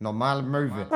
Normale 0.00 0.42
Möwe. 0.42 0.86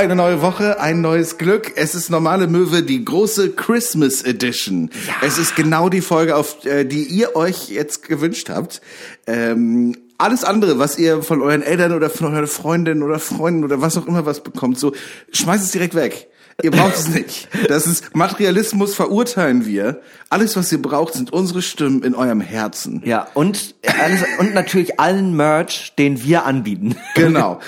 Eine 0.00 0.16
neue 0.16 0.40
Woche, 0.40 0.80
ein 0.80 1.02
neues 1.02 1.36
Glück. 1.36 1.72
Es 1.76 1.94
ist 1.94 2.08
normale 2.08 2.46
Möwe, 2.46 2.82
die 2.82 3.04
große 3.04 3.50
Christmas 3.50 4.22
Edition. 4.22 4.88
Es 5.20 5.36
ist 5.36 5.56
genau 5.56 5.90
die 5.90 6.00
Folge, 6.00 6.36
auf 6.36 6.64
äh, 6.64 6.86
die 6.86 7.02
ihr 7.02 7.36
euch 7.36 7.68
jetzt 7.68 8.08
gewünscht 8.08 8.48
habt. 8.48 8.80
Ähm, 9.26 9.94
alles 10.16 10.42
andere, 10.42 10.78
was 10.78 10.98
ihr 10.98 11.22
von 11.22 11.42
euren 11.42 11.60
Eltern 11.60 11.92
oder 11.92 12.08
von 12.08 12.32
euren 12.32 12.46
Freundinnen 12.46 13.02
oder 13.02 13.18
Freunden 13.18 13.62
oder 13.62 13.82
was 13.82 13.98
auch 13.98 14.06
immer 14.06 14.24
was 14.24 14.42
bekommt, 14.42 14.78
so 14.78 14.94
schmeißt 15.32 15.64
es 15.64 15.70
direkt 15.70 15.94
weg. 15.94 16.29
Ihr 16.62 16.70
braucht 16.70 16.96
es 16.96 17.08
nicht. 17.08 17.48
Das 17.68 17.86
ist 17.86 18.14
Materialismus, 18.14 18.94
verurteilen 18.94 19.66
wir. 19.66 20.00
Alles, 20.32 20.56
was 20.56 20.70
ihr 20.70 20.80
braucht, 20.80 21.14
sind 21.14 21.32
unsere 21.32 21.60
Stimmen 21.60 22.02
in 22.04 22.14
eurem 22.14 22.40
Herzen. 22.40 23.02
Ja, 23.04 23.26
und, 23.34 23.74
alles, 24.00 24.20
und 24.38 24.54
natürlich 24.54 25.00
allen 25.00 25.34
Merch, 25.34 25.92
den 25.98 26.22
wir 26.22 26.44
anbieten. 26.44 26.94
Genau. 27.16 27.58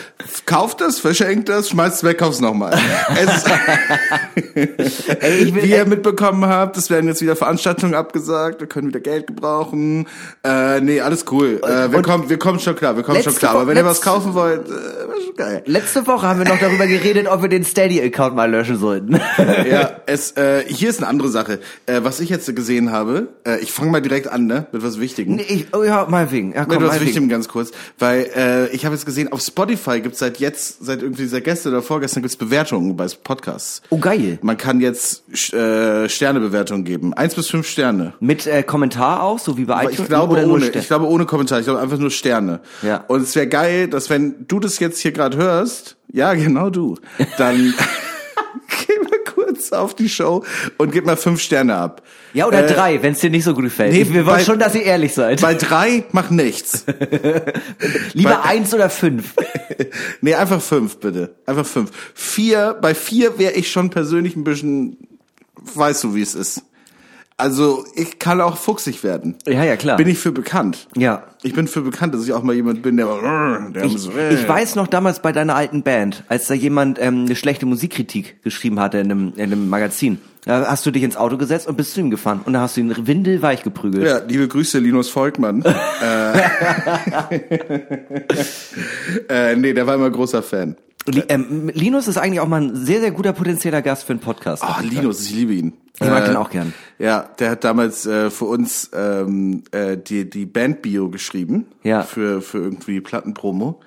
Kauft 0.47 0.81
das, 0.81 1.01
verschenkt 1.01 1.49
das, 1.49 1.71
schmeißt 1.71 1.97
es 1.97 2.05
weg, 2.05 2.19
kauft 2.19 2.35
es 2.35 2.41
nochmal. 2.41 2.73
Ey, 4.55 5.55
Wie 5.55 5.71
ihr 5.71 5.85
mitbekommen 5.87 6.47
habt, 6.47 6.77
es 6.77 6.89
werden 6.89 7.09
jetzt 7.09 7.21
wieder 7.21 7.35
Veranstaltungen 7.35 7.95
abgesagt, 7.95 8.61
wir 8.61 8.69
können 8.69 8.89
wieder 8.89 9.01
Geld 9.01 9.27
gebrauchen. 9.27 10.07
Äh, 10.45 10.81
nee, 10.81 11.01
alles 11.01 11.25
cool. 11.33 11.61
Äh, 11.63 11.91
wir, 11.91 11.99
und 11.99 12.03
kommen, 12.05 12.29
wir 12.31 12.39
kommen 12.39 12.61
schon 12.61 12.77
klar, 12.77 12.97
wir 12.97 13.03
kommen 13.03 13.23
schon 13.23 13.35
klar. 13.35 13.57
Aber 13.57 13.67
wenn 13.67 13.77
ihr 13.77 13.85
was 13.85 14.01
kaufen 14.01 14.35
wollt, 14.35 14.69
äh, 14.69 14.73
geil. 15.37 15.63
letzte 15.67 16.07
Woche 16.07 16.27
haben 16.27 16.39
wir 16.39 16.47
noch 16.47 16.61
darüber 16.61 16.87
geredet, 16.87 17.27
ob 17.27 17.43
wir 17.43 17.49
den 17.49 17.65
Steady-Account 17.65 18.37
mal 18.37 18.51
löschen 18.51 18.79
sollten. 18.83 19.19
Ja, 19.63 19.93
es, 20.07 20.33
äh, 20.33 20.65
hier 20.67 20.91
ist 20.91 20.99
eine 20.99 21.09
andere 21.09 21.29
Sache. 21.29 21.61
Äh, 21.87 22.01
was 22.03 22.21
ich 22.21 22.29
jetzt 22.29 22.55
gesehen 22.55 22.91
habe, 22.91 23.29
äh, 23.47 23.61
ich 23.61 23.73
fange 23.73 23.91
mal 23.91 24.03
direkt 24.03 24.29
an, 24.29 24.47
ne, 24.47 24.67
mit 24.73 24.83
was 24.83 25.01
Wichtigem. 25.01 25.37
Nee, 25.37 25.43
ich, 25.49 25.67
oh 25.75 25.83
ja, 25.83 26.07
meinetwegen. 26.09 26.53
Ja, 26.53 26.61
Mit 26.61 26.71
komm, 26.71 26.79
was 26.79 26.89
meinetwegen. 26.89 27.07
Wichtigem 27.07 27.29
ganz 27.29 27.49
kurz, 27.49 27.71
weil 27.99 28.31
äh, 28.37 28.69
ich 28.69 28.85
habe 28.85 28.95
jetzt 28.95 29.07
gesehen, 29.07 29.33
auf 29.33 29.41
Spotify 29.41 30.01
gibt's 30.01 30.19
seit 30.19 30.39
jetzt, 30.39 30.85
seit 30.85 31.03
irgendwie 31.03 31.27
seit 31.27 31.45
gestern 31.45 31.73
oder 31.73 31.83
vorgestern 31.83 32.23
gibt's 32.23 32.37
Bewertungen 32.37 32.97
bei 32.97 33.07
Podcasts. 33.23 33.83
Oh, 33.91 33.99
geil. 33.99 34.39
Man 34.43 34.57
kann 34.57 34.81
jetzt 34.81 35.23
äh, 35.53 36.09
Sternebewertungen 36.09 36.85
geben, 36.85 37.15
eins 37.15 37.35
bis 37.35 37.49
fünf 37.49 37.67
Sterne. 37.67 38.15
Mit 38.21 38.47
äh, 38.47 38.63
Kommentar 38.63 39.23
auch, 39.23 39.39
so 39.39 39.57
wie 39.57 39.65
bei 39.65 39.85
iTunes? 39.85 40.01
ich 40.01 40.07
glaube 40.07 40.33
oder 40.35 40.47
ohne, 40.49 40.69
ich 40.69 40.87
glaube 40.87 41.07
ohne 41.07 41.27
Kommentar, 41.27 41.61
ich 41.61 41.67
glaube 41.67 41.81
einfach 41.81 41.99
nur 41.99 42.11
Sterne. 42.11 42.61
Ja. 42.83 43.05
Und 43.09 43.23
es 43.23 43.35
wäre 43.37 43.47
geil, 43.47 43.89
dass 43.89 44.11
wenn 44.11 44.47
du 44.49 44.61
das 44.61 44.79
jetzt 44.79 44.99
hier 44.99 45.13
gerade 45.13 45.37
hörst, 45.37 45.97
ja 46.13 46.35
genau 46.35 46.71
du, 46.71 46.97
dann 47.39 47.75
geh 48.87 48.99
mal 49.03 49.19
kurz 49.35 49.73
auf 49.73 49.95
die 49.95 50.09
Show 50.09 50.45
und 50.79 50.93
gib 50.93 51.05
mal 51.07 51.17
fünf 51.17 51.41
Sterne 51.41 51.75
ab. 51.77 52.03
ja, 52.35 52.47
oder 52.47 52.65
Äh, 52.69 52.73
drei, 52.75 53.03
wenn 53.03 53.13
es 53.13 53.21
dir 53.21 53.31
nicht 53.31 53.45
so 53.45 53.55
gut 53.55 53.65
gefällt. 53.65 53.93
nee, 53.93 54.07
wir 54.09 54.27
wollen 54.27 54.37
bei- 54.39 54.45
schon, 54.45 54.59
dass 54.59 54.75
ihr 54.75 54.83
ehrlich 54.83 55.15
seid. 55.15 55.41
Bei 55.41 55.55
drei 55.55 56.05
mach 56.13 56.31
nichts. 56.31 56.85
Lieber 58.15 58.41
bei- 58.43 58.51
eins 58.51 58.73
oder 58.75 58.91
fünf. 58.91 59.35
nee, 60.21 60.35
einfach 60.35 60.61
fünf 60.63 60.97
bitte, 60.99 61.35
einfach 61.47 61.67
fünf. 61.67 61.91
Vier, 62.15 62.77
bei 62.81 62.95
vier 62.95 63.39
wäre 63.39 63.53
ich 63.53 63.71
schon 63.71 63.91
persönlich 63.91 64.37
ein 64.37 64.45
bisschen, 64.45 64.97
weißt 65.75 66.05
du 66.05 66.15
wie 66.15 66.23
es 66.23 66.35
ist. 66.35 66.63
Also 67.43 67.85
ich 67.97 68.21
kann 68.21 68.41
auch 68.41 68.57
fuchsig 68.57 69.03
werden. 69.03 69.35
Ja, 69.49 69.65
ja, 69.65 69.75
klar. 69.75 69.97
Bin 69.97 70.07
ich 70.07 70.19
für 70.19 70.31
bekannt. 70.31 70.87
Ja. 70.95 71.25
Ich 71.43 71.53
bin 71.53 71.67
für 71.67 71.81
bekannt, 71.81 72.15
dass 72.15 72.23
ich 72.23 72.33
auch 72.33 72.45
mal 72.45 72.55
jemand 72.55 72.83
bin, 72.83 72.97
der, 72.97 73.09
der 73.75 73.85
Ich, 73.85 73.99
so, 73.99 74.13
ich 74.13 74.49
weiß 74.49 74.77
noch 74.77 74.87
damals 74.87 75.21
bei 75.23 75.33
deiner 75.33 75.57
alten 75.57 75.83
Band, 75.83 76.23
als 76.29 76.47
da 76.47 76.55
jemand 76.55 77.01
ähm, 77.01 77.25
eine 77.25 77.35
schlechte 77.35 77.67
Musikkritik 77.67 78.41
geschrieben 78.45 78.79
hatte 78.79 78.99
in 78.99 79.11
einem, 79.11 79.33
in 79.35 79.43
einem 79.43 79.69
Magazin. 79.69 80.19
Da 80.45 80.69
hast 80.69 80.87
du 80.87 80.93
dich 80.93 81.03
ins 81.03 81.17
Auto 81.17 81.37
gesetzt 81.37 81.67
und 81.67 81.77
bist 81.77 81.95
zu 81.95 82.01
ihm 82.01 82.11
gefahren. 82.11 82.43
Und 82.45 82.53
da 82.53 82.61
hast 82.61 82.77
du 82.77 82.81
ihn 82.81 82.95
windelweich 83.09 83.65
geprügelt. 83.65 84.07
Ja, 84.07 84.19
liebe 84.19 84.47
Grüße, 84.47 84.79
Linus 84.79 85.09
Volkmann. 85.09 85.65
äh, 86.01 86.39
äh, 89.53 89.57
nee, 89.57 89.73
der 89.73 89.85
war 89.89 89.97
immer 89.97 90.11
großer 90.11 90.45
Fan. 90.45 90.77
Ähm, 91.07 91.71
Linus 91.75 92.07
ist 92.07 92.17
eigentlich 92.17 92.41
auch 92.41 92.49
mal 92.49 92.63
ein 92.63 92.77
sehr, 92.77 93.01
sehr 93.01 93.11
guter 93.11 93.33
potenzieller 93.33 93.83
Gast 93.83 94.05
für 94.05 94.13
einen 94.13 94.21
Podcast. 94.21 94.63
Ah, 94.63 94.81
Linus, 94.83 95.27
ich 95.27 95.35
liebe 95.35 95.53
ihn. 95.53 95.73
Ich 96.01 96.09
mag 96.09 96.25
den 96.25 96.37
auch 96.37 96.51
gern. 96.51 96.73
Ja, 96.99 97.29
der 97.39 97.51
hat 97.51 97.65
damals 97.65 98.07
äh, 98.07 98.31
für 98.31 98.47
uns 98.47 98.91
ähm, 98.95 99.65
äh, 99.73 99.97
die, 99.97 100.29
die 100.29 100.47
Band-Bio 100.47 101.11
geschrieben. 101.11 101.67
Ja. 101.83 102.03
Für, 102.03 102.41
für 102.41 102.59
irgendwie 102.59 103.01
Plattenpromo. 103.01 103.81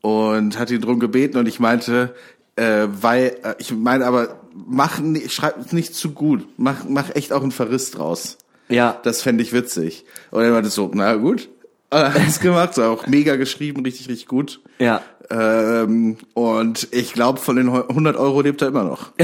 Und 0.00 0.58
hat 0.58 0.70
ihn 0.70 0.80
drum 0.80 1.00
gebeten 1.00 1.38
und 1.38 1.46
ich 1.46 1.58
meinte, 1.58 2.14
äh, 2.56 2.86
weil, 2.88 3.36
äh, 3.42 3.54
ich 3.58 3.72
meine 3.72 4.06
aber, 4.06 4.40
mach, 4.52 5.00
schreib 5.28 5.72
nicht 5.72 5.94
zu 5.94 6.10
gut. 6.10 6.46
Mach, 6.56 6.84
mach 6.88 7.14
echt 7.14 7.32
auch 7.32 7.42
einen 7.42 7.52
Verriss 7.52 7.90
draus. 7.90 8.38
Ja. 8.68 8.98
Das 9.02 9.22
fände 9.22 9.42
ich 9.42 9.52
witzig. 9.52 10.04
Und 10.30 10.42
er 10.42 10.50
meinte 10.50 10.70
so, 10.70 10.90
na 10.92 11.14
gut. 11.14 11.48
Er 11.90 12.12
hat 12.14 12.28
es 12.28 12.40
gemacht, 12.40 12.78
auch 12.78 13.06
mega 13.06 13.36
geschrieben, 13.36 13.82
richtig, 13.84 14.08
richtig 14.08 14.28
gut. 14.28 14.60
Ja. 14.78 15.00
Ähm, 15.30 16.16
und 16.34 16.88
ich 16.90 17.12
glaube, 17.12 17.38
von 17.38 17.56
den 17.56 17.68
100 17.68 18.16
Euro 18.16 18.40
lebt 18.40 18.60
er 18.62 18.68
immer 18.68 18.84
noch. 18.84 19.10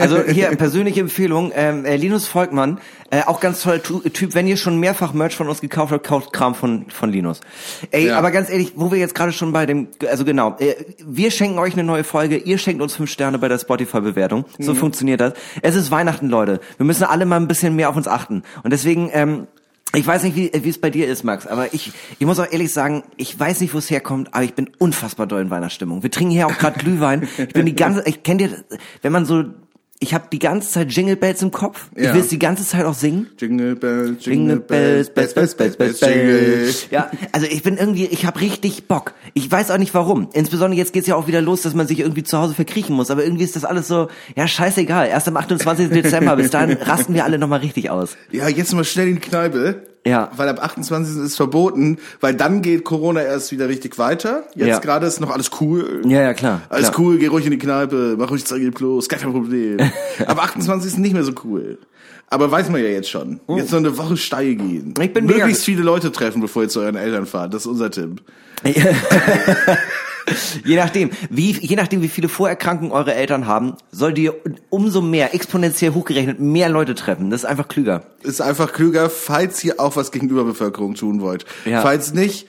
Also 0.00 0.22
hier 0.22 0.48
persönliche 0.56 1.00
Empfehlung, 1.00 1.52
ähm, 1.54 1.84
äh, 1.84 1.96
Linus 1.96 2.26
Volkmann, 2.26 2.78
äh, 3.10 3.22
auch 3.26 3.38
ganz 3.40 3.62
toller 3.62 3.80
Typ, 3.82 4.34
wenn 4.34 4.46
ihr 4.46 4.56
schon 4.56 4.78
mehrfach 4.80 5.12
Merch 5.12 5.36
von 5.36 5.48
uns 5.48 5.60
gekauft 5.60 5.92
habt, 5.92 6.04
kauft 6.06 6.32
Kram 6.32 6.54
von, 6.54 6.86
von 6.90 7.10
Linus. 7.10 7.40
Ey, 7.90 8.06
Ja. 8.08 8.18
aber 8.18 8.30
ganz 8.30 8.50
ehrlich, 8.50 8.72
wo 8.76 8.90
wir 8.90 8.98
jetzt 8.98 9.14
gerade 9.14 9.32
schon 9.32 9.52
bei 9.52 9.66
dem, 9.66 9.88
also 10.08 10.24
genau, 10.24 10.56
äh, 10.58 10.74
wir 11.04 11.30
schenken 11.30 11.58
euch 11.58 11.74
eine 11.74 11.84
neue 11.84 12.02
Folge, 12.04 12.36
ihr 12.36 12.58
schenkt 12.58 12.82
uns 12.82 12.96
fünf 12.96 13.10
Sterne 13.10 13.38
bei 13.38 13.48
der 13.48 13.58
Spotify-Bewertung. 13.58 14.44
So 14.58 14.74
funktioniert 14.74 15.20
das. 15.20 15.34
Es 15.62 15.74
ist 15.76 15.90
Weihnachten, 15.90 16.28
Leute. 16.28 16.60
Wir 16.76 16.86
müssen 16.86 17.04
alle 17.04 17.24
mal 17.26 17.36
ein 17.36 17.48
bisschen 17.48 17.76
mehr 17.76 17.88
auf 17.90 17.96
uns 17.96 18.08
achten. 18.08 18.42
Und 18.62 18.72
deswegen, 18.72 19.10
ähm, 19.12 19.46
ich 19.94 20.06
weiß 20.06 20.22
nicht, 20.22 20.36
wie, 20.36 20.50
es 20.50 20.78
bei 20.78 20.90
dir 20.90 21.06
ist, 21.06 21.22
Max, 21.22 21.46
aber 21.46 21.74
ich, 21.74 21.92
ich 22.18 22.26
muss 22.26 22.38
auch 22.38 22.50
ehrlich 22.50 22.72
sagen, 22.72 23.02
ich 23.16 23.38
weiß 23.38 23.60
nicht, 23.60 23.74
wo 23.74 23.78
es 23.78 23.90
herkommt, 23.90 24.32
aber 24.32 24.44
ich 24.44 24.54
bin 24.54 24.70
unfassbar 24.78 25.26
doll 25.26 25.42
in 25.42 25.50
Weihnachtsstimmung. 25.50 26.02
Wir 26.02 26.10
trinken 26.10 26.32
hier 26.32 26.46
auch 26.46 26.58
gerade 26.58 26.78
Glühwein. 26.78 27.28
Ich 27.36 27.52
bin 27.52 27.66
die 27.66 27.74
ganze, 27.74 28.02
ich 28.06 28.22
kenne 28.22 28.48
dir, 28.48 28.64
wenn 29.02 29.12
man 29.12 29.26
so, 29.26 29.44
ich 30.02 30.14
habe 30.14 30.24
die 30.32 30.38
ganze 30.40 30.68
Zeit 30.70 30.90
Jingle 30.92 31.16
Bells 31.16 31.42
im 31.42 31.50
Kopf. 31.52 31.86
Ich 31.94 32.04
Ja. 32.04 32.14
will 32.14 32.20
es 32.22 32.28
die 32.28 32.38
ganze 32.38 32.66
Zeit 32.66 32.84
auch 32.84 32.94
singen. 32.94 33.28
Jingle 33.38 33.76
Bells, 33.76 34.24
Jingle 34.26 34.58
Bells, 34.58 35.10
Bells, 35.10 35.32
Bells, 35.32 35.54
Bells, 35.54 35.76
Bells, 35.76 36.00
Bells. 36.00 36.86
Ja, 36.90 37.10
also 37.30 37.46
ich 37.46 37.62
bin 37.62 37.76
irgendwie, 37.76 38.06
ich 38.06 38.26
habe 38.26 38.40
richtig 38.40 38.88
Bock. 38.88 39.14
Ich 39.34 39.50
weiß 39.50 39.70
auch 39.70 39.78
nicht 39.78 39.94
warum. 39.94 40.28
Insbesondere 40.32 40.76
jetzt 40.78 40.92
geht's 40.92 41.06
ja 41.06 41.14
auch 41.14 41.28
wieder 41.28 41.40
los, 41.40 41.62
dass 41.62 41.74
man 41.74 41.86
sich 41.86 42.00
irgendwie 42.00 42.24
zu 42.24 42.36
Hause 42.38 42.54
verkriechen 42.54 42.96
muss. 42.96 43.10
Aber 43.10 43.22
irgendwie 43.24 43.44
ist 43.44 43.54
das 43.54 43.64
alles 43.64 43.86
so, 43.86 44.08
ja 44.36 44.48
scheißegal. 44.48 45.06
Erst 45.08 45.28
am 45.28 45.36
28. 45.36 45.88
Dezember, 45.90 46.34
bis 46.36 46.50
dahin 46.50 46.76
rasten 46.82 47.14
wir 47.14 47.24
alle 47.24 47.38
nochmal 47.38 47.60
richtig 47.60 47.88
aus. 47.90 48.16
Ja, 48.32 48.48
jetzt 48.48 48.74
mal 48.74 48.84
schnell 48.84 49.08
in 49.08 49.14
die 49.14 49.20
Kneipe. 49.20 49.82
Ja. 50.04 50.30
Weil 50.36 50.48
ab 50.48 50.62
28. 50.62 51.16
ist 51.22 51.36
verboten, 51.36 51.98
weil 52.20 52.34
dann 52.34 52.60
geht 52.62 52.84
Corona 52.84 53.22
erst 53.22 53.52
wieder 53.52 53.68
richtig 53.68 53.98
weiter. 53.98 54.44
Jetzt 54.54 54.66
Ja. 54.68 54.78
gerade 54.80 55.06
ist 55.06 55.20
noch 55.20 55.30
alles 55.30 55.50
cool. 55.60 56.02
Ja, 56.06 56.20
ja, 56.22 56.34
klar. 56.34 56.62
Alles 56.68 56.90
klar. 56.90 57.00
cool, 57.00 57.18
geh 57.18 57.28
ruhig 57.28 57.44
in 57.44 57.52
die 57.52 57.58
Kneipe, 57.58 58.16
mach 58.18 58.30
ruhig 58.30 58.44
Zeug 58.44 58.62
bloß, 58.74 59.08
gar 59.08 59.20
kein 59.20 59.32
Problem. 59.32 59.78
Ab 60.26 60.42
28. 60.42 60.92
ist 60.92 60.98
nicht 60.98 61.12
mehr 61.12 61.22
so 61.24 61.32
cool. 61.44 61.78
Aber 62.32 62.50
weiß 62.50 62.70
man 62.70 62.82
ja 62.82 62.88
jetzt 62.88 63.10
schon. 63.10 63.40
Jetzt 63.46 63.72
noch 63.72 63.78
eine 63.78 63.98
Woche 63.98 64.16
steil 64.16 64.54
gehen. 64.54 64.94
Oh. 64.98 65.02
Ich 65.02 65.12
bin 65.12 65.26
Möglichst 65.26 65.64
viele 65.64 65.82
Leute 65.82 66.10
treffen, 66.12 66.40
bevor 66.40 66.62
ihr 66.62 66.70
zu 66.70 66.80
euren 66.80 66.96
Eltern 66.96 67.26
fahrt. 67.26 67.52
Das 67.52 67.62
ist 67.62 67.66
unser 67.66 67.90
Tipp. 67.90 68.22
Je 70.64 70.76
nachdem, 70.76 71.10
wie, 71.30 71.50
je 71.50 71.74
nachdem, 71.74 72.00
wie 72.00 72.08
viele 72.08 72.28
Vorerkrankungen 72.28 72.92
eure 72.92 73.12
Eltern 73.12 73.48
haben, 73.48 73.76
sollt 73.90 74.16
ihr 74.18 74.34
umso 74.70 75.00
mehr, 75.02 75.34
exponentiell 75.34 75.92
hochgerechnet, 75.94 76.38
mehr 76.38 76.68
Leute 76.68 76.94
treffen. 76.94 77.28
Das 77.28 77.42
ist 77.42 77.44
einfach 77.44 77.66
klüger. 77.66 78.04
Ist 78.22 78.40
einfach 78.40 78.72
klüger, 78.72 79.10
falls 79.10 79.62
ihr 79.64 79.80
auch 79.80 79.96
was 79.96 80.12
gegen 80.12 80.28
Überbevölkerung 80.28 80.94
tun 80.94 81.20
wollt. 81.20 81.44
Ja. 81.64 81.82
Falls 81.82 82.14
nicht, 82.14 82.46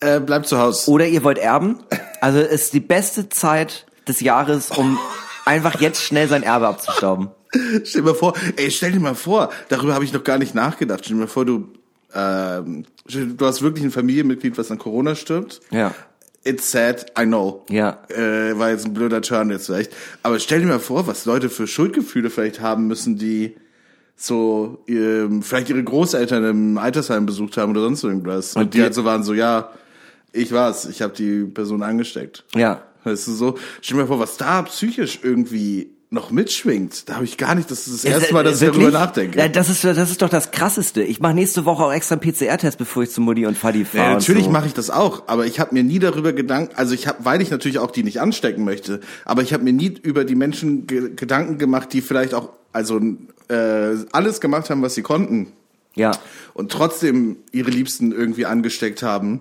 äh, 0.00 0.18
bleibt 0.18 0.48
zu 0.48 0.58
Hause. 0.58 0.90
Oder 0.90 1.06
ihr 1.06 1.22
wollt 1.22 1.38
erben. 1.38 1.78
Also 2.20 2.40
es 2.40 2.64
ist 2.64 2.74
die 2.74 2.80
beste 2.80 3.28
Zeit 3.28 3.86
des 4.08 4.20
Jahres, 4.20 4.72
um 4.72 4.98
einfach 5.46 5.80
jetzt 5.80 6.02
schnell 6.02 6.28
sein 6.28 6.42
Erbe 6.42 6.66
abzustauben. 6.66 7.30
Stell 7.84 8.02
dir 8.02 8.08
mal 8.08 8.14
vor, 8.14 8.34
ey, 8.56 8.70
stell 8.70 8.92
dir 8.92 9.00
mal 9.00 9.14
vor, 9.14 9.50
darüber 9.68 9.94
habe 9.94 10.04
ich 10.04 10.12
noch 10.12 10.24
gar 10.24 10.38
nicht 10.38 10.54
nachgedacht. 10.54 11.00
Stell 11.04 11.16
dir 11.16 11.20
mal 11.22 11.28
vor, 11.28 11.44
du, 11.44 11.68
ähm, 12.14 12.84
du 13.06 13.44
hast 13.46 13.62
wirklich 13.62 13.84
ein 13.84 13.90
Familienmitglied, 13.90 14.56
was 14.58 14.70
an 14.70 14.78
Corona 14.78 15.14
stirbt. 15.14 15.60
Ja. 15.70 15.94
It's 16.44 16.70
sad, 16.70 17.12
I 17.18 17.24
know. 17.24 17.64
Ja. 17.70 18.02
Äh, 18.08 18.58
war 18.58 18.70
jetzt 18.70 18.84
ein 18.86 18.94
blöder 18.94 19.20
Turn 19.22 19.50
jetzt 19.50 19.66
vielleicht. 19.66 19.92
Aber 20.22 20.40
stell 20.40 20.60
dir 20.60 20.66
mal 20.66 20.80
vor, 20.80 21.06
was 21.06 21.24
Leute 21.24 21.48
für 21.50 21.66
Schuldgefühle 21.66 22.30
vielleicht 22.30 22.60
haben 22.60 22.86
müssen, 22.88 23.16
die 23.16 23.54
so 24.16 24.82
ähm, 24.88 25.42
vielleicht 25.42 25.68
ihre 25.70 25.82
Großeltern 25.84 26.44
im 26.44 26.78
Altersheim 26.78 27.26
besucht 27.26 27.56
haben 27.56 27.70
oder 27.72 27.82
sonst 27.82 28.02
irgendwas. 28.04 28.56
Und, 28.56 28.62
Und 28.62 28.74
die, 28.74 28.78
die- 28.78 28.82
halt 28.84 28.94
so 28.94 29.04
waren 29.04 29.22
so, 29.24 29.34
ja, 29.34 29.70
ich 30.32 30.52
war's, 30.52 30.86
ich 30.86 31.02
habe 31.02 31.12
die 31.14 31.44
Person 31.44 31.82
angesteckt. 31.82 32.44
Ja. 32.54 32.82
Weißt 33.04 33.26
du 33.28 33.32
so? 33.32 33.58
Stell 33.80 33.96
dir 33.96 34.02
mal 34.02 34.08
vor, 34.08 34.18
was 34.20 34.36
da 34.36 34.62
psychisch 34.62 35.20
irgendwie 35.22 35.90
noch 36.12 36.30
mitschwingt. 36.30 37.08
Da 37.08 37.14
habe 37.14 37.24
ich 37.24 37.38
gar 37.38 37.54
nicht, 37.54 37.70
das 37.70 37.86
ist 37.86 38.04
das 38.04 38.04
erste 38.04 38.32
Mal, 38.34 38.44
dass 38.44 38.60
ich 38.60 38.68
darüber 38.68 38.90
nachdenke. 38.90 39.38
Ja, 39.38 39.48
Das 39.48 39.68
ist, 39.70 39.82
das 39.82 40.10
ist 40.10 40.20
doch 40.22 40.28
das 40.28 40.50
Krasseste. 40.50 41.02
Ich 41.02 41.20
mache 41.20 41.34
nächste 41.34 41.64
Woche 41.64 41.82
auch 41.82 41.92
extra 41.92 42.16
einen 42.16 42.32
PCR-Test, 42.32 42.76
bevor 42.78 43.02
ich 43.02 43.10
zu 43.10 43.20
Mutti 43.20 43.46
und 43.46 43.56
Fadi 43.56 43.84
fahre. 43.84 44.04
Ja, 44.04 44.12
natürlich 44.14 44.44
so. 44.44 44.50
mache 44.50 44.66
ich 44.66 44.74
das 44.74 44.90
auch, 44.90 45.22
aber 45.26 45.46
ich 45.46 45.58
habe 45.58 45.74
mir 45.74 45.82
nie 45.82 45.98
darüber 45.98 46.32
Gedanken, 46.32 46.74
also 46.76 46.94
ich 46.94 47.06
habe, 47.08 47.24
weil 47.24 47.40
ich 47.40 47.50
natürlich 47.50 47.78
auch 47.78 47.90
die 47.90 48.02
nicht 48.02 48.20
anstecken 48.20 48.64
möchte, 48.64 49.00
aber 49.24 49.42
ich 49.42 49.52
habe 49.54 49.64
mir 49.64 49.72
nie 49.72 49.88
über 50.02 50.24
die 50.24 50.34
Menschen 50.34 50.86
ge 50.86 51.12
Gedanken 51.16 51.56
gemacht, 51.58 51.92
die 51.92 52.02
vielleicht 52.02 52.34
auch 52.34 52.50
also 52.72 53.00
äh, 53.48 53.96
alles 54.12 54.40
gemacht 54.40 54.68
haben, 54.70 54.82
was 54.82 54.94
sie 54.94 55.02
konnten 55.02 55.52
Ja. 55.94 56.12
und 56.54 56.70
trotzdem 56.72 57.36
ihre 57.52 57.70
Liebsten 57.70 58.12
irgendwie 58.12 58.46
angesteckt 58.46 59.02
haben. 59.02 59.40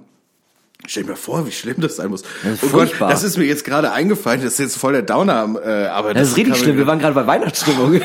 Stell 0.88 1.04
dir 1.04 1.10
mal 1.10 1.16
vor, 1.16 1.45
wie 1.45 1.51
schlimm 1.51 1.75
das 1.80 1.98
sein 1.98 2.10
muss. 2.10 2.24
Das 2.44 2.54
ist 2.54 2.63
oh 2.63 2.68
Gott, 2.78 2.94
das 3.00 3.24
ist 3.24 3.38
mir 3.38 3.45
jetzt 3.45 3.63
gerade 3.66 3.92
eingefallen, 3.92 4.42
das 4.42 4.54
ist 4.54 4.60
jetzt 4.60 4.78
voll 4.78 4.94
der 4.94 5.04
Downer, 5.04 5.48
äh, 5.63 5.86
aber 5.88 6.13
Das 6.13 6.30
ist 6.30 6.38
richtig 6.38 6.57
schlimm. 6.57 6.78
Wir 6.78 6.88
waren 6.88 7.00
gerade 7.00 7.13
bei 7.13 7.28
Weihnachtsstimmung. 7.28 7.95
äh, 7.95 8.01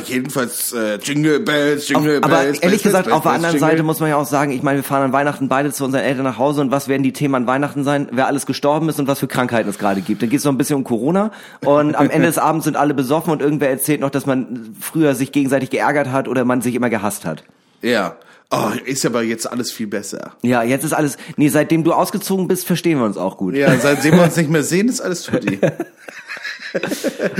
jedenfalls 0.04 0.72
äh, 0.72 0.96
Jingle 0.96 1.40
Bells, 1.40 1.88
Jingle 1.88 2.18
Aber 2.22 2.36
Bells. 2.36 2.58
ehrlich 2.60 2.60
Bells, 2.60 2.82
gesagt, 2.82 3.04
Bells, 3.04 3.16
auf 3.16 3.22
der 3.22 3.32
anderen 3.32 3.54
Jingle. 3.54 3.70
Seite 3.70 3.82
muss 3.82 4.00
man 4.00 4.08
ja 4.08 4.16
auch 4.16 4.26
sagen, 4.26 4.50
ich 4.52 4.62
meine, 4.62 4.78
wir 4.78 4.84
fahren 4.84 5.02
an 5.02 5.12
Weihnachten 5.12 5.48
beide 5.48 5.72
zu 5.72 5.84
unseren 5.84 6.02
Eltern 6.02 6.24
nach 6.24 6.38
Hause 6.38 6.62
und 6.62 6.70
was 6.70 6.88
werden 6.88 7.02
die 7.02 7.12
Themen 7.12 7.34
an 7.34 7.46
Weihnachten 7.46 7.84
sein? 7.84 8.08
Wer 8.12 8.26
alles 8.26 8.46
gestorben 8.46 8.88
ist 8.88 8.98
und 8.98 9.06
was 9.06 9.18
für 9.18 9.28
Krankheiten 9.28 9.68
es 9.68 9.78
gerade 9.78 10.00
gibt. 10.00 10.22
Dann 10.22 10.30
geht 10.30 10.38
es 10.38 10.44
noch 10.44 10.52
ein 10.52 10.58
bisschen 10.58 10.76
um 10.76 10.84
Corona 10.84 11.30
und 11.64 11.94
am 11.96 12.10
Ende 12.10 12.26
des 12.28 12.38
Abends 12.46 12.64
sind 12.64 12.76
alle 12.76 12.94
besoffen 12.94 13.32
und 13.32 13.42
irgendwer 13.42 13.70
erzählt 13.70 14.00
noch, 14.00 14.10
dass 14.10 14.26
man 14.26 14.74
früher 14.80 15.14
sich 15.14 15.32
gegenseitig 15.32 15.70
geärgert 15.70 16.10
hat 16.10 16.28
oder 16.28 16.44
man 16.44 16.62
sich 16.62 16.74
immer 16.74 16.90
gehasst 16.90 17.24
hat. 17.24 17.44
Ja. 17.82 18.16
Oh, 18.50 18.70
ist 18.84 19.04
aber 19.04 19.22
jetzt 19.22 19.50
alles 19.50 19.72
viel 19.72 19.88
besser. 19.88 20.36
Ja, 20.42 20.62
jetzt 20.62 20.84
ist 20.84 20.92
alles, 20.92 21.16
nee, 21.36 21.48
seitdem 21.48 21.82
du 21.82 21.92
ausgezogen 21.92 22.46
bist, 22.46 22.64
verstehen 22.66 22.98
wir 22.98 23.04
uns 23.04 23.16
auch 23.16 23.36
gut. 23.38 23.54
Ja, 23.56 23.76
seitdem 23.78 24.14
wir 24.14 24.22
uns 24.22 24.36
nicht 24.36 24.50
mehr 24.50 24.62
sehen, 24.62 24.88
ist 24.88 25.00
alles 25.00 25.22
tutti. 25.24 25.58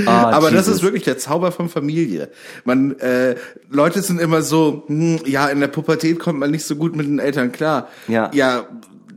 Ah, 0.07 0.31
Aber 0.31 0.49
das 0.49 0.65
Jesus. 0.65 0.77
ist 0.77 0.83
wirklich 0.83 1.03
der 1.03 1.17
Zauber 1.19 1.51
von 1.51 1.69
Familie. 1.69 2.29
Man, 2.65 2.97
äh, 2.99 3.35
Leute 3.69 4.01
sind 4.01 4.19
immer 4.19 4.41
so, 4.41 4.83
hm, 4.87 5.19
ja, 5.25 5.47
in 5.49 5.59
der 5.59 5.67
Pubertät 5.67 6.17
kommt 6.19 6.39
man 6.39 6.49
nicht 6.49 6.65
so 6.65 6.75
gut 6.75 6.95
mit 6.95 7.05
den 7.05 7.19
Eltern 7.19 7.51
klar. 7.51 7.87
Ja. 8.07 8.31
Ja, 8.33 8.65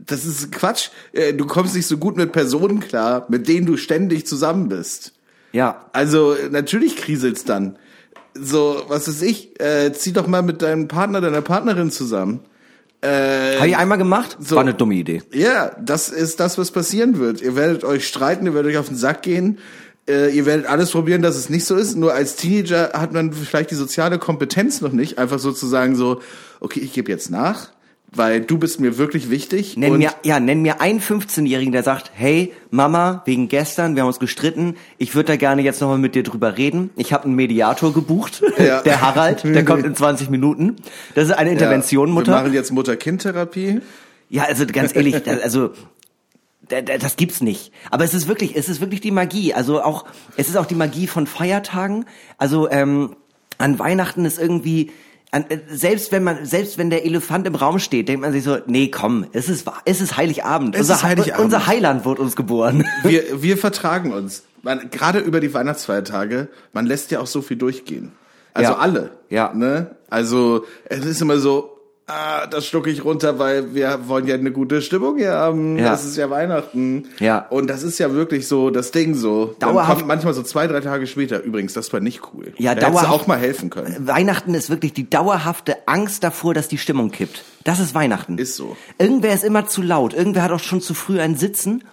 das 0.05 0.25
ist 0.25 0.51
Quatsch. 0.51 0.89
Äh, 1.13 1.33
Du 1.33 1.47
kommst 1.47 1.73
nicht 1.75 1.87
so 1.87 1.97
gut 1.97 2.17
mit 2.17 2.31
Personen 2.33 2.81
klar, 2.81 3.25
mit 3.29 3.47
denen 3.47 3.65
du 3.65 3.77
ständig 3.77 4.27
zusammen 4.27 4.69
bist. 4.69 5.13
Ja, 5.53 5.85
Also 5.91 6.33
äh, 6.33 6.49
natürlich 6.49 6.97
kriselt's 6.97 7.43
dann. 7.43 7.77
So, 8.33 8.83
was 8.87 9.07
weiß 9.07 9.21
ich, 9.23 9.59
äh, 9.59 9.91
zieh 9.93 10.13
doch 10.13 10.27
mal 10.27 10.41
mit 10.41 10.61
deinem 10.61 10.87
Partner, 10.87 11.21
deiner 11.21 11.41
Partnerin 11.41 11.91
zusammen. 11.91 12.41
Äh, 13.01 13.57
habe 13.57 13.67
ich 13.67 13.77
einmal 13.77 13.97
gemacht? 13.97 14.37
so. 14.39 14.55
War 14.55 14.61
eine 14.61 14.75
dumme 14.75 14.93
Idee. 14.93 15.23
Ja, 15.33 15.71
das 15.81 16.09
ist 16.09 16.39
das, 16.39 16.57
was 16.57 16.71
passieren 16.71 17.19
wird. 17.19 17.41
Ihr 17.41 17.55
werdet 17.55 17.83
euch 17.83 18.07
streiten, 18.07 18.45
ihr 18.45 18.53
werdet 18.53 18.71
euch 18.71 18.77
auf 18.77 18.87
den 18.87 18.97
Sack 18.97 19.23
gehen. 19.23 19.57
Äh, 20.07 20.35
ihr 20.35 20.45
werdet 20.45 20.67
alles 20.67 20.91
probieren, 20.91 21.21
dass 21.21 21.35
es 21.35 21.49
nicht 21.49 21.65
so 21.65 21.75
ist. 21.75 21.95
Nur 21.95 22.13
als 22.13 22.35
Teenager 22.35 22.91
hat 22.93 23.11
man 23.11 23.33
vielleicht 23.33 23.71
die 23.71 23.75
soziale 23.75 24.19
Kompetenz 24.19 24.81
noch 24.81 24.91
nicht, 24.91 25.17
einfach 25.17 25.39
sozusagen 25.39 25.95
so, 25.95 26.21
okay, 26.59 26.79
ich 26.79 26.93
gebe 26.93 27.11
jetzt 27.11 27.31
nach, 27.31 27.69
weil 28.13 28.41
du 28.41 28.57
bist 28.57 28.79
mir 28.81 28.97
wirklich 28.97 29.29
wichtig. 29.29 29.77
Nenn 29.77 29.97
mir, 29.97 30.11
ja, 30.23 30.39
nenn 30.41 30.61
mir 30.61 30.81
einen 30.81 30.99
15-Jährigen, 30.99 31.71
der 31.71 31.83
sagt, 31.83 32.11
hey, 32.13 32.51
Mama, 32.69 33.21
wegen 33.25 33.47
gestern, 33.47 33.95
wir 33.95 34.01
haben 34.03 34.07
uns 34.07 34.19
gestritten, 34.19 34.75
ich 34.97 35.15
würde 35.15 35.27
da 35.27 35.35
gerne 35.37 35.61
jetzt 35.61 35.79
nochmal 35.79 35.97
mit 35.97 36.13
dir 36.15 36.23
drüber 36.23 36.57
reden. 36.57 36.89
Ich 36.97 37.13
habe 37.13 37.23
einen 37.25 37.35
Mediator 37.35 37.93
gebucht, 37.93 38.43
Ja. 38.57 38.81
der 38.81 39.01
Harald, 39.01 39.43
der 39.45 39.63
kommt 39.63 39.85
in 39.85 39.95
20 39.95 40.29
Minuten. 40.29 40.75
Das 41.15 41.25
ist 41.29 41.31
eine 41.31 41.51
Intervention, 41.51 42.09
ja, 42.09 42.13
Mutter. 42.13 42.31
Wir 42.33 42.41
machen 42.41 42.53
jetzt 42.53 42.71
Mutter-Kind-Therapie. 42.71 43.79
Ja, 44.29 44.43
also 44.43 44.65
ganz 44.65 44.93
ehrlich, 44.95 45.15
also 45.43 45.71
da- 46.67 46.81
da- 46.81 46.97
das 46.97 47.15
gibt's 47.15 47.41
nicht. 47.41 47.71
Aber 47.91 48.03
es 48.03 48.13
ist 48.13 48.27
wirklich, 48.27 48.55
es 48.57 48.67
ist 48.69 48.81
wirklich 48.81 48.99
die 49.01 49.11
Magie. 49.11 49.53
Also 49.53 49.81
auch, 49.81 50.05
es 50.37 50.49
ist 50.49 50.57
auch 50.57 50.65
die 50.65 50.75
Magie 50.75 51.07
von 51.07 51.27
Feiertagen. 51.27 52.05
Also 52.37 52.69
ähm, 52.69 53.15
an 53.57 53.79
Weihnachten 53.79 54.25
ist 54.25 54.37
irgendwie 54.39 54.91
selbst 55.69 56.11
wenn 56.11 56.23
man, 56.23 56.45
selbst 56.45 56.77
wenn 56.77 56.89
der 56.89 57.05
Elefant 57.05 57.47
im 57.47 57.55
Raum 57.55 57.79
steht, 57.79 58.09
denkt 58.09 58.21
man 58.21 58.33
sich 58.33 58.43
so, 58.43 58.57
nee, 58.67 58.89
komm, 58.89 59.25
es 59.31 59.47
ist, 59.47 59.65
es 59.85 60.01
ist 60.01 60.17
Heiligabend. 60.17 60.75
Es 60.75 60.81
unser, 60.81 60.93
ist 60.95 61.03
Heiligabend. 61.03 61.45
unser 61.45 61.67
Heiland 61.67 62.03
wurde 62.05 62.21
uns 62.21 62.35
geboren. 62.35 62.85
Wir, 63.03 63.41
wir 63.41 63.57
vertragen 63.57 64.11
uns. 64.11 64.43
Man, 64.61 64.89
gerade 64.91 65.19
über 65.19 65.39
die 65.39 65.53
Weihnachtsfeiertage, 65.53 66.49
man 66.73 66.85
lässt 66.85 67.11
ja 67.11 67.19
auch 67.21 67.27
so 67.27 67.41
viel 67.41 67.57
durchgehen. 67.57 68.11
Also 68.53 68.73
Ja. 68.73 68.77
alle. 68.77 69.11
Ja. 69.29 69.53
Ne? 69.53 69.95
Also 70.09 70.65
es 70.85 71.05
ist 71.05 71.21
immer 71.21 71.37
so, 71.39 71.70
ah, 72.11 72.47
das 72.47 72.65
schlucke 72.65 72.89
ich 72.89 73.03
runter, 73.05 73.39
weil 73.39 73.73
wir 73.73 74.07
wollen 74.07 74.27
ja 74.27 74.35
eine 74.35 74.51
gute 74.51 74.81
Stimmung 74.81 75.17
hier 75.17 75.31
haben. 75.33 75.77
Ja. 75.77 75.85
Das 75.91 76.03
ist 76.05 76.17
ja 76.17 76.29
Weihnachten. 76.29 77.05
Ja. 77.19 77.45
Und 77.49 77.67
das 77.69 77.83
ist 77.83 77.97
ja 77.99 78.13
wirklich 78.13 78.47
so 78.47 78.69
das 78.69 78.91
Ding 78.91 79.15
so. 79.15 79.55
Dann 79.59 79.69
Dauerhaft- 79.75 79.99
kommt 79.99 80.07
manchmal 80.07 80.33
so 80.33 80.43
zwei, 80.43 80.67
drei 80.67 80.81
Tage 80.81 81.07
später. 81.07 81.41
Übrigens, 81.41 81.73
das 81.73 81.91
war 81.93 81.99
nicht 81.99 82.21
cool. 82.33 82.53
Ja, 82.57 82.75
da 82.75 82.89
dauerhaft- 82.89 83.09
auch 83.11 83.27
mal 83.27 83.37
helfen 83.39 83.69
können. 83.69 83.95
Weihnachten 84.07 84.53
ist 84.53 84.69
wirklich 84.69 84.93
die 84.93 85.09
dauerhafte 85.09 85.87
Angst 85.87 86.23
davor, 86.23 86.53
dass 86.53 86.67
die 86.67 86.77
Stimmung 86.77 87.11
kippt. 87.11 87.43
Das 87.63 87.79
ist 87.79 87.95
Weihnachten. 87.95 88.37
Ist 88.37 88.55
so. 88.55 88.75
Irgendwer 88.97 89.33
ist 89.33 89.43
immer 89.43 89.67
zu 89.67 89.81
laut. 89.81 90.13
Irgendwer 90.13 90.43
hat 90.43 90.51
auch 90.51 90.59
schon 90.59 90.81
zu 90.81 90.93
früh 90.93 91.19
ein 91.19 91.35
Sitzen. 91.35 91.83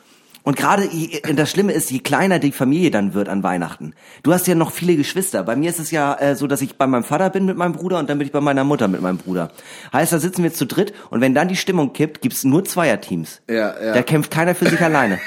Und 0.48 0.56
gerade 0.56 0.88
das 1.34 1.50
Schlimme 1.50 1.74
ist, 1.74 1.90
je 1.90 1.98
kleiner 1.98 2.38
die 2.38 2.52
Familie 2.52 2.90
dann 2.90 3.12
wird 3.12 3.28
an 3.28 3.42
Weihnachten. 3.42 3.92
Du 4.22 4.32
hast 4.32 4.46
ja 4.46 4.54
noch 4.54 4.72
viele 4.72 4.96
Geschwister. 4.96 5.42
Bei 5.42 5.56
mir 5.56 5.68
ist 5.68 5.78
es 5.78 5.90
ja 5.90 6.14
äh, 6.14 6.36
so, 6.36 6.46
dass 6.46 6.62
ich 6.62 6.76
bei 6.76 6.86
meinem 6.86 7.04
Vater 7.04 7.28
bin 7.28 7.44
mit 7.44 7.58
meinem 7.58 7.74
Bruder 7.74 7.98
und 7.98 8.08
dann 8.08 8.16
bin 8.16 8.26
ich 8.26 8.32
bei 8.32 8.40
meiner 8.40 8.64
Mutter 8.64 8.88
mit 8.88 9.02
meinem 9.02 9.18
Bruder. 9.18 9.52
Heißt, 9.92 10.10
da 10.10 10.18
sitzen 10.18 10.42
wir 10.42 10.54
zu 10.54 10.64
dritt 10.64 10.94
und 11.10 11.20
wenn 11.20 11.34
dann 11.34 11.48
die 11.48 11.56
Stimmung 11.56 11.92
kippt, 11.92 12.22
gibt's 12.22 12.44
nur 12.44 12.64
Zweierteams. 12.64 13.42
Ja, 13.46 13.78
ja. 13.78 13.92
Da 13.92 14.00
kämpft 14.00 14.30
keiner 14.30 14.54
für 14.54 14.70
sich 14.70 14.80
alleine. 14.80 15.18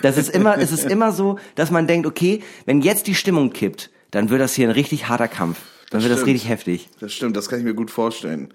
Das 0.00 0.16
ist 0.16 0.28
immer, 0.28 0.56
es 0.58 0.70
ist 0.70 0.88
immer 0.88 1.10
so, 1.10 1.40
dass 1.56 1.72
man 1.72 1.88
denkt, 1.88 2.06
okay, 2.06 2.44
wenn 2.64 2.80
jetzt 2.80 3.08
die 3.08 3.16
Stimmung 3.16 3.52
kippt, 3.52 3.90
dann 4.12 4.30
wird 4.30 4.40
das 4.40 4.54
hier 4.54 4.68
ein 4.68 4.72
richtig 4.72 5.08
harter 5.08 5.26
Kampf. 5.26 5.58
Dann 5.90 6.02
wird 6.02 6.12
das 6.12 6.20
stimmt. 6.20 6.34
richtig 6.34 6.48
heftig. 6.48 6.88
Das 7.00 7.12
stimmt, 7.12 7.36
das 7.36 7.48
kann 7.48 7.58
ich 7.58 7.64
mir 7.64 7.74
gut 7.74 7.90
vorstellen. 7.90 8.54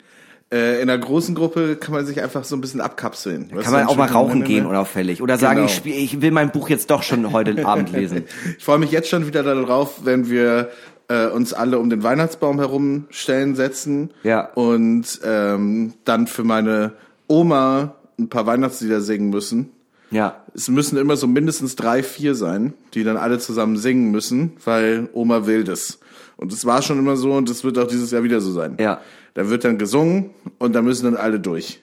Äh, 0.53 0.81
in 0.81 0.89
einer 0.89 0.97
großen 0.99 1.33
Gruppe 1.33 1.75
kann 1.77 1.93
man 1.95 2.05
sich 2.05 2.21
einfach 2.21 2.43
so 2.43 2.55
ein 2.55 2.61
bisschen 2.61 2.79
abkapseln. 2.79 3.49
Kann 3.49 3.73
man 3.73 3.87
auch 3.87 3.95
mal 3.97 4.07
rauchen 4.07 4.43
gehen 4.43 4.65
unauffällig 4.67 5.21
oder 5.21 5.37
sagen, 5.39 5.55
Genau. 5.61 5.65
ich, 5.67 5.75
spiel, 5.75 5.95
ich 5.95 6.21
will 6.21 6.29
mein 6.31 6.51
Buch 6.51 6.69
jetzt 6.69 6.91
doch 6.91 7.01
schon 7.01 7.31
heute 7.31 7.65
Abend 7.65 7.91
lesen. 7.91 8.23
Ich 8.57 8.63
freue 8.63 8.77
mich 8.77 8.91
jetzt 8.91 9.09
schon 9.09 9.25
wieder 9.25 9.41
darauf, 9.41 10.05
wenn 10.05 10.29
wir 10.29 10.69
äh, 11.07 11.25
uns 11.27 11.53
alle 11.53 11.79
um 11.79 11.89
den 11.89 12.03
Weihnachtsbaum 12.03 12.59
herumstellen, 12.59 13.55
setzen 13.55 14.11
Ja. 14.23 14.41
und 14.53 15.19
ähm, 15.25 15.93
dann 16.05 16.27
für 16.27 16.43
meine 16.43 16.91
Oma 17.27 17.95
ein 18.19 18.29
paar 18.29 18.45
Weihnachtslieder 18.45 19.01
singen 19.01 19.29
müssen. 19.31 19.69
Ja, 20.11 20.43
Es 20.53 20.67
müssen 20.69 20.97
immer 20.97 21.15
so 21.17 21.25
mindestens 21.25 21.75
drei, 21.75 22.03
vier 22.03 22.35
sein, 22.35 22.73
die 22.93 23.03
dann 23.03 23.17
alle 23.17 23.39
zusammen 23.39 23.77
singen 23.77 24.11
müssen, 24.11 24.53
weil 24.63 25.09
Oma 25.13 25.47
will 25.47 25.63
das. 25.63 25.97
Und 26.37 26.53
es 26.53 26.65
war 26.65 26.83
schon 26.83 26.99
immer 26.99 27.15
so 27.15 27.33
und 27.33 27.49
es 27.49 27.63
wird 27.63 27.79
auch 27.79 27.87
dieses 27.87 28.11
Jahr 28.11 28.21
wieder 28.23 28.39
so 28.39 28.51
sein. 28.51 28.77
Ja. 28.79 29.01
Da 29.33 29.49
wird 29.49 29.63
dann 29.63 29.77
gesungen 29.77 30.31
und 30.59 30.73
da 30.73 30.81
müssen 30.81 31.05
dann 31.05 31.15
alle 31.15 31.39
durch. 31.39 31.81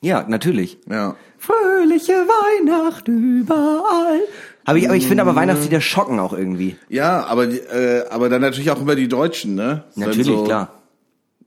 ja, 0.00 0.24
natürlich. 0.28 0.78
Ja. 0.90 1.16
Fröhliche 1.38 2.12
Weihnacht 2.12 3.06
überall. 3.08 4.20
Aber 4.64 4.76
ich, 4.78 4.86
aber 4.86 4.96
ich 4.96 5.06
finde 5.06 5.22
aber 5.22 5.36
Weihnachtslieder 5.36 5.80
schocken 5.80 6.18
auch 6.18 6.32
irgendwie. 6.32 6.76
Ja, 6.88 7.24
aber 7.26 7.44
äh, 7.48 8.04
aber 8.10 8.28
dann 8.28 8.40
natürlich 8.40 8.70
auch 8.70 8.80
immer 8.80 8.96
die 8.96 9.08
Deutschen, 9.08 9.54
ne? 9.54 9.84
Natürlich, 9.94 10.26
so, 10.26 10.44
klar. 10.44 10.72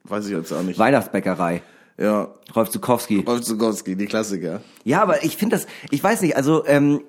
Weiß 0.05 0.25
ich 0.25 0.31
jetzt 0.31 0.51
auch 0.53 0.63
nicht. 0.63 0.79
Weihnachtsbäckerei. 0.79 1.61
Ja. 1.97 2.29
Rolf 2.55 2.69
Zukowski. 2.69 3.23
Rolf 3.27 3.41
Zukowski, 3.41 3.95
die 3.95 4.05
Klassiker. 4.07 4.61
Ja, 4.85 5.01
aber 5.03 5.23
ich 5.23 5.37
finde 5.37 5.57
das, 5.57 5.67
ich 5.91 6.03
weiß 6.03 6.21
nicht, 6.21 6.35
also 6.35 6.65
ähm, 6.65 7.01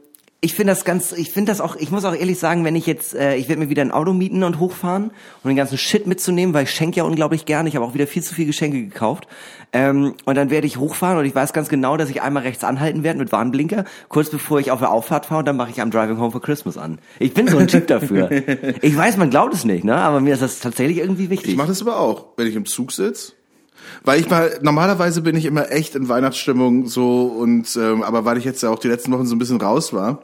ich 0.45 0.55
finde 0.55 0.73
das 0.73 0.85
ganz, 0.85 1.13
ich 1.13 1.31
finde 1.31 1.53
das 1.53 1.61
auch, 1.61 1.77
ich 1.77 1.93
muss 1.93 2.05
auch 2.05 2.17
ehrlich 2.17 2.37
sagen, 2.37 2.65
wenn 2.65 2.75
ich 2.75 2.85
jetzt, 2.85 3.15
äh, 3.15 3.37
ich 3.37 3.49
werde 3.49 3.63
mir 3.63 3.69
wieder 3.69 3.83
ein 3.83 3.93
Auto 3.93 4.13
mieten 4.13 4.43
und 4.43 4.59
hochfahren 4.59 5.13
und 5.45 5.49
den 5.49 5.57
ganzen 5.57 5.79
Shit 5.79 6.09
mitzunehmen, 6.09 6.53
weil 6.53 6.65
ich 6.65 6.73
schenke 6.73 6.97
ja 6.97 7.05
unglaublich 7.05 7.45
gerne, 7.45 7.69
ich 7.69 7.77
habe 7.77 7.87
auch 7.87 7.95
wieder 7.95 8.09
viel 8.09 8.25
zu 8.25 8.35
viel 8.35 8.47
Geschenke 8.47 8.83
gekauft. 8.83 9.29
Ähm, 9.73 10.15
und 10.25 10.35
dann 10.35 10.51
werde 10.51 10.67
ich 10.67 10.79
hochfahren 10.79 11.17
und 11.17 11.27
ich 11.27 11.35
weiß 11.35 11.53
ganz 11.53 11.69
genau, 11.69 11.97
dass 11.97 12.11
ich 12.11 12.23
einmal 12.23 12.43
rechts 12.43 12.65
anhalten 12.65 13.05
werde 13.05 13.21
mit 13.21 13.31
Warnblinker, 13.31 13.85
kurz 14.09 14.31
bevor 14.31 14.59
ich 14.59 14.73
auf 14.73 14.81
der 14.81 14.91
Auffahrt 14.91 15.27
fahre 15.27 15.39
und 15.39 15.47
dann 15.47 15.57
mache 15.57 15.71
ich 15.71 15.81
am 15.81 15.93
Driving 15.93 16.19
Home 16.19 16.33
for 16.33 16.43
Christmas 16.43 16.77
an. 16.77 16.99
Ich 17.21 17.33
bin 17.35 17.47
so 17.47 17.59
ein 17.59 17.69
Typ 17.69 17.87
dafür. 17.87 18.29
Ich 18.83 18.97
weiß, 18.97 19.17
man 19.17 19.31
glaubt 19.31 19.55
es 19.55 19.65
nicht, 19.65 19.85
ne? 19.85 19.95
Aber 19.95 20.21
mir 20.21 20.35
ist 20.35 20.43
das 20.43 20.59
tatsächlich 20.59 20.99
irgendwie 20.99 21.31
wichtig. 21.31 21.53
Ich 21.53 21.57
mache 21.57 21.69
das 21.69 21.83
aber 21.83 22.01
auch, 22.01 22.27
wenn 22.37 22.47
ich 22.49 22.57
im 22.57 22.67
Zug 22.67 22.91
sitze. 22.91 23.33
Weil 24.05 24.21
ich 24.21 24.29
mal, 24.29 24.59
normalerweise 24.63 25.23
bin 25.23 25.37
ich 25.37 25.45
immer 25.45 25.71
echt 25.71 25.95
in 25.95 26.09
Weihnachtsstimmung 26.09 26.87
so 26.87 27.27
und 27.27 27.77
ähm, 27.77 28.03
aber 28.03 28.25
weil 28.25 28.39
ich 28.39 28.45
jetzt 28.45 28.63
ja 28.63 28.71
auch 28.71 28.79
die 28.79 28.89
letzten 28.89 29.13
Wochen 29.13 29.27
so 29.27 29.35
ein 29.37 29.39
bisschen 29.39 29.61
raus 29.61 29.93
war, 29.93 30.23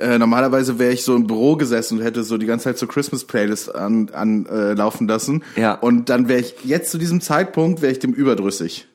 äh, 0.00 0.18
normalerweise 0.18 0.78
wäre 0.78 0.92
ich 0.92 1.04
so 1.04 1.14
im 1.14 1.26
Büro 1.26 1.56
gesessen 1.56 1.98
und 1.98 2.04
hätte 2.04 2.22
so 2.24 2.38
die 2.38 2.46
ganze 2.46 2.64
Zeit 2.64 2.78
so 2.78 2.86
Christmas 2.86 3.24
Playlist 3.24 3.74
an, 3.74 4.10
an 4.12 4.46
äh, 4.46 4.72
laufen 4.72 5.06
lassen. 5.06 5.44
Ja. 5.56 5.74
Und 5.74 6.08
dann 6.08 6.28
wäre 6.28 6.40
ich 6.40 6.54
jetzt 6.64 6.90
zu 6.90 6.98
diesem 6.98 7.20
Zeitpunkt 7.20 7.82
wäre 7.82 7.92
ich 7.92 7.98
dem 7.98 8.12
überdrüssig. 8.12 8.86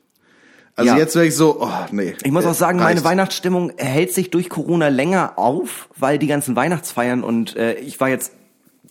Also 0.76 0.92
Ja. 0.92 0.98
jetzt 0.98 1.16
wäre 1.16 1.26
ich 1.26 1.36
so, 1.36 1.62
oh 1.62 1.70
nee. 1.92 2.16
Ich 2.24 2.32
muss 2.32 2.46
auch 2.46 2.52
äh, 2.52 2.56
sagen, 2.56 2.80
meine 2.80 2.96
reicht. 2.96 3.06
Weihnachtsstimmung 3.06 3.72
hält 3.78 4.14
sich 4.14 4.30
durch 4.30 4.50
Corona 4.50 4.90
länger 4.90 5.34
auf, 5.38 5.88
weil 5.98 6.18
die 6.20 6.28
ganzen 6.28 6.56
Weihnachtsfeiern 6.56 7.24
und 7.24 7.56
äh, 7.56 7.76
ich 7.76 8.00
war 8.02 8.10
jetzt 8.10 8.34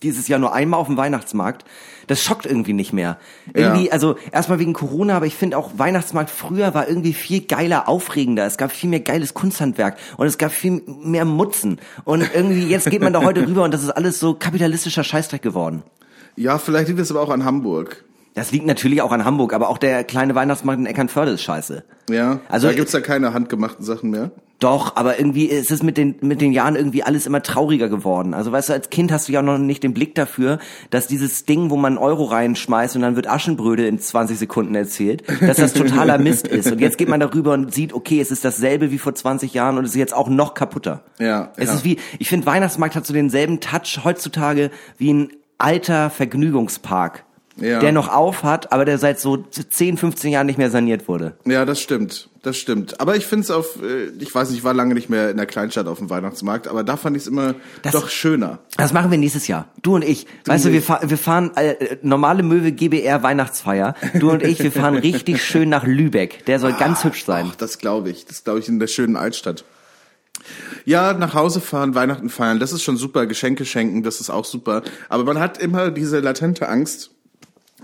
dieses 0.05 0.29
Jahr 0.29 0.39
nur 0.39 0.53
einmal 0.55 0.79
auf 0.79 0.87
dem 0.87 0.97
Weihnachtsmarkt. 0.97 1.65
Das 2.07 2.23
schockt 2.23 2.47
irgendwie 2.47 2.75
nicht 2.75 2.93
mehr. 2.93 3.19
Irgendwie, 3.53 3.87
Ja. 3.87 3.93
also 3.93 4.17
erstmal 4.31 4.59
wegen 4.59 4.73
Corona, 4.75 5.17
aber 5.17 5.27
ich 5.27 5.35
finde 5.35 5.57
auch 5.59 5.71
Weihnachtsmarkt 5.77 6.31
früher 6.31 6.75
war 6.75 6.87
irgendwie 6.89 7.15
viel 7.15 7.41
geiler, 7.41 7.89
aufregender. 7.89 8.47
Es 8.47 8.57
gab 8.59 8.71
viel 8.71 8.91
mehr 8.91 9.01
geiles 9.01 9.35
Kunsthandwerk 9.35 9.97
und 10.17 10.27
es 10.27 10.39
gab 10.39 10.53
viel 10.53 10.83
mehr 10.87 11.25
Mutzen. 11.25 11.81
Und 12.05 12.29
irgendwie, 12.35 12.67
jetzt 12.67 12.89
geht 12.91 13.03
man 13.03 13.13
da 13.13 13.23
heute 13.23 13.41
rüber 13.49 13.65
und 13.65 13.73
das 13.75 13.83
ist 13.83 13.91
alles 13.91 14.21
so 14.21 14.35
kapitalistischer 14.35 15.03
Scheißdreck 15.03 15.43
geworden. 15.43 15.83
Ja, 16.37 16.59
vielleicht 16.59 16.89
liegt 16.89 17.01
es 17.01 17.11
aber 17.11 17.23
auch 17.23 17.31
an 17.31 17.45
Hamburg. 17.45 18.05
Das 18.35 18.51
liegt 18.51 18.67
natürlich 18.67 19.01
auch 19.01 19.13
an 19.13 19.25
Hamburg, 19.25 19.53
aber 19.55 19.69
auch 19.69 19.79
der 19.79 20.03
kleine 20.05 20.35
Weihnachtsmarkt 20.35 20.81
in 20.81 20.87
Eckernförde 20.87 21.33
ist 21.33 21.43
scheiße. 21.43 21.85
Ja, 22.11 22.41
Also- 22.49 22.67
da 22.69 22.73
gibt's 22.75 22.93
ja 22.93 23.01
keine 23.01 23.33
handgemachten 23.33 23.85
Sachen 23.85 24.11
mehr. 24.11 24.33
Doch, 24.61 24.97
aber 24.97 25.19
irgendwie 25.19 25.45
ist 25.47 25.71
es 25.71 25.83
mit 25.83 25.97
den, 25.99 26.15
mit 26.21 26.41
den 26.41 26.53
Jahren 26.53 26.75
irgendwie 26.75 27.03
alles 27.03 27.27
immer 27.27 27.43
trauriger 27.43 27.89
geworden. 27.89 28.35
Also 28.35 28.51
weißt 28.51 28.71
du, 28.71 28.73
als 28.73 28.89
Kind 28.89 29.13
hast 29.13 29.29
du 29.29 29.33
ja 29.33 29.43
noch 29.43 29.59
nicht 29.59 29.83
den 29.83 29.93
Blick 29.95 30.15
dafür, 30.15 30.59
dass 30.91 31.07
dieses 31.07 31.45
Ding, 31.45 31.71
wo 31.71 31.77
man 31.77 31.95
einen 31.95 31.99
Euro 31.99 32.25
reinschmeißt 32.25 32.97
und 32.97 33.03
dann 33.03 33.15
wird 33.17 33.29
Aschenbrödel 33.29 33.85
in 33.87 33.99
20 33.99 34.39
Sekunden 34.39 34.75
erzählt, 34.75 35.23
dass 35.41 35.59
das 35.59 35.75
totaler 35.75 36.19
Mist 36.19 36.47
ist. 36.47 36.71
Und 36.73 36.81
jetzt 36.81 36.99
geht 36.99 37.09
man 37.09 37.21
darüber 37.21 37.53
und 37.53 37.75
sieht, 37.75 37.93
okay, 37.93 38.21
es 38.21 38.31
ist 38.31 38.45
dasselbe 38.45 38.91
wie 38.91 38.99
vor 38.99 39.15
20 39.15 39.53
Jahren 39.55 39.77
und 39.77 39.85
es 39.85 39.91
ist 39.91 39.97
jetzt 39.97 40.15
auch 40.15 40.29
noch 40.29 40.55
kaputter. 40.55 41.03
Ja, 41.19 41.51
Es 41.57 41.69
ja. 41.69 41.75
ist 41.75 41.85
wie, 41.85 41.99
ich 42.19 42.29
finde, 42.29 42.47
Weihnachtsmarkt 42.47 42.95
hat 42.97 43.05
so 43.07 43.13
denselben 43.13 43.61
Touch 43.61 44.01
heutzutage 44.05 44.71
wie 44.97 45.13
ein 45.13 45.29
alter 45.59 46.11
Vergnügungspark. 46.11 47.25
Ja. 47.57 47.79
Der 47.79 47.93
noch 47.93 48.09
auf 48.09 48.43
hat, 48.43 48.73
aber 48.73 48.85
der 48.85 48.99
seit 48.99 49.21
so 49.21 49.37
10, 49.37 49.97
15 49.97 50.33
Jahren 50.33 50.47
nicht 50.47 50.59
mehr 50.59 50.71
saniert 50.71 51.07
wurde. 51.07 51.37
Ja, 51.45 51.65
das 51.65 51.81
stimmt, 51.81 52.29
das 52.43 52.57
stimmt. 52.57 53.01
Aber 53.01 53.15
ich 53.15 53.27
finde 53.27 53.45
es 53.45 53.51
auf, 53.53 53.81
äh, 53.81 54.07
ich 54.19 54.35
weiß 54.35 54.49
nicht, 54.51 54.59
ich 54.59 54.65
war 54.65 54.75
lange 54.75 54.93
nicht 54.95 55.09
mehr 55.09 55.31
in 55.31 55.37
der 55.37 55.47
Kleinstadt 55.47 55.87
auf 55.87 55.99
dem 55.99 56.11
Weihnachtsmarkt, 56.11 56.67
aber 56.67 56.83
da 56.83 56.97
fand 56.97 57.17
ich 57.17 57.23
es 57.23 57.29
immer 57.29 57.55
Das- 57.83 57.93
doch 57.93 58.09
schöner. 58.09 58.59
Das 58.77 58.93
machen 58.93 59.13
wir 59.13 59.19
nächstes 59.19 59.47
Jahr. 59.47 59.69
Du 59.83 59.95
und 59.95 60.03
ich. 60.03 60.27
weißt 60.47 60.65
du, 60.65 60.73
wir, 60.73 60.83
fahr, 60.83 61.09
wir 61.09 61.17
fahren 61.17 61.53
äh, 61.55 61.97
normale 62.03 62.43
Möwe 62.43 62.73
GBR 62.73 63.23
Weihnachtsfeier. 63.23 63.95
Du 64.19 64.31
und 64.33 64.43
ich, 64.43 64.59
wir 64.61 64.73
fahren 64.73 64.97
richtig 64.97 65.45
schön 65.47 65.69
nach 65.69 65.87
Lübeck. 65.87 66.45
Der 66.47 66.59
soll 66.59 66.73
ganz 66.73 67.05
hübsch 67.05 67.25
sein. 67.25 67.47
Ach, 67.51 67.55
das 67.55 67.79
glaube 67.79 68.11
ich. 68.11 68.27
Das 68.27 68.43
glaube 68.43 68.59
ich 68.59 68.69
in 68.69 68.81
der 68.81 68.89
schönen 68.89 69.15
Altstadt. 69.17 69.65
Ja, 70.85 71.13
nach 71.15 71.35
Hause 71.35 71.61
fahren, 71.61 71.95
Weihnachten 71.95 72.29
feiern, 72.29 72.59
das 72.59 72.73
ist 72.73 72.83
schon 72.83 72.97
super. 72.97 73.27
Geschenke 73.27 73.65
schenken, 73.65 74.03
das 74.03 74.21
ist 74.21 74.29
auch 74.29 74.45
super. 74.45 74.83
Aber 75.09 75.25
man 75.25 75.39
hat 75.39 75.57
immer 75.59 75.91
diese 75.91 76.19
latente 76.21 76.69
Angst, 76.69 77.13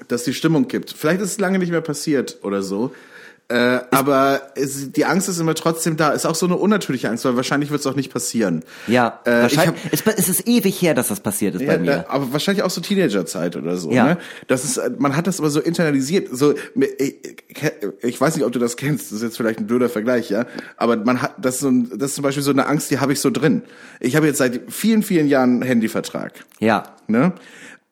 dass 0.09 0.25
die 0.25 0.35
Stimmung 0.35 0.69
kippt. 0.69 0.95
Vielleicht 0.97 1.21
ist 1.21 1.33
es 1.33 1.38
lange 1.38 1.59
nicht 1.59 1.71
mehr 1.71 1.80
passiert 1.80 2.38
oder 2.42 2.62
so. 2.62 2.92
Äh, 3.50 3.80
aber 3.90 4.42
es, 4.54 4.92
die 4.92 5.04
Angst 5.04 5.28
ist 5.28 5.40
immer 5.40 5.57
trotzdem 5.57 5.97
da. 5.97 6.11
Ist 6.11 6.25
auch 6.25 6.37
so 6.37 6.47
eine 6.47 6.54
unnatürliche 6.54 7.09
Angst, 7.09 7.25
weil 7.25 7.35
wahrscheinlich 7.35 7.73
wird 7.73 7.80
es 7.80 7.87
auch 7.88 7.97
nicht 7.97 8.12
passieren. 8.12 8.62
Ja, 8.87 9.21
äh, 9.26 9.38
ich 9.38 9.57
wahrscheinlich. 9.57 9.85
hab, 9.85 9.92
es, 9.92 10.19
es 10.19 10.28
ist 10.28 10.47
ewig 10.47 10.80
her, 10.80 10.95
dass 10.95 11.09
das 11.09 11.19
passiert 11.19 11.57
ist 11.57 11.66
bei 11.66 11.73
ja, 11.73 11.78
mir. 11.78 11.87
da, 11.87 12.04
aber 12.11 12.33
wahrscheinlich 12.33 12.62
auch 12.62 12.71
so 12.71 12.80
Teenagerzeit 12.80 13.57
oder 13.57 13.76
so. 13.76 13.90
Ja. 13.90 14.04
Ne? 14.04 14.19
Das 14.47 14.64
ist, 14.64 14.80
man 15.00 15.16
hat 15.16 15.26
das 15.26 15.40
aber 15.40 15.50
so 15.50 15.59
internalisiert. 15.59 16.28
So, 16.30 16.54
ich, 16.76 17.16
ich 18.02 18.21
weiß 18.21 18.37
nicht, 18.37 18.45
ob 18.45 18.52
du 18.52 18.61
das 18.61 18.76
kennst. 18.76 19.07
Das 19.07 19.16
ist 19.16 19.23
jetzt 19.23 19.37
vielleicht 19.37 19.59
ein 19.59 19.66
blöder 19.66 19.88
Vergleich, 19.88 20.30
ja. 20.30 20.47
Aber 20.76 20.97
man 20.99 21.21
hat, 21.21 21.35
das 21.38 21.57
ist, 21.57 21.61
so 21.62 21.71
ein, 21.71 21.90
das 21.99 22.11
ist 22.11 22.14
zum 22.14 22.23
Beispiel 22.23 22.45
so 22.45 22.52
eine 22.52 22.66
Angst, 22.66 22.88
die 22.92 23.00
habe 23.00 23.12
ich 23.12 23.19
so 23.19 23.30
drin. 23.30 23.62
Ich 23.99 24.14
habe 24.14 24.28
jetzt 24.28 24.38
seit 24.38 24.61
vielen, 24.69 25.02
vielen 25.02 25.26
Jahren 25.26 25.54
einen 25.54 25.62
Handyvertrag. 25.62 26.35
Ja. 26.61 26.85
Ne? 27.09 27.33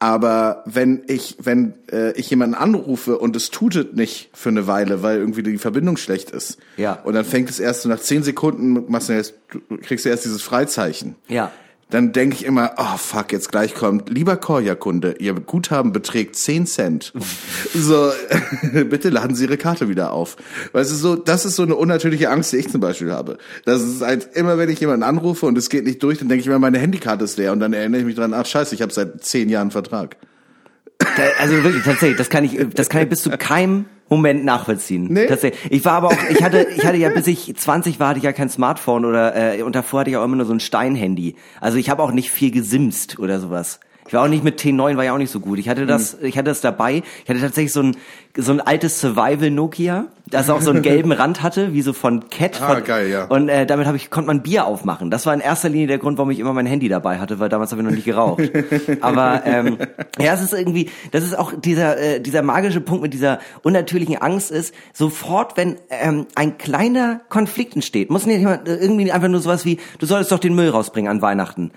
Aber 0.01 0.63
wenn 0.65 1.03
ich, 1.09 1.37
wenn 1.43 1.75
äh, 1.91 2.13
ich 2.13 2.31
jemanden 2.31 2.55
anrufe 2.55 3.19
und 3.19 3.35
es 3.35 3.51
tutet 3.51 3.97
nicht 3.97 4.31
für 4.33 4.49
eine 4.49 4.67
Weile, 4.69 5.03
weil 5.03 5.19
irgendwie 5.19 5.43
die 5.43 5.59
Verbindung 5.59 5.97
schlecht 5.97 6.31
ist, 6.31 6.59
Ja. 6.77 6.93
und 7.03 7.15
dann 7.15 7.25
fängt 7.25 7.51
es 7.51 7.59
erst 7.59 7.83
so 7.83 7.89
nach 7.89 7.99
zehn 7.99 8.23
Sekunden, 8.23 8.85
machst 8.91 9.09
du 9.09 9.15
erst, 9.15 9.35
kriegst 9.83 10.05
du 10.05 10.09
erst 10.11 10.25
dieses 10.25 10.41
Freizeichen 10.43 11.17
Ja. 11.27 11.51
Dann 11.91 12.13
denke 12.13 12.37
ich 12.37 12.45
immer, 12.45 12.73
oh 12.77 12.97
fuck, 12.99 13.33
jetzt 13.33 13.51
gleich 13.51 13.75
kommt, 13.75 14.11
lieber 14.11 14.37
Korja-Kunde, 14.37 15.17
Ihr 15.19 15.35
Guthaben 15.35 15.93
beträgt 15.93 16.37
10 16.37 16.67
Cent. 16.67 17.13
so, 17.75 18.11
bitte 18.73 19.09
laden 19.09 19.35
Sie 19.35 19.45
Ihre 19.45 19.57
Karte 19.57 19.89
wieder 19.89 20.13
auf. 20.13 20.37
Weißt 20.73 20.91
du, 20.91 20.95
so, 20.97 21.17
das 21.17 21.45
ist 21.45 21.57
so 21.57 21.63
eine 21.63 21.77
unnatürliche 21.77 22.31
Angst, 22.31 22.53
die 22.53 22.59
ich 22.59 22.71
zum 22.71 22.81
Beispiel 22.81 23.11
habe. 23.11 23.39
Das 23.65 23.83
ist 23.83 24.03
halt 24.03 24.29
immer, 24.35 24.59
wenn 24.59 24.69
ich 24.69 24.81
jemanden 24.81 25.03
anrufe 25.03 25.47
und 25.47 25.57
es 25.57 25.71
geht 25.71 25.85
nicht 25.85 26.03
durch, 26.03 26.19
dann 26.19 26.29
denke 26.29 26.43
ich 26.43 26.47
immer, 26.47 26.59
meine 26.59 26.79
Handykarte 26.79 27.25
ist 27.25 27.39
leer 27.39 27.53
und 27.53 27.61
dann 27.61 27.73
erinnere 27.73 28.01
ich 28.01 28.07
mich 28.07 28.17
dran, 28.17 28.35
ach 28.35 28.47
scheiße, 28.47 28.75
ich 28.75 28.83
habe 28.83 28.93
seit 28.93 29.25
zehn 29.25 29.49
Jahren 29.49 29.71
Vertrag. 29.71 30.17
Also 31.39 31.63
wirklich, 31.63 31.85
tatsächlich, 31.85 32.19
das 32.19 32.29
kann 32.29 32.45
ich, 32.45 32.59
das 32.75 32.89
kann 32.89 33.03
ich 33.03 33.09
bis 33.09 33.23
zu 33.23 33.31
keinem 33.31 33.87
Moment 34.09 34.45
nachvollziehen. 34.45 35.09
Nee? 35.11 35.27
Tatsächlich. 35.27 35.71
Ich 35.71 35.85
war 35.85 35.93
aber 35.93 36.09
auch, 36.09 36.31
ich 36.31 36.43
hatte, 36.43 36.67
ich 36.77 36.85
hatte 36.85 36.97
ja 36.97 37.11
bis 37.11 37.27
ich 37.27 37.55
20 37.57 38.01
war, 38.01 38.09
hatte 38.09 38.19
ich 38.19 38.25
ja 38.25 38.33
kein 38.33 38.49
Smartphone 38.49 39.05
oder 39.05 39.57
äh, 39.57 39.63
und 39.63 39.75
davor 39.75 40.01
hatte 40.01 40.11
ich 40.11 40.17
auch 40.17 40.25
immer 40.25 40.37
nur 40.37 40.47
so 40.47 40.53
ein 40.53 40.61
Steinhandy. 40.61 41.37
Also 41.61 41.79
ich 41.79 41.91
habe 41.91 42.03
auch 42.03 42.13
nicht 42.13 42.31
viel 42.31 42.51
gesimst 42.51 43.19
oder 43.19 43.41
sowas. 43.41 43.81
Ich 44.09 44.15
war 44.15 44.25
auch 44.25 44.29
nicht 44.29 44.43
mit 44.43 44.61
T9, 44.61 44.97
war 44.97 45.05
ja 45.05 45.13
auch 45.15 45.19
nicht 45.19 45.31
so 45.31 45.39
gut. 45.39 45.59
Ich 45.59 45.69
hatte 45.69 45.87
das, 45.87 46.15
Hm. 46.15 46.27
ich 46.27 46.37
hatte 46.37 46.49
das 46.51 46.61
dabei. 46.61 47.03
Ich 47.25 47.29
hatte 47.31 47.41
tatsächlich 47.41 47.73
so 47.73 47.83
ein 47.83 47.97
so 48.41 48.53
ein 48.53 48.61
altes 48.61 49.01
Survival 49.01 49.51
Nokia, 49.51 50.07
das 50.27 50.49
auch 50.49 50.61
so 50.61 50.71
einen 50.71 50.83
gelben 50.83 51.11
Rand 51.11 51.43
hatte, 51.43 51.73
wie 51.73 51.83
so 51.83 51.93
von 51.93 52.29
Cat. 52.31 52.61
Ah, 52.63 52.75
von, 52.75 52.85
geil, 52.85 53.11
ja. 53.11 53.25
Und 53.25 53.49
äh, 53.49 53.67
damit 53.67 53.87
habe 53.89 53.97
ich 53.97 54.11
konnte 54.11 54.29
man 54.29 54.43
Bier 54.43 54.65
aufmachen. 54.65 55.11
Das 55.11 55.27
war 55.27 55.35
in 55.35 55.41
erster 55.41 55.69
Linie 55.69 55.89
der 55.89 55.99
Grund, 55.99 56.19
warum 56.19 56.31
ich 56.31 56.39
immer 56.39 56.53
mein 56.53 56.67
Handy 56.67 56.89
dabei 56.89 57.19
hatte, 57.19 57.41
weil 57.41 57.49
damals 57.49 57.73
habe 57.73 57.83
ich 57.83 57.89
noch 57.89 57.95
nicht 57.95 58.05
geraucht. 58.05 58.43
Aber 59.01 59.43
ähm, 59.45 59.79
ja, 60.21 60.35
es 60.35 60.43
ist 60.43 60.53
irgendwie, 60.53 60.89
das 61.11 61.25
ist 61.25 61.37
auch 61.37 61.53
dieser 61.59 61.99
äh, 61.99 62.21
dieser 62.21 62.43
magische 62.43 62.81
Punkt 62.81 63.03
mit 63.03 63.13
dieser 63.13 63.41
unnatürlichen 63.63 64.19
Angst 64.19 64.53
ist 64.53 64.73
sofort, 64.93 65.57
wenn 65.57 65.77
ähm, 65.91 66.27
ein 66.37 66.59
kleiner 66.59 67.21
Konflikt 67.29 67.75
entsteht, 67.75 68.09
muss 68.09 68.25
nicht 68.25 68.39
jemand, 68.39 68.69
äh, 68.69 68.77
irgendwie 68.77 69.11
einfach 69.11 69.29
nur 69.29 69.41
sowas 69.41 69.65
wie, 69.65 69.79
du 69.99 70.07
solltest 70.07 70.31
doch 70.31 70.39
den 70.39 70.55
Müll 70.55 70.69
rausbringen 70.69 71.11
an 71.11 71.23
Weihnachten. 71.23 71.73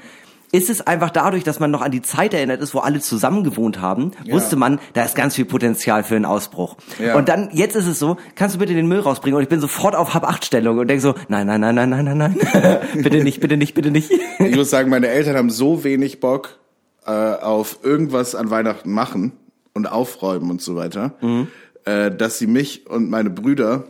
Ist 0.54 0.70
es 0.70 0.82
einfach 0.86 1.10
dadurch, 1.12 1.44
dass 1.46 1.60
man 1.62 1.72
noch 1.72 1.82
an 1.82 1.92
die 1.92 2.02
Zeit 2.02 2.34
erinnert 2.34 2.62
ist, 2.62 2.74
wo 2.74 2.80
alle 2.80 3.00
zusammen 3.00 3.44
gewohnt 3.44 3.80
haben, 3.80 4.12
Ja. 4.26 4.34
wusste 4.36 4.56
man, 4.58 4.80
da 4.94 5.04
ist 5.04 5.16
ganz 5.16 5.36
viel 5.36 5.46
Potenzial 5.46 6.04
für 6.04 6.16
einen 6.16 6.26
Ausbruch. 6.26 6.76
Ja. 7.00 7.16
Und 7.16 7.30
dann, 7.30 7.50
jetzt 7.54 7.76
ist 7.78 7.88
es 7.88 8.00
so, 8.00 8.18
kannst 8.36 8.56
du 8.56 8.60
bitte 8.60 8.74
den 8.74 8.88
Müll 8.88 9.00
rausbringen? 9.00 9.38
Und 9.38 9.44
ich 9.44 9.50
bin 9.50 9.62
sofort 9.62 9.96
auf 9.96 10.14
Hab-Acht-Stellung 10.14 10.78
und 10.78 10.88
denke 10.88 11.02
so, 11.02 11.16
nein, 11.30 11.48
nein, 11.48 11.62
nein, 11.62 11.76
nein, 11.76 11.90
nein, 11.90 12.04
nein, 12.06 12.18
nein. 12.18 12.38
bitte 13.02 13.24
nicht, 13.24 13.40
bitte 13.40 13.56
nicht, 13.56 13.74
bitte 13.76 13.92
nicht. 13.92 14.12
Ich 14.40 14.56
muss 14.56 14.70
sagen, 14.70 14.90
meine 14.90 15.08
Eltern 15.08 15.38
haben 15.38 15.50
so 15.50 15.84
wenig 15.86 16.20
Bock 16.20 16.58
äh, 17.06 17.12
auf 17.12 17.80
irgendwas 17.84 18.36
an 18.36 18.50
Weihnachten 18.50 18.92
machen 18.92 19.32
und 19.74 19.90
aufräumen 19.90 20.52
und 20.52 20.62
so 20.62 20.76
weiter, 20.76 21.14
Mhm. 21.22 21.48
äh, 21.86 22.12
dass 22.12 22.38
sie 22.40 22.48
mich 22.48 22.88
und 22.90 23.10
meine 23.10 23.30
Brüder 23.30 23.86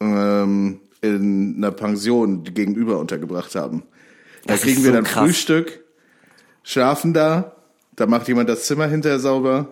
ähm, 0.00 0.80
in 1.00 1.54
einer 1.58 1.70
Pension 1.70 2.44
gegenüber 2.44 2.98
untergebracht 2.98 3.54
haben. 3.54 3.84
Da 4.46 4.54
Das 4.54 4.62
kriegen 4.62 4.82
wir 4.84 4.92
dann 4.92 5.04
krass. 5.04 5.24
Frühstück, 5.24 5.81
schlafen 6.62 7.12
da, 7.12 7.52
da 7.96 8.06
macht 8.06 8.28
jemand 8.28 8.48
das 8.48 8.66
Zimmer 8.66 8.86
hinterher 8.86 9.18
sauber, 9.18 9.68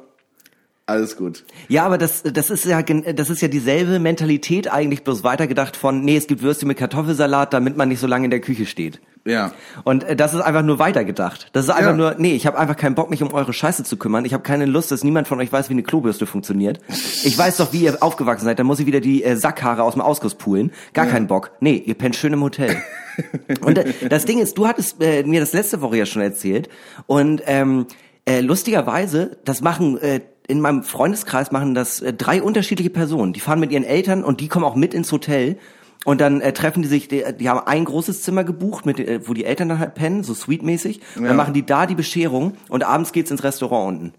alles 0.91 1.17
gut. 1.17 1.45
Ja, 1.69 1.85
aber 1.87 1.99
das, 1.99 2.23
das 2.23 2.51
ist 2.51 2.65
ja, 2.67 2.83
das 2.83 3.31
ist 3.31 3.41
ja 3.43 3.49
dieselbe 3.49 3.99
Mentalität 3.99 4.71
eigentlich 4.71 5.05
bloß 5.05 5.25
weitergedacht 5.25 5.77
von, 5.77 6.03
nee, 6.03 6.17
es 6.17 6.27
gibt 6.27 6.43
Würstchen 6.43 6.69
mit 6.69 6.79
Kartoffelsalat, 6.79 7.53
damit 7.55 7.77
man 7.77 7.89
nicht 7.89 8.01
so 8.01 8.07
lange 8.07 8.27
in 8.27 8.31
der 8.31 8.41
Küche 8.41 8.67
steht. 8.67 9.01
Ja. 9.27 9.53
Und 9.85 10.03
äh, 10.05 10.17
das 10.17 10.33
ist 10.33 10.41
einfach 10.41 10.63
nur 10.63 10.79
weitergedacht. 10.79 11.49
Das 11.53 11.65
ist 11.65 11.71
einfach 11.71 11.91
Ja. 11.91 11.97
nur, 11.97 12.15
nee, 12.19 12.35
ich 12.35 12.47
habe 12.47 12.59
einfach 12.59 12.77
keinen 12.77 12.95
Bock, 12.95 13.11
mich 13.11 13.23
um 13.23 13.33
eure 13.35 13.53
Scheiße 13.53 13.85
zu 13.85 13.99
kümmern. 13.99 14.25
Ich 14.25 14.33
habe 14.33 14.43
keine 14.43 14.65
Lust, 14.65 14.91
dass 14.91 15.05
niemand 15.05 15.29
von 15.29 15.39
euch 15.41 15.53
weiß, 15.53 15.69
wie 15.69 15.75
eine 15.75 15.83
Klobürste 15.83 16.25
funktioniert. 16.27 16.81
Ich 17.25 17.37
weiß 17.37 17.59
doch, 17.59 17.73
wie 17.75 17.83
ihr 17.83 18.03
aufgewachsen 18.03 18.47
seid. 18.47 18.59
Dann 18.59 18.67
muss 18.67 18.81
ich 18.81 18.87
wieder 18.87 19.01
die 19.01 19.23
äh, 19.23 19.37
Sackhaare 19.37 19.83
aus 19.83 19.93
dem 19.93 20.01
Ausguss 20.03 20.35
poolen. 20.37 20.73
Gar 20.95 21.07
keinen 21.07 21.27
Bock. 21.27 21.51
Nee, 21.61 21.83
ihr 21.85 21.95
pennt 21.95 22.17
schön 22.17 22.33
im 22.33 22.43
Hotel. 22.43 22.77
und 23.61 23.77
äh, 23.77 23.93
das 24.09 24.25
Ding 24.25 24.39
ist, 24.39 24.57
du 24.57 24.67
hattest 24.67 25.03
äh, 25.03 25.23
mir 25.25 25.41
das 25.41 25.53
letzte 25.53 25.83
Woche 25.83 25.99
ja 25.99 26.07
schon 26.07 26.23
erzählt. 26.23 26.71
Und 27.07 27.43
ähm, 27.45 27.87
äh, 28.25 28.41
lustigerweise, 28.41 29.37
das 29.45 29.61
machen 29.61 29.99
äh, 30.01 30.21
in 30.51 30.61
meinem 30.61 30.83
Freundeskreis 30.83 31.51
machen 31.53 31.75
das 31.75 32.01
äh, 32.01 32.13
drei 32.13 32.43
unterschiedliche 32.43 32.91
Personen. 32.91 33.33
Die 33.33 33.41
fahren 33.41 33.61
mit 33.61 33.71
ihren 33.73 33.85
Eltern 33.85 34.25
und 34.25 34.41
die 34.41 34.49
kommen 34.49 34.65
auch 34.65 34.75
mit 34.75 34.93
ins 34.95 35.11
Hotel. 35.13 35.57
Und 36.05 36.21
dann 36.21 36.41
äh, 36.41 36.53
treffen 36.53 36.83
die 36.83 36.89
sich, 36.89 37.09
die, 37.09 37.23
die 37.39 37.49
haben 37.49 37.61
ein 37.67 37.85
großes 37.85 38.23
Zimmer 38.23 38.43
gebucht, 38.43 38.87
mit, 38.87 38.99
äh, 38.99 39.21
wo 39.29 39.35
die 39.35 39.45
Eltern 39.45 39.69
dann 39.69 39.79
halt 39.79 39.95
pennen, 39.95 40.23
so 40.25 40.33
suite-mäßig. 40.35 41.01
Ja. 41.17 41.23
dann 41.29 41.37
machen 41.37 41.53
die 41.55 41.65
da 41.65 41.87
die 41.87 41.95
Bescherung 41.95 42.55
und 42.69 42.85
abends 42.85 43.13
geht's 43.13 43.31
ins 43.31 43.45
Restaurant 43.45 43.89
unten. 43.89 44.15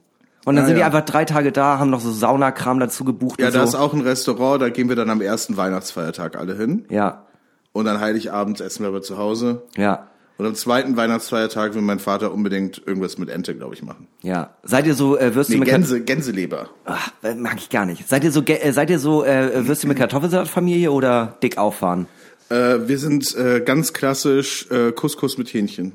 Und 0.46 0.56
dann 0.56 0.64
Ah, 0.64 0.68
sind 0.68 0.76
die 0.76 0.80
ja. 0.82 0.86
einfach 0.88 1.02
drei 1.06 1.26
Tage 1.26 1.52
da, 1.52 1.78
haben 1.80 1.90
noch 1.92 2.00
so 2.00 2.12
Saunakram 2.12 2.80
dazu 2.80 3.04
gebucht 3.04 3.40
Ja, 3.40 3.48
und 3.48 3.56
da 3.56 3.60
so. 3.62 3.66
ist 3.66 3.76
auch 3.76 3.94
ein 3.94 4.02
Restaurant, 4.02 4.62
da 4.62 4.70
gehen 4.70 4.90
wir 4.90 4.96
dann 4.96 5.10
am 5.10 5.22
ersten 5.22 5.58
Weihnachtsfeiertag 5.58 6.38
alle 6.38 6.56
hin. 6.56 6.86
ja, 6.90 7.26
Und 7.74 7.86
dann 7.86 8.00
Heiligabend 8.00 8.60
essen 8.62 8.84
wir 8.84 8.88
aber 8.90 9.02
zu 9.02 9.18
Hause. 9.18 9.64
ja, 9.78 10.08
Und 10.42 10.48
am 10.48 10.56
zweiten 10.56 10.98
Weihnachtsfeiertag 10.98 11.76
will 11.76 11.84
mein 11.84 12.00
Vater 12.00 12.34
unbedingt 12.34 12.82
irgendwas 12.84 13.20
mit 13.20 13.30
Ente, 13.30 13.54
glaube 13.54 13.76
ich, 13.76 13.84
machen. 13.84 14.08
ja. 14.24 14.56
Seid 14.64 14.88
ihr 14.88 14.96
so 14.96 15.16
äh, 15.16 15.36
Würstchen 15.36 15.54
Nee, 15.54 15.60
mit 15.60 15.70
Kat- 15.70 15.82
Gänse, 15.82 16.02
Gänseleber. 16.02 16.70
Ach, 16.86 17.12
äh, 17.22 17.36
mag 17.36 17.58
ich 17.58 17.70
gar 17.70 17.86
nicht. 17.86 18.10
Seid 18.10 18.24
ihr 18.24 18.32
so, 18.32 18.42
äh, 18.44 18.72
seid 18.74 18.90
ihr 18.90 18.98
so 18.98 19.24
äh, 19.24 19.68
Würstchen 19.68 19.88
mit 19.90 20.00
Kartoffelsalat-Familie 20.00 20.92
oder 20.92 21.38
dick 21.44 21.60
auffahren? 21.60 22.08
Äh, 22.50 22.80
wir 22.88 22.98
sind 22.98 23.36
äh, 23.36 23.62
ganz 23.64 23.94
klassisch 23.94 24.66
äh, 24.72 24.92
Couscous 24.94 25.38
mit 25.38 25.54
Hähnchen. 25.54 25.92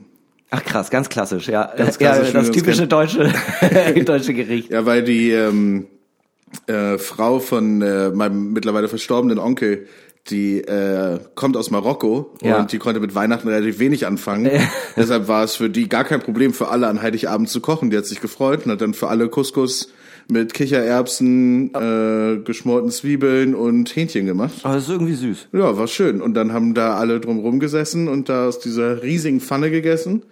Ach 0.51 0.63
krass, 0.65 0.91
ganz 0.91 1.09
klassisch, 1.09 1.49
ja. 1.49 1.65
Ganz 1.77 1.99
ja, 1.99 2.13
klassisch, 2.13 2.29
wie 2.29 2.33
das 2.35 2.51
typische 2.53 2.87
deutsche, 2.87 3.33
deutsche 4.05 4.33
Gericht. 4.33 4.71
Ja, 4.71 4.87
weil 4.87 5.03
die 5.03 5.33
ähm, 5.33 5.89
äh, 6.69 6.99
Frau 6.99 7.41
von 7.41 7.83
äh, 7.83 8.11
meinem 8.11 8.53
mittlerweile 8.53 8.87
verstorbenen 8.87 9.41
Onkel, 9.41 9.89
die 10.31 10.59
äh, 10.59 11.19
kommt 11.35 11.57
aus 11.57 11.71
Marokko 11.71 12.35
Ja. 12.43 12.59
und 12.61 12.73
die 12.73 12.79
konnte 12.79 13.01
mit 13.01 13.15
Weihnachten 13.15 13.49
relativ 13.49 13.79
wenig 13.79 14.07
anfangen. 14.07 14.51
Deshalb 14.97 15.29
war 15.29 15.45
es 15.45 15.57
für 15.57 15.71
die 15.71 15.89
gar 15.89 16.05
kein 16.05 16.21
Problem 16.21 16.53
für 16.53 16.69
alle 16.69 16.89
an 16.89 17.03
Heiligabend 17.03 17.49
zu 17.49 17.61
kochen. 17.61 17.91
Die 17.91 17.97
hat 17.97 18.07
sich 18.07 18.21
gefreut 18.21 18.67
und 18.67 18.73
hat 18.73 18.81
dann 18.81 18.95
für 18.95 19.09
alle 19.09 19.29
Couscous 19.29 19.91
mit 20.29 20.55
Kichererbsen, 20.55 21.73
äh, 21.75 22.39
geschmorten 22.45 22.91
Zwiebeln 22.91 23.55
und 23.55 23.95
Hähnchen 23.95 24.27
gemacht. 24.27 24.55
Aber 24.65 24.75
das 24.75 24.85
ist 24.85 24.91
irgendwie 24.91 25.15
süß. 25.15 25.49
Ja, 25.53 25.77
war 25.79 25.87
schön. 25.87 26.21
Und 26.21 26.35
dann 26.35 26.53
haben 26.53 26.75
da 26.75 26.97
alle 26.97 27.21
drumrum 27.21 27.61
gesessen 27.61 28.09
und 28.09 28.29
da 28.29 28.47
aus 28.49 28.59
dieser 28.59 29.03
riesigen 29.03 29.41
Pfanne 29.41 29.71
gegessen. 29.71 30.23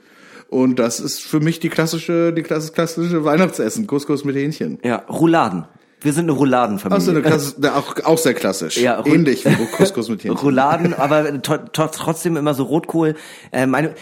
Und 0.48 0.78
das 0.78 1.00
ist 1.00 1.22
für 1.22 1.40
mich 1.40 1.58
die 1.60 1.68
klassische, 1.68 2.32
die 2.32 2.42
klassische, 2.42 2.72
klassische 2.72 3.24
Weihnachtsessen. 3.24 3.86
Couscous 3.86 4.24
mit 4.24 4.36
Hähnchen. 4.36 4.78
Ja, 4.84 4.96
Rouladen. 5.08 5.64
Wir 6.04 6.12
sind 6.12 6.25
eine 6.25 6.32
Rouladenfamilie. 6.32 6.99
Ach 6.99 7.04
so, 7.04 7.11
eine 7.11 7.23
klasse, 7.23 7.75
auch, 7.75 7.96
auch 8.04 8.18
sehr 8.18 8.34
klassisch. 8.34 8.76
Ja, 8.76 9.00
Ru- 9.00 9.12
Ähnlich 9.14 9.44
wie 9.44 9.66
Couscous 9.76 10.08
mit 10.08 10.23
Hähnchen. 10.23 10.38
Rouladen, 10.38 10.94
aber 10.94 11.42
trotzdem 11.42 12.37
immer 12.37 12.54
so 12.54 12.64
Rotkohl. 12.64 13.16
Äh, 13.50 13.66
meine, 13.66 13.94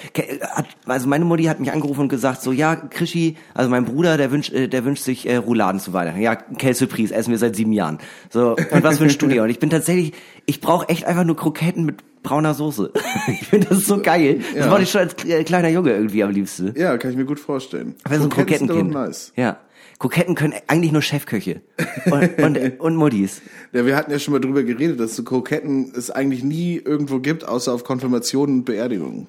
hat, 0.54 0.66
also 0.86 1.08
meine 1.08 1.24
Mutti 1.24 1.44
hat 1.44 1.60
mich 1.60 1.72
angerufen 1.72 2.00
und 2.02 2.08
gesagt 2.08 2.42
so, 2.42 2.52
ja, 2.52 2.76
Krischi, 2.76 3.36
also 3.54 3.70
mein 3.70 3.84
Bruder, 3.84 4.16
der 4.16 4.30
wünscht, 4.30 4.52
äh, 4.52 4.68
der 4.68 4.84
wünscht 4.84 5.04
sich 5.04 5.28
äh, 5.28 5.36
Rouladen 5.36 5.80
zu 5.80 5.92
Weihnachten. 5.92 6.20
Ja, 6.20 6.34
Quelle 6.36 6.74
Surprise, 6.74 7.14
essen 7.14 7.30
wir 7.30 7.38
seit 7.38 7.56
sieben 7.56 7.72
Jahren. 7.72 7.98
So, 8.30 8.56
und 8.56 8.82
was 8.82 9.00
wünschst 9.00 9.22
du 9.22 9.28
dir? 9.28 9.42
Und 9.44 9.50
ich 9.50 9.58
bin 9.60 9.70
tatsächlich, 9.70 10.12
ich 10.46 10.60
brauche 10.60 10.88
echt 10.88 11.04
einfach 11.06 11.24
nur 11.24 11.36
Kroketten 11.36 11.84
mit 11.84 12.02
brauner 12.22 12.54
Soße. 12.54 12.92
ich 13.28 13.46
finde 13.48 13.68
das 13.68 13.84
so 13.86 14.00
geil. 14.00 14.40
Das 14.54 14.66
Ja. 14.66 14.70
wollte 14.70 14.84
ich 14.84 14.90
schon 14.90 15.00
als 15.02 15.24
äh, 15.24 15.44
kleiner 15.44 15.68
Junge 15.68 15.90
irgendwie 15.92 16.22
am 16.24 16.30
liebsten. 16.30 16.72
Ja, 16.76 16.96
kann 16.98 17.10
ich 17.12 17.16
mir 17.16 17.24
gut 17.24 17.40
vorstellen. 17.40 17.94
Aber 18.04 18.16
so 18.18 18.24
ein 18.24 18.30
Krokettenkind. 18.30 18.90
nice. 18.92 19.32
Ja. 19.36 19.58
Kroketten 20.02 20.34
können 20.34 20.54
eigentlich 20.66 20.90
nur 20.90 21.00
Chefköche. 21.00 21.60
Und, 22.06 22.36
und, 22.42 22.80
und 22.80 22.96
Muttis. 22.96 23.40
Ja, 23.72 23.86
wir 23.86 23.94
hatten 23.94 24.10
ja 24.10 24.18
schon 24.18 24.32
mal 24.32 24.40
drüber 24.40 24.64
geredet, 24.64 24.98
dass 24.98 25.14
so 25.14 25.22
Kroketten 25.22 25.92
es 25.96 26.10
eigentlich 26.10 26.42
nie 26.42 26.74
irgendwo 26.76 27.20
gibt, 27.20 27.46
außer 27.46 27.72
auf 27.72 27.84
Konfirmationen 27.84 28.56
und 28.56 28.64
Beerdigungen. 28.64 29.28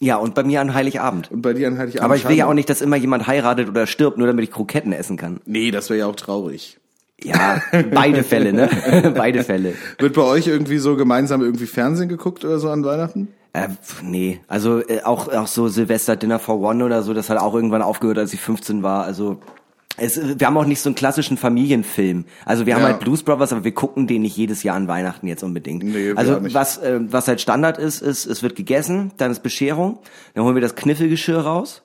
Ja, 0.00 0.16
und 0.16 0.34
bei 0.34 0.42
mir 0.42 0.60
an 0.60 0.74
Heiligabend. 0.74 1.30
Und 1.30 1.42
bei 1.42 1.52
dir 1.52 1.68
an 1.68 1.78
Heiligabend. 1.78 2.02
Aber 2.02 2.16
ich 2.16 2.28
will 2.28 2.36
ja 2.36 2.46
auch 2.46 2.52
nicht, 2.52 2.68
dass 2.68 2.80
immer 2.80 2.96
jemand 2.96 3.28
heiratet 3.28 3.68
oder 3.68 3.86
stirbt, 3.86 4.18
nur 4.18 4.26
damit 4.26 4.42
ich 4.42 4.50
Kroketten 4.50 4.92
essen 4.92 5.16
kann. 5.16 5.40
Nee, 5.46 5.70
das 5.70 5.88
wäre 5.88 6.00
ja 6.00 6.06
auch 6.06 6.16
traurig. 6.16 6.80
Ja, 7.22 7.62
beide 7.92 8.24
Fälle, 8.24 8.52
ne? 8.52 9.12
beide 9.16 9.44
Fälle. 9.44 9.74
Wird 9.98 10.14
bei 10.14 10.22
euch 10.22 10.48
irgendwie 10.48 10.78
so 10.78 10.96
gemeinsam 10.96 11.42
irgendwie 11.42 11.66
Fernsehen 11.66 12.08
geguckt 12.08 12.44
oder 12.44 12.58
so 12.58 12.70
an 12.70 12.84
Weihnachten? 12.84 13.28
Äh, 13.52 13.68
nee, 14.02 14.40
also 14.48 14.80
äh, 14.80 15.02
auch 15.04 15.28
auch 15.28 15.46
so 15.46 15.68
Silvester 15.68 16.16
Dinner 16.16 16.40
for 16.40 16.58
One 16.58 16.84
oder 16.84 17.04
so, 17.04 17.14
das 17.14 17.30
hat 17.30 17.38
auch 17.38 17.54
irgendwann 17.54 17.82
aufgehört, 17.82 18.18
als 18.18 18.32
ich 18.32 18.40
15 18.40 18.82
war. 18.82 19.04
Also 19.04 19.38
es, 19.98 20.38
wir 20.38 20.46
haben 20.46 20.56
auch 20.56 20.64
nicht 20.64 20.80
so 20.80 20.88
einen 20.88 20.94
klassischen 20.96 21.36
Familienfilm. 21.36 22.24
Also 22.44 22.66
wir 22.66 22.74
haben 22.74 22.82
Ja. 22.82 22.88
halt 22.88 23.00
Blues 23.00 23.22
Brothers, 23.22 23.52
aber 23.52 23.64
wir 23.64 23.72
gucken 23.74 24.06
den 24.06 24.22
nicht 24.22 24.36
jedes 24.36 24.62
Jahr 24.62 24.76
an 24.76 24.88
Weihnachten 24.88 25.26
jetzt 25.26 25.42
unbedingt. 25.42 25.84
Nee, 25.84 26.12
also 26.16 26.38
was 26.54 26.78
äh, 26.78 27.00
was 27.08 27.28
halt 27.28 27.40
Standard 27.40 27.78
ist, 27.78 28.00
ist 28.02 28.26
es 28.26 28.42
wird 28.42 28.56
gegessen, 28.56 29.12
dann 29.18 29.30
ist 29.30 29.42
Bescherung, 29.42 29.98
dann 30.34 30.44
holen 30.44 30.54
wir 30.54 30.62
das 30.62 30.74
Kniffelgeschirr 30.74 31.40
raus 31.40 31.82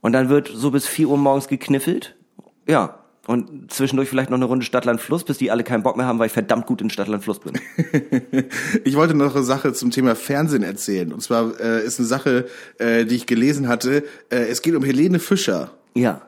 und 0.00 0.12
dann 0.12 0.28
wird 0.28 0.50
so 0.52 0.70
bis 0.70 0.86
4 0.86 1.08
Uhr 1.08 1.18
morgens 1.18 1.48
gekniffelt. 1.48 2.16
Ja. 2.66 3.00
Und 3.26 3.72
zwischendurch 3.72 4.10
vielleicht 4.10 4.28
noch 4.28 4.36
eine 4.36 4.44
Runde 4.44 4.66
Stadtland 4.66 5.00
Fluss, 5.00 5.24
bis 5.24 5.38
die 5.38 5.50
alle 5.50 5.64
keinen 5.64 5.82
Bock 5.82 5.96
mehr 5.96 6.04
haben, 6.04 6.18
weil 6.18 6.26
ich 6.26 6.32
verdammt 6.34 6.66
gut 6.66 6.82
in 6.82 6.90
Stadtland 6.90 7.24
Fluss 7.24 7.40
bin. 7.40 7.54
Ich 8.84 8.96
wollte 8.96 9.14
noch 9.14 9.34
eine 9.34 9.44
Sache 9.44 9.72
zum 9.72 9.90
Thema 9.90 10.14
Fernsehen 10.14 10.62
erzählen. 10.62 11.10
Und 11.10 11.22
zwar 11.22 11.58
äh, 11.58 11.82
ist 11.86 11.98
eine 11.98 12.06
Sache, 12.06 12.46
äh, 12.78 13.06
die 13.06 13.14
ich 13.16 13.24
gelesen 13.26 13.66
hatte. 13.68 14.04
Äh, 14.28 14.40
es 14.50 14.60
geht 14.60 14.74
um 14.74 14.82
Helene 14.84 15.18
Fischer. 15.20 15.70
Ja. 15.94 16.22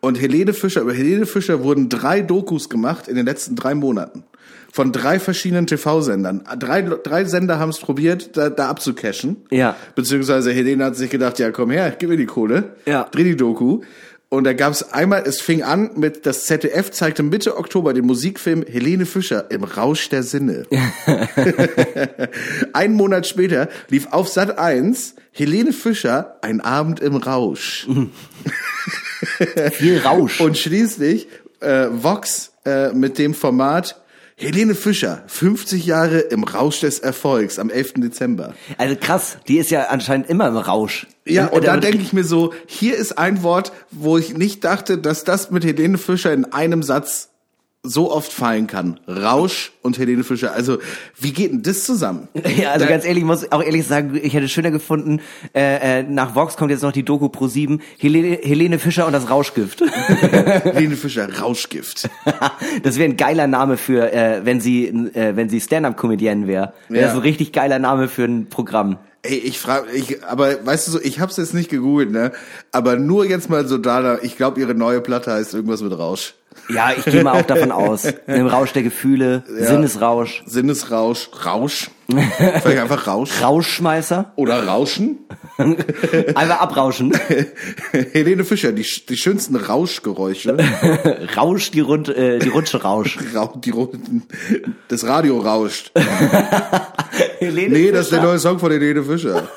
Und 0.00 0.20
Helene 0.20 0.52
Fischer, 0.52 0.82
über 0.82 0.92
Helene 0.92 1.26
Fischer 1.26 1.62
wurden 1.62 1.88
drei 1.88 2.20
Dokus 2.20 2.68
gemacht 2.68 3.08
in 3.08 3.16
den 3.16 3.26
letzten 3.26 3.56
drei 3.56 3.74
Monaten. 3.74 4.24
Von 4.72 4.92
drei 4.92 5.18
verschiedenen 5.18 5.66
TV-Sendern. 5.66 6.44
Drei, 6.58 6.82
drei 6.82 7.24
Sender 7.24 7.58
haben 7.58 7.70
es 7.70 7.78
probiert, 7.78 8.36
da, 8.36 8.50
da 8.50 8.68
abzucashen. 8.68 9.36
Ja. 9.50 9.76
Beziehungsweise 9.94 10.52
Helene 10.52 10.84
hat 10.84 10.96
sich 10.96 11.10
gedacht, 11.10 11.38
ja 11.38 11.50
komm 11.50 11.70
her, 11.70 11.94
gib 11.98 12.10
mir 12.10 12.16
die 12.16 12.26
Kohle. 12.26 12.76
Ja. 12.86 13.04
Dreh 13.04 13.24
die 13.24 13.36
Doku. 13.36 13.80
Und 14.30 14.44
da 14.44 14.52
gab 14.52 14.72
es 14.72 14.92
einmal, 14.92 15.22
es 15.24 15.40
fing 15.40 15.62
an 15.62 15.92
mit, 15.96 16.26
das 16.26 16.44
ZDF 16.44 16.90
zeigte 16.90 17.22
Mitte 17.22 17.56
Oktober 17.56 17.94
den 17.94 18.04
Musikfilm 18.04 18.62
Helene 18.62 19.06
Fischer 19.06 19.50
im 19.50 19.64
Rausch 19.64 20.10
der 20.10 20.22
Sinne. 20.22 20.66
Einen 22.74 22.94
Monat 22.94 23.26
später 23.26 23.70
lief 23.88 24.08
auf 24.10 24.28
Sat 24.28 24.58
1 24.58 25.14
Helene 25.32 25.72
Fischer, 25.72 26.36
ein 26.42 26.60
Abend 26.60 27.00
im 27.00 27.16
Rausch. 27.16 27.88
Viel 29.72 29.98
Rausch. 29.98 30.40
Und 30.40 30.56
schließlich 30.56 31.28
äh, 31.60 31.86
Vox 31.90 32.52
äh, 32.64 32.92
mit 32.92 33.18
dem 33.18 33.34
Format 33.34 34.00
Helene 34.40 34.76
Fischer, 34.76 35.24
50 35.26 35.84
Jahre 35.84 36.20
im 36.20 36.44
Rausch 36.44 36.80
des 36.80 37.00
Erfolgs 37.00 37.58
am 37.58 37.70
11. 37.70 37.94
Dezember. 37.96 38.54
Also 38.76 38.94
krass, 38.94 39.38
die 39.48 39.58
ist 39.58 39.70
ja 39.72 39.86
anscheinend 39.88 40.30
immer 40.30 40.46
im 40.46 40.56
Rausch. 40.56 41.08
Ja, 41.26 41.48
und 41.48 41.64
da 41.64 41.74
da 41.74 41.80
denke 41.80 41.98
ich 41.98 42.12
mir 42.12 42.22
so, 42.22 42.54
hier 42.66 42.96
ist 42.96 43.18
ein 43.18 43.42
Wort, 43.42 43.72
wo 43.90 44.16
ich 44.16 44.34
nicht 44.34 44.62
dachte, 44.62 44.96
dass 44.96 45.24
das 45.24 45.50
mit 45.50 45.64
Helene 45.64 45.98
Fischer 45.98 46.32
in 46.32 46.44
einem 46.52 46.84
Satz 46.84 47.30
so 47.84 48.10
oft 48.10 48.32
fallen 48.32 48.66
kann. 48.66 48.98
Rausch 49.06 49.72
und 49.82 49.98
Helene 49.98 50.24
Fischer. 50.24 50.52
Also, 50.52 50.78
wie 51.18 51.32
geht 51.32 51.52
denn 51.52 51.62
das 51.62 51.84
zusammen? 51.84 52.28
Ja, 52.56 52.72
also 52.72 52.84
Da- 52.84 52.90
ganz 52.90 53.04
ehrlich, 53.04 53.22
ich 53.22 53.26
muss 53.26 53.50
auch 53.52 53.62
ehrlich 53.62 53.86
sagen, 53.86 54.18
ich 54.20 54.34
hätte 54.34 54.48
schöner 54.48 54.70
gefunden, 54.72 55.20
äh, 55.54 56.00
äh, 56.00 56.02
nach 56.02 56.34
Vox 56.34 56.56
kommt 56.56 56.70
jetzt 56.72 56.82
noch 56.82 56.92
die 56.92 57.04
Doku 57.04 57.28
pro 57.28 57.46
7, 57.46 57.80
Helene, 57.98 58.38
Helene 58.42 58.78
Fischer 58.78 59.06
und 59.06 59.12
das 59.12 59.30
Rauschgift. 59.30 59.80
Helene 60.22 60.96
Fischer, 60.96 61.38
Rauschgift. 61.40 62.10
das 62.82 62.96
wäre 62.98 63.08
ein 63.10 63.16
geiler 63.16 63.46
Name 63.46 63.76
für, 63.76 64.12
äh, 64.12 64.44
wenn 64.44 64.60
sie, 64.60 64.86
äh, 64.88 65.36
wenn 65.36 65.48
sie 65.48 65.60
Stand-Up-Comedienne 65.60 66.46
wäre. 66.48 66.72
Wäre 66.88 67.06
Ja. 67.06 67.10
so 67.12 67.18
ein 67.18 67.22
richtig 67.22 67.52
geiler 67.52 67.78
Name 67.78 68.08
für 68.08 68.24
ein 68.24 68.48
Programm. 68.48 68.98
Ey, 69.22 69.36
ich 69.36 69.58
frage, 69.60 69.86
ich, 69.94 70.24
aber 70.24 70.64
weißt 70.66 70.88
du 70.88 70.92
so, 70.92 71.00
ich 71.00 71.20
hab's 71.20 71.36
jetzt 71.36 71.54
nicht 71.54 71.70
gegoogelt, 71.70 72.10
ne? 72.12 72.32
Aber 72.72 72.96
nur 72.96 73.24
jetzt 73.26 73.50
mal 73.50 73.66
so 73.66 73.76
da, 73.78 74.18
ich 74.22 74.36
glaube, 74.36 74.60
ihre 74.60 74.74
neue 74.74 75.00
Platte 75.00 75.32
heißt 75.32 75.54
irgendwas 75.54 75.80
mit 75.82 75.96
Rausch. 75.96 76.34
Ja, 76.68 76.92
ich 76.96 77.04
gehe 77.04 77.22
mal 77.22 77.40
auch 77.40 77.46
davon 77.46 77.72
aus. 77.72 78.04
Im 78.26 78.46
Rausch 78.46 78.72
der 78.72 78.82
Gefühle, 78.82 79.42
Sinnesrausch, 79.46 80.42
Sinnesrausch, 80.46 81.30
Rausch. 81.44 81.90
Vielleicht 82.62 82.78
einfach 82.78 83.06
Rausch. 83.06 83.42
Rauschschmeißer, 83.42 84.32
Oder 84.36 84.66
Rauschen. 84.66 85.18
einfach 85.58 86.60
abrauschen. 86.60 87.12
Helene 88.12 88.44
Fischer, 88.44 88.72
die, 88.72 88.86
die 89.08 89.16
schönsten 89.16 89.56
Rauschgeräusche. 89.56 90.56
Rausch, 91.36 91.70
die, 91.70 91.80
Rund, 91.80 92.08
äh, 92.08 92.38
die 92.38 92.48
Rutsche 92.48 92.82
Rausch. 92.82 93.18
Rau- 93.34 93.54
die, 93.62 93.72
Ru- 93.72 93.92
das 94.88 95.04
Radio 95.06 95.38
rauscht. 95.40 95.92
Helene 97.40 97.74
Nee, 97.76 97.90
das 97.90 98.06
ist 98.06 98.12
der 98.12 98.20
Fischer. 98.20 98.30
neue 98.30 98.38
Song 98.38 98.58
von 98.58 98.70
Helene 98.72 99.02
Fischer. 99.02 99.48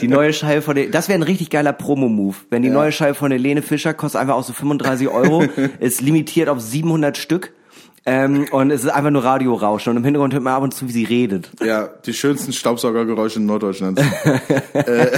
Die 0.00 0.08
neue 0.08 0.32
Scheibe 0.34 0.60
von 0.62 0.76
der, 0.76 0.86
das 0.88 1.08
wäre 1.08 1.18
ein 1.18 1.22
richtig 1.22 1.48
geiler 1.50 1.72
Promo-Move. 1.72 2.36
Wenn 2.50 2.62
die 2.62 2.68
neue 2.70 2.92
Scheibe 2.92 3.14
von 3.14 3.30
Helene 3.32 3.62
Fischer 3.62 3.94
kostet 3.94 4.20
einfach 4.20 4.34
auch 4.34 4.44
so 4.44 4.52
35 4.52 5.08
Euro, 5.08 5.44
ist 5.80 6.00
limitiert 6.02 6.48
auf 6.50 6.60
700 6.60 7.16
Stück. 7.16 7.52
Ähm, 8.08 8.46
und 8.50 8.70
es 8.70 8.84
ist 8.84 8.90
einfach 8.90 9.10
nur 9.10 9.22
Radiorauschen 9.22 9.90
und 9.90 9.98
im 9.98 10.04
Hintergrund 10.04 10.32
hört 10.32 10.42
man 10.42 10.54
ab 10.54 10.62
und 10.62 10.72
zu, 10.72 10.88
wie 10.88 10.92
sie 10.92 11.04
redet. 11.04 11.50
Ja, 11.62 11.88
die 12.06 12.14
schönsten 12.14 12.54
Staubsaugergeräusche 12.54 13.38
in 13.38 13.44
Norddeutschlands. 13.44 14.00
äh, 14.72 15.10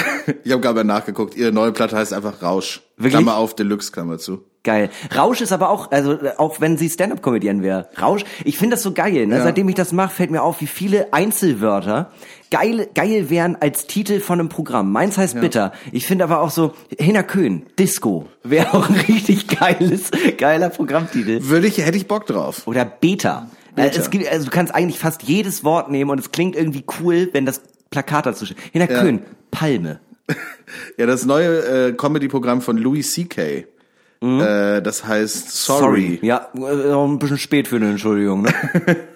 ich 0.43 0.51
habe 0.51 0.61
gerade 0.61 0.75
mal 0.75 0.85
nachgeguckt. 0.85 1.37
Ihre 1.37 1.53
neue 1.53 1.71
Platte 1.71 1.97
heißt 1.97 2.13
einfach 2.13 2.43
Rausch. 2.43 2.81
Wirklich? 3.01 3.13
Klammer 3.15 3.37
auf, 3.37 3.55
Deluxe, 3.55 3.91
Klammer 3.93 4.19
zu. 4.19 4.45
Geil. 4.63 4.91
Rausch 5.17 5.41
ist 5.41 5.53
aber 5.53 5.71
auch, 5.71 5.91
also 5.91 6.19
auch 6.37 6.61
wenn 6.61 6.77
sie 6.77 6.91
Stand-up-Comedian 6.91 7.63
wäre. 7.63 7.89
Rausch, 8.01 8.25
ich 8.45 8.59
finde 8.59 8.77
das 8.77 8.83
so 8.83 8.93
geil. 8.93 9.27
Ne? 9.27 9.37
Ja. 9.39 9.43
Seitdem 9.43 9.69
ich 9.71 9.75
das 9.75 9.93
mache, 9.93 10.15
fällt 10.15 10.31
mir 10.31 10.43
auf, 10.43 10.61
wie 10.61 10.67
viele 10.67 11.15
Einzelwörter 11.15 12.11
geil, 12.51 12.87
geil 12.95 13.31
wären 13.31 13.57
als 13.61 13.87
Titel 13.87 14.21
von 14.21 14.39
einem 14.39 14.51
Programm. 14.51 14.93
Meins 14.93 15.17
heißt 15.17 15.41
Bitter. 15.41 15.73
Ich 15.93 16.07
finde 16.07 16.25
aber 16.25 16.41
auch 16.43 16.51
so, 16.51 16.75
Hinner 16.99 17.23
Köhn, 17.23 17.65
Disco, 17.79 18.29
wäre 18.43 18.75
auch 18.75 18.87
ein 18.91 18.97
richtig 19.09 19.49
geiles, 19.49 20.11
geiler 20.37 20.69
Programmtitel. 20.69 21.39
Würde 21.45 21.67
ich, 21.67 21.79
hätte 21.79 21.97
ich 21.97 22.07
Bock 22.07 22.27
drauf. 22.27 22.67
Oder 22.67 22.85
Beta. 22.85 23.49
Beta. 23.75 23.89
Äh, 23.89 23.99
Es 23.99 24.11
gibt, 24.11 24.29
also 24.31 24.45
du 24.45 24.51
kannst 24.51 24.75
eigentlich 24.75 24.99
fast 24.99 25.23
jedes 25.23 25.65
Wort 25.65 25.91
nehmen 25.91 26.11
und 26.11 26.19
es 26.21 26.33
klingt 26.33 26.55
irgendwie 26.55 26.85
cool, 27.01 27.31
wenn 27.33 27.47
das 27.47 27.63
Plakat 27.91 28.27
dazu 28.27 28.45
steht. 28.45 28.59
Hinner 28.73 28.91
Ja. 28.91 29.01
Köhn, 29.01 29.23
Palme. 29.51 30.01
Ja, 30.97 31.07
das 31.07 31.25
neue 31.25 31.89
äh, 31.89 31.93
Comedy-Programm 31.93 32.61
von 32.61 32.79
Louis 32.79 33.13
C.K. 33.13 33.67
Äh, 34.23 34.83
das 34.83 35.07
heißt 35.07 35.51
Sorry. 35.51 36.19
Ja, 36.23 36.49
äh, 36.55 36.93
auch 36.93 37.09
ein 37.09 37.19
bisschen 37.19 37.39
spät 37.39 37.69
für 37.69 37.77
eine 37.77 37.91
Entschuldigung. 37.91 38.43
Ne? 38.43 38.53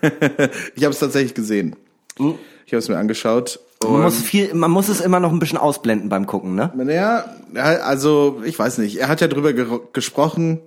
Ich 0.75 0.85
habe 0.85 0.93
es 0.93 0.99
tatsächlich 0.99 1.35
gesehen. 1.35 1.77
Ich 2.19 2.73
habe 2.73 2.79
es 2.79 2.89
mir 2.89 2.97
angeschaut. 2.97 3.61
Man 3.83 4.03
muss 4.03 4.21
viel, 4.23 4.55
man 4.55 4.71
muss 4.71 4.89
es 4.89 5.01
immer 5.01 5.21
noch 5.21 5.31
ein 5.31 5.39
bisschen 5.39 5.59
ausblenden 5.59 6.09
beim 6.09 6.27
Gucken, 6.27 6.55
ne? 6.55 6.73
naja, 6.75 7.27
ja, 7.55 7.63
also 7.63 8.41
ich 8.45 8.59
weiß 8.59 8.79
nicht. 8.79 8.97
Er 8.97 9.09
hat 9.09 9.21
ja 9.21 9.29
drüber 9.29 9.53
gesprochen. 9.93 10.61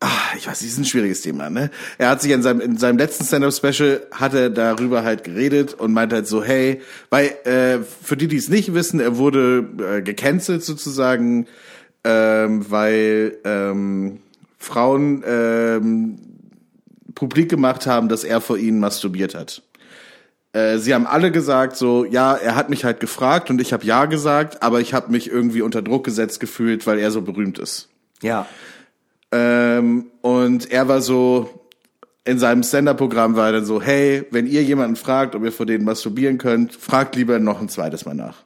Ah, 0.00 0.34
ich 0.36 0.46
weiß, 0.46 0.60
nicht, 0.60 0.72
ist 0.72 0.78
ein 0.78 0.84
schwieriges 0.84 1.22
Thema, 1.22 1.48
ne? 1.48 1.70
Er 1.96 2.10
hat 2.10 2.20
sich 2.20 2.30
in 2.30 2.42
seinem, 2.42 2.60
in 2.60 2.76
seinem 2.76 2.98
letzten 2.98 3.24
Stand-Up-Special 3.24 4.06
hat 4.10 4.34
er 4.34 4.50
darüber 4.50 5.04
halt 5.04 5.24
geredet 5.24 5.72
und 5.72 5.94
meint 5.94 6.12
halt 6.12 6.26
so, 6.26 6.44
hey, 6.44 6.82
weil, 7.08 7.28
äh, 7.44 7.78
für 8.02 8.16
die, 8.16 8.28
die 8.28 8.36
es 8.36 8.50
nicht 8.50 8.74
wissen, 8.74 9.00
er 9.00 9.16
wurde 9.16 9.66
äh, 9.78 10.02
gecancelt 10.02 10.62
sozusagen, 10.62 11.46
ähm, 12.04 12.70
weil 12.70 13.38
ähm, 13.44 14.20
Frauen 14.58 15.24
ähm, 15.26 16.18
publik 17.14 17.48
gemacht 17.48 17.86
haben, 17.86 18.10
dass 18.10 18.22
er 18.22 18.42
vor 18.42 18.58
ihnen 18.58 18.78
masturbiert 18.78 19.34
hat. 19.34 19.62
Äh, 20.52 20.78
sie 20.78 20.94
haben 20.94 21.06
alle 21.06 21.30
gesagt 21.30 21.76
so, 21.76 22.04
ja, 22.04 22.34
er 22.34 22.54
hat 22.54 22.68
mich 22.68 22.84
halt 22.84 23.00
gefragt 23.00 23.48
und 23.48 23.60
ich 23.60 23.72
habe 23.72 23.84
ja 23.84 24.04
gesagt, 24.04 24.62
aber 24.62 24.80
ich 24.80 24.92
habe 24.92 25.10
mich 25.10 25.30
irgendwie 25.30 25.62
unter 25.62 25.82
Druck 25.82 26.04
gesetzt 26.04 26.38
gefühlt, 26.38 26.86
weil 26.86 26.98
er 26.98 27.10
so 27.10 27.22
berühmt 27.22 27.58
ist. 27.58 27.88
Ja. 28.22 28.46
Ähm, 29.32 30.06
und 30.22 30.70
er 30.70 30.88
war 30.88 31.00
so, 31.00 31.50
in 32.24 32.38
seinem 32.38 32.62
Stand-Up-Programm 32.62 33.36
war 33.36 33.46
er 33.46 33.52
dann 33.52 33.64
so, 33.64 33.80
hey, 33.80 34.24
wenn 34.30 34.46
ihr 34.46 34.62
jemanden 34.62 34.96
fragt, 34.96 35.34
ob 35.34 35.44
ihr 35.44 35.52
vor 35.52 35.66
denen 35.66 35.84
masturbieren 35.84 36.38
könnt, 36.38 36.74
fragt 36.74 37.16
lieber 37.16 37.38
noch 37.38 37.60
ein 37.60 37.68
zweites 37.68 38.04
Mal 38.04 38.14
nach, 38.14 38.44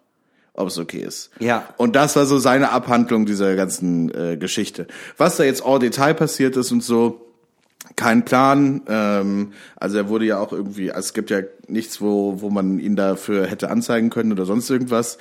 ob 0.54 0.68
es 0.68 0.78
okay 0.78 1.00
ist. 1.00 1.30
Ja. 1.38 1.68
Und 1.76 1.96
das 1.96 2.16
war 2.16 2.26
so 2.26 2.38
seine 2.38 2.72
Abhandlung 2.72 3.26
dieser 3.26 3.56
ganzen 3.56 4.14
äh, 4.14 4.36
Geschichte. 4.36 4.86
Was 5.16 5.36
da 5.36 5.44
jetzt 5.44 5.64
all 5.64 5.78
Detail 5.78 6.14
passiert 6.14 6.56
ist 6.56 6.72
und 6.72 6.82
so, 6.82 7.26
kein 7.96 8.24
Plan. 8.24 8.82
Ähm, 8.88 9.52
also 9.76 9.98
er 9.98 10.08
wurde 10.08 10.24
ja 10.26 10.38
auch 10.38 10.52
irgendwie, 10.52 10.92
also 10.92 11.06
es 11.06 11.14
gibt 11.14 11.30
ja 11.30 11.40
nichts, 11.66 12.00
wo, 12.00 12.40
wo 12.40 12.50
man 12.50 12.78
ihn 12.78 12.96
dafür 12.96 13.46
hätte 13.46 13.70
anzeigen 13.70 14.10
können 14.10 14.32
oder 14.32 14.44
sonst 14.44 14.70
irgendwas. 14.70 15.18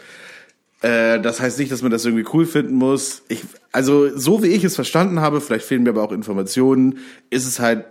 Äh, 0.81 1.19
das 1.19 1.39
heißt 1.39 1.59
nicht, 1.59 1.71
dass 1.71 1.81
man 1.81 1.91
das 1.91 2.05
irgendwie 2.05 2.25
cool 2.33 2.45
finden 2.45 2.75
muss. 2.75 3.23
Ich, 3.27 3.43
also 3.71 4.15
so 4.17 4.41
wie 4.43 4.47
ich 4.47 4.63
es 4.63 4.75
verstanden 4.75 5.19
habe, 5.19 5.41
vielleicht 5.41 5.65
fehlen 5.65 5.83
mir 5.83 5.89
aber 5.91 6.03
auch 6.03 6.11
Informationen, 6.11 6.99
ist 7.29 7.45
es 7.47 7.59
halt 7.59 7.85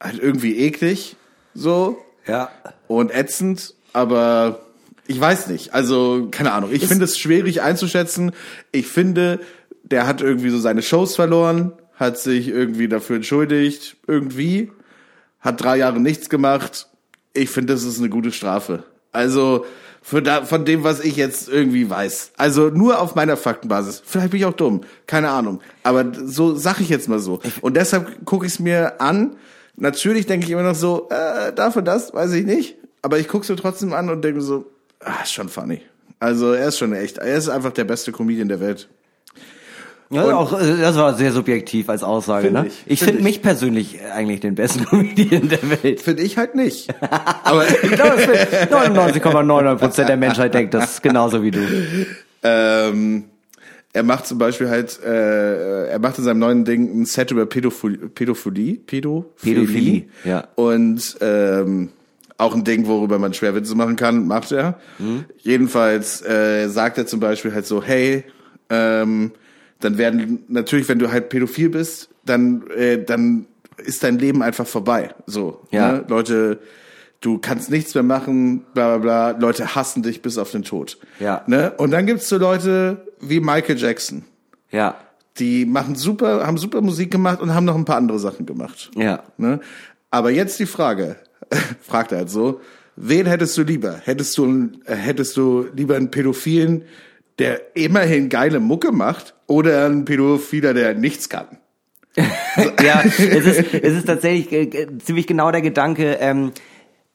halt 0.00 0.18
irgendwie 0.22 0.56
eklig, 0.58 1.16
so 1.54 1.98
Ja. 2.26 2.50
und 2.86 3.10
ätzend, 3.14 3.74
aber 3.92 4.60
ich 5.06 5.18
weiß 5.20 5.48
nicht. 5.48 5.72
Also 5.72 6.28
keine 6.30 6.52
Ahnung. 6.52 6.70
Ich 6.72 6.86
finde 6.86 7.04
es 7.04 7.18
schwierig 7.18 7.62
einzuschätzen. 7.62 8.32
Ich 8.72 8.86
finde, 8.88 9.40
der 9.84 10.06
hat 10.06 10.20
irgendwie 10.20 10.50
so 10.50 10.58
seine 10.58 10.82
Shows 10.82 11.14
verloren, 11.16 11.72
hat 11.94 12.18
sich 12.18 12.48
irgendwie 12.48 12.88
dafür 12.88 13.16
entschuldigt, 13.16 13.96
irgendwie, 14.06 14.70
hat 15.40 15.62
drei 15.62 15.78
Jahre 15.78 16.00
nichts 16.00 16.28
gemacht. 16.28 16.88
Ich 17.32 17.48
finde, 17.50 17.72
das 17.72 17.84
ist 17.84 17.98
eine 17.98 18.08
gute 18.10 18.32
Strafe. 18.32 18.82
Also 19.12 19.64
für 20.08 20.22
da, 20.22 20.44
von 20.44 20.64
dem, 20.64 20.84
was 20.84 21.00
ich 21.00 21.16
jetzt 21.16 21.48
irgendwie 21.48 21.90
weiß. 21.90 22.30
Also 22.36 22.68
nur 22.68 23.00
auf 23.00 23.16
meiner 23.16 23.36
Faktenbasis. 23.36 24.04
Vielleicht 24.06 24.30
bin 24.30 24.38
ich 24.38 24.46
auch 24.46 24.52
dumm, 24.52 24.82
keine 25.08 25.30
Ahnung. 25.30 25.60
Aber 25.82 26.04
so 26.14 26.54
sag 26.54 26.78
ich 26.78 26.88
jetzt 26.88 27.08
mal 27.08 27.18
so. 27.18 27.40
Und 27.60 27.76
deshalb 27.76 28.24
gucke 28.24 28.46
ich 28.46 28.52
es 28.52 28.60
mir 28.60 29.00
an. 29.00 29.34
Natürlich 29.74 30.26
denke 30.26 30.46
ich 30.46 30.52
immer 30.52 30.62
noch 30.62 30.76
so, 30.76 31.08
äh, 31.10 31.52
dafür 31.52 31.82
das, 31.82 32.14
weiß 32.14 32.34
ich 32.34 32.46
nicht. 32.46 32.76
Aber 33.02 33.18
ich 33.18 33.26
gucke 33.26 33.42
es 33.42 33.48
mir 33.48 33.56
trotzdem 33.56 33.92
an 33.94 34.08
und 34.08 34.22
denke 34.22 34.42
so, 34.42 34.66
ah, 35.00 35.24
ist 35.24 35.32
schon 35.32 35.48
funny. 35.48 35.82
Also 36.20 36.52
er 36.52 36.68
ist 36.68 36.78
schon 36.78 36.92
echt, 36.92 37.18
er 37.18 37.36
ist 37.36 37.48
einfach 37.48 37.72
der 37.72 37.84
beste 37.84 38.12
Comedian 38.12 38.48
der 38.48 38.60
Welt. 38.60 38.88
Ja, 40.10 40.36
auch, 40.36 40.52
äh, 40.60 40.76
das 40.80 40.96
war 40.96 41.14
sehr 41.14 41.32
subjektiv 41.32 41.88
als 41.88 42.02
Aussage, 42.04 42.46
Find 42.48 42.54
ne? 42.60 42.66
ich. 42.68 42.74
Ich, 42.86 42.98
Find 43.00 43.10
finde 43.10 43.18
ich. 43.18 43.24
mich 43.24 43.42
persönlich 43.42 43.98
eigentlich 44.14 44.40
den 44.40 44.54
besten 44.54 44.84
Comedian 44.88 45.48
der 45.48 45.82
Welt. 45.82 46.00
Finde 46.00 46.22
ich 46.22 46.38
halt 46.38 46.54
nicht. 46.54 46.88
Aber 47.42 47.64
Ich 47.68 47.90
glaube, 47.90 48.16
99,99 48.20 49.74
Prozent 49.76 50.08
der 50.08 50.16
Menschheit 50.16 50.54
denkt 50.54 50.74
das 50.74 51.02
genauso 51.02 51.42
wie 51.42 51.50
du. 51.50 51.60
ähm, 52.42 53.24
er 53.92 54.02
macht 54.02 54.26
zum 54.26 54.38
Beispiel 54.38 54.68
halt, 54.68 55.00
äh, 55.02 55.88
er 55.88 55.98
macht 55.98 56.18
in 56.18 56.24
seinem 56.24 56.38
neuen 56.38 56.64
Ding 56.64 57.00
ein 57.02 57.06
Set 57.06 57.30
über 57.30 57.46
Pädophilie, 57.46 58.08
Pädophilie, 58.08 58.74
Pädophilie, 58.74 59.26
Pädophilie, 59.62 60.04
ja. 60.24 60.46
Und 60.54 61.16
ähm, 61.22 61.88
auch 62.38 62.54
ein 62.54 62.62
Ding, 62.64 62.86
worüber 62.86 63.18
man 63.18 63.32
schwer 63.32 63.54
Witze 63.54 63.74
machen 63.74 63.96
kann, 63.96 64.26
macht 64.26 64.52
er. 64.52 64.78
Jedenfalls 65.38 66.20
äh, 66.26 66.68
sagt 66.68 66.98
er 66.98 67.06
zum 67.06 67.18
Beispiel 67.20 67.54
halt 67.54 67.66
so, 67.66 67.82
hey, 67.82 68.24
ähm, 68.68 69.32
dann 69.80 69.98
werden 69.98 70.44
natürlich, 70.48 70.88
wenn 70.88 70.98
du 70.98 71.10
halt 71.12 71.28
pädophil 71.28 71.68
bist, 71.70 72.08
dann 72.24 72.64
äh, 72.76 73.02
dann 73.04 73.46
ist 73.84 74.02
dein 74.02 74.18
Leben 74.18 74.42
einfach 74.42 74.66
vorbei. 74.66 75.14
So, 75.26 75.60
Ja. 75.70 75.92
ne? 75.92 76.04
Leute, 76.08 76.60
du 77.20 77.38
kannst 77.38 77.70
nichts 77.70 77.94
mehr 77.94 78.02
machen, 78.02 78.64
bla 78.74 78.96
bla 78.96 79.30
bla. 79.32 79.38
Leute 79.40 79.74
hassen 79.74 80.02
dich 80.02 80.22
bis 80.22 80.38
auf 80.38 80.50
den 80.50 80.62
Tod. 80.62 80.98
Ja. 81.20 81.42
Ne? 81.46 81.72
Und 81.76 81.90
dann 81.90 82.06
gibt's 82.06 82.28
so 82.28 82.38
Leute 82.38 83.06
wie 83.20 83.40
Michael 83.40 83.76
Jackson. 83.78 84.24
Ja, 84.70 84.96
Die 85.38 85.66
machen 85.66 85.94
super, 85.94 86.46
haben 86.46 86.56
super 86.58 86.80
Musik 86.80 87.10
gemacht 87.10 87.40
und 87.42 87.54
haben 87.54 87.66
noch 87.66 87.76
ein 87.76 87.84
paar 87.84 87.96
andere 87.98 88.18
Sachen 88.18 88.46
gemacht. 88.46 88.90
ja. 88.96 89.22
Ne? 89.36 89.60
Aber 90.10 90.30
jetzt 90.30 90.58
die 90.58 90.66
Frage, 90.66 91.16
fragt 91.82 92.12
er 92.12 92.18
halt 92.18 92.30
so, 92.30 92.60
wen 92.96 93.26
hättest 93.26 93.56
du 93.58 93.62
lieber? 93.62 94.00
Hättest 94.04 94.38
du, 94.38 94.70
äh, 94.86 94.94
hättest 94.94 95.36
du 95.36 95.66
lieber 95.74 95.96
einen 95.96 96.10
Pädophilen, 96.10 96.84
der 97.38 97.76
immerhin 97.76 98.30
geile 98.30 98.58
Mucke 98.60 98.90
macht 98.92 99.34
oder 99.46 99.86
einen 99.86 100.04
Pädophiler, 100.04 100.74
der 100.74 100.94
nichts 100.94 101.28
kann? 101.28 101.58
ja, 102.82 103.02
es 103.04 103.18
ist, 103.18 103.74
es 103.74 103.94
ist 103.94 104.06
tatsächlich 104.06 104.50
äh, 104.50 104.62
äh, 104.62 104.98
ziemlich 104.98 105.26
genau 105.26 105.50
der 105.50 105.60
Gedanke, 105.60 106.14
ähm, 106.20 106.52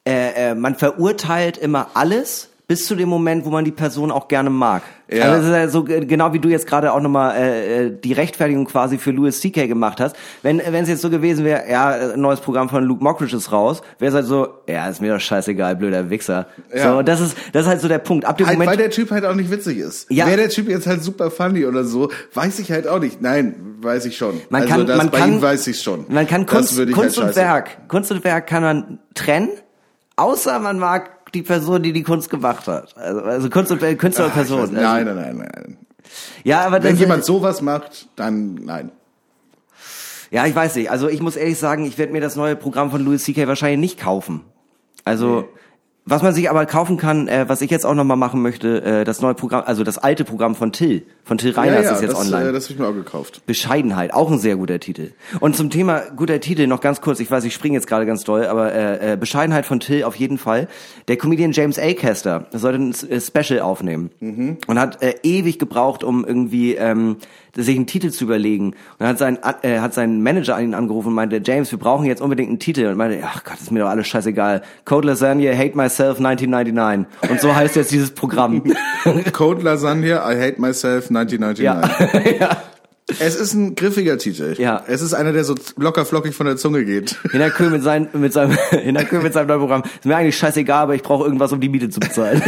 äh, 0.06 0.50
äh, 0.50 0.54
man 0.54 0.76
verurteilt 0.76 1.58
immer 1.58 1.90
alles 1.94 2.51
bis 2.72 2.86
zu 2.86 2.94
dem 2.94 3.10
Moment, 3.10 3.44
wo 3.44 3.50
man 3.50 3.66
die 3.66 3.70
Person 3.70 4.10
auch 4.10 4.28
gerne 4.28 4.48
mag. 4.48 4.82
Ja. 5.10 5.24
Also 5.24 5.36
das 5.36 5.44
ist 5.44 5.52
ja 5.52 5.68
so 5.68 5.86
äh, 5.86 6.06
genau 6.06 6.32
wie 6.32 6.38
du 6.38 6.48
jetzt 6.48 6.66
gerade 6.66 6.90
auch 6.94 7.00
nochmal 7.00 7.36
äh, 7.36 7.86
äh, 7.88 8.00
die 8.02 8.14
Rechtfertigung 8.14 8.64
quasi 8.64 8.96
für 8.96 9.10
Louis 9.10 9.38
C.K. 9.42 9.66
gemacht 9.66 10.00
hast. 10.00 10.16
Wenn 10.40 10.56
wenn 10.58 10.82
es 10.82 10.88
jetzt 10.88 11.02
so 11.02 11.10
gewesen 11.10 11.44
wäre, 11.44 11.70
ja, 11.70 11.94
äh, 11.94 12.12
ein 12.14 12.20
neues 12.22 12.40
Programm 12.40 12.70
von 12.70 12.82
Luke 12.82 13.04
Mockridge 13.04 13.36
ist 13.36 13.52
raus, 13.52 13.82
wäre 13.98 14.08
es 14.08 14.14
halt 14.14 14.24
so, 14.24 14.48
ja, 14.66 14.88
ist 14.88 15.02
mir 15.02 15.12
doch 15.12 15.20
scheißegal, 15.20 15.76
blöder 15.76 16.08
Wichser. 16.08 16.46
Ja. 16.74 16.94
So, 16.94 17.02
das 17.02 17.20
ist 17.20 17.36
das 17.52 17.64
ist 17.64 17.68
halt 17.68 17.82
so 17.82 17.88
der 17.88 17.98
Punkt. 17.98 18.24
Ab 18.24 18.38
dem 18.38 18.46
Halt, 18.46 18.58
weil 18.58 18.64
Moment, 18.64 18.80
der 18.80 18.90
Typ 18.90 19.10
halt 19.10 19.26
auch 19.26 19.34
nicht 19.34 19.50
witzig 19.50 19.76
ist. 19.76 20.10
Ja. 20.10 20.24
Wäre 20.24 20.38
der 20.38 20.48
Typ 20.48 20.66
jetzt 20.66 20.86
halt 20.86 21.02
super 21.02 21.30
funny 21.30 21.66
oder 21.66 21.84
so, 21.84 22.10
weiß 22.32 22.58
ich 22.58 22.72
halt 22.72 22.88
auch 22.88 23.00
nicht. 23.00 23.20
Nein, 23.20 23.54
weiß 23.82 24.06
ich 24.06 24.16
schon. 24.16 24.40
man 24.48 24.62
also 24.62 24.74
kann, 24.74 24.86
das, 24.86 24.96
man 24.96 25.10
bei 25.10 25.18
kann, 25.18 25.32
ihm 25.34 25.42
weiß 25.42 25.66
ich 25.66 25.82
schon. 25.82 26.06
Man 26.08 26.26
kann 26.26 26.46
Kunst, 26.46 26.78
ich 26.78 26.90
Kunst 26.90 27.18
halt 27.18 27.28
und 27.28 27.34
scheiße. 27.34 27.36
Werk, 27.36 27.88
Kunst 27.88 28.10
und 28.10 28.24
Werk 28.24 28.46
kann 28.46 28.62
man 28.62 28.98
trennen, 29.12 29.50
außer 30.16 30.58
man 30.58 30.78
mag 30.78 31.21
die 31.34 31.42
Person, 31.42 31.82
die 31.82 31.92
die 31.92 32.02
Kunst 32.02 32.30
gemacht 32.30 32.66
hat. 32.66 32.96
Also, 32.96 33.22
also 33.22 33.50
Kunst 33.50 33.72
und 33.72 33.78
Künstler 33.98 34.26
und 34.26 34.30
Ach, 34.32 34.36
ich 34.42 34.48
Person. 34.48 34.58
weiß- 34.58 34.62
Also, 34.62 34.72
Nein, 34.74 35.04
nein, 35.06 35.16
nein, 35.16 35.36
nein. 35.36 35.76
Ja, 36.44 36.60
aber 36.66 36.82
Wenn 36.82 36.96
jemand 36.96 37.24
sowas 37.24 37.62
macht, 37.62 38.08
dann 38.16 38.54
nein. 38.56 38.90
ja, 40.30 40.46
ich 40.46 40.54
weiß 40.54 40.76
nicht. 40.76 40.90
Also 40.90 41.08
ich 41.08 41.20
muss 41.22 41.36
ehrlich 41.36 41.58
sagen, 41.58 41.84
ich 41.86 41.96
werde 41.98 42.12
mir 42.12 42.20
das 42.20 42.36
neue 42.36 42.56
Programm 42.56 42.90
von 42.90 43.02
Louis 43.04 43.22
C.K. 43.24 43.46
wahrscheinlich 43.48 43.80
nicht 43.80 44.00
kaufen. 44.00 44.42
Also 45.04 45.48
was 46.04 46.22
man 46.22 46.34
sich 46.34 46.50
aber 46.50 46.66
kaufen 46.66 46.96
kann, 46.96 47.28
äh, 47.28 47.48
was 47.48 47.60
ich 47.60 47.70
jetzt 47.70 47.86
auch 47.86 47.94
nochmal 47.94 48.16
machen 48.16 48.42
möchte, 48.42 48.82
äh, 48.82 49.04
das 49.04 49.20
neue 49.20 49.34
Programm, 49.34 49.62
also 49.66 49.84
das 49.84 49.98
alte 49.98 50.24
Programm 50.24 50.56
von 50.56 50.72
Till, 50.72 51.04
von 51.24 51.38
Till 51.38 51.52
Reiners 51.52 51.92
ist 51.92 52.02
jetzt 52.02 52.14
das, 52.14 52.26
online. 52.26 52.48
Äh, 52.48 52.52
das 52.52 52.64
habe 52.64 52.74
ich 52.74 52.80
mir 52.80 52.88
auch 52.88 52.94
gekauft. 52.94 53.42
Bescheidenheit, 53.46 54.12
auch 54.12 54.30
ein 54.30 54.40
sehr 54.40 54.56
guter 54.56 54.80
Titel. 54.80 55.12
Und 55.38 55.54
zum 55.54 55.70
Thema 55.70 56.00
guter 56.16 56.40
Titel 56.40 56.66
noch 56.66 56.80
ganz 56.80 57.00
kurz, 57.00 57.20
ich 57.20 57.30
weiß, 57.30 57.44
ich 57.44 57.54
springe 57.54 57.74
jetzt 57.74 57.86
gerade 57.86 58.04
ganz 58.04 58.24
doll, 58.24 58.46
aber 58.46 58.72
äh, 58.72 59.12
äh, 59.12 59.16
Bescheidenheit 59.16 59.64
von 59.64 59.78
Till 59.78 60.02
auf 60.02 60.16
jeden 60.16 60.38
Fall. 60.38 60.66
Der 61.06 61.16
Comedian 61.16 61.52
James 61.52 61.78
Acaster 61.78 62.46
sollte 62.50 62.78
ein 62.78 62.94
äh, 63.08 63.20
Special 63.20 63.60
aufnehmen 63.60 64.10
und 64.66 64.80
hat 64.80 65.02
äh, 65.02 65.14
ewig 65.22 65.60
gebraucht, 65.60 66.02
um 66.02 66.24
irgendwie 66.24 66.74
ähm, 66.74 67.16
sich 67.54 67.76
einen 67.76 67.86
Titel 67.86 68.10
zu 68.10 68.24
überlegen. 68.24 68.74
Und 68.98 69.06
hat 69.06 69.18
sein 69.18 69.38
äh, 69.62 69.78
hat 69.78 69.94
seinen 69.94 70.22
Manager 70.22 70.56
an 70.56 70.64
ihn 70.64 70.74
angerufen 70.74 71.08
und 71.08 71.14
meinte, 71.14 71.40
James, 71.44 71.70
wir 71.70 71.78
brauchen 71.78 72.06
jetzt 72.06 72.22
unbedingt 72.22 72.48
einen 72.48 72.58
Titel. 72.58 72.86
Und 72.86 72.96
meinte, 72.96 73.20
ach 73.22 73.44
Gott, 73.44 73.60
ist 73.60 73.70
mir 73.70 73.80
doch 73.80 73.88
alles 73.88 74.06
scheißegal. 74.08 74.62
Code 74.84 75.08
Lasagne, 75.08 75.56
Hate 75.56 75.76
Myself 75.92 76.18
1999. 76.18 77.30
Und 77.30 77.40
so 77.40 77.54
heißt 77.54 77.76
jetzt 77.76 77.92
dieses 77.92 78.10
Programm. 78.12 78.62
Code 79.32 79.62
Lasagne, 79.62 80.14
I 80.14 80.40
Hate 80.40 80.60
Myself 80.60 81.10
1999. 81.10 81.64
ja. 82.40 82.62
Es 83.18 83.36
ist 83.36 83.52
ein 83.52 83.74
griffiger 83.74 84.16
Titel. 84.16 84.54
Ja. 84.58 84.82
Es 84.86 85.02
ist 85.02 85.12
einer, 85.12 85.32
der 85.32 85.44
so 85.44 85.54
locker 85.76 86.06
flockig 86.06 86.34
von 86.34 86.46
der 86.46 86.56
Zunge 86.56 86.84
geht. 86.84 87.16
Hinterkühl 87.30 87.68
mit, 87.68 87.82
sein, 87.82 88.08
mit 88.14 88.32
seinem 88.32 88.56
Hinterkühl 88.70 89.20
mit 89.20 89.34
seinem 89.34 89.48
neuen 89.48 89.60
Programm. 89.60 89.82
Ist 89.82 90.06
mir 90.06 90.16
eigentlich 90.16 90.38
scheißegal, 90.38 90.84
aber 90.84 90.94
ich 90.94 91.02
brauche 91.02 91.24
irgendwas, 91.24 91.52
um 91.52 91.60
die 91.60 91.68
Miete 91.68 91.90
zu 91.90 92.00
bezahlen. 92.00 92.40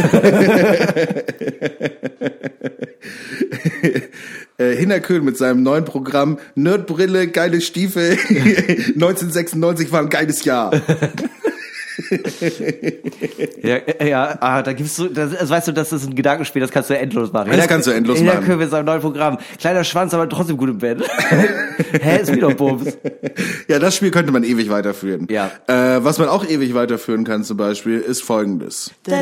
Äh, 4.57 4.73
Hinterkühl 4.77 5.21
mit 5.21 5.37
seinem 5.37 5.63
neuen 5.63 5.83
Programm 5.83 6.39
Nerdbrille, 6.55 7.27
geile 7.27 7.59
Stiefel. 7.59 8.11
1996 8.11 9.91
war 9.91 9.99
ein 9.99 10.09
geiles 10.09 10.45
Jahr. 10.45 10.71
Ja, 13.61 14.05
ja, 14.05 14.37
ah, 14.39 14.61
da 14.61 14.73
gibst 14.73 14.97
du, 14.99 15.07
das, 15.07 15.31
das 15.31 15.49
weißt 15.49 15.67
du, 15.67 15.71
das 15.71 15.91
ist 15.93 16.07
ein 16.07 16.15
Gedankenspiel, 16.15 16.61
das 16.61 16.71
kannst 16.71 16.89
du 16.89 16.97
endlos 16.97 17.31
machen. 17.31 17.51
Das 17.51 17.67
kannst 17.67 17.87
du 17.87 17.91
endlos 17.91 18.19
machen. 18.19 18.31
Hinterkühl 18.31 18.57
mit 18.57 18.69
seinem 18.69 18.85
neuen 18.85 19.01
Programm. 19.01 19.37
Kleiner 19.59 19.83
Schwanz, 19.83 20.13
aber 20.13 20.27
trotzdem 20.29 20.57
gut 20.57 20.69
im 20.69 20.77
Bett. 20.77 21.03
Hä, 22.01 22.21
ist 22.21 22.41
doch 22.41 22.53
Bums. 22.53 22.97
Ja, 23.67 23.79
das 23.79 23.95
Spiel 23.95 24.11
könnte 24.11 24.31
man 24.31 24.43
ewig 24.43 24.69
weiterführen. 24.69 25.27
Ja. 25.29 25.51
Äh, 25.67 26.03
was 26.03 26.17
man 26.19 26.29
auch 26.29 26.45
ewig 26.45 26.73
weiterführen 26.73 27.23
kann 27.23 27.43
zum 27.43 27.57
Beispiel, 27.57 27.99
ist 27.99 28.23
folgendes. 28.23 28.91
Ich 29.05 29.13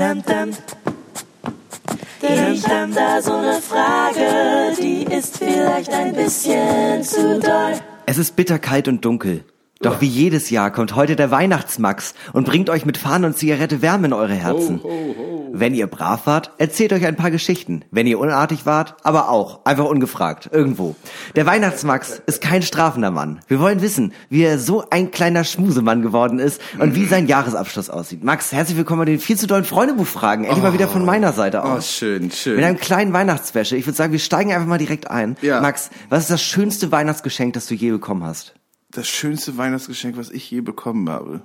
hab 2.67 2.93
da 2.95 3.21
so 3.21 3.33
eine 3.33 3.61
Frage, 3.61 4.73
die 4.81 5.03
ist 5.03 5.37
vielleicht 5.37 5.91
ein 5.91 6.13
bisschen 6.13 7.03
zu 7.03 7.39
doll. 7.39 7.73
Es 8.05 8.17
ist 8.17 8.35
bitter 8.35 8.59
kalt 8.59 8.87
und 8.87 9.03
dunkel. 9.03 9.43
Doch 9.83 9.99
wie 10.01 10.07
jedes 10.07 10.49
Jahr 10.49 10.71
kommt 10.71 10.95
heute 10.95 11.15
der 11.15 11.29
Weihnachtsmax 11.29 12.13
und 12.31 12.47
bringt 12.47 12.69
euch 12.69 12.85
mit 12.85 12.97
Fahnen 12.97 13.25
und 13.25 13.37
Zigarette 13.37 13.81
Wärme 13.81 14.07
in 14.07 14.13
eure 14.13 14.33
Herzen. 14.33 14.81
Ho, 14.81 14.89
ho, 14.89 15.15
ho. 15.17 15.49
Wenn 15.55 15.75
ihr 15.75 15.87
brav 15.87 16.25
wart, 16.25 16.51
erzählt 16.57 16.93
euch 16.93 17.05
ein 17.05 17.15
paar 17.15 17.29
Geschichten. 17.31 17.83
Wenn 17.91 18.07
ihr 18.07 18.17
unartig 18.17 18.65
wart, 18.65 18.95
aber 19.03 19.29
auch, 19.29 19.65
einfach 19.65 19.85
ungefragt, 19.85 20.49
irgendwo. 20.51 20.95
Der 21.35 21.45
Weihnachtsmax 21.45 22.21
ist 22.25 22.41
kein 22.41 22.63
strafender 22.63 23.11
Mann. 23.11 23.41
Wir 23.47 23.59
wollen 23.59 23.81
wissen, 23.81 24.13
wie 24.29 24.43
er 24.43 24.57
so 24.57 24.85
ein 24.89 25.11
kleiner 25.11 25.43
Schmusemann 25.43 26.01
geworden 26.01 26.39
ist 26.39 26.59
und 26.79 26.95
wie 26.95 27.05
sein 27.05 27.27
Jahresabschluss 27.27 27.89
aussieht. 27.89 28.23
Max, 28.23 28.51
herzlich 28.51 28.77
willkommen 28.77 28.99
bei 29.01 29.05
den 29.05 29.19
viel 29.19 29.37
zu 29.37 29.45
dollen 29.47 29.65
Freundebuchfragen. 29.65 30.45
Endlich 30.45 30.63
mal 30.63 30.73
wieder 30.73 30.87
von 30.87 31.05
meiner 31.05 31.33
Seite 31.33 31.61
Oh, 31.63 31.67
aus. 31.69 31.91
schön, 31.91 32.31
schön. 32.31 32.55
Mit 32.55 32.65
einem 32.65 32.77
kleinen 32.79 33.13
Weihnachtswäsche. 33.13 33.75
Ich 33.77 33.85
würde 33.85 33.97
sagen, 33.97 34.11
wir 34.11 34.19
steigen 34.19 34.51
einfach 34.53 34.67
mal 34.67 34.77
direkt 34.79 35.11
ein. 35.11 35.35
Ja. 35.41 35.61
Max, 35.61 35.89
was 36.09 36.21
ist 36.21 36.31
das 36.31 36.41
schönste 36.41 36.91
Weihnachtsgeschenk, 36.91 37.53
das 37.53 37.67
du 37.67 37.75
je 37.75 37.91
bekommen 37.91 38.23
hast? 38.23 38.55
Das 38.93 39.07
schönste 39.07 39.57
Weihnachtsgeschenk, 39.57 40.17
was 40.17 40.29
ich 40.29 40.49
je 40.49 40.61
bekommen 40.61 41.09
habe. 41.09 41.41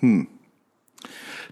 Hm. 0.00 0.26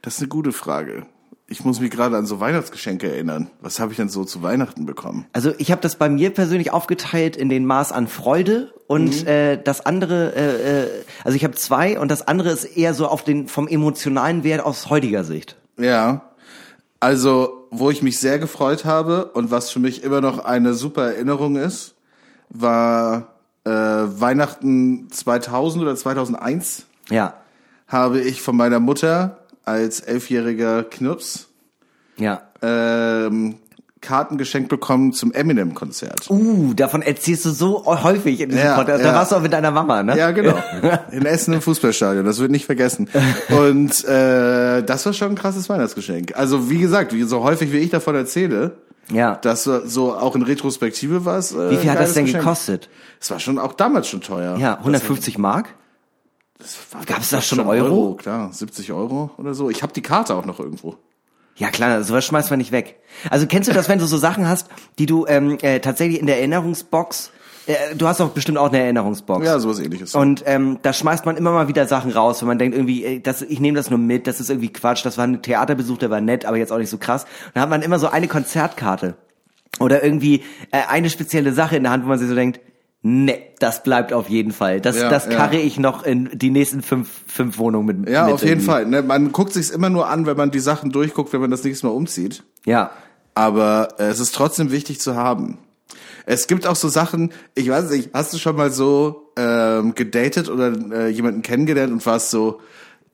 Das 0.03 0.15
ist 0.15 0.21
eine 0.21 0.29
gute 0.29 0.53
Frage. 0.53 1.07
Ich 1.49 1.65
muss 1.65 1.79
mich 1.79 1.91
gerade 1.91 2.17
an 2.17 2.27
so 2.27 2.41
Weihnachtsgeschenke 2.41 3.09
erinnern. 3.09 3.51
Was 3.61 3.79
habe 3.79 3.93
ich 3.93 3.97
denn 3.99 4.09
so 4.09 4.25
zu 4.25 4.43
Weihnachten 4.43 4.85
bekommen? 4.85 5.27
Also 5.33 5.53
ich 5.59 5.71
habe 5.71 5.81
das 5.81 5.97
bei 5.97 6.09
mir 6.09 6.31
persönlich 6.31 6.73
aufgeteilt 6.73 7.37
in 7.37 7.49
den 7.49 7.67
Maß 7.67 7.93
an 7.93 8.09
Freude 8.09 8.75
und 8.89 9.27
äh, 9.27 9.63
das 9.63 9.85
andere, 9.87 10.35
äh, 10.35 10.83
äh, 10.83 10.91
also 11.23 11.37
ich 11.37 11.45
habe 11.45 11.55
zwei 11.55 12.01
und 12.01 12.11
das 12.11 12.27
andere 12.27 12.51
ist 12.51 12.65
eher 12.65 12.95
so 12.95 13.07
auf 13.07 13.23
den 13.23 13.47
vom 13.47 13.69
emotionalen 13.69 14.43
Wert 14.43 14.65
aus 14.65 14.91
heutiger 14.91 15.23
Sicht. 15.23 15.57
Ja. 15.79 16.33
Also, 16.99 17.69
wo 17.71 17.91
ich 17.91 18.03
mich 18.03 18.19
sehr 18.19 18.39
gefreut 18.39 18.85
habe 18.85 19.27
und 19.27 19.51
was 19.51 19.71
für 19.71 19.79
mich 19.79 20.03
immer 20.03 20.21
noch 20.21 20.39
eine 20.39 20.75
super 20.75 21.13
Erinnerung 21.13 21.57
ist, 21.57 21.95
war 22.49 23.36
äh, 23.67 23.71
Weihnachten 23.71 25.09
2000 25.11 25.83
oder 25.83 25.97
2001 25.97 26.87
Ja, 27.11 27.35
habe 27.89 28.21
ich 28.21 28.41
von 28.41 28.57
meiner 28.57 28.81
Mutter 28.81 29.39
als 29.65 30.01
elfjähriger 30.01 30.85
Knups 30.85 31.49
ja. 32.17 32.43
ähm, 32.63 33.57
Karten 34.01 34.39
geschenkt 34.39 34.69
bekommen 34.69 35.13
zum 35.13 35.33
Eminem-Konzert. 35.33 36.31
Uh, 36.31 36.75
davon 36.75 37.03
erzählst 37.03 37.45
du 37.45 37.51
so 37.51 37.85
häufig 37.87 38.41
in 38.41 38.51
diesem 38.51 38.65
Ja, 38.65 38.77
Podcast. 38.77 39.03
Da 39.03 39.09
ja. 39.09 39.15
warst 39.15 39.33
du 39.33 39.37
auch 39.37 39.41
mit 39.41 39.53
deiner 39.53 39.73
Mama, 39.73 40.05
ne? 40.05 40.17
Ja, 40.17 40.31
genau. 40.31 40.57
In 41.11 41.27
Essen 41.27 41.55
im 41.55 41.61
Fußballstadion, 41.61 42.25
das 42.25 42.39
wird 42.39 42.53
nicht 42.53 42.67
vergessen. 42.67 43.09
Und 43.49 44.05
äh, 44.05 44.83
das 44.83 45.07
war 45.07 45.13
schon 45.13 45.31
ein 45.31 45.35
krasses 45.35 45.69
Weihnachtsgeschenk. 45.69 46.37
Also 46.37 46.71
wie 46.71 46.79
gesagt, 46.79 47.13
wie 47.15 47.25
so 47.25 47.43
häufig 47.43 47.73
wie 47.73 47.79
ich 47.79 47.91
davon 47.91 48.15
erzähle, 48.15 48.77
Ja. 49.13 49.37
das 49.37 49.65
so 49.65 50.15
auch 50.15 50.35
in 50.35 50.43
Retrospektive 50.43 51.25
war 51.25 51.39
es. 51.39 51.53
Äh, 51.53 51.71
Wie 51.71 51.77
viel 51.77 51.91
hat 51.91 52.01
das 52.01 52.15
denn 52.15 52.25
Geschenk. 52.25 52.43
gekostet? 52.45 52.89
Es 53.21 53.31
war 53.31 53.39
schon 53.41 53.59
auch 53.59 53.73
damals 53.75 54.09
schon 54.09 54.21
teuer. 54.21 54.57
Ja, 54.59 54.79
150 54.79 55.39
Mark? 55.39 55.75
Gab's 57.07 57.31
da 57.31 57.37
Das 57.37 57.47
schon 57.47 57.59
war 57.59 57.67
Euro? 57.69 58.15
Klar, 58.15 58.53
70 58.53 58.93
Euro 58.93 59.31
oder 59.37 59.55
so. 59.55 59.69
Ich 59.71 59.83
habe 59.83 59.93
die 59.93 60.03
Karte 60.03 60.35
auch 60.35 60.45
noch 60.47 60.59
irgendwo. 60.59 60.97
Ja 61.57 61.71
klar, 61.71 62.03
sowas 62.05 62.25
schmeißt 62.25 62.51
man 62.51 62.59
nicht 62.59 62.73
weg. 62.73 62.97
Also 63.31 63.47
kennst 63.47 63.69
du 63.69 63.73
das, 63.73 63.89
wenn 63.89 63.99
du 63.99 64.07
so 64.07 64.19
Sachen 64.19 64.47
hast, 64.47 64.69
die 64.99 65.07
du 65.07 65.27
ähm, 65.27 65.57
äh, 65.63 65.81
tatsächlich 65.81 66.21
in 66.21 66.27
der 66.27 66.39
Erinnerungsbox, 66.39 67.31
du 67.97 68.07
hast 68.07 68.21
doch 68.21 68.31
bestimmt 68.31 68.59
auch 68.59 68.69
eine 68.69 68.79
Erinnerungsbox. 68.79 69.45
Ja, 69.45 69.59
sowas 69.59 69.81
ähnliches. 69.81 70.15
Und 70.15 70.43
ähm, 70.47 70.79
da 70.83 70.93
schmeißt 70.93 71.27
man 71.27 71.37
immer 71.37 71.53
mal 71.53 71.69
wieder 71.69 71.87
Sachen 71.87 72.13
raus, 72.13 72.41
wenn 72.41 72.49
man 72.49 72.59
denkt 72.59 72.77
irgendwie, 72.77 73.05
ey, 73.05 73.23
das, 73.23 73.43
ich 73.43 73.61
nehme 73.61 73.77
das 73.77 73.91
nur 73.91 73.99
mit, 73.99 74.27
das 74.27 74.41
ist 74.41 74.51
irgendwie 74.51 74.73
Quatsch, 74.73 75.05
das 75.05 75.19
war 75.19 75.25
ein 75.25 75.43
Theaterbesuch, 75.43 75.99
der 75.99 76.11
war 76.11 76.21
nett, 76.21 76.45
aber 76.45 76.57
jetzt 76.57 76.73
auch 76.73 76.79
nicht 76.79 76.91
so 76.91 76.99
krass. 76.99 77.25
Und 77.25 77.53
dann 77.55 77.63
hat 77.63 77.71
man 77.71 77.83
immer 77.83 77.99
so 77.99 78.09
eine 78.09 78.29
Konzertkarte 78.29 79.15
oder 79.81 80.03
irgendwie 80.05 80.43
äh, 80.71 80.83
eine 80.89 81.11
spezielle 81.11 81.53
Sache 81.53 81.77
in 81.77 81.83
der 81.83 81.93
Hand, 81.93 82.05
wo 82.05 82.09
man 82.09 82.19
sich 82.19 82.29
so 82.29 82.35
denkt, 82.35 82.61
ne, 83.03 83.39
das 83.59 83.83
bleibt 83.83 84.13
auf 84.13 84.29
jeden 84.29 84.53
Fall. 84.53 84.81
Das, 84.81 84.97
Ja, 84.97 85.09
das 85.11 85.27
ja. 85.27 85.33
karre 85.33 85.57
ich 85.57 85.79
noch 85.79 86.05
in 86.05 86.31
die 86.33 86.51
nächsten 86.51 86.83
fünf, 86.83 87.09
fünf 87.27 87.59
Wohnungen 87.59 87.87
mit. 88.03 88.09
ja, 88.09 88.25
mit 88.25 88.35
auf 88.35 88.41
jeden 88.43 88.53
irgendwie. 88.55 88.67
Fall. 88.67 88.87
Ne? 88.87 89.03
Man 89.03 89.33
guckt 89.33 89.53
sich's 89.53 89.71
immer 89.71 89.91
nur 89.91 90.09
an, 90.09 90.27
wenn 90.27 90.37
man 90.37 90.51
die 90.51 90.61
Sachen 90.61 90.93
durchguckt, 90.93 91.33
wenn 91.33 91.41
man 91.41 91.51
das 91.51 91.65
nächste 91.65 91.87
Mal 91.87 91.93
umzieht. 91.93 92.43
Ja. 92.65 92.91
aber 93.35 93.89
äh, 93.99 94.05
es 94.05 94.19
ist 94.19 94.35
trotzdem 94.35 94.71
wichtig 94.71 95.01
zu 95.01 95.15
haben. 95.15 95.59
Es 96.27 96.49
gibt 96.49 96.67
auch 96.67 96.77
so 96.77 96.89
Sachen, 96.89 97.33
ich 97.55 97.69
weiß 97.69 97.91
nicht, 97.91 98.11
hast 98.13 98.35
du 98.35 98.39
schon 98.39 98.57
mal 98.57 98.71
so 98.71 99.31
ähm, 99.37 99.95
gedatet 99.95 100.51
oder 100.51 100.73
äh, 100.93 101.09
jemanden 101.09 101.43
kennengelernt 101.43 101.93
und 101.93 102.05
warst 102.05 102.31
so 102.31 102.61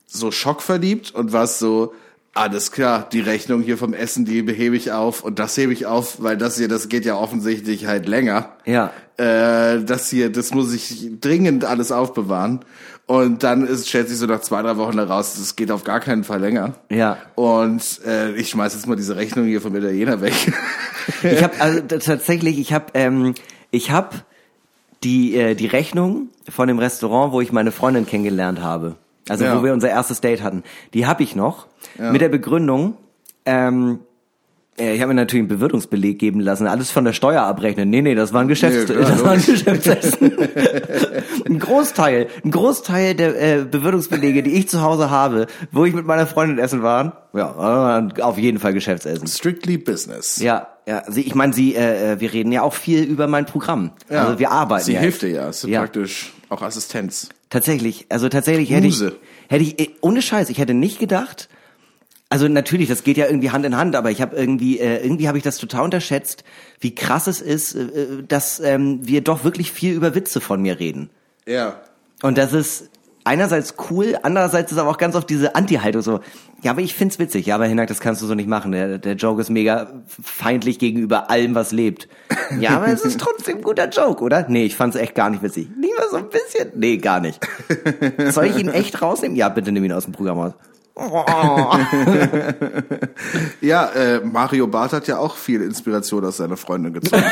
so 0.05 0.31
schockverliebt 0.31 1.13
und 1.15 1.31
warst 1.31 1.59
so 1.59 1.93
alles 2.35 2.71
klar, 2.71 3.07
die 3.11 3.19
Rechnung 3.19 3.61
hier 3.61 3.77
vom 3.77 3.93
Essen, 3.93 4.25
die 4.25 4.41
behebe 4.41 4.75
ich 4.75 4.91
auf 4.91 5.23
und 5.23 5.37
das 5.37 5.55
hebe 5.55 5.71
ich 5.71 5.85
auf, 5.85 6.21
weil 6.21 6.35
das 6.35 6.57
hier, 6.57 6.67
das 6.67 6.89
geht 6.89 7.05
ja 7.05 7.15
offensichtlich 7.15 7.85
halt 7.85 8.07
länger. 8.07 8.57
Ja. 8.65 8.91
Äh, 9.17 9.83
das 9.83 10.09
hier, 10.09 10.31
das 10.31 10.51
muss 10.51 10.73
ich 10.73 11.11
dringend 11.21 11.65
alles 11.65 11.91
aufbewahren. 11.91 12.61
Und 13.05 13.43
dann 13.43 13.67
ist, 13.67 13.89
stellt 13.89 14.07
sich 14.07 14.17
so 14.17 14.25
nach 14.27 14.39
zwei, 14.41 14.61
drei 14.61 14.77
Wochen 14.77 14.97
heraus, 14.97 15.35
das 15.37 15.55
geht 15.57 15.71
auf 15.71 15.83
gar 15.83 15.99
keinen 15.99 16.23
Fall 16.23 16.39
länger. 16.39 16.75
Ja. 16.89 17.17
Und 17.35 17.99
äh, 18.05 18.31
ich 18.35 18.49
schmeiß 18.49 18.73
jetzt 18.75 18.87
mal 18.87 18.95
diese 18.95 19.15
Rechnung 19.17 19.45
hier 19.45 19.59
vom 19.61 19.75
Italiener 19.75 20.21
weg. 20.21 20.33
Ich 21.21 21.43
habe 21.43 21.59
also 21.59 21.81
tatsächlich, 21.81 22.57
ich 22.59 22.71
habe, 22.71 22.85
ähm, 22.93 23.33
ich 23.71 23.91
habe 23.91 24.15
die 25.03 25.35
äh, 25.35 25.53
die 25.53 25.65
Rechnung 25.65 26.29
von 26.49 26.69
dem 26.69 26.79
Restaurant, 26.79 27.33
wo 27.33 27.41
ich 27.41 27.51
meine 27.51 27.73
Freundin 27.73 28.05
kennengelernt 28.05 28.61
habe, 28.61 28.95
also 29.27 29.43
Ja. 29.43 29.57
wo 29.59 29.65
wir 29.65 29.73
unser 29.73 29.89
erstes 29.89 30.21
Date 30.21 30.41
hatten, 30.43 30.63
die 30.93 31.05
habe 31.05 31.21
ich 31.23 31.35
noch 31.35 31.67
mit 31.99 32.21
der 32.21 32.29
Begründung. 32.29 32.95
Ähm, 33.45 33.99
äh, 33.99 34.12
ich 34.75 35.01
habe 35.01 35.09
mir 35.09 35.13
natürlich 35.13 35.41
einen 35.41 35.49
Bewirtungsbeleg 35.49 36.17
geben 36.17 36.39
lassen, 36.39 36.65
alles 36.65 36.89
von 36.89 37.05
der 37.05 37.13
Steuer 37.13 37.43
abrechnen. 37.43 37.89
Nee, 37.89 38.01
nee, 38.01 38.15
das 38.15 38.33
war 38.33 38.41
ein 38.41 38.47
Geschäfts 38.47 38.89
Nee, 38.89 38.95
das 39.01 39.23
war 39.23 39.31
ein. 39.33 39.43
Geschäftsessen. 39.45 40.31
ein 41.45 41.59
Großteil, 41.59 42.27
ein 42.43 42.51
Großteil 42.51 43.13
der 43.13 43.59
äh, 43.59 43.65
Bewirtungsbelege, 43.65 44.41
die 44.41 44.51
ich 44.53 44.67
zu 44.69 44.81
Hause 44.81 45.09
habe, 45.11 45.45
wo 45.71 45.85
ich 45.85 45.93
mit 45.93 46.05
meiner 46.05 46.25
Freundin 46.25 46.57
essen 46.57 46.81
war, 46.81 47.27
ja, 47.33 47.99
äh, 47.99 48.21
auf 48.21 48.37
jeden 48.37 48.59
Fall 48.59 48.73
Geschäftsessen. 48.73 49.27
Strictly 49.27 49.77
Business. 49.77 50.37
Ja, 50.37 50.67
ja. 50.87 51.03
Sie, 51.07 51.21
ich 51.21 51.35
meine, 51.35 51.53
sie, 51.53 51.75
äh, 51.75 52.13
äh, 52.13 52.19
wir 52.19 52.33
reden 52.33 52.51
ja 52.51 52.63
auch 52.63 52.73
viel 52.73 53.03
über 53.03 53.27
mein 53.27 53.45
Programm. 53.45 53.91
Also 54.09 54.39
wir 54.39 54.51
arbeiten. 54.51 54.85
Sie 54.85 54.93
ja. 54.93 54.99
hilft 55.01 55.21
dir 55.21 55.29
ja. 55.29 55.49
Ist 55.49 55.63
Ja. 55.65 55.81
praktisch 55.81 56.33
auch 56.49 56.61
Assistenz. 56.61 57.29
Tatsächlich. 57.49 58.07
Also 58.09 58.29
tatsächlich 58.29 58.71
hätte 58.71 58.87
ich, 58.87 58.99
hätte 59.49 59.63
ich, 59.63 59.79
äh, 59.79 59.89
ohne 60.01 60.21
Scheiß, 60.21 60.49
ich 60.49 60.57
hätte 60.57 60.73
nicht 60.73 60.99
gedacht. 60.99 61.49
Also 62.33 62.47
natürlich, 62.47 62.89
das 62.89 63.03
geht 63.03 63.17
ja 63.17 63.27
irgendwie 63.27 63.51
Hand 63.51 63.63
in 63.63 63.77
Hand, 63.77 63.95
aber 63.95 64.09
ich 64.09 64.19
habe 64.19 64.35
irgendwie, 64.35 64.79
äh, 64.79 65.03
irgendwie 65.03 65.27
habe 65.27 65.37
ich 65.37 65.43
das 65.43 65.59
total 65.59 65.83
unterschätzt, 65.83 66.43
wie 66.79 66.95
krass 66.95 67.27
es 67.27 67.41
ist, 67.41 67.75
äh, 67.75 68.23
dass 68.27 68.59
ähm, 68.59 69.01
wir 69.03 69.21
doch 69.21 69.43
wirklich 69.43 69.71
viel 69.71 69.93
über 69.93 70.15
Witze 70.15 70.41
von 70.41 70.59
mir 70.59 70.79
reden. 70.79 71.11
Ja. 71.45 71.79
Und 72.23 72.39
das 72.39 72.51
ist 72.51 72.89
einerseits 73.23 73.75
cool, 73.91 74.17
andererseits 74.23 74.71
ist 74.71 74.79
aber 74.79 74.89
auch 74.89 74.97
ganz 74.97 75.15
oft 75.15 75.29
diese 75.29 75.53
Anti-Haltung 75.53 76.01
so, 76.01 76.21
ja, 76.63 76.71
aber 76.71 76.81
ich 76.81 76.95
find's 76.95 77.19
witzig, 77.19 77.45
ja, 77.45 77.53
aber 77.53 77.67
Hinak, 77.67 77.87
das 77.87 77.99
kannst 77.99 78.23
du 78.23 78.25
so 78.25 78.33
nicht 78.33 78.49
machen. 78.49 78.71
Der, 78.71 78.97
der 78.97 79.13
Joke 79.13 79.39
ist 79.39 79.51
mega 79.51 80.01
feindlich 80.07 80.79
gegenüber 80.79 81.29
allem, 81.29 81.53
was 81.53 81.71
lebt. 81.71 82.07
Ja, 82.59 82.71
aber 82.77 82.87
es 82.87 83.05
ist 83.05 83.19
trotzdem 83.19 83.57
ein 83.57 83.61
guter 83.61 83.89
Joke, 83.89 84.23
oder? 84.23 84.47
Nee, 84.49 84.65
ich 84.65 84.75
fand's 84.75 84.95
echt 84.95 85.13
gar 85.13 85.29
nicht 85.29 85.43
witzig. 85.43 85.69
Nicht 85.77 85.93
mal 85.99 86.07
so 86.09 86.17
ein 86.17 86.29
bisschen? 86.29 86.71
Nee, 86.73 86.97
gar 86.97 87.19
nicht. 87.19 87.39
Soll 88.29 88.45
ich 88.45 88.57
ihn 88.57 88.69
echt 88.69 89.03
rausnehmen? 89.03 89.37
Ja, 89.37 89.49
bitte 89.49 89.71
nimm 89.71 89.83
ihn 89.83 89.91
aus 89.91 90.05
dem 90.05 90.13
Programm 90.13 90.39
raus. 90.39 90.53
Ja, 93.61 93.85
äh, 93.87 94.19
Mario 94.19 94.67
Barth 94.67 94.93
hat 94.93 95.07
ja 95.07 95.17
auch 95.17 95.35
viel 95.37 95.61
Inspiration 95.61 96.23
aus 96.25 96.37
seiner 96.37 96.57
Freundin 96.57 96.93
gezogen. 96.93 97.23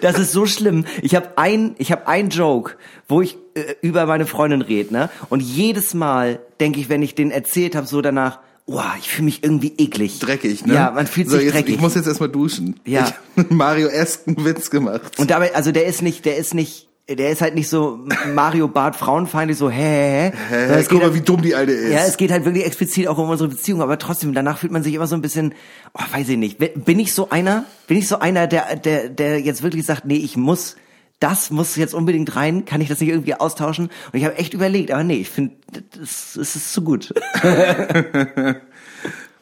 Das 0.00 0.18
ist 0.18 0.32
so 0.32 0.46
schlimm. 0.46 0.84
Ich 1.02 1.14
habe 1.14 1.30
ein, 1.36 1.74
ich 1.78 1.90
habe 1.90 2.06
ein 2.06 2.28
Joke, 2.30 2.74
wo 3.08 3.22
ich 3.22 3.36
äh, 3.54 3.74
über 3.80 4.06
meine 4.06 4.26
Freundin 4.26 4.62
rede, 4.62 4.92
ne? 4.92 5.10
Und 5.28 5.40
jedes 5.40 5.94
Mal 5.94 6.40
denke 6.60 6.80
ich, 6.80 6.88
wenn 6.88 7.02
ich 7.02 7.14
den 7.14 7.30
erzählt 7.30 7.74
habe, 7.74 7.86
so 7.86 8.00
danach, 8.02 8.38
oh, 8.66 8.80
ich 8.98 9.08
fühle 9.08 9.24
mich 9.24 9.42
irgendwie 9.42 9.72
eklig. 9.78 10.18
dreckig, 10.18 10.66
ne? 10.66 10.74
Ja, 10.74 10.90
man 10.90 11.06
fühlt 11.06 11.28
so, 11.28 11.36
sich 11.36 11.46
jetzt, 11.46 11.54
dreckig. 11.54 11.76
Ich 11.76 11.80
muss 11.80 11.94
jetzt 11.94 12.06
erstmal 12.06 12.28
duschen. 12.28 12.78
Ja. 12.84 13.06
Ich 13.36 13.44
hab 13.44 13.50
Mario 13.50 13.88
esken 13.88 14.44
Witz 14.44 14.70
gemacht. 14.70 15.18
Und 15.18 15.30
dabei, 15.30 15.54
also 15.54 15.72
der 15.72 15.86
ist 15.86 16.02
nicht, 16.02 16.24
der 16.24 16.36
ist 16.36 16.54
nicht, 16.54 16.85
der 17.08 17.30
ist 17.30 17.40
halt 17.40 17.54
nicht 17.54 17.68
so 17.68 18.00
Mario 18.34 18.66
Bart 18.68 18.96
frauenfeindlich, 18.96 19.58
so 19.58 19.70
hä, 19.70 20.32
hä, 20.32 20.32
hä. 20.48 20.66
Hä, 20.68 20.80
es 20.80 20.88
guck 20.88 21.02
mal, 21.02 21.14
wie 21.14 21.20
dumm 21.20 21.42
die 21.42 21.54
alte 21.54 21.72
ist. 21.72 21.92
Ja, 21.92 22.00
es 22.00 22.16
geht 22.16 22.30
halt 22.32 22.44
wirklich 22.44 22.64
explizit 22.64 23.06
auch 23.06 23.18
um 23.18 23.30
unsere 23.30 23.48
Beziehung, 23.48 23.80
aber 23.80 23.98
trotzdem, 23.98 24.34
danach 24.34 24.58
fühlt 24.58 24.72
man 24.72 24.82
sich 24.82 24.94
immer 24.94 25.06
so 25.06 25.14
ein 25.14 25.22
bisschen, 25.22 25.54
oh, 25.94 26.02
weiß 26.10 26.28
ich 26.28 26.36
nicht, 26.36 26.58
bin 26.58 26.98
ich 26.98 27.14
so 27.14 27.30
einer, 27.30 27.64
bin 27.86 27.98
ich 27.98 28.08
so 28.08 28.18
einer, 28.18 28.46
der, 28.46 28.76
der, 28.76 29.08
der 29.08 29.40
jetzt 29.40 29.62
wirklich 29.62 29.86
sagt, 29.86 30.04
nee, 30.04 30.16
ich 30.16 30.36
muss, 30.36 30.76
das 31.20 31.50
muss 31.50 31.76
jetzt 31.76 31.94
unbedingt 31.94 32.34
rein, 32.34 32.64
kann 32.64 32.80
ich 32.80 32.88
das 32.88 33.00
nicht 33.00 33.10
irgendwie 33.10 33.34
austauschen? 33.34 33.86
Und 34.12 34.18
ich 34.18 34.24
habe 34.24 34.36
echt 34.36 34.52
überlegt, 34.52 34.90
aber 34.90 35.04
nee, 35.04 35.18
ich 35.18 35.30
finde, 35.30 35.54
das 35.96 36.36
ist 36.36 36.72
zu 36.72 36.82
gut. 36.82 37.14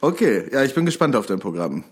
Okay, 0.01 0.43
ja, 0.51 0.63
ich 0.63 0.75
bin 0.75 0.85
gespannt 0.85 1.15
auf 1.15 1.25
dein 1.25 1.39
Programm. 1.39 1.83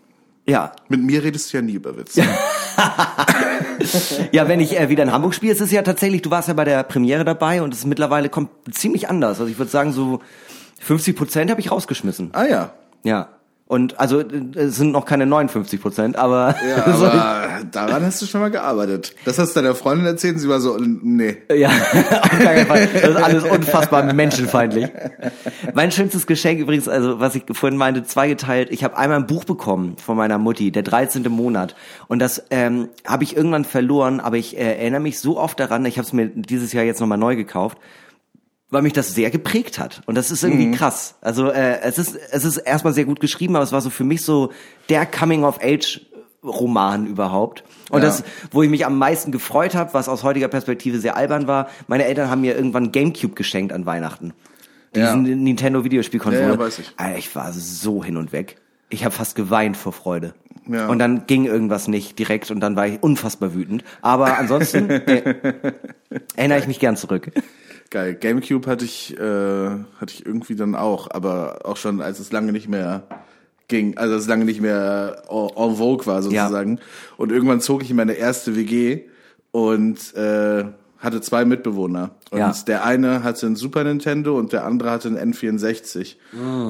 Ja, 0.45 0.73
Mit 0.89 1.01
mir 1.01 1.23
redest 1.23 1.53
du 1.53 1.57
ja 1.57 1.61
nie 1.61 1.73
über 1.73 1.97
Witze. 1.97 2.21
ja, 4.31 4.47
wenn 4.47 4.59
ich 4.59 4.77
äh, 4.77 4.89
wieder 4.89 5.03
in 5.03 5.11
Hamburg 5.11 5.33
spiele, 5.33 5.53
ist 5.53 5.61
es 5.61 5.71
ja 5.71 5.81
tatsächlich, 5.83 6.21
du 6.21 6.31
warst 6.31 6.49
ja 6.49 6.53
bei 6.53 6.65
der 6.65 6.83
Premiere 6.83 7.23
dabei 7.23 7.61
und 7.61 7.73
es 7.73 7.79
ist 7.79 7.85
mittlerweile 7.85 8.27
kommt 8.27 8.49
ziemlich 8.71 9.09
anders. 9.09 9.39
Also 9.39 9.49
ich 9.49 9.57
würde 9.57 9.71
sagen, 9.71 9.93
so 9.93 10.19
50 10.81 11.15
Prozent 11.15 11.49
habe 11.49 11.61
ich 11.61 11.71
rausgeschmissen. 11.71 12.31
Ah 12.33 12.45
ja. 12.45 12.73
Ja. 13.03 13.29
Und 13.73 13.99
also 13.99 14.21
es 14.53 14.75
sind 14.75 14.91
noch 14.91 15.03
keine 15.03 15.25
59 15.25 15.81
Prozent, 15.81 16.15
aber, 16.15 16.55
Ja, 16.63 16.85
aber 16.85 17.65
daran 17.71 18.05
hast 18.05 18.21
du 18.21 18.27
schon 18.27 18.39
mal 18.39 18.51
gearbeitet. 18.51 19.15
Das 19.25 19.39
hast 19.39 19.55
du 19.55 19.61
deiner 19.61 19.73
Freundin 19.73 20.05
erzählt 20.05 20.35
und 20.35 20.41
sie 20.41 20.47
war 20.47 20.59
so, 20.59 20.77
nee. 20.79 21.37
ja, 21.51 21.69
auf 22.21 22.29
keinen 22.29 22.67
Fall. 22.67 22.87
Das 22.93 23.09
ist 23.09 23.15
alles 23.15 23.43
unfassbar 23.45 24.03
menschenfeindlich. 24.13 24.89
Mein 25.73 25.91
schönstes 25.91 26.27
Geschenk 26.27 26.59
übrigens, 26.59 26.87
also 26.87 27.19
was 27.19 27.33
ich 27.33 27.45
vorhin 27.51 27.79
meinte, 27.79 28.03
zweigeteilt. 28.03 28.69
Ich 28.69 28.83
habe 28.83 28.95
einmal 28.95 29.17
ein 29.17 29.25
Buch 29.25 29.43
bekommen 29.43 29.97
von 29.97 30.17
meiner 30.17 30.37
Mutti, 30.37 30.71
der 30.71 30.83
13. 30.83 31.23
Monat. 31.31 31.75
Und 32.07 32.19
das 32.19 32.43
ähm, 32.51 32.89
habe 33.07 33.23
ich 33.23 33.35
irgendwann 33.35 33.65
verloren, 33.65 34.19
aber 34.19 34.37
ich 34.37 34.55
äh, 34.55 34.77
erinnere 34.77 35.01
mich 35.01 35.19
so 35.19 35.39
oft 35.39 35.59
daran, 35.59 35.83
ich 35.87 35.97
habe 35.97 36.05
es 36.05 36.13
mir 36.13 36.27
dieses 36.27 36.73
Jahr 36.73 36.83
jetzt 36.83 37.01
nochmal 37.01 37.17
neu 37.17 37.35
gekauft, 37.35 37.79
weil 38.73 38.81
mich 38.81 38.93
das 38.93 39.13
sehr 39.15 39.31
geprägt 39.31 39.79
hat. 39.79 40.01
Und 40.05 40.15
das 40.15 40.31
ist 40.31 40.43
irgendwie 40.43 40.71
krass. 40.71 41.15
Also 41.21 41.49
äh, 41.49 41.79
es 41.81 41.97
ist 41.97 42.15
es 42.31 42.43
ist 42.43 42.57
erstmal 42.57 42.93
sehr 42.93 43.05
gut 43.05 43.19
geschrieben, 43.19 43.55
aber 43.55 43.63
es 43.63 43.71
war 43.71 43.81
so 43.81 43.89
für 43.89 44.03
mich 44.03 44.23
so 44.23 44.51
der 44.89 45.05
Coming 45.05 45.43
of 45.43 45.59
Age 45.63 46.01
Roman 46.43 47.05
überhaupt. 47.07 47.63
Und 47.89 48.01
Ja. 48.01 48.07
das, 48.07 48.23
wo 48.51 48.63
ich 48.63 48.69
mich 48.69 48.85
am 48.85 48.97
meisten 48.97 49.31
gefreut 49.31 49.75
habe, 49.75 49.93
was 49.93 50.09
aus 50.09 50.23
heutiger 50.23 50.49
Perspektive 50.49 50.99
sehr 50.99 51.15
albern 51.15 51.47
war, 51.47 51.69
meine 51.87 52.03
Eltern 52.05 52.29
haben 52.29 52.41
mir 52.41 52.55
irgendwann 52.55 52.91
Gamecube 52.91 53.35
geschenkt 53.35 53.71
an 53.71 53.85
Weihnachten. 53.85 54.33
Diesen 54.95 55.25
Ja. 55.25 55.35
Nintendo 55.35 55.83
Videospielkonsole. 55.85 56.43
Ja, 56.45 56.51
ja, 56.53 56.59
weiß 56.59 56.79
ich. 56.79 56.91
Alter, 56.97 57.17
ich 57.17 57.33
war 57.35 57.53
so 57.53 58.03
hin 58.03 58.17
und 58.17 58.31
weg. 58.33 58.57
Ich 58.89 59.05
habe 59.05 59.15
fast 59.15 59.35
geweint 59.35 59.77
vor 59.77 59.93
Freude. 59.93 60.33
Ja. 60.67 60.87
Und 60.87 60.99
dann 60.99 61.25
ging 61.27 61.45
irgendwas 61.45 61.87
nicht 61.87 62.19
direkt 62.19 62.51
und 62.51 62.59
dann 62.59 62.75
war 62.75 62.87
ich 62.87 63.01
unfassbar 63.01 63.53
wütend. 63.53 63.83
Aber 64.01 64.37
ansonsten 64.37 64.89
äh, 64.89 65.35
erinnere 66.35 66.59
ich 66.59 66.67
mich 66.67 66.79
gern 66.79 66.95
zurück. 66.95 67.31
Geil. 67.93 68.15
Gamecube 68.15 68.65
hatte 68.67 68.85
ich, 68.85 69.15
äh, 69.19 69.69
hatte 69.99 70.13
ich 70.15 70.25
irgendwie 70.25 70.55
dann 70.55 70.73
auch, 70.73 71.11
aber 71.11 71.59
auch 71.63 71.77
schon, 71.77 72.01
als 72.01 72.19
es 72.19 72.31
lange 72.31 72.51
nicht 72.51 72.67
mehr 72.67 73.03
ging, 73.67 73.97
also 73.99 74.15
als 74.15 74.23
es 74.23 74.27
lange 74.27 74.45
nicht 74.45 74.61
mehr 74.61 75.21
en 75.29 75.75
vogue 75.75 76.07
war 76.07 76.23
sozusagen. 76.23 76.79
Und 77.17 77.31
irgendwann 77.31 77.61
zog 77.61 77.83
ich 77.83 77.91
in 77.91 77.95
meine 77.95 78.13
erste 78.13 78.55
WG 78.55 79.01
und 79.51 80.15
äh, 80.15 80.63
hatte 80.97 81.21
zwei 81.21 81.45
Mitbewohner. 81.45 82.15
Und 82.31 82.39
Ja. 82.39 82.51
der 82.65 82.83
eine 82.83 83.23
hatte 83.23 83.45
ein 83.45 83.55
Super 83.55 83.83
Nintendo 83.83 84.39
und 84.39 84.53
der 84.53 84.65
andere 84.65 84.89
hatte 84.89 85.09
einen 85.09 85.31
N64. 85.31 86.15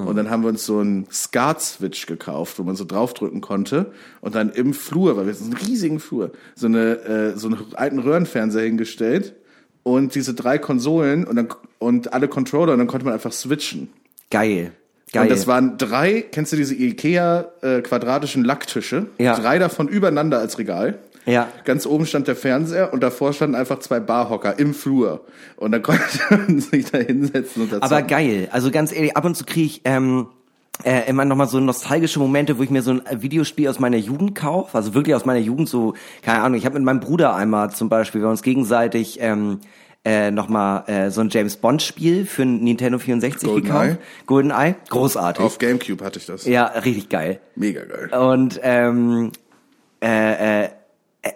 Und 0.06 0.18
dann 0.18 0.30
haben 0.30 0.44
wir 0.44 0.50
uns 0.50 0.66
so 0.66 0.80
einen 0.80 1.08
SCART-Switch 1.10 2.06
gekauft, 2.06 2.60
wo 2.60 2.64
man 2.64 2.76
so 2.76 2.84
draufdrücken 2.84 3.40
konnte. 3.40 3.94
Und 4.20 4.36
dann 4.36 4.50
im 4.50 4.74
Flur, 4.74 5.16
weil 5.16 5.28
wir 5.28 5.34
so 5.36 5.46
einen 5.46 5.54
riesigen 5.54 6.02
Flur, 6.02 6.34
so 6.54 6.66
eine 6.68 7.00
äh, 7.06 7.38
so 7.38 7.48
einen 7.48 7.60
alten 7.76 8.00
Röhrenfernseher 8.00 8.66
hingestellt 8.66 9.36
und 9.84 10.16
diese 10.16 10.34
drei 10.34 10.58
Konsolen 10.58 11.26
und 11.26 11.36
dann 11.36 11.48
und 11.80 12.14
alle 12.14 12.28
Controller 12.28 12.74
und 12.74 12.80
dann 12.80 12.88
konnte 12.88 13.06
man 13.06 13.14
einfach 13.14 13.34
switchen. 13.34 13.90
Geil. 14.30 14.72
Geil. 15.12 15.24
Und 15.24 15.32
das 15.32 15.46
waren 15.46 15.78
drei, 15.78 16.22
kennst 16.22 16.54
du 16.54 16.56
diese 16.56 16.74
Ikea 16.74 17.46
äh, 17.62 17.82
quadratischen 17.82 18.44
Lacktische? 18.44 19.08
Ja. 19.20 19.38
Drei 19.38 19.60
davon 19.60 19.88
übereinander 19.88 20.40
als 20.40 20.58
Regal. 20.58 20.98
Ja. 21.26 21.50
Ganz 21.66 21.86
oben 21.86 22.06
stand 22.06 22.28
der 22.28 22.36
Fernseher 22.36 22.92
und 22.94 23.02
davor 23.02 23.32
standen 23.34 23.56
einfach 23.56 23.80
zwei 23.80 24.00
Barhocker 24.00 24.58
im 24.58 24.74
Flur. 24.74 25.22
Und 25.56 25.72
dann 25.72 25.82
konnte 25.84 26.02
man 26.32 26.60
sich 26.60 26.90
da 26.90 26.98
hinsetzen 26.98 27.64
und 27.64 27.74
dazu. 27.74 27.84
Aber 27.84 28.02
geil. 28.02 28.50
Also 28.52 28.72
ganz 28.72 28.92
ehrlich, 28.92 29.16
ab 29.16 29.26
und 29.26 29.36
zu 29.36 29.46
kriege 29.46 29.68
ich 29.68 29.82
ähm, 29.86 30.28
äh, 30.84 31.08
immer 31.08 31.24
noch 31.26 31.36
mal 31.36 31.48
so 31.48 31.60
nostalgische 31.60 32.20
Momente, 32.20 32.58
wo 32.58 32.64
ich 32.64 32.70
mir 32.70 32.82
so 32.82 32.92
ein 32.92 33.22
Videospiel 33.22 33.70
aus 33.70 33.80
meiner 33.80 33.98
Jugend 33.98 34.36
kaufe. 34.36 34.76
Also 34.78 34.94
wirklich 34.94 35.16
aus 35.16 35.26
meiner 35.26 35.40
Jugend 35.40 35.70
so, 35.70 35.94
keine 36.22 36.42
Ahnung. 36.42 36.58
Ich 36.58 36.66
habe 36.66 36.76
mit 36.76 36.84
meinem 36.84 37.00
Bruder 37.00 37.36
einmal 37.36 37.72
zum 37.72 37.90
Beispiel, 37.90 38.22
wir 38.22 38.26
haben 38.26 38.32
uns 38.32 38.42
gegenseitig 38.42 39.20
ähm, 39.22 39.60
äh, 40.04 40.32
noch 40.32 40.50
mal 40.50 40.84
äh, 40.88 41.12
so 41.12 41.22
ein 41.22 41.30
James 41.30 41.56
Bond 41.56 41.82
Spiel 41.82 42.26
für 42.26 42.42
ein 42.42 42.64
Nintendo 42.64 43.00
64 43.00 43.48
GoldenEye? 43.48 43.88
gekauft. 43.88 44.00
GoldenEye. 44.26 44.76
Großartig. 44.90 45.46
Auf 45.46 45.60
Gamecube 45.60 46.04
hatte 46.04 46.20
ich 46.20 46.26
das. 46.26 46.46
ja, 46.46 46.66
richtig 46.66 47.08
geil. 47.08 47.40
Mega 47.56 47.86
geil. 47.86 48.10
Und 48.10 48.60
ähm, 48.64 49.32
äh, 50.04 50.64
äh, 50.66 50.70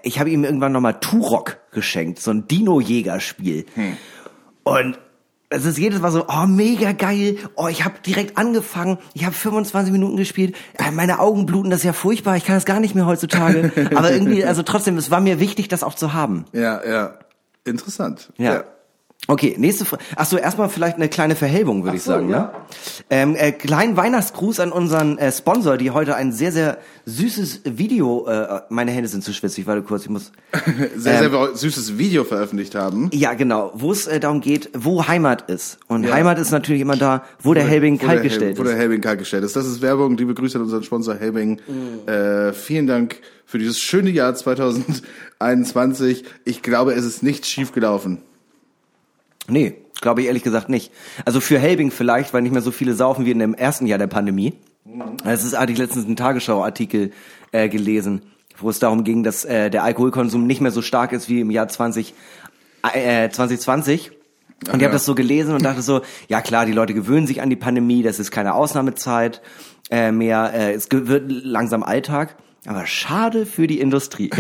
ich 0.04 0.19
habe 0.19 0.30
ihm 0.30 0.43
irgendwann 0.43 0.73
nochmal 0.73 1.00
Turok 1.00 1.58
geschenkt, 1.71 2.19
so 2.19 2.32
ein 2.32 2.45
Dino-Jäger-Spiel. 2.47 3.65
Und 4.63 5.00
es 5.50 5.66
ist 5.66 5.78
jedes 5.78 6.02
Mal 6.02 6.12
so, 6.12 6.26
oh, 6.28 6.46
mega 6.46 6.92
geil. 6.92 7.38
Oh, 7.56 7.68
ich 7.68 7.86
habe 7.86 7.96
direkt 8.06 8.38
angefangen. 8.38 8.98
Ich 9.14 9.26
habe 9.26 9.34
25 9.34 9.92
Minuten 9.94 10.18
gespielt. 10.18 10.56
Meine 10.92 11.20
Augen 11.20 11.46
bluten, 11.46 11.70
das 11.70 11.80
ist 11.80 11.86
ja 11.86 11.94
furchtbar. 11.94 12.36
Ich 12.36 12.44
kann 12.44 12.56
das 12.56 12.66
gar 12.66 12.80
nicht 12.80 12.96
mehr 12.96 13.06
heutzutage. 13.06 13.72
Aber 13.96 14.12
irgendwie, 14.12 14.44
also 14.44 14.64
trotzdem, 14.64 14.98
es 14.98 15.10
war 15.10 15.22
mir 15.22 15.40
wichtig, 15.40 15.70
das 15.70 15.84
auch 15.84 15.96
zu 15.96 16.14
haben. 16.14 16.46
Ja, 16.52 16.86
ja. 16.86 17.20
Interessant. 17.64 18.32
Ja. 18.38 18.64
Okay, 19.30 19.56
nächste 19.58 19.84
Frage. 19.84 20.02
Achso, 20.16 20.38
erstmal 20.38 20.70
vielleicht 20.70 20.96
eine 20.96 21.10
kleine 21.10 21.36
Verhelbung, 21.36 21.84
würde 21.84 21.98
ich 21.98 22.04
so, 22.04 22.12
sagen. 22.12 22.30
ja. 22.30 22.40
Ne? 22.40 22.52
Ähm, 23.10 23.36
äh, 23.36 23.52
kleinen 23.52 23.98
Weihnachtsgruß 23.98 24.60
an 24.62 24.72
unseren 24.72 25.18
äh, 25.18 25.32
Sponsor, 25.34 25.76
die 25.78 25.92
heute 25.92 26.16
ein 26.16 26.32
sehr, 26.32 26.52
sehr 26.54 26.78
süßes 27.06 27.62
Video, 27.66 28.26
äh, 28.28 28.62
meine 28.70 28.92
Hände 28.92 29.10
sind 29.10 29.24
zu 29.26 29.34
schwitzig, 29.34 29.68
warte 29.68 29.82
kurz, 29.82 30.04
ich 30.04 30.10
muss... 30.10 30.32
Sehr, 30.96 31.22
Ähm, 31.24 31.32
sehr 31.32 31.56
süßes 31.56 31.98
Video 31.98 32.24
veröffentlicht 32.24 32.74
haben. 32.76 33.10
Ja, 33.13 33.34
genau, 33.34 33.72
wo 33.76 33.92
es 33.92 34.08
äh, 34.08 34.20
darum 34.20 34.40
geht, 34.42 34.70
wo 34.74 35.08
Heimat 35.08 35.50
ist. 35.50 35.78
Und 35.88 36.04
Ja. 36.06 36.13
Heimat 36.13 36.40
ist 36.40 36.52
natürlich 36.52 36.82
immer 36.82 36.96
da, 36.98 37.24
wo 37.42 37.54
der 37.54 37.63
Helbing 37.63 37.96
Wo 37.96 38.00
der 38.00 38.08
kalt 38.08 38.20
Hel- 38.20 38.30
gestellt 38.30 38.58
Wo 38.60 38.63
der 38.63 38.74
ist. 38.74 38.80
Helbing 38.80 39.02
kaltgestellt 39.02 39.44
ist. 39.44 39.56
Das 39.56 39.66
ist 39.66 39.82
Werbung. 39.82 40.16
Liebe 40.18 40.34
Grüße 40.34 40.58
an 40.58 40.63
unseren 40.63 40.84
Sponsor 40.84 41.16
Helbing. 41.16 41.60
Mhm. 41.68 42.12
Äh, 42.12 42.54
vielen 42.54 42.88
Dank 42.88 43.18
für 43.46 43.58
dieses 43.60 43.80
schöne 43.80 44.10
Jahr 44.10 44.34
2021. 44.36 46.24
Ich 46.46 46.62
glaube, 46.62 46.94
es 46.94 47.06
ist 47.06 47.24
nichts 47.24 47.48
schief 47.50 47.72
gelaufen. 47.72 48.22
Nee, 49.48 49.76
glaube 50.02 50.22
ich 50.22 50.28
ehrlich 50.28 50.44
gesagt 50.44 50.70
nicht. 50.70 50.92
Also 51.26 51.40
für 51.40 51.60
Helbing 51.60 51.92
vielleicht, 51.92 52.34
weil 52.34 52.42
nicht 52.42 52.52
mehr 52.52 52.62
so 52.62 52.72
viele 52.72 52.94
saufen 52.94 53.26
wie 53.26 53.32
in 53.32 53.40
dem 53.40 53.54
ersten 53.54 53.88
Jahr 53.88 54.00
der 54.00 54.08
Pandemie. 54.08 54.54
Das 55.24 55.44
ist, 55.44 55.58
hatte 55.58 55.72
ich 55.72 55.78
letztens 55.78 56.06
einen 56.06 56.16
Tagesschau-Artikel 56.16 57.12
äh, 57.52 57.70
gelesen, 57.70 58.22
wo 58.58 58.70
es 58.70 58.80
darum 58.80 59.04
ging, 59.04 59.24
dass 59.24 59.46
äh, 59.46 59.70
der 59.70 59.84
Alkoholkonsum 59.84 60.48
nicht 60.48 60.62
mehr 60.62 60.72
so 60.72 60.82
stark 60.82 61.12
ist 61.12 61.30
wie 61.30 61.42
im 61.42 61.52
Jahr 61.52 61.68
20, 61.68 62.14
äh, 62.94 63.30
2020. 63.30 64.12
Und 64.12 64.76
ich 64.76 64.82
ja. 64.82 64.86
habe 64.86 64.94
das 64.94 65.06
so 65.06 65.14
gelesen 65.14 65.54
und 65.54 65.64
dachte 65.64 65.82
so, 65.82 66.02
ja 66.30 66.42
klar, 66.42 66.66
die 66.66 66.72
Leute 66.72 66.94
gewöhnen 66.94 67.28
sich 67.28 67.42
an 67.42 67.50
die 67.50 67.56
Pandemie, 67.56 68.02
das 68.02 68.18
ist 68.20 68.32
keine 68.32 68.56
Ausnahmezeit 68.56 69.42
äh, 69.92 70.12
mehr, 70.12 70.52
äh, 70.54 70.74
es 70.74 70.88
wird 70.92 71.26
langsam 71.30 71.84
Alltag. 71.84 72.36
Aber 72.66 72.86
schade 72.86 73.46
für 73.46 73.68
die 73.68 73.80
Industrie. 73.80 74.30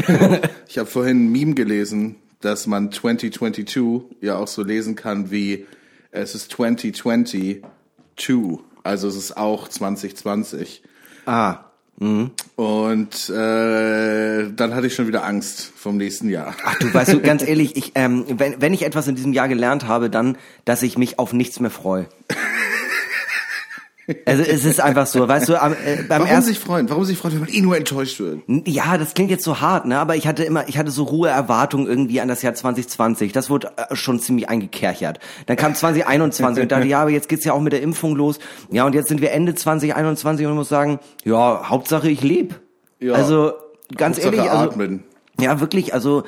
Ich 0.69 0.77
habe 0.77 0.89
vorhin 0.89 1.27
ein 1.27 1.31
Meme 1.31 1.53
gelesen, 1.53 2.17
dass 2.41 2.67
man 2.67 2.91
2022 2.91 4.03
ja 4.21 4.37
auch 4.37 4.47
so 4.47 4.63
lesen 4.63 4.95
kann 4.95 5.31
wie 5.31 5.65
es 6.11 6.35
ist 6.35 6.51
2022. 6.51 7.63
Also 8.83 9.07
es 9.07 9.15
ist 9.15 9.37
auch 9.37 9.67
2020. 9.67 10.81
ah, 11.25 11.59
Und 12.55 13.29
äh, 13.29 14.51
dann 14.51 14.75
hatte 14.75 14.87
ich 14.87 14.95
schon 14.95 15.07
wieder 15.07 15.25
Angst 15.25 15.71
vom 15.75 15.97
nächsten 15.97 16.29
Jahr. 16.29 16.55
Ach 16.63 16.75
du, 16.79 16.93
weißt 16.93 17.13
du, 17.13 17.19
ganz 17.21 17.41
ehrlich, 17.47 17.75
ich, 17.75 17.91
ähm, 17.95 18.25
wenn, 18.27 18.61
wenn 18.61 18.73
ich 18.73 18.83
etwas 18.83 19.07
in 19.07 19.15
diesem 19.15 19.33
Jahr 19.33 19.47
gelernt 19.47 19.87
habe, 19.87 20.09
dann, 20.09 20.37
dass 20.65 20.83
ich 20.83 20.97
mich 20.97 21.19
auf 21.19 21.33
nichts 21.33 21.59
mehr 21.59 21.71
freue. 21.71 22.07
Also 24.25 24.41
es 24.43 24.63
ist 24.63 24.79
einfach 24.79 25.05
so, 25.05 25.27
weißt 25.27 25.49
du, 25.49 25.61
am, 25.61 25.73
äh, 25.73 25.97
beim 26.07 26.21
Warum 26.21 26.27
ersten, 26.27 26.53
sich 26.53 26.59
freuen? 26.59 26.89
Warum 26.89 27.03
sich 27.03 27.17
freuen, 27.17 27.33
wenn 27.33 27.41
man 27.41 27.49
eh 27.49 27.59
nur 27.59 27.75
enttäuscht 27.75 28.19
wird? 28.21 28.39
ja, 28.65 28.97
das 28.97 29.13
klingt 29.13 29.29
jetzt 29.29 29.43
so 29.43 29.59
hart, 29.59 29.85
ne? 29.85 29.99
Aber 29.99 30.15
ich 30.15 30.27
hatte 30.27 30.45
immer, 30.45 30.69
ich 30.69 30.77
hatte 30.77 30.91
so 30.91 31.11
hohe 31.11 31.27
Erwartungen 31.27 31.87
irgendwie 31.87 32.21
an 32.21 32.29
das 32.29 32.41
Jahr 32.41 32.53
2020. 32.53 33.33
Das 33.33 33.49
wurde 33.49 33.73
äh, 33.75 33.95
schon 33.95 34.19
ziemlich 34.21 34.47
eingekerchert. 34.47 35.19
Dann 35.47 35.57
kam 35.57 35.75
2021 35.75 36.63
und 36.63 36.71
dachte, 36.71 36.87
ja, 36.87 37.01
aber 37.01 37.09
jetzt 37.09 37.27
geht's 37.27 37.43
ja 37.43 37.51
auch 37.51 37.59
mit 37.59 37.73
der 37.73 37.81
Impfung 37.81 38.15
los. 38.15 38.39
Ja, 38.71 38.85
und 38.85 38.95
jetzt 38.95 39.09
sind 39.09 39.19
wir 39.19 39.31
Ende 39.31 39.55
2021 39.55 40.45
und 40.45 40.53
ich 40.53 40.57
muss 40.57 40.69
sagen, 40.69 40.99
ja, 41.25 41.69
Hauptsache 41.69 42.09
ich 42.09 42.21
lebe. 42.23 42.55
Ja. 42.99 43.13
Also 43.13 43.53
ganz 43.97 44.17
Hauptsache 44.17 44.35
ehrlich, 44.35 44.51
also, 44.51 44.71
atmen. 44.71 45.03
ja, 45.37 45.59
wirklich, 45.59 45.93
also 45.93 46.23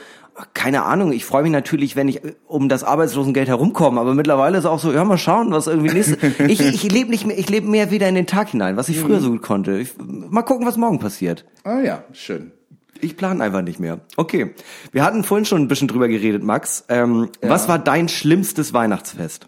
keine 0.53 0.83
Ahnung, 0.83 1.11
ich 1.11 1.25
freue 1.25 1.43
mich 1.43 1.51
natürlich, 1.51 1.95
wenn 1.95 2.07
ich 2.07 2.23
äh, 2.23 2.35
um 2.47 2.69
das 2.69 2.83
Arbeitslosengeld 2.83 3.47
herumkomme, 3.47 3.99
aber 3.99 4.13
mittlerweile 4.13 4.57
ist 4.57 4.65
auch 4.65 4.79
so, 4.79 4.91
ja, 4.91 5.03
mal 5.03 5.17
schauen, 5.17 5.51
was 5.51 5.67
irgendwie 5.67 5.93
nächste. 5.93 6.17
Ich, 6.47 6.61
ich 6.61 6.91
lebe 6.91 7.09
nicht 7.09 7.25
mehr, 7.25 7.37
ich 7.37 7.49
lebe 7.49 7.67
mehr 7.67 7.91
wieder 7.91 8.07
in 8.07 8.15
den 8.15 8.27
Tag 8.27 8.49
hinein, 8.49 8.77
was 8.77 8.89
ich 8.89 8.99
früher 8.99 9.19
so 9.19 9.31
gut 9.31 9.41
konnte. 9.41 9.77
Ich, 9.77 9.93
mal 9.97 10.41
gucken, 10.43 10.65
was 10.65 10.77
morgen 10.77 10.99
passiert. 10.99 11.45
Ah 11.63 11.79
ja, 11.79 12.03
schön. 12.13 12.51
Ich 13.01 13.15
plane 13.15 13.43
einfach 13.43 13.61
nicht 13.61 13.79
mehr. 13.79 14.01
Okay. 14.17 14.53
Wir 14.91 15.03
hatten 15.03 15.23
vorhin 15.23 15.45
schon 15.45 15.61
ein 15.61 15.67
bisschen 15.67 15.87
drüber 15.87 16.07
geredet, 16.07 16.43
Max. 16.43 16.85
Ähm, 16.89 17.29
Was 17.41 17.67
war 17.67 17.79
dein 17.79 18.09
schlimmstes 18.09 18.73
Weihnachtsfest? 18.73 19.47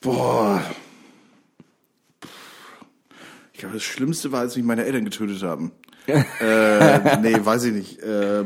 Boah. 0.00 0.62
Ich 3.52 3.60
glaube, 3.60 3.74
das 3.74 3.84
Schlimmste 3.84 4.32
war, 4.32 4.40
als 4.40 4.56
mich 4.56 4.64
meine 4.64 4.84
Eltern 4.84 5.04
getötet 5.04 5.42
haben. 5.42 5.72
äh, 6.06 7.16
nee, 7.22 7.36
weiß 7.42 7.64
ich 7.64 7.72
nicht. 7.72 8.02
Äh, 8.02 8.44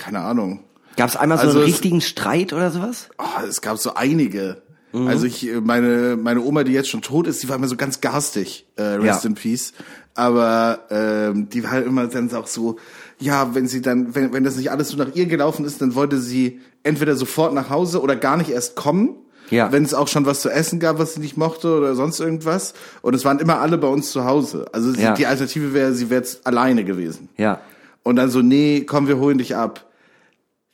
keine 0.00 0.20
Ahnung. 0.20 0.60
Gab 0.96 1.08
es 1.08 1.16
einmal 1.16 1.38
so 1.38 1.44
Also 1.44 1.58
einen 1.58 1.68
es- 1.68 1.74
richtigen 1.74 2.00
Streit 2.00 2.52
oder 2.52 2.70
sowas? 2.70 3.08
Oh, 3.18 3.44
es 3.48 3.60
gab 3.60 3.78
so 3.78 3.94
einige. 3.94 4.62
Also 4.92 5.24
ich, 5.24 5.46
äh, 5.46 5.60
meine, 5.60 6.18
meine 6.20 6.40
Oma, 6.40 6.64
die 6.64 6.72
jetzt 6.72 6.88
schon 6.88 7.00
tot 7.00 7.28
ist, 7.28 7.40
die 7.44 7.48
war 7.48 7.54
immer 7.54 7.68
so 7.68 7.76
ganz 7.76 8.00
garstig, 8.00 8.66
äh, 8.74 8.82
rest 8.82 9.22
Ja. 9.22 9.28
in 9.30 9.36
peace. 9.36 9.72
Aber 10.16 10.80
ähm, 10.90 11.48
die 11.48 11.62
war 11.62 11.70
halt 11.70 11.86
immer 11.86 12.08
dann 12.08 12.34
auch 12.34 12.48
so, 12.48 12.76
ja, 13.20 13.54
wenn 13.54 13.68
sie 13.68 13.82
dann, 13.82 14.16
wenn, 14.16 14.32
wenn 14.32 14.42
das 14.42 14.56
nicht 14.56 14.72
alles 14.72 14.88
so 14.88 14.96
nach 14.96 15.14
ihr 15.14 15.26
gelaufen 15.26 15.64
ist, 15.64 15.80
dann 15.80 15.94
wollte 15.94 16.18
sie 16.20 16.60
entweder 16.82 17.14
sofort 17.14 17.54
nach 17.54 17.70
Hause 17.70 18.02
oder 18.02 18.16
gar 18.16 18.36
nicht 18.36 18.50
erst 18.50 18.74
kommen. 18.74 19.10
Ja. 19.48 19.72
wenn 19.72 19.82
es 19.82 19.94
auch 19.94 20.06
schon 20.06 20.26
was 20.26 20.42
zu 20.42 20.48
essen 20.48 20.78
gab, 20.78 21.00
was 21.00 21.14
sie 21.14 21.20
nicht 21.20 21.36
mochte 21.36 21.76
oder 21.76 21.96
sonst 21.96 22.20
irgendwas. 22.20 22.72
Und 23.02 23.14
es 23.16 23.24
waren 23.24 23.40
immer 23.40 23.58
alle 23.58 23.78
bei 23.78 23.88
uns 23.88 24.12
zu 24.12 24.24
Hause. 24.24 24.66
Also 24.72 24.92
sie, 24.92 25.02
Ja. 25.02 25.14
die 25.14 25.26
Alternative 25.26 25.74
wäre, 25.74 25.92
sie 25.92 26.08
wäre 26.08 26.20
jetzt 26.20 26.46
alleine 26.46 26.84
gewesen. 26.84 27.28
Ja. 27.36 27.60
Und 28.04 28.14
dann 28.14 28.30
so, 28.30 28.42
nee, 28.42 28.82
komm, 28.86 29.08
wir 29.08 29.18
holen 29.18 29.38
dich 29.38 29.56
ab. 29.56 29.89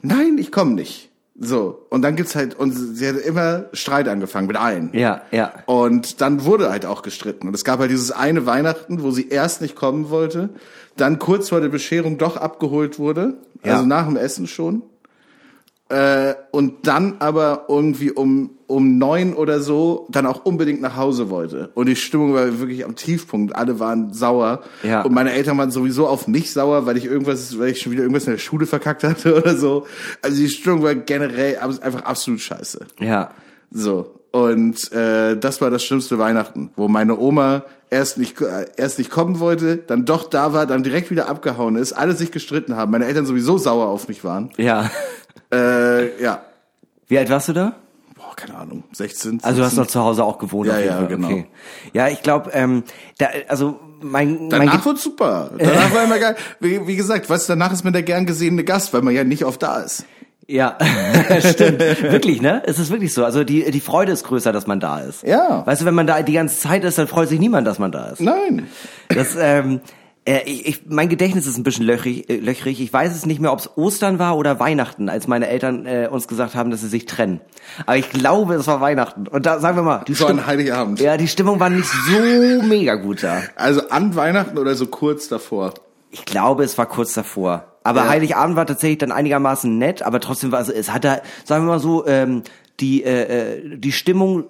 Nein, 0.07 0.39
ich 0.39 0.53
komme 0.53 0.73
nicht. 0.73 1.11
So. 1.39 1.87
Und 1.91 2.01
dann 2.03 2.17
gibt's 2.17 2.35
halt, 2.35 2.55
und 2.59 2.73
sie 2.73 3.07
hat 3.09 3.17
immer 3.17 3.67
Streit 3.75 4.09
angefangen 4.09 4.47
mit 4.47 4.57
allen. 4.57 4.91
Ja, 4.95 5.21
ja. 5.33 5.53
Und 5.67 6.21
dann 6.23 6.45
wurde 6.45 6.71
halt 6.71 6.87
auch 6.87 7.03
gestritten. 7.03 7.47
Und 7.49 7.55
es 7.55 7.63
gab 7.65 7.79
halt 7.79 7.91
dieses 7.91 8.11
eine 8.11 8.47
Weihnachten, 8.47 9.03
wo 9.03 9.11
sie 9.11 9.29
erst 9.29 9.61
nicht 9.61 9.77
kommen 9.77 10.09
wollte, 10.09 10.49
dann 10.97 11.19
kurz 11.19 11.51
vor 11.51 11.61
der 11.61 11.69
Bescherung 11.69 12.17
doch 12.17 12.37
abgeholt 12.39 12.99
wurde, 12.99 13.35
Ja. 13.65 13.75
also 13.75 13.87
nach 13.87 14.07
dem 14.07 14.17
Essen 14.17 14.47
schon. 14.47 14.83
Äh, 15.89 16.34
und 16.51 16.89
dann 16.89 17.16
aber 17.20 17.66
irgendwie 17.68 18.11
um, 18.11 18.51
um 18.66 18.99
neun 18.99 19.34
oder 19.34 19.61
so 19.61 20.09
dann 20.11 20.26
auch 20.26 20.45
unbedingt 20.45 20.80
nach 20.80 20.97
Hause 20.97 21.30
wollte. 21.30 21.70
Und 21.74 21.87
die 21.87 21.95
Stimmung 21.95 22.34
war 22.34 22.59
wirklich 22.59 22.84
am 22.84 22.97
Tiefpunkt. 22.97 23.55
Alle 23.55 23.78
waren 23.78 24.12
sauer. 24.12 24.62
Ja. 24.82 25.03
Und 25.03 25.12
meine 25.12 25.32
Eltern 25.32 25.59
waren 25.59 25.70
sowieso 25.70 26.09
auf 26.09 26.26
mich 26.26 26.53
sauer, 26.53 26.87
weil 26.87 26.97
ich 26.97 27.05
irgendwas, 27.05 27.57
weil 27.59 27.68
ich 27.70 27.80
schon 27.80 27.93
wieder 27.93 28.03
irgendwas 28.03 28.26
in 28.26 28.32
der 28.32 28.39
Schule 28.39 28.66
verkackt 28.66 29.05
hatte 29.05 29.37
oder 29.41 29.57
so. 29.57 29.87
Also 30.22 30.37
die 30.37 30.49
Stimmung 30.49 30.82
war 30.82 30.97
generell 30.97 31.59
einfach 31.59 32.03
absolut 32.03 32.41
scheiße. 32.41 32.87
Ja. 32.99 33.30
So. 33.70 34.12
Und 34.32 34.93
äh, 34.93 35.37
das 35.37 35.61
war 35.61 35.70
das 35.70 35.84
schlimmste 35.84 36.18
Weihnachten, 36.18 36.70
wo 36.74 36.89
meine 36.89 37.16
Oma 37.16 37.64
erst 37.91 38.18
nicht 38.18 38.41
äh, 38.41 38.66
erst 38.76 38.99
nicht 38.99 39.11
kommen 39.11 39.39
wollte, 39.39 39.76
dann 39.78 40.05
doch 40.05 40.28
da 40.28 40.53
war, 40.53 40.66
dann 40.66 40.82
direkt 40.82 41.11
wieder 41.11 41.28
abgehauen 41.28 41.76
ist, 41.76 41.93
alle 41.93 42.14
sich 42.14 42.32
gestritten 42.32 42.76
haben, 42.76 42.91
meine 42.91 43.07
Eltern 43.07 43.24
sowieso 43.24 43.57
sauer 43.57 43.87
auf 43.87 44.09
mich 44.09 44.24
waren. 44.24 44.51
Ja. 44.57 44.91
Äh, 45.53 46.23
ja. 46.23 46.43
Wie 47.09 47.19
alt 47.19 47.31
warst 47.31 47.49
du 47.49 47.53
da? 47.53 47.75
Boah, 48.17 48.35
keine 48.35 48.57
Ahnung, 48.59 48.85
16. 48.93 49.41
Also 49.43 49.59
du 49.59 49.65
hast 49.65 49.73
17. 49.73 49.83
noch 49.85 49.91
zu 49.91 50.01
Hause 50.03 50.25
auch 50.25 50.39
gewohnt. 50.39 50.69
Ja, 50.69 50.75
auf 50.75 50.81
jeden 50.81 50.91
ja, 50.93 50.97
Fall. 50.99 51.07
genau. 51.09 51.29
Okay. 51.29 51.47
Ja, 51.93 52.09
ich 52.09 52.23
glaube, 52.23 52.51
ähm, 52.53 52.83
da, 53.19 53.29
also 53.49 53.79
mein, 54.01 54.39
mein 54.49 54.51
Danach 54.51 54.77
Ge- 54.79 54.85
wurde 54.87 54.99
super. 54.99 55.51
Danach 55.59 55.95
war 55.95 56.05
immer 56.05 56.19
geil. 56.19 56.37
Wie, 56.61 56.87
wie 56.87 56.97
gesagt, 56.97 57.29
du, 57.31 57.35
danach 57.49 57.73
ist 57.73 57.85
man 57.85 57.93
der 57.93 58.03
gern 58.03 58.27
gesehene 58.27 58.65
Gast, 58.65 58.93
weil 58.93 59.03
man 59.03 59.15
ja 59.15 59.25
nicht 59.25 59.45
oft 59.45 59.63
da 59.63 59.79
ist. 59.81 60.05
Ja, 60.49 60.79
stimmt. 61.41 61.81
wirklich, 61.81 62.41
ne? 62.41 62.63
Es 62.67 62.79
ist 62.79 62.91
wirklich 62.91 63.13
so. 63.13 63.25
Also 63.25 63.43
die, 63.43 63.69
die 63.71 63.81
Freude 63.81 64.13
ist 64.13 64.25
größer, 64.25 64.53
dass 64.53 64.69
man 64.69 64.79
da 64.79 65.01
ist. 65.01 65.25
Ja. 65.25 65.67
Weißt 65.67 65.81
du, 65.81 65.87
wenn 65.87 65.95
man 65.95 66.07
da 66.07 66.23
die 66.23 66.35
ganze 66.35 66.59
Zeit 66.61 66.85
ist, 66.85 66.99
dann 66.99 67.09
freut 67.09 67.29
sich 67.29 67.41
niemand, 67.41 67.67
dass 67.67 67.81
man 67.81 67.91
da 67.91 68.11
ist. 68.11 68.21
Nein. 68.21 68.69
Das, 69.09 69.35
ähm, 69.37 69.81
äh, 70.27 70.43
ich, 70.45 70.66
ich, 70.66 70.81
mein 70.89 71.09
Gedächtnis 71.09 71.47
ist 71.47 71.57
ein 71.57 71.62
bisschen 71.62 71.87
löchrig, 71.87 72.29
äh, 72.29 72.37
löchrig. 72.37 72.81
Ich 72.81 72.93
weiß 72.93 73.14
es 73.14 73.24
nicht 73.27 73.41
mehr, 73.41 73.53
ob 73.53 73.61
es 73.61 73.77
Ostern 73.77 74.18
war 74.18 74.37
oder 74.37 74.61
Weihnachten, 74.61 75.09
als 75.09 75.27
meine 75.29 75.49
Eltern 75.49 75.87
äh, 75.87 76.09
uns 76.11 76.29
gesagt 76.29 76.55
haben, 76.55 76.70
dass 76.70 76.81
sie 76.83 76.89
sich 76.89 77.07
trennen. 77.07 77.41
Aber 77.87 77.97
ich 77.97 78.11
glaube, 78.11 78.55
es 78.55 78.66
war 78.66 78.81
Weihnachten. 78.81 79.27
Und 79.29 79.47
da 79.47 79.61
sagen 79.61 79.77
wir 79.77 79.83
mal, 79.83 80.05
die 80.07 80.14
So 80.14 80.24
Stimmung, 80.24 80.41
an 80.43 80.47
Heiligabend. 80.47 81.01
ja, 81.01 81.16
die 81.16 81.29
Stimmung 81.29 81.59
war 81.61 81.70
nicht 81.70 81.87
so 81.89 82.62
mega 82.66 82.97
gut 82.97 83.22
da. 83.22 83.43
Also 83.57 83.89
an 83.89 84.14
Weihnachten 84.16 84.59
oder 84.59 84.74
so 84.74 84.87
kurz 84.87 85.29
davor. 85.29 85.74
Ich 86.11 86.24
glaube, 86.24 86.64
es 86.64 86.77
war 86.79 86.87
kurz 86.87 87.14
davor. 87.14 87.72
Aber 87.85 88.03
Ja. 88.05 88.09
Heiligabend 88.09 88.57
war 88.57 88.66
tatsächlich 88.66 88.99
dann 88.99 89.12
einigermaßen 89.12 89.79
nett, 89.79 90.03
aber 90.03 90.18
trotzdem 90.20 90.51
war 90.53 90.61
es, 90.61 90.68
es 90.68 90.93
hat 90.93 91.05
da, 91.05 91.20
sagen 91.45 91.64
wir 91.64 91.72
mal 91.72 91.79
so, 91.81 92.07
ähm, 92.07 92.43
die, 92.81 93.05
äh, 93.05 93.59
äh, 93.59 93.79
die 93.79 93.93
Stimmung 93.93 94.45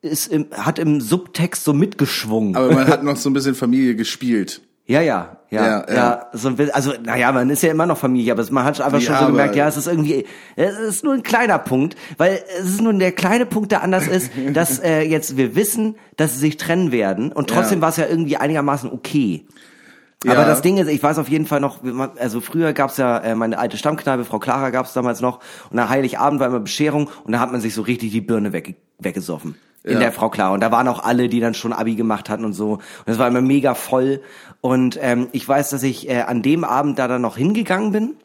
ist 0.00 0.28
im, 0.28 0.46
hat 0.52 0.78
im 0.78 1.00
Subtext 1.00 1.64
so 1.64 1.72
mitgeschwungen. 1.72 2.54
Aber 2.56 2.72
man 2.72 2.86
hat 2.86 3.02
noch 3.04 3.16
so 3.16 3.30
ein 3.30 3.32
bisschen 3.32 3.54
Familie 3.56 3.96
gespielt. 3.96 4.60
Ja, 4.88 5.00
ja, 5.02 5.36
ja, 5.50 5.66
Ja, 5.86 5.94
ja, 5.94 6.26
so 6.32 6.48
ein 6.48 6.56
bisschen, 6.56 6.74
also, 6.74 6.92
naja, 7.04 7.30
man 7.32 7.48
ist 7.50 7.62
ja 7.62 7.70
immer 7.70 7.86
noch 7.86 7.96
Familie, 7.98 8.32
aber 8.32 8.44
man 8.50 8.64
hat 8.64 8.80
einfach 8.80 9.00
Ja, 9.00 9.06
schon 9.06 9.18
so 9.18 9.26
gemerkt, 9.32 9.54
ja, 9.54 9.68
es 9.68 9.76
ist 9.76 9.86
irgendwie, 9.86 10.26
es 10.56 10.76
ist 10.78 11.04
nur 11.04 11.14
ein 11.14 11.22
kleiner 11.22 11.58
Punkt, 11.58 11.94
weil 12.16 12.40
es 12.60 12.66
ist 12.70 12.80
nur 12.80 12.92
der 12.94 13.12
kleine 13.12 13.46
Punkt, 13.46 13.70
der 13.70 13.82
anders 13.82 14.06
ist, 14.08 14.30
dass 14.52 14.78
äh, 14.80 15.02
jetzt 15.02 15.36
wir 15.36 15.54
wissen, 15.54 15.94
dass 16.16 16.34
sie 16.34 16.40
sich 16.40 16.56
trennen 16.56 16.90
werden 16.90 17.30
und 17.32 17.48
trotzdem 17.48 17.78
Ja. 17.78 17.82
war 17.82 17.88
es 17.90 17.96
ja 17.98 18.06
irgendwie 18.06 18.36
einigermaßen 18.36 18.90
okay. 18.90 19.46
Ja. 20.24 20.32
Aber 20.32 20.44
das 20.46 20.62
Ding 20.62 20.78
ist, 20.78 20.88
ich 20.88 21.00
weiß 21.02 21.18
auf 21.18 21.28
jeden 21.28 21.46
Fall 21.46 21.60
noch, 21.60 21.78
also 22.18 22.40
früher 22.40 22.72
gab's 22.72 22.96
ja 22.96 23.18
äh, 23.18 23.34
meine 23.36 23.56
alte 23.58 23.76
Stammkneipe, 23.76 24.24
Frau 24.24 24.40
Clara 24.40 24.70
gab's 24.70 24.92
damals 24.92 25.20
noch, 25.20 25.38
und 25.70 25.76
nach 25.76 25.88
Heiligabend 25.90 26.40
war 26.40 26.48
immer 26.48 26.58
Bescherung 26.60 27.08
und 27.24 27.32
da 27.32 27.38
hat 27.40 27.52
man 27.52 27.60
sich 27.60 27.72
so 27.72 27.82
richtig 27.82 28.10
die 28.10 28.20
Birne 28.20 28.52
wegge 28.52 28.74
weggesoffen. 28.98 29.54
In 29.84 29.92
Ja. 29.92 29.98
der 30.00 30.12
Frau 30.12 30.28
Clara. 30.28 30.52
Und 30.54 30.60
da 30.60 30.72
waren 30.72 30.88
auch 30.88 31.04
alle, 31.04 31.28
die 31.28 31.38
dann 31.38 31.54
schon 31.54 31.72
Abi 31.72 31.94
gemacht 31.94 32.28
hatten 32.28 32.44
und 32.44 32.52
so. 32.52 32.72
Und 32.72 32.82
es 33.06 33.16
war 33.16 33.28
immer 33.28 33.40
mega 33.40 33.74
voll. 33.74 34.20
Und 34.68 34.98
ähm, 35.00 35.28
ich 35.32 35.48
weiß, 35.48 35.70
dass 35.70 35.82
ich 35.82 36.10
äh, 36.10 36.20
an 36.20 36.42
dem 36.42 36.62
Abend 36.62 36.98
da 36.98 37.08
dann 37.08 37.22
noch 37.22 37.38
hingegangen 37.38 37.90
bin. 37.90 38.16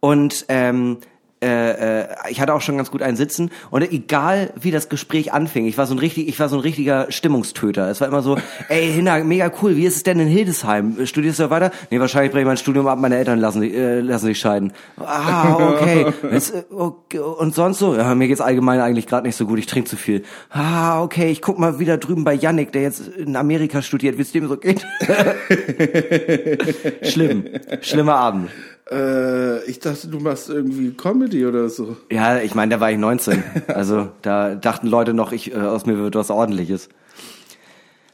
Und 0.00 0.44
ähm, 0.48 0.98
äh, 1.42 2.02
äh, 2.02 2.08
ich 2.28 2.40
hatte 2.40 2.52
auch 2.52 2.60
schon 2.60 2.76
ganz 2.76 2.90
gut 2.90 3.00
einen 3.00 3.16
Sitzen 3.16 3.50
und 3.70 3.82
egal 3.90 4.52
wie 4.60 4.70
das 4.70 4.88
Gespräch 4.88 5.32
anfing, 5.32 5.66
ich 5.66 5.78
war 5.78 5.86
so 5.86 5.94
ein 5.94 5.98
richtig, 5.98 6.28
ich 6.28 6.38
war 6.38 6.48
so 6.48 6.56
ein 6.56 6.60
richtiger 6.60 7.10
Stimmungstöter. 7.10 7.90
Es 7.90 8.00
war 8.00 8.08
immer 8.08 8.20
so, 8.20 8.36
ey 8.68 8.92
Hinna, 8.92 9.24
mega 9.24 9.50
cool, 9.62 9.76
wie 9.76 9.86
ist 9.86 9.96
es 9.96 10.02
denn 10.02 10.20
in 10.20 10.28
Hildesheim? 10.28 11.06
Studierst 11.06 11.40
du 11.40 11.48
weiter? 11.48 11.70
Nee, 11.90 11.98
wahrscheinlich 11.98 12.32
breche 12.32 12.42
ich 12.42 12.46
mein 12.46 12.58
Studium 12.58 12.86
ab, 12.88 12.98
meine 12.98 13.16
Eltern 13.16 13.38
lassen 13.38 13.60
sich, 13.60 13.72
äh, 13.72 14.00
lassen 14.00 14.26
sich 14.26 14.38
scheiden. 14.38 14.72
Ah, 14.98 15.54
okay. 15.54 16.06
Jetzt, 16.30 16.54
äh, 16.54 16.64
okay. 16.70 17.20
Und 17.20 17.54
sonst 17.54 17.78
so? 17.78 17.96
Ja, 17.96 18.14
mir 18.14 18.28
geht's 18.28 18.42
allgemein 18.42 18.80
eigentlich 18.80 19.06
gerade 19.06 19.26
nicht 19.26 19.36
so 19.36 19.46
gut, 19.46 19.58
ich 19.58 19.66
trinke 19.66 19.88
zu 19.88 19.96
viel. 19.96 20.22
Ah, 20.50 21.02
okay, 21.02 21.30
ich 21.30 21.40
guck 21.40 21.58
mal 21.58 21.78
wieder 21.78 21.96
drüben 21.96 22.24
bei 22.24 22.34
Yannick, 22.34 22.72
der 22.72 22.82
jetzt 22.82 23.08
in 23.08 23.36
Amerika 23.36 23.82
studiert, 23.82 24.18
wie 24.18 24.22
es 24.22 24.32
dem 24.32 24.46
so 24.46 24.56
geht. 24.56 24.86
Schlimm. 27.02 27.44
Schlimmer 27.80 28.16
Abend. 28.16 28.50
Äh, 28.90 29.64
ich 29.64 29.78
dachte, 29.78 30.08
du 30.08 30.18
machst 30.20 30.48
irgendwie 30.48 30.92
Comedy 30.92 31.46
oder 31.46 31.68
so. 31.68 31.96
Ja, 32.10 32.40
ich 32.40 32.54
meine, 32.54 32.74
da 32.74 32.80
war 32.80 32.90
ich 32.90 32.98
19. 32.98 33.42
Also 33.68 34.10
da 34.22 34.54
dachten 34.54 34.86
Leute 34.88 35.14
noch, 35.14 35.32
ich 35.32 35.52
äh, 35.52 35.56
aus 35.56 35.86
mir 35.86 35.96
wird 35.98 36.14
was 36.16 36.30
ordentliches. 36.30 36.88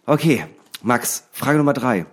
Okay, 0.05 0.45
Max, 0.83 1.25
Frage 1.33 1.59
Nummer 1.59 1.73
drei. 1.73 2.07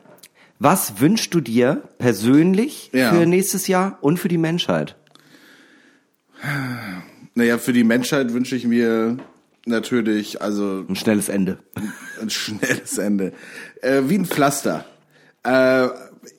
Was 0.59 0.99
wünschst 1.01 1.33
du 1.33 1.41
dir 1.41 1.83
persönlich 1.97 2.89
Ja. 2.93 3.11
für 3.11 3.25
nächstes 3.25 3.67
Jahr 3.67 3.97
und 4.01 4.17
für 4.17 4.29
die 4.29 4.37
Menschheit? 4.37 4.95
Naja, 7.35 7.57
für 7.57 7.73
die 7.73 7.83
Menschheit 7.83 8.31
wünsche 8.33 8.55
ich 8.55 8.67
mir 8.67 9.17
natürlich, 9.65 10.41
also 10.43 10.85
Ein 10.87 10.95
schnelles 10.95 11.29
Ende. 11.29 11.57
ein 12.21 12.29
schnelles 12.29 12.99
Ende. 12.99 13.33
Äh, 13.81 14.03
wie 14.05 14.19
ein 14.19 14.25
Pflaster. 14.27 14.85
Äh, 15.43 15.87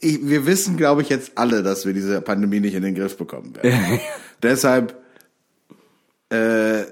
ich, 0.01 0.26
wir 0.28 0.47
wissen, 0.47 0.76
glaube 0.76 1.03
ich, 1.03 1.09
jetzt 1.09 1.32
alle, 1.37 1.62
dass 1.62 1.87
wir 1.87 1.93
diese 1.93 2.20
Pandemie 2.20 2.61
nicht 2.61 2.74
in 2.74 2.82
den 2.82 2.95
Griff 2.95 3.16
bekommen 3.16 3.55
werden. 3.57 4.01
Deshalb 4.43 4.97
äh, 6.30 6.85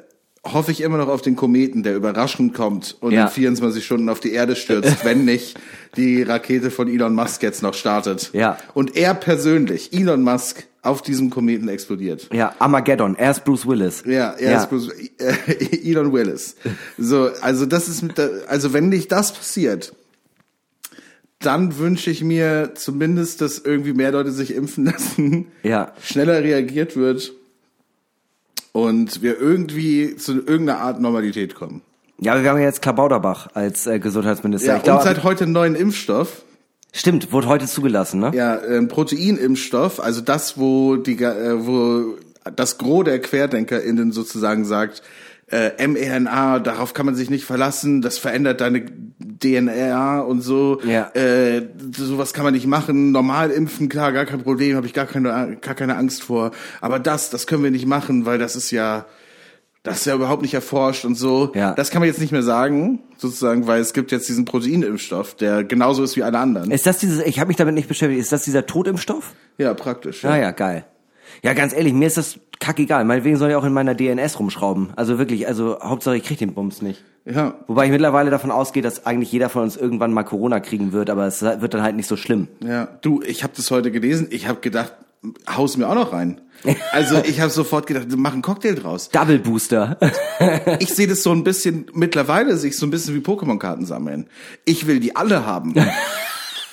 hoffe 0.44 0.72
ich 0.72 0.80
immer 0.80 0.98
noch 0.98 1.08
auf 1.08 1.22
den 1.22 1.36
Kometen, 1.36 1.82
der 1.82 1.94
überraschend 1.94 2.54
kommt 2.54 2.96
und 3.00 3.12
Ja. 3.12 3.24
in 3.24 3.28
24 3.30 3.84
Stunden 3.84 4.08
auf 4.08 4.20
die 4.20 4.32
Erde 4.32 4.56
stürzt, 4.56 5.04
wenn 5.04 5.24
nicht 5.24 5.58
die 5.96 6.22
Rakete 6.22 6.70
von 6.70 6.88
Elon 6.88 7.14
Musk 7.14 7.42
jetzt 7.42 7.62
noch 7.62 7.74
startet. 7.74 8.30
Ja. 8.32 8.58
Und 8.74 8.96
er 8.96 9.14
persönlich, 9.14 9.92
Elon 9.92 10.22
Musk, 10.22 10.64
auf 10.84 11.00
diesem 11.00 11.30
Kometen 11.30 11.68
explodiert. 11.68 12.28
Ja, 12.32 12.56
Armageddon, 12.58 13.14
er 13.14 13.30
ist 13.30 13.44
Bruce 13.44 13.68
Willis. 13.68 14.02
Ja, 14.04 14.32
er 14.32 14.58
ist 14.58 14.68
bloß, 14.68 14.88
äh, 15.18 15.88
Elon 15.88 16.12
Willis. 16.12 16.56
So, 16.98 17.30
also 17.40 17.66
das 17.66 17.88
ist 17.88 18.02
mit 18.02 18.18
der, 18.18 18.30
also 18.48 18.72
wenn 18.72 18.88
nicht 18.88 19.12
das 19.12 19.32
passiert, 19.32 19.94
dann 21.44 21.78
wünsche 21.78 22.10
ich 22.10 22.22
mir 22.22 22.72
zumindest, 22.74 23.40
dass 23.40 23.58
irgendwie 23.58 23.92
mehr 23.92 24.12
Leute 24.12 24.30
sich 24.32 24.54
impfen 24.54 24.84
lassen, 24.86 25.46
Ja. 25.62 25.92
schneller 26.02 26.42
reagiert 26.42 26.96
wird 26.96 27.32
und 28.72 29.22
wir 29.22 29.38
irgendwie 29.40 30.16
zu 30.16 30.32
irgendeiner 30.34 30.78
Art 30.80 31.00
Normalität 31.00 31.54
kommen. 31.54 31.82
Ja, 32.20 32.32
aber 32.32 32.42
wir 32.42 32.50
haben 32.50 32.58
ja 32.58 32.64
jetzt 32.66 32.82
Klabauterbach 32.82 33.48
als 33.54 33.86
äh, 33.86 33.98
Gesundheitsminister. 33.98 34.68
Ja, 34.68 34.76
ich 34.76 34.82
glaube, 34.84 35.00
und 35.00 35.04
seit 35.04 35.24
heute 35.24 35.44
einen 35.44 35.52
neuen 35.52 35.74
Impfstoff. 35.74 36.42
stimmt, 36.92 37.32
wurde 37.32 37.48
heute 37.48 37.66
zugelassen, 37.66 38.20
ne? 38.20 38.30
Ja, 38.34 38.58
ein 38.60 38.88
Proteinimpfstoff, 38.88 39.98
also 40.00 40.20
das, 40.20 40.56
wo 40.58 40.96
die, 40.96 41.20
äh, 41.22 41.66
wo 41.66 42.16
das 42.54 42.78
Gros 42.78 43.04
der 43.04 43.20
QuerdenkerInnen 43.20 44.12
sozusagen 44.12 44.64
sagt, 44.64 45.02
äh, 45.52 45.86
mRNA, 45.86 46.60
darauf 46.60 46.94
kann 46.94 47.06
man 47.06 47.14
sich 47.14 47.28
nicht 47.28 47.44
verlassen, 47.44 48.00
das 48.00 48.18
verändert 48.18 48.60
deine 48.60 48.84
DNA 49.42 50.20
und 50.20 50.40
so. 50.40 50.80
Ja. 50.82 51.10
Äh, 51.14 51.68
sowas 51.94 52.32
kann 52.32 52.44
man 52.44 52.54
nicht 52.54 52.66
machen. 52.66 53.12
Normal 53.12 53.50
impfen, 53.50 53.88
klar, 53.88 54.12
gar 54.12 54.24
kein 54.24 54.42
Problem, 54.42 54.76
habe 54.76 54.86
ich 54.86 54.94
gar 54.94 55.06
keine, 55.06 55.58
gar 55.60 55.74
keine 55.74 55.96
Angst 55.96 56.22
vor. 56.22 56.52
Aber 56.80 56.98
das, 56.98 57.28
das 57.30 57.46
können 57.46 57.62
wir 57.62 57.70
nicht 57.70 57.86
machen, 57.86 58.24
weil 58.24 58.38
das 58.38 58.56
ist 58.56 58.70
ja, 58.70 59.04
das 59.82 59.98
ist 59.98 60.06
ja 60.06 60.14
überhaupt 60.14 60.40
nicht 60.40 60.54
erforscht 60.54 61.04
und 61.04 61.16
so. 61.16 61.52
Ja. 61.54 61.74
Das 61.74 61.90
kann 61.90 62.00
man 62.00 62.06
jetzt 62.06 62.20
nicht 62.20 62.32
mehr 62.32 62.42
sagen, 62.42 63.00
sozusagen, 63.18 63.66
weil 63.66 63.80
es 63.80 63.92
gibt 63.92 64.10
jetzt 64.10 64.28
diesen 64.28 64.46
Proteinimpfstoff, 64.46 65.34
der 65.34 65.64
genauso 65.64 66.02
ist 66.02 66.16
wie 66.16 66.22
alle 66.22 66.38
anderen. 66.38 66.70
Ist 66.70 66.86
das 66.86 66.98
dieses, 66.98 67.20
ich 67.26 67.38
habe 67.40 67.48
mich 67.48 67.56
damit 67.58 67.74
nicht 67.74 67.88
beschäftigt, 67.88 68.22
ist 68.22 68.32
das 68.32 68.44
dieser 68.44 68.64
Totimpfstoff? 68.64 69.34
Ja, 69.58 69.74
praktisch. 69.74 70.24
Ah 70.24 70.38
ja, 70.38 70.52
geil. 70.52 70.86
Ja, 71.42 71.52
ganz 71.52 71.74
ehrlich, 71.74 71.92
mir 71.92 72.06
ist 72.06 72.16
das 72.16 72.38
kackegal. 72.62 73.04
Meinetwegen 73.04 73.36
soll 73.36 73.50
ich 73.50 73.56
auch 73.56 73.64
in 73.64 73.72
meiner 73.72 73.94
DNS 73.94 74.38
rumschrauben. 74.38 74.90
Also 74.96 75.18
wirklich, 75.18 75.46
also 75.46 75.78
Hauptsache 75.82 76.16
ich 76.16 76.22
krieg 76.24 76.38
den 76.38 76.54
Bums 76.54 76.80
nicht. 76.80 77.02
Ja, 77.24 77.54
Wobei 77.66 77.84
ich 77.86 77.90
mittlerweile 77.92 78.30
davon 78.30 78.50
ausgehe, 78.50 78.82
dass 78.82 79.06
eigentlich 79.06 79.30
jeder 79.30 79.48
von 79.48 79.62
uns 79.62 79.76
irgendwann 79.76 80.12
mal 80.12 80.24
Corona 80.24 80.58
kriegen 80.60 80.92
wird, 80.92 81.08
aber 81.10 81.26
es 81.26 81.42
wird 81.42 81.74
dann 81.74 81.82
halt 81.82 81.94
nicht 81.94 82.08
so 82.08 82.16
schlimm. 82.16 82.48
ja. 82.64 82.88
Du, 83.02 83.22
ich 83.22 83.42
habe 83.44 83.52
das 83.56 83.70
heute 83.70 83.90
gelesen. 83.92 84.26
Ich 84.30 84.48
habe 84.48 84.60
gedacht, 84.60 84.92
haus 85.48 85.76
mir 85.76 85.88
auch 85.88 85.94
noch 85.94 86.12
rein. 86.12 86.40
Also 86.92 87.18
ich 87.24 87.40
habe 87.40 87.50
sofort 87.50 87.86
gedacht, 87.86 88.06
mach 88.16 88.32
einen 88.32 88.42
Cocktail 88.42 88.74
draus. 88.74 89.08
Double 89.10 89.38
Booster. 89.38 89.98
Ich 90.80 90.92
sehe 90.94 91.06
das 91.06 91.22
so 91.22 91.30
ein 91.30 91.44
bisschen, 91.44 91.86
mittlerweile 91.92 92.56
sehe 92.56 92.70
ich 92.70 92.76
so 92.76 92.84
ein 92.86 92.90
bisschen 92.90 93.14
wie 93.14 93.20
Pokémon-Karten 93.20 93.86
sammeln. 93.86 94.26
Ich 94.64 94.88
will 94.88 94.98
die 94.98 95.14
alle 95.14 95.46
haben. 95.46 95.74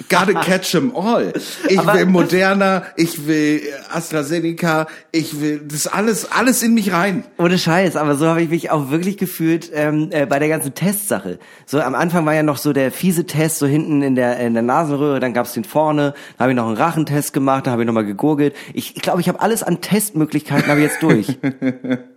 Gotta 0.08 0.34
catch 0.39 0.74
'em 0.76 0.95
all. 0.95 1.34
Ich 1.68 1.78
Aber- 1.80 1.93
will 1.95 2.06
Moderna, 2.06 2.84
ich 2.95 3.28
will 3.28 3.62
AstraZeneca, 3.91 4.88
ich 5.12 5.41
will 5.41 5.60
das 5.68 5.88
alles, 5.88 6.32
alles 6.32 6.64
in 6.64 6.74
mich 6.74 6.93
rein. 6.93 7.26
Ohne 7.38 7.58
Scheiß, 7.58 7.95
aber 7.97 8.16
so 8.16 8.28
habe 8.28 8.41
ich 8.41 8.50
mich 8.50 8.72
auch 8.72 8.89
wirklich 8.91 9.18
gefühlt 9.18 9.70
ähm, 9.74 10.08
äh, 10.12 10.26
bei 10.26 10.39
der 10.39 10.47
ganzen 10.47 10.74
Testsache. 10.74 11.38
So 11.66 11.82
am 11.82 11.95
Anfang 11.95 12.26
war 12.26 12.34
ja 12.34 12.43
noch 12.43 12.58
so 12.58 12.72
der 12.72 12.91
fiese 12.91 13.26
Test, 13.26 13.58
so 13.60 13.68
hinten 13.68 14.02
in 14.02 14.16
der 14.16 14.39
in 14.39 14.54
der 14.54 14.64
Nasenröhre, 14.64 15.20
dann 15.20 15.34
gab's 15.34 15.54
den 15.54 15.66
vorne, 15.66 16.14
dann 16.38 16.43
habe 16.45 16.52
ich 16.52 16.56
noch 16.56 16.68
einen 16.68 16.78
Rachentest 16.78 17.34
gemacht, 17.34 17.66
dann 17.68 17.74
habe 17.74 17.84
ich 17.84 17.88
nochmal 17.88 18.06
gegurgelt. 18.06 18.56
Ich 18.74 18.93
glaube, 18.93 19.00
ich, 19.00 19.02
glaub, 19.04 19.20
ich 19.20 19.28
habe 19.28 19.41
alles 19.41 19.64
an 19.64 19.82
Testmöglichkeiten 19.82 20.68
habe 20.68 20.80
ich 20.82 20.88
jetzt 20.88 21.04
durch. 21.04 21.38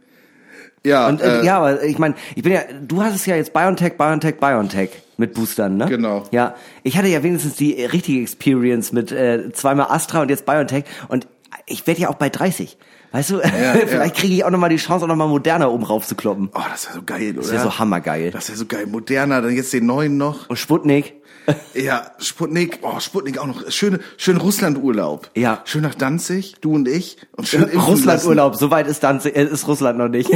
Ja, 0.85 1.09
Und 1.09 1.21
äh, 1.21 1.45
ja, 1.45 1.59
aber 1.59 1.83
ich 1.85 1.99
meine, 1.99 2.15
ich 2.35 2.43
bin 2.43 2.53
ja, 2.53 2.63
du 2.81 3.03
hast 3.03 3.15
es 3.15 3.27
ja 3.27 3.37
jetzt 3.37 3.53
BioNTech, 3.53 3.97
BioNTech, 3.97 4.39
BioNTech 4.39 4.91
mit 5.17 5.35
Boostern, 5.35 5.77
ne? 5.77 5.87
Genau. 5.87 6.25
Ja, 6.33 6.55
ich 6.83 6.97
hatte 6.97 7.09
ja 7.09 7.23
wenigstens 7.23 7.55
die 7.55 7.85
richtige 7.85 8.21
Experience 8.21 8.93
mit 8.93 9.13
äh, 9.13 9.53
zweimal 9.53 9.87
Astra 9.91 10.23
und 10.23 10.31
jetzt 10.31 10.45
BioNTech 10.45 10.85
und 11.09 11.29
ich 11.67 11.87
werde 11.87 12.01
ja 12.01 12.09
auch 12.09 12.17
bei 12.17 12.29
30. 12.29 12.77
Weißt 13.13 13.31
du, 13.31 13.41
vielleicht 13.87 14.17
kriege 14.17 14.35
ich 14.35 14.45
auch 14.45 14.51
nochmal 14.51 14.71
die 14.71 14.77
Chance, 14.77 15.05
auch 15.05 15.09
nochmal 15.09 15.29
moderner 15.29 15.71
oben 15.71 15.85
raufzukloppen. 15.85 16.51
oh, 16.55 16.61
das 16.71 16.87
wäre 16.87 16.97
so 16.97 17.03
geil, 17.05 17.33
oder? 17.33 17.43
Das 17.43 17.53
wäre 17.53 17.63
so 17.63 17.79
hammergeil. 17.79 18.31
Das 18.31 18.49
wäre 18.49 18.59
so 18.59 18.67
geil. 18.67 18.87
Moderna, 18.87 19.41
dann 19.41 19.55
jetzt 19.55 19.73
den 19.73 19.87
neuen 19.87 20.17
noch. 20.17 20.49
Und 20.49 20.57
Sputnik. 20.59 21.15
Ja, 21.75 22.13
Sputnik, 22.19 22.79
oh, 22.83 23.01
Sputnik 23.01 23.39
auch 23.39 23.47
noch. 23.47 23.69
Schöne, 23.69 23.99
schön 24.17 24.37
Russland-Urlaub. 24.37 25.29
Ja. 25.35 25.61
Schön 25.65 25.83
nach 25.83 25.97
Danzig, 25.97 26.55
du 26.61 26.73
und 26.73 26.87
ich. 26.87 27.17
Und 27.33 27.49
schön 27.49 27.65
Russland-Urlaub, 27.75 28.55
so 28.55 28.71
weit 28.71 28.87
ist, 28.87 29.03
dann, 29.03 29.21
äh, 29.25 29.43
ist 29.43 29.67
Russland 29.67 29.99
noch 29.99 30.07
nicht. 30.07 30.31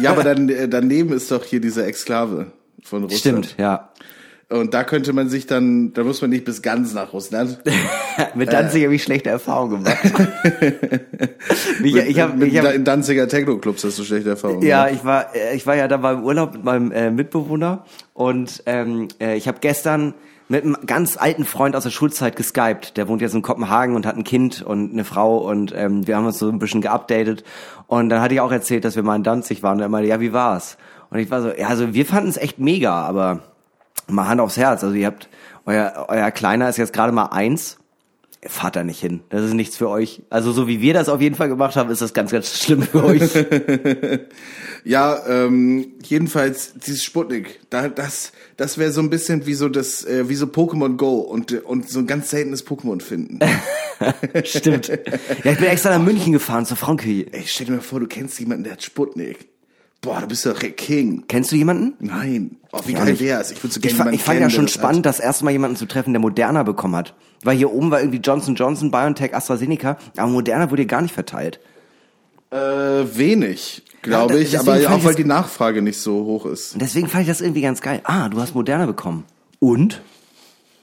Ja, 0.00 0.10
aber 0.10 0.24
dann, 0.24 0.48
äh, 0.48 0.68
daneben 0.68 1.12
ist 1.12 1.30
doch 1.30 1.44
hier 1.44 1.60
diese 1.60 1.84
Exklave 1.84 2.52
von 2.82 3.04
Russland. 3.04 3.46
Stimmt, 3.46 3.54
ja. 3.58 3.90
Und 4.50 4.74
da 4.74 4.84
könnte 4.84 5.12
man 5.12 5.28
sich 5.28 5.46
dann, 5.46 5.94
da 5.94 6.04
muss 6.04 6.20
man 6.20 6.30
nicht 6.30 6.44
bis 6.44 6.60
ganz 6.60 6.92
nach 6.92 7.12
Russland. 7.12 7.60
Mit 8.34 8.52
Danzig 8.52 8.84
habe 8.84 8.94
ich 8.94 9.02
schlechte 9.02 9.30
Erfahrungen 9.30 9.82
gemacht. 9.82 9.98
ich, 11.82 11.96
ich 11.96 12.20
hab, 12.20 12.36
mit, 12.36 12.52
ich 12.52 12.58
hab, 12.58 12.74
in 12.74 12.84
Danziger 12.84 13.26
Techno-Clubs 13.26 13.84
hast 13.84 13.98
du 13.98 14.04
schlechte 14.04 14.30
Erfahrungen. 14.30 14.62
Ja, 14.62 14.84
gemacht. 14.84 15.00
ich 15.00 15.04
war, 15.04 15.34
äh, 15.34 15.56
ich 15.56 15.66
war 15.66 15.76
ja 15.76 15.88
da 15.88 15.96
beim 15.96 16.22
Urlaub 16.22 16.52
mit 16.52 16.62
meinem 16.62 16.92
äh, 16.92 17.10
Mitbewohner 17.10 17.84
und 18.12 18.62
ähm, 18.66 19.08
äh, 19.18 19.36
ich 19.36 19.48
habe 19.48 19.58
gestern 19.60 20.14
mit 20.48 20.64
einem 20.64 20.76
ganz 20.86 21.16
alten 21.16 21.44
Freund 21.44 21.74
aus 21.74 21.84
der 21.84 21.90
Schulzeit 21.90 22.36
geskypt. 22.36 22.96
Der 22.96 23.08
wohnt 23.08 23.22
jetzt 23.22 23.34
in 23.34 23.42
Kopenhagen 23.42 23.96
und 23.96 24.06
hat 24.06 24.16
ein 24.16 24.24
Kind 24.24 24.62
und 24.62 24.92
eine 24.92 25.04
Frau 25.04 25.38
und 25.38 25.72
ähm, 25.74 26.06
wir 26.06 26.16
haben 26.16 26.26
uns 26.26 26.38
so 26.38 26.48
ein 26.48 26.58
bisschen 26.58 26.82
geupdatet. 26.82 27.44
Und 27.86 28.08
dann 28.10 28.20
hatte 28.20 28.34
ich 28.34 28.40
auch 28.40 28.52
erzählt, 28.52 28.84
dass 28.84 28.96
wir 28.96 29.02
mal 29.02 29.16
in 29.16 29.22
Danzig 29.22 29.62
waren. 29.62 29.78
Und 29.78 29.82
er 29.82 29.88
meinte, 29.88 30.08
ja, 30.08 30.20
wie 30.20 30.32
war's? 30.32 30.76
Und 31.10 31.18
ich 31.18 31.30
war 31.30 31.42
so, 31.42 31.48
ja, 31.48 31.68
also 31.68 31.94
wir 31.94 32.06
fanden 32.06 32.28
es 32.28 32.36
echt 32.36 32.58
mega, 32.58 32.92
aber 32.92 33.40
mal 34.08 34.28
Hand 34.28 34.40
aufs 34.40 34.56
Herz. 34.56 34.84
Also 34.84 34.94
ihr 34.94 35.06
habt, 35.06 35.28
euer, 35.64 36.06
euer 36.08 36.30
Kleiner 36.30 36.68
ist 36.68 36.76
jetzt 36.76 36.92
gerade 36.92 37.12
mal 37.12 37.26
eins. 37.26 37.78
Fahrt 38.46 38.76
da 38.76 38.84
nicht 38.84 39.00
hin. 39.00 39.20
Das 39.30 39.42
ist 39.42 39.54
nichts 39.54 39.78
für 39.78 39.88
euch. 39.88 40.22
Also 40.28 40.52
so 40.52 40.68
wie 40.68 40.82
wir 40.82 40.92
das 40.92 41.08
auf 41.08 41.22
jeden 41.22 41.34
Fall 41.34 41.48
gemacht 41.48 41.76
haben, 41.76 41.88
ist 41.88 42.02
das 42.02 42.12
ganz, 42.12 42.30
ganz 42.30 42.62
schlimm 42.62 42.82
für 42.82 43.02
euch. 43.02 43.22
Ja, 44.86 45.18
ähm, 45.26 45.94
jedenfalls 46.04 46.74
dieses 46.74 47.02
Sputnik, 47.02 47.60
da, 47.70 47.88
das, 47.88 48.32
das 48.58 48.76
wäre 48.76 48.92
so 48.92 49.00
ein 49.00 49.08
bisschen 49.08 49.46
wie 49.46 49.54
so 49.54 49.70
das, 49.70 50.04
äh, 50.04 50.28
wie 50.28 50.34
so 50.34 50.44
Pokémon 50.46 50.96
Go 50.96 51.20
und 51.20 51.52
und 51.64 51.88
so 51.88 52.00
ein 52.00 52.06
ganz 52.06 52.28
seltenes 52.30 52.66
Pokémon 52.66 53.00
finden. 53.00 53.38
Stimmt. 54.44 54.88
Ja, 54.88 55.52
ich 55.52 55.58
bin 55.58 55.68
extra 55.68 55.96
nach 55.96 56.04
München 56.04 56.32
gefahren 56.34 56.66
zur 56.66 56.76
Frauenkirche. 56.76 57.32
Ey, 57.32 57.44
stell 57.46 57.66
dir 57.66 57.72
mal 57.72 57.80
vor, 57.80 58.00
du 58.00 58.06
kennst 58.06 58.38
jemanden, 58.40 58.64
der 58.64 58.74
hat 58.74 58.82
Sputnik. 58.82 59.48
Boah, 60.02 60.20
du 60.20 60.26
bist 60.26 60.44
doch 60.44 60.58
der 60.58 60.72
King. 60.72 61.24
Kennst 61.28 61.50
du 61.50 61.56
jemanden? 61.56 61.94
Nein. 61.98 62.56
Oh, 62.72 62.80
wie 62.84 62.90
Ich 62.92 62.98
auch 62.98 63.06
geil 63.06 63.18
wär's? 63.20 63.52
Ich 63.52 63.62
würde 63.64 63.72
so 63.72 63.78
Ich, 63.78 63.82
gerne 63.84 63.94
fa- 63.96 64.02
jemanden 64.02 64.14
ich 64.16 64.22
fand 64.22 64.40
ja 64.40 64.50
schon 64.50 64.66
das 64.66 64.74
spannend, 64.74 65.06
das 65.06 65.18
erste 65.18 65.46
Mal 65.46 65.52
jemanden 65.52 65.76
zu 65.78 65.86
treffen, 65.86 66.12
der 66.12 66.20
Moderna 66.20 66.62
bekommen 66.62 66.94
hat. 66.96 67.14
Weil 67.42 67.56
hier 67.56 67.72
oben 67.72 67.90
war 67.90 68.00
irgendwie 68.00 68.18
Johnson 68.18 68.54
Johnson, 68.54 68.90
BioNTech, 68.90 69.34
AstraZeneca, 69.34 69.96
aber 70.18 70.30
Moderna 70.30 70.70
wurde 70.70 70.84
gar 70.84 71.00
nicht 71.00 71.14
verteilt. 71.14 71.58
Äh, 72.50 72.56
wenig, 72.58 73.82
glaube 74.04 74.34
Ja, 74.34 74.40
ich, 74.40 74.58
aber 74.58 74.76
fand 74.76 74.86
auch 74.88 75.04
weil 75.04 75.14
die 75.16 75.24
Nachfrage 75.24 75.82
nicht 75.82 75.98
so 75.98 76.24
hoch 76.24 76.46
ist. 76.46 76.76
Deswegen 76.80 77.08
fand 77.08 77.22
ich 77.22 77.28
das 77.28 77.40
irgendwie 77.40 77.62
ganz 77.62 77.80
geil. 77.80 78.00
Ah, 78.04 78.28
du 78.28 78.40
hast 78.40 78.54
Moderna 78.54 78.86
bekommen. 78.86 79.24
Und? 79.58 80.00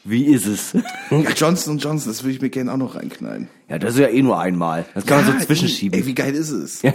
Wie 0.04 0.26
ist 0.26 0.48
es? 0.48 0.74
Ja, 1.12 1.20
Johnson 1.36 1.78
Johnson, 1.78 2.12
das 2.12 2.24
würde 2.24 2.34
ich 2.34 2.42
mir 2.42 2.50
gerne 2.50 2.74
auch 2.74 2.78
noch 2.78 2.96
reinknallen. 2.96 3.48
ja, 3.70 3.78
das 3.78 3.94
ist 3.94 4.00
ja 4.00 4.08
eh 4.08 4.22
nur 4.24 4.40
einmal. 4.40 4.86
Das 4.96 5.06
kann 5.06 5.24
man 5.24 5.40
so 5.40 5.46
zwischenschieben. 5.46 6.00
Ey, 6.00 6.06
wie 6.08 6.16
geil 6.16 6.34
ist 6.34 6.50
es? 6.50 6.82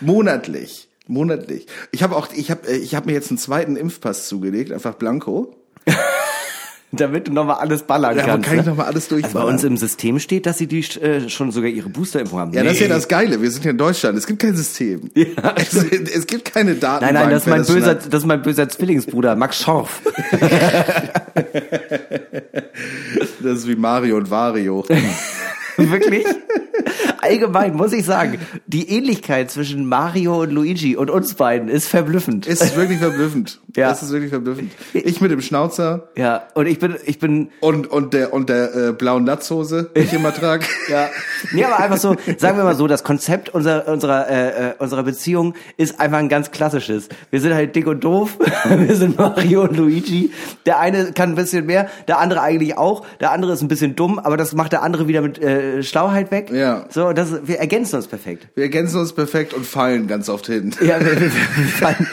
Monatlich. 0.00 0.88
Monatlich. 1.06 1.66
Ich 1.92 2.02
habe 2.02 2.16
auch, 2.16 2.28
ich 2.34 2.50
habe, 2.50 2.70
ich 2.72 2.94
habe 2.94 3.06
mir 3.06 3.12
jetzt 3.12 3.30
einen 3.30 3.38
zweiten 3.38 3.76
Impfpass 3.76 4.26
zugelegt, 4.28 4.72
einfach 4.72 4.94
blanko. 4.94 5.54
Damit 6.96 7.28
du 7.28 7.32
nochmal 7.32 7.56
alles 7.56 7.82
ballern 7.82 8.16
Ja, 8.16 8.22
aber 8.24 8.32
kannst. 8.32 8.48
kann 8.48 8.58
ich 8.58 8.64
ne? 8.64 8.70
noch 8.70 8.76
mal 8.76 8.84
alles 8.86 9.04
also 9.04 9.16
bei 9.16 9.20
durchballern. 9.22 9.48
uns 9.54 9.64
im 9.64 9.76
System 9.76 10.18
steht, 10.18 10.46
dass 10.46 10.58
sie 10.58 10.66
die 10.66 10.80
äh, 10.80 11.28
schon 11.28 11.50
sogar 11.52 11.70
ihre 11.70 11.88
Boosterimpfung 11.88 12.38
haben. 12.38 12.52
Ja, 12.52 12.62
das 12.62 12.74
ist 12.74 12.80
ja 12.80 12.86
Nee. 12.88 12.94
das 12.94 13.08
Geile. 13.08 13.40
Wir 13.42 13.50
sind 13.50 13.64
ja 13.64 13.70
in 13.72 13.78
Deutschland. 13.78 14.16
Es 14.18 14.26
gibt 14.26 14.40
kein 14.40 14.54
System. 14.56 15.10
es, 15.14 15.74
es 15.74 16.26
gibt 16.26 16.52
keine 16.52 16.74
Daten. 16.74 17.04
Nein, 17.04 17.14
nein, 17.14 17.30
das 17.30 17.42
ist 17.42 17.48
mein 17.48 17.64
böser, 17.64 17.94
das 17.94 18.20
ist 18.22 18.26
mein 18.26 18.42
böser 18.42 18.68
Zwillingsbruder, 18.68 19.36
Max 19.36 19.60
Schorf. 19.62 20.00
Das 23.42 23.58
ist 23.58 23.68
wie 23.68 23.76
Mario 23.76 24.16
und 24.16 24.30
Wario. 24.30 24.84
Wirklich? 25.76 26.24
Allgemein 27.24 27.74
muss 27.74 27.94
ich 27.94 28.04
sagen, 28.04 28.38
die 28.66 28.90
Ähnlichkeit 28.90 29.50
zwischen 29.50 29.86
Mario 29.86 30.42
und 30.42 30.50
Luigi 30.50 30.94
und 30.94 31.08
uns 31.08 31.32
beiden 31.34 31.70
ist 31.70 31.88
verblüffend. 31.88 32.46
Es 32.46 32.60
ist 32.60 32.76
wirklich 32.76 32.98
verblüffend. 32.98 33.60
Ja. 33.76 33.90
Es 33.90 34.04
ist 34.04 34.12
wirklich 34.12 34.30
verblüffend. 34.30 34.70
Ich 34.92 35.20
mit 35.20 35.32
dem 35.32 35.40
Schnauzer 35.40 36.08
ja, 36.16 36.44
und 36.54 36.66
ich 36.66 36.78
bin, 36.78 36.94
ich 37.06 37.18
bin, 37.18 37.48
und, 37.58 37.90
und 37.90 38.14
der, 38.14 38.32
und 38.32 38.48
der 38.48 38.72
äh, 38.72 38.92
blauen 38.92 39.26
Latzhose, 39.26 39.90
die 39.96 40.02
ich 40.02 40.12
immer 40.12 40.32
trage. 40.32 40.64
ja, 40.88 41.08
nee, 41.50 41.64
aber 41.64 41.80
einfach 41.80 41.96
so, 41.96 42.14
sagen 42.38 42.56
wir 42.56 42.62
mal 42.62 42.76
so, 42.76 42.86
das 42.86 43.02
Konzept 43.02 43.48
unserer, 43.48 43.88
unserer, 43.88 44.30
äh, 44.30 44.48
äh, 44.48 44.74
unserer 44.78 45.02
Beziehung 45.02 45.54
ist 45.76 45.98
einfach 45.98 46.18
ein 46.18 46.28
ganz 46.28 46.52
klassisches. 46.52 47.08
Wir 47.30 47.40
sind 47.40 47.52
halt 47.52 47.74
dick 47.74 47.88
und 47.88 48.04
doof, 48.04 48.38
wir 48.68 48.94
sind 48.94 49.18
Mario 49.18 49.62
und 49.62 49.76
Luigi. 49.76 50.30
Der 50.66 50.78
eine 50.78 51.10
kann 51.10 51.30
ein 51.30 51.34
bisschen 51.34 51.66
mehr, 51.66 51.88
der 52.06 52.20
andere 52.20 52.42
eigentlich 52.42 52.78
auch, 52.78 53.04
der 53.18 53.32
andere 53.32 53.54
ist 53.54 53.62
ein 53.62 53.66
bisschen 53.66 53.96
dumm, 53.96 54.20
aber 54.20 54.36
das 54.36 54.54
macht 54.54 54.70
der 54.70 54.84
andere 54.84 55.08
wieder 55.08 55.20
mit 55.20 55.42
äh, 55.42 55.82
Schlauheit 55.82 56.30
weg. 56.30 56.52
Ja. 56.52 56.84
So, 56.90 57.12
das, 57.14 57.46
wir 57.46 57.58
ergänzen 57.58 57.96
uns 57.96 58.06
perfekt. 58.06 58.48
Wir 58.54 58.64
ergänzen 58.64 59.00
uns 59.00 59.12
perfekt 59.12 59.54
und 59.54 59.66
fallen 59.66 60.06
ganz 60.06 60.28
oft 60.28 60.46
hin. 60.46 60.74
Ja, 60.80 61.00
wir, 61.00 61.20
wir, 61.20 61.20
wir 61.20 61.30
fallen, 61.30 62.06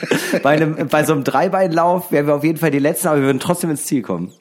bei, 0.43 0.49
einem, 0.51 0.87
bei 0.87 1.03
so 1.03 1.13
einem 1.13 1.23
Dreibeinlauf 1.23 2.11
wären 2.11 2.27
wir 2.27 2.35
auf 2.35 2.43
jeden 2.43 2.57
Fall 2.57 2.71
die 2.71 2.79
Letzten, 2.79 3.07
aber 3.07 3.17
wir 3.17 3.25
würden 3.25 3.39
trotzdem 3.39 3.69
ins 3.69 3.85
Ziel 3.85 4.01
kommen. 4.01 4.31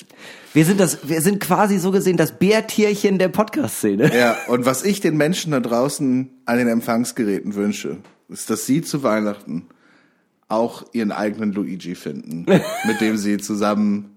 Wir 0.53 0.65
sind 0.65 0.81
das, 0.81 1.09
wir 1.09 1.21
sind 1.21 1.39
quasi 1.39 1.79
so 1.79 1.93
gesehen 1.93 2.17
das 2.17 2.33
Bärtierchen 2.33 3.19
der 3.19 3.29
Podcast-Szene. 3.29 4.17
Ja, 4.17 4.37
und 4.49 4.67
was 4.67 4.83
ich 4.83 5.01
den 5.01 5.17
Menschen 5.17 5.53
da 5.53 5.61
draußen 5.61 6.31
an 6.45 6.59
den 6.59 6.67
Empfangsgeräten 6.67 7.55
wünsche, 7.55 7.99
ist, 8.29 8.51
dass 8.51 8.67
sie 8.67 8.83
zu 8.83 9.05
Weihnachten 9.05 9.67
auch 10.49 10.85
ihren 10.93 11.13
eigenen 11.13 11.53
Luigi 11.53 11.95
finden, 11.95 12.47
mit 12.85 13.01
dem 13.01 13.17
sie 13.17 13.39
zusammen 13.39 14.17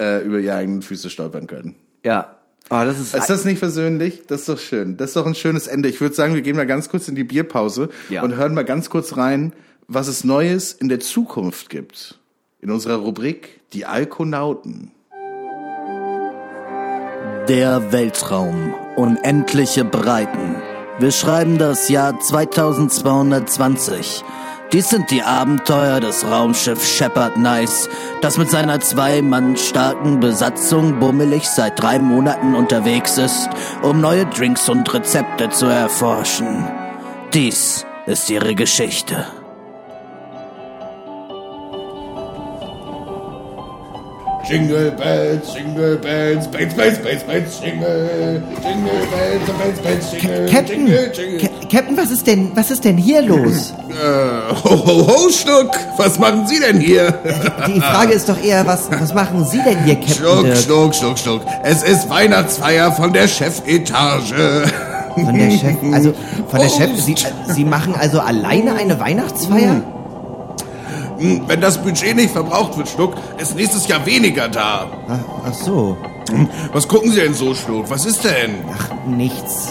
äh, 0.00 0.24
über 0.24 0.38
ihre 0.38 0.56
eigenen 0.56 0.80
Füße 0.80 1.10
stolpern 1.10 1.46
können. 1.46 1.76
Ja. 2.04 2.38
Aber 2.70 2.86
das 2.86 2.98
ist, 2.98 3.14
Ist 3.14 3.28
das 3.28 3.44
nicht 3.44 3.58
versöhnlich? 3.58 4.22
Das 4.26 4.40
ist 4.40 4.48
doch 4.48 4.58
schön. 4.58 4.96
Das 4.96 5.10
ist 5.10 5.16
doch 5.16 5.26
ein 5.26 5.34
schönes 5.34 5.66
Ende. 5.66 5.86
Ich 5.88 6.00
würde 6.00 6.14
sagen, 6.14 6.34
wir 6.34 6.40
gehen 6.42 6.56
mal 6.56 6.66
ganz 6.66 6.88
kurz 6.88 7.08
in 7.08 7.14
die 7.14 7.24
Bierpause 7.24 7.90
Ja. 8.08 8.22
und 8.22 8.36
hören 8.36 8.54
mal 8.54 8.64
ganz 8.64 8.88
kurz 8.90 9.16
rein, 9.18 9.52
was 9.86 10.08
es 10.08 10.24
Neues 10.24 10.72
in 10.72 10.88
der 10.88 10.98
Zukunft 11.00 11.68
gibt. 11.68 12.18
In 12.62 12.70
unserer 12.70 12.96
Rubrik 12.96 13.60
Die 13.74 13.84
Alkonauten. 13.84 14.92
Der 17.48 17.92
Weltraum. 17.92 18.72
Unendliche 18.96 19.84
Breiten. 19.84 20.54
Wir 20.98 21.10
schreiben 21.10 21.58
das 21.58 21.90
Jahr 21.90 22.18
2220. 22.18 24.24
Dies 24.74 24.90
sind 24.90 25.12
die 25.12 25.22
Abenteuer 25.22 26.00
des 26.00 26.28
Raumschiffs 26.28 26.96
Shepard 26.96 27.36
Nice, 27.36 27.88
das 28.22 28.38
mit 28.38 28.50
seiner 28.50 28.80
zwei 28.80 29.22
Mann 29.22 29.56
starken 29.56 30.18
Besatzung 30.18 30.98
bummelig 30.98 31.48
seit 31.48 31.80
drei 31.80 32.00
Monaten 32.00 32.56
unterwegs 32.56 33.16
ist, 33.16 33.48
um 33.82 34.00
neue 34.00 34.26
Drinks 34.26 34.68
und 34.68 34.92
Rezepte 34.92 35.48
zu 35.50 35.66
erforschen. 35.66 36.68
Dies 37.32 37.86
ist 38.06 38.28
ihre 38.30 38.56
Geschichte. 38.56 39.43
Jingle 44.48 44.90
bells, 44.92 45.54
jingle 45.54 45.96
bells, 45.96 46.46
bells, 46.48 46.74
bells, 46.74 46.98
bells, 46.98 47.22
bells, 47.24 47.60
jingle, 47.64 48.42
jingle 48.62 49.06
bells, 49.10 49.50
bells, 49.58 49.80
bells, 49.80 50.12
jingle, 50.12 50.48
Captain, 50.50 50.86
jingle, 50.86 51.12
jingle. 51.14 51.40
Ca- 51.40 51.66
Captain, 51.70 51.96
was 51.96 52.10
ist 52.10 52.26
denn, 52.26 52.50
was 52.54 52.70
ist 52.70 52.84
denn 52.84 52.98
hier 52.98 53.22
los? 53.22 53.72
Äh, 53.88 54.54
ho, 54.64 54.70
ho, 54.86 55.06
ho, 55.06 55.28
Schluck, 55.30 55.70
was 55.96 56.18
machen 56.18 56.46
Sie 56.46 56.60
denn 56.60 56.78
hier? 56.78 57.12
Die 57.66 57.80
Frage 57.80 58.12
ist 58.12 58.28
doch 58.28 58.42
eher, 58.42 58.66
was, 58.66 58.90
was 58.90 59.14
machen 59.14 59.46
Sie 59.46 59.60
denn 59.64 59.82
hier, 59.84 59.94
Captain 59.96 60.14
Schluck, 60.14 60.44
Dirk? 60.44 60.56
Schluck, 60.58 60.94
Schluck, 60.94 61.18
Schluck. 61.18 61.40
Es 61.62 61.82
ist 61.82 62.10
Weihnachtsfeier 62.10 62.92
von 62.92 63.12
der 63.14 63.26
Chefetage. 63.28 64.34
Von 65.14 65.38
der 65.38 65.50
Chef, 65.52 65.76
also 65.92 66.12
von 66.48 66.60
der. 66.60 66.68
Chef, 66.76 66.90
Sie, 67.00 67.14
Sie 67.48 67.64
machen 67.64 67.94
also 67.98 68.20
alleine 68.20 68.74
eine 68.74 68.98
Weihnachtsfeier? 69.00 69.80
Hm, 71.24 71.42
Wenn 71.46 71.60
das 71.60 71.78
Budget 71.82 72.16
nicht 72.16 72.32
verbraucht 72.32 72.76
wird, 72.76 72.88
Schluck, 72.88 73.14
ist 73.38 73.54
nächstes 73.56 73.86
Jahr 73.88 74.04
weniger 74.06 74.48
da. 74.48 74.86
Ach, 75.08 75.18
ach 75.48 75.54
so, 75.54 75.96
Hm, 76.30 76.48
Was 76.72 76.88
gucken 76.88 77.10
Sie 77.12 77.20
denn 77.20 77.34
so, 77.34 77.54
Schluck? 77.54 77.88
Was 77.90 78.04
ist 78.06 78.24
denn? 78.24 78.56
ach 78.74 78.88
nichts. 79.06 79.68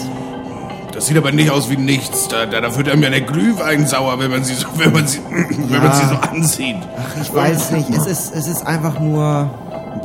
Das 0.92 1.06
sieht 1.06 1.16
aber 1.16 1.32
nicht 1.32 1.50
aus 1.50 1.68
wie 1.70 1.76
nichts. 1.76 2.28
Da, 2.28 2.46
da, 2.46 2.60
da 2.60 2.76
wird 2.76 2.88
einem 2.88 3.02
ja 3.02 3.10
der 3.10 3.22
Glühwein 3.22 3.84
sauer, 3.86 4.18
wenn 4.20 4.30
man 4.30 4.44
sie 4.44 4.54
so, 4.54 4.68
wenn 4.76 4.92
man 4.92 5.06
sie, 5.08 5.18
wenn 5.28 5.82
man 5.82 5.92
sie 5.92 6.06
so 6.06 6.14
ansieht. 6.14 6.76
Ach, 6.96 7.20
ich 7.20 7.34
weiß 7.34 7.72
nicht. 7.72 7.90
Es 7.90 8.06
ist, 8.06 8.32
es 8.34 8.46
ist 8.46 8.64
einfach 8.64 9.00
nur. 9.00 9.50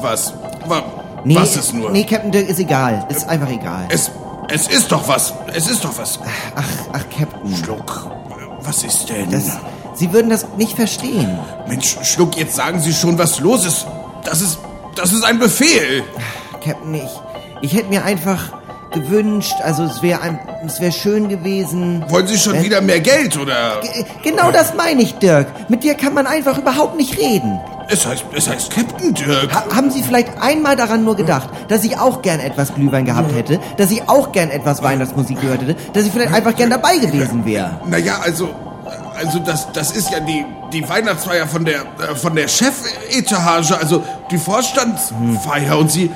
Was? 0.01 0.33
Wa, 0.67 0.81
Nee, 1.25 1.35
was 1.35 1.55
ist 1.57 1.73
nur? 1.73 1.91
Nee, 1.91 2.05
Captain 2.05 2.31
Dirk 2.31 2.47
ist 2.49 2.59
egal. 2.59 3.05
Ist 3.09 3.27
einfach 3.27 3.49
egal. 3.51 3.85
Es, 3.89 4.09
es 4.47 4.67
ist 4.67 4.89
doch 4.91 5.07
was. 5.07 5.33
Es 5.53 5.69
ist 5.69 5.83
doch 5.83 5.95
was. 5.97 6.17
Ach, 6.55 6.63
ach, 6.93 7.03
Captain. 7.15 7.55
Schluck. 7.55 8.09
Was 8.63 8.83
ist 8.83 9.09
denn? 9.09 9.29
Das, 9.29 9.57
Sie 9.99 10.13
würden 10.13 10.29
das 10.29 10.45
nicht 10.57 10.75
verstehen. 10.77 11.37
Mensch, 11.67 11.97
Schluck, 12.03 12.37
jetzt 12.37 12.55
sagen 12.55 12.79
Sie 12.79 12.93
schon, 12.93 13.17
was 13.17 13.39
los 13.41 13.65
ist. 13.65 13.85
Das 14.23 14.39
ist, 14.41 14.57
das 14.95 15.11
ist 15.11 15.23
ein 15.25 15.39
Befehl. 15.39 16.03
Captain, 16.63 16.93
ich, 16.95 17.09
ich 17.61 17.73
hätte 17.73 17.89
mir 17.89 18.05
einfach 18.05 18.53
gewünscht, 18.93 19.55
also 19.63 19.83
es 19.83 20.01
wäre 20.01 20.21
ein, 20.21 20.39
es 20.65 20.79
wäre 20.79 20.91
schön 20.93 21.27
gewesen. 21.27 22.03
Wollen 22.07 22.27
Sie 22.27 22.37
schon 22.37 22.55
Äh? 22.55 22.63
wieder 22.63 22.79
mehr 22.81 23.01
Geld 23.01 23.37
oder? 23.37 23.81
Genau 24.23 24.51
das 24.51 24.73
meine 24.73 25.01
ich, 25.01 25.15
Dirk. 25.15 25.47
Mit 25.69 25.83
dir 25.83 25.95
kann 25.95 26.13
man 26.13 26.25
einfach 26.25 26.57
überhaupt 26.57 26.95
nicht 26.95 27.17
reden. 27.19 27.59
Es 27.91 28.05
heißt, 28.05 28.23
es 28.35 28.47
heißt 28.47 28.71
Captain 28.71 29.13
Dirk. 29.13 29.53
Ha 29.53 29.75
haben 29.75 29.91
Sie 29.91 30.01
vielleicht 30.01 30.29
einmal 30.41 30.75
daran 30.75 31.03
nur 31.03 31.15
gedacht, 31.17 31.49
dass 31.67 31.83
ich 31.83 31.97
auch 31.99 32.21
gern 32.21 32.39
etwas 32.39 32.73
Glühwein 32.73 33.03
gehabt 33.05 33.33
hätte, 33.35 33.59
dass 33.77 33.91
ich 33.91 34.07
auch 34.07 34.31
gern 34.31 34.49
etwas 34.49 34.81
Weihnachtsmusik 34.81 35.41
gehört 35.41 35.61
hätte, 35.61 35.75
dass 35.93 36.05
ich 36.05 36.11
vielleicht 36.13 36.33
einfach 36.33 36.55
gern 36.55 36.69
dabei 36.69 36.97
gewesen 36.99 37.45
wäre? 37.45 37.79
Naja, 37.85 38.19
also, 38.23 38.49
also 39.19 39.39
das, 39.39 39.71
das 39.73 39.91
ist 39.91 40.09
ja 40.11 40.19
die, 40.19 40.45
die 40.73 40.87
Weihnachtsfeier 40.87 41.47
von 41.47 41.65
der, 41.65 41.81
äh, 41.81 42.15
von 42.15 42.35
der 42.35 42.47
Chefetage, 42.47 43.77
also 43.77 44.03
die 44.31 44.37
Vorstandsfeier. 44.37 45.77
Und 45.77 45.91
Sie, 45.91 46.09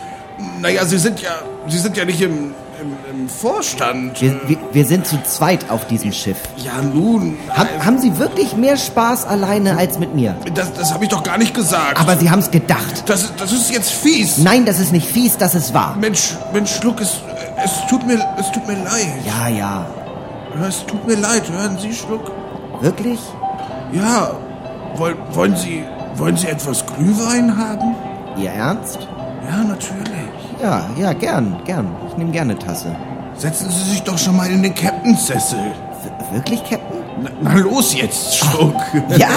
naja, 0.61 0.85
Sie 0.85 0.97
sind 0.97 1.19
ja, 1.21 1.31
Sie 1.67 1.77
sind 1.77 1.95
ja 1.97 2.05
nicht 2.05 2.21
im, 2.21 2.53
im, 2.81 2.97
im 3.11 3.29
Vorstand. 3.29 4.19
Wir, 4.21 4.39
wir, 4.47 4.57
wir 4.71 4.85
sind 4.85 5.05
zu 5.07 5.21
zweit 5.23 5.69
auf 5.69 5.85
diesem 5.87 6.11
Schiff. 6.11 6.37
Ja, 6.57 6.81
nun, 6.81 7.37
Haben, 7.49 7.85
haben 7.85 7.99
Sie 7.99 8.17
wirklich 8.17 8.55
mehr 8.55 8.77
Spaß 8.77 9.25
alleine 9.25 9.77
als 9.77 9.99
mit 9.99 10.13
mir? 10.15 10.35
das, 10.53 10.73
das 10.73 10.93
habe 10.93 11.03
ich 11.05 11.09
doch 11.09 11.23
gar 11.23 11.37
nicht 11.37 11.53
gesagt. 11.53 11.99
Aber 11.99 12.17
Sie 12.17 12.29
haben 12.29 12.39
es 12.39 12.51
gedacht. 12.51 13.03
das, 13.07 13.23
ist- 13.23 13.33
das 13.37 13.51
ist 13.51 13.71
jetzt 13.71 13.91
fies. 13.91 14.37
Nein, 14.39 14.65
das 14.65 14.79
ist 14.79 14.91
nicht 14.91 15.07
fies, 15.07 15.37
das 15.37 15.55
ist 15.55 15.73
wahr. 15.73 15.95
Mensch, 15.99 16.33
Mensch, 16.53 16.71
Schluck, 16.75 16.99
es, 17.01 17.21
es 17.63 17.71
tut 17.89 18.05
mir, 18.05 18.19
es 18.39 18.51
tut 18.51 18.67
mir 18.67 18.75
leid. 18.83 19.07
Ja, 19.25 19.47
ja. 19.47 19.85
Es 20.67 20.85
tut 20.85 21.07
mir 21.07 21.15
leid, 21.15 21.49
hören 21.49 21.77
Sie, 21.81 21.93
Schluck. 21.93 22.31
Wirklich? 22.83 23.19
Ja, 23.93 24.31
wollen, 24.97 25.15
wollen 25.31 25.55
Sie, 25.55 25.85
wollen 26.15 26.35
Sie 26.35 26.47
etwas 26.47 26.85
Glühwein 26.85 27.57
haben? 27.57 27.95
Ihr 28.35 28.49
Ernst? 28.49 28.99
Ja, 29.49 29.63
natürlich. 29.63 30.11
Ja, 30.61 30.83
ja, 30.97 31.13
gern, 31.13 31.55
gern. 31.63 31.87
Ich 32.09 32.17
nehme 32.17 32.31
gerne 32.31 32.51
eine 32.51 32.59
Tasse. 32.59 32.93
Setzen 33.37 33.69
Sie 33.71 33.91
sich 33.91 34.03
doch 34.03 34.17
schon 34.17 34.35
mal 34.35 34.51
in 34.51 34.63
den 34.63 34.75
Captainsessel. 34.75 35.59
Wirklich, 36.33 36.61
Captain? 36.69 36.99
Na, 37.21 37.29
na 37.41 37.53
los 37.53 37.93
jetzt, 37.93 38.35
Schluck. 38.35 38.75
Ja, 39.17 39.29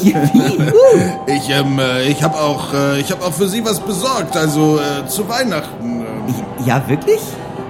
yippie, 0.00 0.58
uh. 0.58 1.00
Ich, 1.26 1.50
ähm, 1.50 1.78
äh, 1.78 2.04
ich 2.04 2.22
habe 2.22 2.38
auch, 2.40 2.72
äh, 2.72 3.00
ich 3.00 3.10
habe 3.12 3.22
auch 3.22 3.32
für 3.34 3.48
Sie 3.48 3.62
was 3.66 3.80
besorgt, 3.80 4.34
also 4.34 4.78
äh, 4.78 5.06
zu 5.08 5.28
Weihnachten. 5.28 6.00
Ähm, 6.00 6.34
Ja, 6.64 6.82
wirklich? 6.88 7.20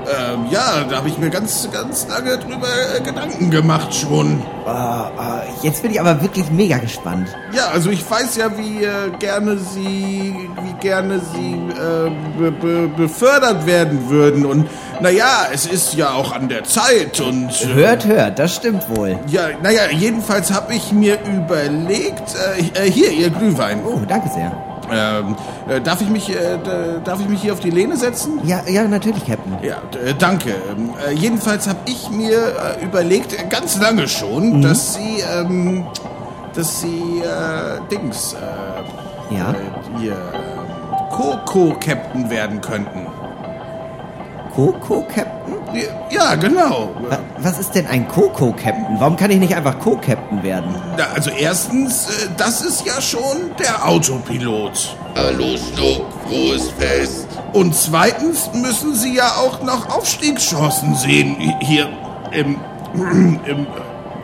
Ähm, 0.06 0.46
ja, 0.50 0.84
da 0.88 0.96
habe 0.96 1.08
ich 1.08 1.18
mir 1.18 1.30
ganz, 1.30 1.68
ganz 1.72 2.06
lange 2.08 2.38
drüber 2.38 2.68
äh, 2.96 3.00
Gedanken 3.00 3.50
gemacht 3.50 3.94
schon. 3.94 4.42
Ah, 4.66 5.10
ah, 5.16 5.42
jetzt 5.62 5.82
bin 5.82 5.90
ich 5.92 6.00
aber 6.00 6.20
wirklich 6.22 6.50
mega 6.50 6.78
gespannt. 6.78 7.28
Ja, 7.52 7.68
also 7.72 7.90
ich 7.90 8.08
weiß 8.10 8.36
ja, 8.36 8.56
wie 8.56 8.84
äh, 8.84 9.10
gerne 9.18 9.58
Sie, 9.58 10.48
wie 10.62 10.72
gerne 10.80 11.20
Sie 11.32 11.54
äh, 11.54 12.10
be 12.38 12.50
be 12.50 12.88
befördert 12.96 13.66
werden 13.66 14.08
würden. 14.08 14.46
Und 14.46 14.68
naja, 15.00 15.46
es 15.52 15.66
ist 15.66 15.94
ja 15.94 16.10
auch 16.12 16.32
an 16.32 16.48
der 16.48 16.64
Zeit 16.64 17.20
und 17.20 17.50
äh, 17.62 17.74
Hört, 17.74 18.06
hört, 18.06 18.38
das 18.38 18.54
stimmt 18.56 18.84
wohl. 18.96 19.18
ja, 19.28 19.48
naja, 19.62 19.82
jedenfalls 19.90 20.52
habe 20.52 20.74
ich 20.74 20.92
mir 20.92 21.18
überlegt, 21.26 22.34
äh, 22.74 22.90
hier 22.90 23.10
Ihr 23.10 23.30
Glühwein. 23.30 23.80
Oh, 23.84 24.00
danke 24.08 24.28
sehr. 24.30 24.52
Ähm, 24.92 25.36
äh, 25.68 25.80
darf 25.80 26.00
ich 26.00 26.08
mich, 26.08 26.30
äh, 26.30 26.58
darf 27.04 27.20
ich 27.20 27.28
mich 27.28 27.40
hier 27.42 27.52
auf 27.52 27.60
die 27.60 27.70
Lehne 27.70 27.96
setzen? 27.96 28.40
Ja, 28.44 28.62
ja, 28.68 28.84
natürlich, 28.86 29.26
Captain. 29.26 29.56
Ja, 29.62 29.76
äh, 30.04 30.14
danke. 30.18 30.50
Ähm, 30.50 30.90
äh, 31.08 31.12
jedenfalls 31.12 31.68
habe 31.68 31.78
ich 31.86 32.10
mir 32.10 32.38
äh, 32.80 32.84
überlegt, 32.84 33.32
äh, 33.32 33.44
ganz 33.48 33.80
lange 33.80 34.08
schon, 34.08 34.60
dass 34.62 34.94
Sie, 34.94 35.20
ähm, 35.20 35.86
dass 36.54 36.80
Sie, 36.80 37.20
äh, 37.20 37.80
Dings, 37.90 38.34
äh, 38.34 39.34
Ja? 39.34 39.54
Ihr 40.00 40.12
ähm, 40.12 41.08
Co-Co-Captain 41.10 42.28
werden 42.30 42.60
könnten. 42.60 43.06
Coco, 44.54 45.04
Captain? 45.12 45.53
Ja, 46.10 46.34
genau. 46.36 46.90
Wa- 47.08 47.18
Was 47.38 47.58
ist 47.58 47.72
denn 47.74 47.86
ein 47.86 48.06
Coco, 48.08 48.52
Captain? 48.52 48.96
Warum 48.98 49.16
kann 49.16 49.30
ich 49.30 49.38
nicht 49.38 49.54
einfach 49.56 49.78
Co-Captain 49.80 50.42
werden? 50.42 50.74
Na, 50.96 51.04
also 51.14 51.30
erstens, 51.30 52.06
äh, 52.08 52.28
das 52.36 52.62
ist 52.62 52.86
ja 52.86 53.00
schon 53.00 53.50
der 53.58 53.86
Autopilot. 53.86 54.96
Hallo 55.16 55.56
Schluck, 55.56 56.06
frohes 56.28 56.70
Fest. 56.78 57.26
Und 57.52 57.74
zweitens 57.74 58.50
müssen 58.54 58.94
Sie 58.94 59.14
ja 59.16 59.28
auch 59.36 59.62
noch 59.62 59.88
Aufstiegschancen 59.96 60.94
sehen 60.94 61.36
hi- 61.38 61.56
hier 61.60 61.88
im, 62.32 62.56
im, 63.46 63.66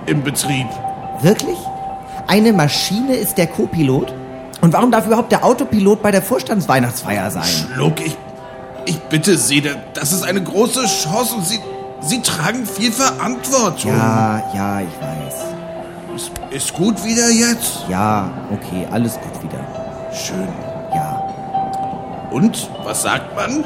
im 0.07 0.23
Betrieb. 0.23 0.67
Wirklich? 1.23 1.59
Eine 2.27 2.53
Maschine 2.53 3.17
ist 3.17 3.39
der 3.39 3.49
Co-Pilot? 3.49 4.13
Und 4.61 4.73
warum 4.73 4.91
darf 4.91 5.07
überhaupt 5.07 5.33
der 5.33 5.45
Autopilot 5.45 6.03
bei 6.03 6.11
der 6.11 6.23
Vorstandsweihnachtsfeier 6.23 7.31
sein? 7.31 7.43
Schluck, 7.45 8.01
ich, 8.05 8.17
ich 8.87 8.99
bitte 9.09 9.37
Sie, 9.37 9.61
da- 9.61 9.71
das 9.95 10.13
ist 10.13 10.23
eine 10.25 10.43
große 10.43 10.85
Chance 10.87 11.35
und 11.37 11.47
Sie, 11.47 11.61
Sie 12.01 12.21
tragen 12.23 12.65
viel 12.67 12.93
Verantwortung. 12.93 13.91
Ja, 13.93 14.43
ja, 14.55 14.81
ich 14.81 15.01
weiß. 15.01 15.35
Ist, 16.17 16.33
ist 16.51 16.73
gut 16.75 17.03
wieder 17.05 17.29
jetzt? 17.31 17.85
Ja, 17.89 18.31
okay, 18.53 18.87
alles 18.91 19.15
gut 19.21 19.43
wieder. 19.43 19.59
Schön. 20.13 20.49
Ja. 20.95 21.23
Und, 22.31 22.69
was 22.85 23.03
sagt 23.03 23.35
man? 23.37 23.65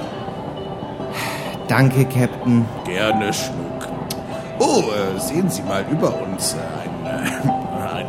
Danke, 1.68 2.04
Captain. 2.04 2.66
Gerne, 2.84 3.32
Schluck. 3.32 3.88
Oh, 4.58 4.82
äh, 4.92 5.18
sehen 5.20 5.48
Sie 5.50 5.62
mal 5.62 5.84
über 5.90 6.12
uns 6.20 6.54
äh, 6.54 6.58
ein, 6.58 7.06
äh, 7.06 7.96
ein, 7.96 8.06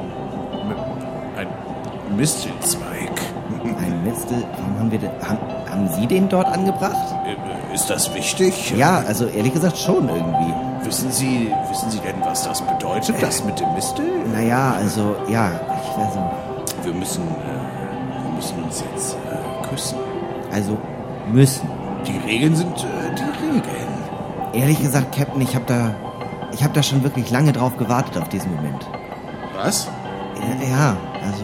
ein 1.38 2.16
Mistelzweig. 2.16 3.12
Ein 3.64 4.04
Mistel, 4.04 4.44
warum 4.58 4.80
haben 4.80 4.92
wir 4.92 5.00
den, 5.00 5.10
haben, 5.28 5.38
haben 5.76 5.90
Sie 5.90 6.08
den 6.08 6.30
dort 6.30 6.48
angebracht? 6.48 6.96
Äh, 7.26 7.76
Ist 7.76 7.90
das 7.90 8.14
wichtig? 8.14 8.74
Ja, 8.78 9.04
also 9.06 9.26
ehrlich 9.28 9.54
gesagt 9.54 9.78
schon 9.78 10.08
irgendwie. 10.08 10.54
Wissen 10.86 11.12
Sie, 11.12 11.52
wissen 11.70 11.90
Sie 11.90 12.00
denn, 12.00 12.16
was 12.24 12.44
das 12.44 12.62
bedeutet, 12.62 13.16
das 13.22 13.44
mit 13.44 13.60
dem 13.60 13.74
Mistel? 13.74 14.06
Naja, 14.32 14.76
also, 14.78 15.16
ja, 15.28 15.52
ich 15.52 15.98
weiß 15.98 16.16
nicht. 16.16 16.86
Wir 16.86 16.94
müssen, 16.94 17.24
äh, 17.24 18.24
wir 18.24 18.36
müssen 18.36 18.64
uns 18.64 18.84
jetzt 18.94 19.16
äh, 19.16 19.68
küssen. 19.68 19.98
Also, 20.54 20.78
müssen. 21.32 21.68
Die 22.08 22.18
Regeln 22.26 22.56
sind 22.56 22.78
äh, 22.78 23.16
die 23.18 23.46
Regeln. 23.46 23.64
Ehrlich 24.54 24.82
gesagt, 24.82 25.14
Captain, 25.16 25.42
ich 25.42 25.56
habe 25.56 25.66
da, 25.66 25.96
ich 26.54 26.64
habe 26.64 26.74
da 26.74 26.84
schon 26.84 27.04
wirklich 27.04 27.30
lange 27.32 27.52
drauf 27.52 27.76
gewartet 27.78 28.22
auf 28.22 28.30
diesen 28.30 28.56
Moment. 28.56 28.88
Was? 29.56 29.90
Ja, 30.62 30.68
ja 30.68 30.98
also, 31.26 31.44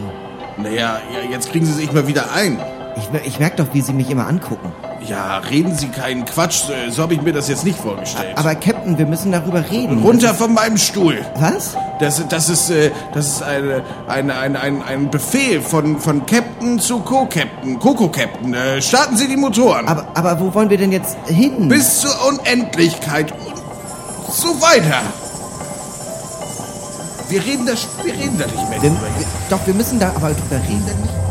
Naja, 0.56 0.98
ja, 1.12 1.30
jetzt 1.30 1.50
kriegen 1.50 1.66
Sie 1.66 1.72
sich 1.72 1.92
mal 1.92 2.06
wieder 2.06 2.32
ein. 2.32 2.58
Ich, 2.96 3.26
ich 3.26 3.38
merke 3.38 3.56
doch, 3.56 3.72
wie 3.72 3.80
Sie 3.80 3.92
mich 3.92 4.10
immer 4.10 4.26
angucken. 4.26 4.72
Ja, 5.06 5.38
reden 5.38 5.74
Sie 5.74 5.88
keinen 5.88 6.24
Quatsch, 6.24 6.62
so 6.90 7.02
habe 7.02 7.14
ich 7.14 7.22
mir 7.22 7.32
das 7.32 7.48
jetzt 7.48 7.64
nicht 7.64 7.78
vorgestellt. 7.78 8.36
Aber 8.36 8.54
Captain, 8.54 8.98
wir 8.98 9.06
müssen 9.06 9.32
darüber 9.32 9.68
reden. 9.70 10.02
Runter 10.02 10.34
von 10.34 10.54
meinem 10.54 10.76
Stuhl. 10.76 11.18
Was? 11.36 11.76
Das, 11.98 12.22
das 12.28 12.48
ist, 12.48 12.70
äh, 12.70 12.90
das 13.12 13.26
ist 13.26 13.42
eine, 13.42 13.82
eine, 14.06 14.36
ein, 14.38 14.56
ein, 14.56 14.82
ein 14.82 15.10
Befehl 15.10 15.60
von, 15.60 15.98
von 15.98 16.24
Captain 16.26 16.78
zu 16.78 17.00
Co-Captain, 17.00 17.78
Coco-Captain. 17.78 18.54
Äh, 18.54 18.82
starten 18.82 19.16
Sie 19.16 19.28
die 19.28 19.36
Motoren. 19.36 19.88
Aber, 19.88 20.06
aber 20.14 20.40
wo 20.40 20.54
wollen 20.54 20.70
wir 20.70 20.78
denn 20.78 20.92
jetzt 20.92 21.16
hin? 21.26 21.68
Bis 21.68 22.00
zur 22.00 22.12
Unendlichkeit 22.28 23.32
und 23.32 24.32
so 24.32 24.60
weiter. 24.60 25.00
Wir 27.28 27.42
reden 27.44 27.66
da, 27.66 27.72
wir 28.04 28.12
reden 28.12 28.38
da 28.38 28.46
nicht 28.46 28.68
mehr 28.68 28.82
wir, 28.82 28.92
doch, 29.48 29.66
wir 29.66 29.74
müssen 29.74 29.98
da 29.98 30.08
aber 30.08 30.30
drüber 30.30 30.60
reden. 30.68 31.21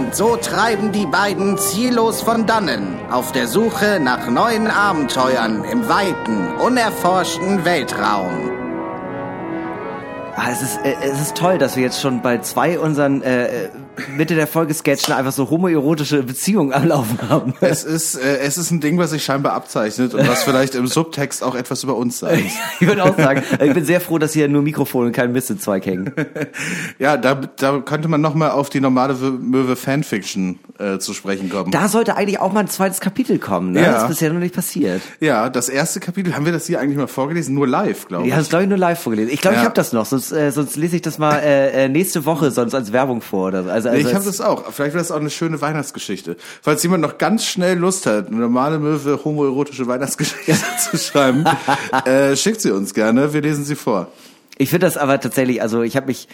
Und 0.00 0.14
so 0.14 0.34
treiben 0.36 0.92
die 0.92 1.04
beiden 1.04 1.58
ziellos 1.58 2.22
von 2.22 2.46
dannen, 2.46 2.98
auf 3.10 3.32
der 3.32 3.46
Suche 3.46 4.00
nach 4.00 4.30
neuen 4.30 4.66
Abenteuern 4.66 5.62
im 5.64 5.90
weiten, 5.90 6.48
unerforschten 6.58 7.66
Weltraum. 7.66 8.50
Ah, 10.36 10.48
es, 10.50 10.62
ist, 10.62 10.78
äh, 10.86 10.94
es 11.02 11.20
ist 11.20 11.36
toll, 11.36 11.58
dass 11.58 11.76
wir 11.76 11.82
jetzt 11.82 12.00
schon 12.00 12.22
bei 12.22 12.38
zwei 12.38 12.78
unseren 12.78 13.20
äh, 13.20 13.64
äh, 13.64 13.68
Mitte 14.16 14.34
der 14.34 14.46
Folge 14.46 14.72
Sketchen 14.72 15.12
einfach 15.14 15.32
so 15.32 15.50
homoerotische 15.50 16.22
Beziehungen 16.22 16.72
am 16.72 16.86
Laufen 16.86 17.18
haben. 17.28 17.54
Es 17.60 17.84
ist, 17.84 18.14
äh, 18.16 18.38
es 18.38 18.56
ist 18.56 18.70
ein 18.70 18.80
Ding, 18.80 18.98
was 18.98 19.10
sich 19.10 19.24
scheinbar 19.24 19.52
abzeichnet 19.52 20.14
und 20.14 20.26
was 20.26 20.42
vielleicht 20.42 20.74
im 20.74 20.86
Subtext 20.86 21.42
auch 21.42 21.54
etwas 21.54 21.82
über 21.84 21.96
uns 21.96 22.18
sagt. 22.20 22.38
ich 22.80 22.86
würde 22.86 23.04
auch 23.04 23.16
sagen, 23.16 23.42
ich 23.62 23.74
bin 23.74 23.84
sehr 23.84 24.00
froh, 24.00 24.18
dass 24.18 24.32
hier 24.32 24.48
nur 24.48 24.62
Mikrofon 24.62 25.06
und 25.06 25.12
kein 25.12 25.32
Mist 25.32 25.50
in 25.50 25.58
Zweig 25.58 25.86
hängen. 25.86 26.12
Ja, 26.98 27.16
da, 27.16 27.34
da 27.34 27.78
könnte 27.80 28.08
man 28.08 28.20
noch 28.20 28.34
mal 28.34 28.50
auf 28.50 28.68
die 28.68 28.80
normale 28.80 29.14
Möwe 29.14 29.76
Fanfiction 29.76 30.58
äh, 30.78 30.98
zu 30.98 31.14
sprechen 31.14 31.48
kommen. 31.48 31.70
Da 31.70 31.88
sollte 31.88 32.16
eigentlich 32.16 32.38
auch 32.40 32.52
mal 32.52 32.60
ein 32.60 32.68
zweites 32.68 33.00
Kapitel 33.00 33.38
kommen, 33.38 33.72
ne? 33.72 33.82
Ja. 33.82 33.92
Das 33.92 34.02
ist 34.02 34.08
bisher 34.08 34.32
noch 34.32 34.40
nicht 34.40 34.54
passiert. 34.54 35.00
ja, 35.20 35.48
das 35.48 35.68
erste 35.68 36.00
Kapitel, 36.00 36.34
haben 36.34 36.44
wir 36.44 36.52
das 36.52 36.66
hier 36.66 36.80
eigentlich 36.80 36.98
mal 36.98 37.06
vorgelesen? 37.06 37.54
Nur 37.54 37.66
live, 37.66 38.06
glaube 38.08 38.26
ich. 38.26 38.32
Habe 38.32 38.42
es, 38.42 38.48
glaube 38.50 38.64
ich, 38.64 38.68
nur 38.68 38.78
live 38.78 39.00
vorgelesen. 39.00 39.32
Ich 39.32 39.40
glaube, 39.40 39.56
Ja. 39.56 39.62
ich 39.62 39.64
habe 39.64 39.74
das 39.74 39.92
noch, 39.92 40.04
sonst, 40.06 40.30
äh, 40.32 40.50
sonst 40.52 40.76
lese 40.76 40.96
ich 40.96 41.02
das 41.02 41.18
mal 41.18 41.36
äh, 41.38 41.84
äh, 41.84 41.88
nächste 41.88 42.24
Woche 42.26 42.50
sonst 42.50 42.74
als 42.74 42.92
Werbung 42.92 43.22
vor. 43.22 43.48
Oder 43.48 43.64
so. 43.64 43.70
also, 43.70 43.79
also 43.88 44.02
Nee, 44.02 44.08
ich 44.08 44.14
habe 44.14 44.28
es- 44.28 44.36
das 44.36 44.40
auch. 44.40 44.64
Vielleicht 44.72 44.94
wäre 44.94 44.98
das 45.02 45.10
auch 45.10 45.20
eine 45.20 45.30
schöne 45.30 45.60
Weihnachtsgeschichte. 45.60 46.36
Falls 46.62 46.82
jemand 46.82 47.02
noch 47.02 47.18
ganz 47.18 47.44
schnell 47.46 47.78
Lust 47.78 48.06
hat, 48.06 48.28
eine 48.28 48.36
normale 48.36 48.78
Möwe 48.78 49.20
homoerotische 49.24 49.86
Weihnachtsgeschichte 49.86 50.54
zu 50.90 50.98
schreiben, 50.98 51.44
äh, 52.04 52.36
schickt 52.36 52.60
sie 52.60 52.70
uns 52.72 52.94
gerne. 52.94 53.32
Wir 53.32 53.40
lesen 53.42 53.64
sie 53.64 53.76
vor. 53.76 54.08
Ich 54.58 54.70
finde 54.70 54.86
das 54.86 54.96
aber 54.96 55.18
tatsächlich, 55.20 55.62
also 55.62 55.82
ich 55.82 55.96
habe 55.96 56.06
mich 56.06 56.28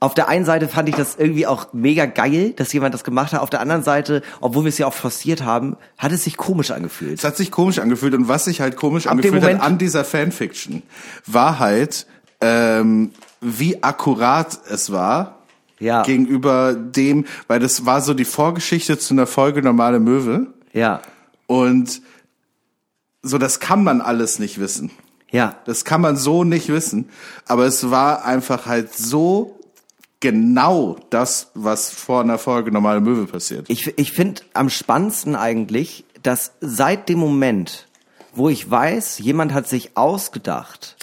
auf 0.00 0.14
der 0.14 0.28
einen 0.28 0.44
Seite 0.44 0.68
fand 0.68 0.88
ich 0.88 0.94
das 0.94 1.16
irgendwie 1.18 1.46
auch 1.46 1.72
mega 1.72 2.06
geil, 2.06 2.52
dass 2.54 2.72
jemand 2.72 2.94
das 2.94 3.02
gemacht 3.02 3.32
hat. 3.32 3.40
Auf 3.40 3.50
der 3.50 3.60
anderen 3.60 3.82
Seite, 3.82 4.22
obwohl 4.40 4.62
wir 4.64 4.68
es 4.68 4.78
ja 4.78 4.86
auch 4.86 4.94
forciert 4.94 5.42
haben, 5.42 5.76
hat 5.96 6.12
es 6.12 6.22
sich 6.22 6.36
komisch 6.36 6.70
angefühlt. 6.70 7.18
Es 7.18 7.24
hat 7.24 7.36
sich 7.36 7.50
komisch 7.50 7.80
angefühlt 7.80 8.14
und 8.14 8.28
was 8.28 8.44
sich 8.44 8.60
halt 8.60 8.76
komisch 8.76 9.06
Ab 9.06 9.12
angefühlt 9.14 9.42
hat 9.42 9.60
an 9.60 9.76
dieser 9.76 10.04
Fanfiction, 10.04 10.84
war 11.26 11.58
halt, 11.58 12.06
ähm, 12.40 13.10
wie 13.40 13.82
akkurat 13.82 14.58
es 14.70 14.92
war 14.92 15.37
Ja. 15.80 16.02
gegenüber 16.02 16.74
dem, 16.74 17.24
weil 17.46 17.60
das 17.60 17.86
war 17.86 18.00
so 18.00 18.14
die 18.14 18.24
Vorgeschichte 18.24 18.98
zu 18.98 19.14
einer 19.14 19.26
Folge 19.26 19.62
Normale 19.62 20.00
Möwe 20.00 20.48
Ja, 20.72 21.00
und 21.46 22.02
so 23.22 23.38
das 23.38 23.60
kann 23.60 23.84
man 23.84 24.00
alles 24.00 24.38
nicht 24.38 24.58
wissen. 24.60 24.90
ja. 25.30 25.56
Das 25.66 25.84
kann 25.84 26.00
man 26.00 26.16
so 26.16 26.44
nicht 26.44 26.68
wissen. 26.68 27.08
Aber 27.46 27.66
es 27.66 27.90
war 27.90 28.24
einfach 28.24 28.66
halt 28.66 28.94
so 28.94 29.58
genau 30.20 30.96
das, 31.10 31.50
was 31.54 31.90
vor 31.90 32.22
einer 32.22 32.38
Folge 32.38 32.72
normale 32.72 33.00
Möwe 33.00 33.26
passiert. 33.26 33.66
Ich, 33.68 33.98
ich 33.98 34.12
finde 34.12 34.42
am 34.54 34.70
spannendsten 34.70 35.36
eigentlich, 35.36 36.04
dass 36.22 36.52
seit 36.60 37.08
dem 37.08 37.18
Moment, 37.18 37.86
wo 38.34 38.48
ich 38.48 38.68
weiß, 38.68 39.18
jemand 39.20 39.52
hat 39.52 39.68
sich 39.68 39.96
ausgedacht, 39.96 40.96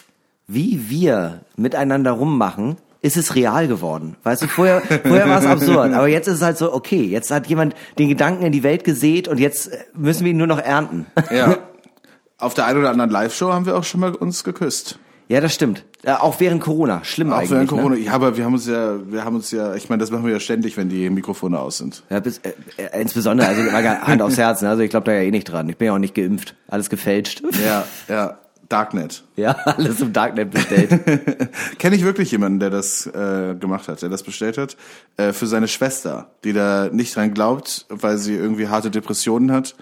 wie 0.47 0.89
wir 0.89 1.41
miteinander 1.55 2.11
rummachen, 2.11 2.77
ist 3.05 3.17
es 3.17 3.35
real 3.35 3.67
geworden. 3.67 4.17
Weißt 4.23 4.41
du, 4.41 4.47
vorher, 4.47 4.81
vorher 4.81 5.29
war 5.29 5.37
es 5.37 5.45
absurd, 5.45 5.93
aber 5.93 6.07
jetzt 6.07 6.27
ist 6.27 6.37
es 6.37 6.41
halt 6.41 6.57
so, 6.57 6.73
okay, 6.73 7.03
jetzt 7.03 7.29
hat 7.29 7.45
jemand 7.45 7.75
den 7.99 8.09
Gedanken 8.09 8.43
in 8.43 8.51
die 8.51 8.63
Welt 8.63 8.83
gesät 8.83 9.27
und 9.27 9.39
jetzt 9.39 9.67
äh, 9.67 9.77
müssen 9.93 10.25
wir 10.25 10.31
ihn 10.31 10.37
nur 10.37 10.47
noch 10.47 10.57
ernten. 10.57 11.05
Ja. 11.31 11.57
Auf 12.39 12.55
der 12.55 12.65
einen 12.65 12.79
oder 12.79 12.89
anderen 12.89 13.11
Live-Show 13.11 13.53
haben 13.53 13.67
wir 13.67 13.77
auch 13.77 13.83
schon 13.83 14.01
mal 14.01 14.13
uns 14.13 14.43
geküsst. 14.43 14.97
Ja, 15.27 15.39
das 15.39 15.53
stimmt. 15.53 15.85
Äh, 16.03 16.13
auch 16.13 16.39
während 16.39 16.61
Corona. 16.61 17.03
Schlimm 17.03 17.31
Auch 17.31 17.37
eigentlich. 17.37 17.51
während 17.51 17.69
Corona. 17.69 17.95
Ne? 17.95 18.01
Ja, 18.01 18.13
aber 18.13 18.37
wir 18.37 18.43
haben 18.43 18.53
uns 18.53 18.65
ja, 18.65 18.95
wir 19.07 19.23
haben 19.23 19.35
uns 19.35 19.51
ja, 19.51 19.75
ich 19.75 19.87
meine, 19.87 20.01
das 20.01 20.11
machen 20.11 20.25
wir 20.25 20.33
ja 20.33 20.39
ständig, 20.39 20.75
wenn 20.75 20.89
die 20.89 21.09
Mikrofone 21.09 21.59
aus 21.59 21.77
sind. 21.77 22.03
Ja, 22.09 22.19
bis, 22.19 22.39
äh, 22.39 22.53
äh, 22.77 23.01
insbesondere, 23.01 23.47
also 23.47 23.61
Hand 23.71 24.21
aufs 24.21 24.37
Herz, 24.37 24.61
ne? 24.61 24.69
also 24.69 24.81
ich 24.81 24.89
glaube 24.89 25.05
da 25.05 25.13
ja 25.13 25.21
eh 25.21 25.31
nicht 25.31 25.45
dran. 25.45 25.69
Ich 25.69 25.77
bin 25.77 25.87
ja 25.87 25.93
auch 25.93 25.99
nicht 25.99 26.15
geimpft. 26.15 26.55
Alles 26.67 26.89
gefälscht. 26.89 27.43
Ja, 27.63 27.85
ja. 28.07 28.37
Darknet. 28.69 29.23
Ja, 29.35 29.51
alles 29.65 30.01
im 30.01 30.13
Darknet 30.13 30.51
bestellt. 30.51 31.49
Kenne 31.79 31.95
ich 31.95 32.03
wirklich 32.03 32.31
jemanden, 32.31 32.59
der 32.59 32.69
das 32.69 33.05
äh, 33.07 33.55
gemacht 33.55 33.87
hat, 33.87 34.01
der 34.01 34.09
das 34.09 34.23
bestellt 34.23 34.57
hat, 34.57 34.75
äh, 35.17 35.33
für 35.33 35.47
seine 35.47 35.67
Schwester, 35.67 36.29
die 36.43 36.53
da 36.53 36.89
nicht 36.91 37.15
dran 37.15 37.33
glaubt, 37.33 37.85
weil 37.89 38.17
sie 38.17 38.35
irgendwie 38.35 38.67
harte 38.67 38.91
Depressionen 38.91 39.51
hat. 39.51 39.75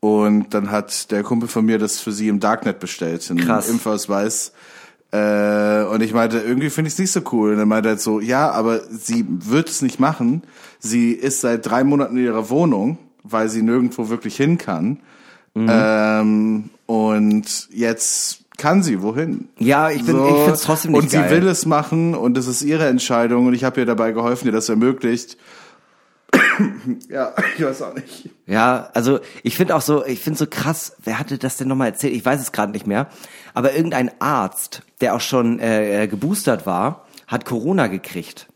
Und 0.00 0.52
dann 0.52 0.70
hat 0.70 1.10
der 1.10 1.22
Kumpel 1.22 1.48
von 1.48 1.64
mir 1.64 1.78
das 1.78 2.00
für 2.00 2.12
sie 2.12 2.28
im 2.28 2.40
Darknet 2.40 2.78
bestellt, 2.78 3.28
einen 3.30 3.40
Krass. 3.40 3.68
Impfausweis. 3.68 4.52
Äh, 5.12 5.84
und 5.84 6.02
ich 6.02 6.12
meinte, 6.12 6.38
irgendwie 6.40 6.70
finde 6.70 6.88
ich 6.88 6.94
es 6.94 6.98
nicht 6.98 7.12
so 7.12 7.22
cool. 7.32 7.52
Und 7.52 7.58
er 7.58 7.66
meinte 7.66 7.90
halt 7.90 8.00
so, 8.00 8.20
ja, 8.20 8.50
aber 8.50 8.80
sie 8.90 9.24
wird 9.28 9.68
es 9.68 9.80
nicht 9.80 10.00
machen. 10.00 10.42
Sie 10.78 11.12
ist 11.12 11.40
seit 11.40 11.64
drei 11.64 11.84
Monaten 11.84 12.16
in 12.16 12.24
ihrer 12.24 12.50
Wohnung, 12.50 12.98
weil 13.22 13.48
sie 13.48 13.62
nirgendwo 13.62 14.08
wirklich 14.08 14.36
hin 14.36 14.58
kann. 14.58 14.98
Ähm, 15.56 16.70
und 16.86 17.68
jetzt 17.72 18.40
kann 18.56 18.82
sie 18.82 19.02
wohin. 19.02 19.48
Ja, 19.58 19.90
ich 19.90 20.04
bin- 20.04 20.24
ich 20.26 20.44
find's 20.44 20.62
trotzdem 20.62 20.92
nicht 20.92 21.02
Und 21.02 21.10
geil. 21.12 21.28
sie 21.28 21.34
will 21.34 21.48
es 21.48 21.66
machen 21.66 22.14
und 22.14 22.38
es 22.38 22.46
ist 22.46 22.62
ihre 22.62 22.86
Entscheidung 22.86 23.46
und 23.46 23.54
ich 23.54 23.64
habe 23.64 23.80
ihr 23.80 23.86
dabei 23.86 24.12
geholfen, 24.12 24.46
ihr 24.46 24.52
das 24.52 24.68
ermöglicht. 24.68 25.36
ja, 27.08 27.32
ich 27.56 27.64
weiß 27.64 27.82
auch 27.82 27.94
nicht. 27.94 28.30
Ja, 28.46 28.90
also 28.94 29.20
ich 29.42 29.56
finde 29.56 29.74
auch 29.76 29.80
so, 29.82 30.04
ich 30.04 30.20
finde 30.20 30.38
so 30.38 30.46
krass, 30.46 30.96
wer 31.04 31.18
hatte 31.18 31.38
das 31.38 31.56
denn 31.56 31.68
nochmal 31.68 31.88
erzählt? 31.88 32.14
Ich 32.14 32.24
weiß 32.24 32.40
es 32.40 32.52
gerade 32.52 32.72
nicht 32.72 32.86
mehr. 32.86 33.08
Aber 33.54 33.74
irgendein 33.74 34.10
Arzt, 34.20 34.82
der 35.00 35.14
auch 35.14 35.20
schon 35.20 35.58
äh, 35.60 36.04
äh, 36.04 36.06
geboostert 36.08 36.66
war, 36.66 37.06
hat 37.26 37.44
Corona 37.44 37.86
gekriegt. 37.86 38.48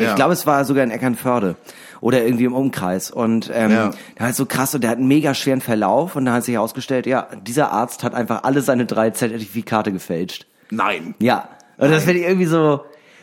Ja. 0.00 0.10
Ich 0.10 0.14
glaube, 0.16 0.32
es 0.32 0.46
war 0.46 0.64
sogar 0.64 0.84
in 0.84 0.90
Eckernförde 0.90 1.56
oder 2.00 2.22
irgendwie 2.24 2.44
im 2.44 2.54
Umkreis. 2.54 3.10
Und 3.10 3.50
ähm, 3.54 3.70
Ja. 3.70 3.90
der 4.18 4.26
hat 4.28 4.34
so 4.34 4.46
krass 4.46 4.74
und 4.74 4.82
der 4.82 4.90
hat 4.90 4.98
einen 4.98 5.08
mega 5.08 5.34
schweren 5.34 5.60
Verlauf 5.60 6.16
und 6.16 6.24
da 6.26 6.32
hat 6.34 6.44
sich 6.44 6.54
herausgestellt, 6.54 7.06
ja, 7.06 7.28
dieser 7.46 7.72
Arzt 7.72 8.02
hat 8.04 8.14
einfach 8.14 8.44
alle 8.44 8.60
seine 8.62 8.86
drei 8.86 9.10
Zertifikate 9.10 9.92
gefälscht. 9.92 10.46
Nein. 10.70 11.14
Ja. 11.18 11.48
Und 11.78 11.90
das 11.90 12.04
finde 12.04 12.20
ich 12.20 12.26
irgendwie 12.26 12.46
so. 12.46 12.80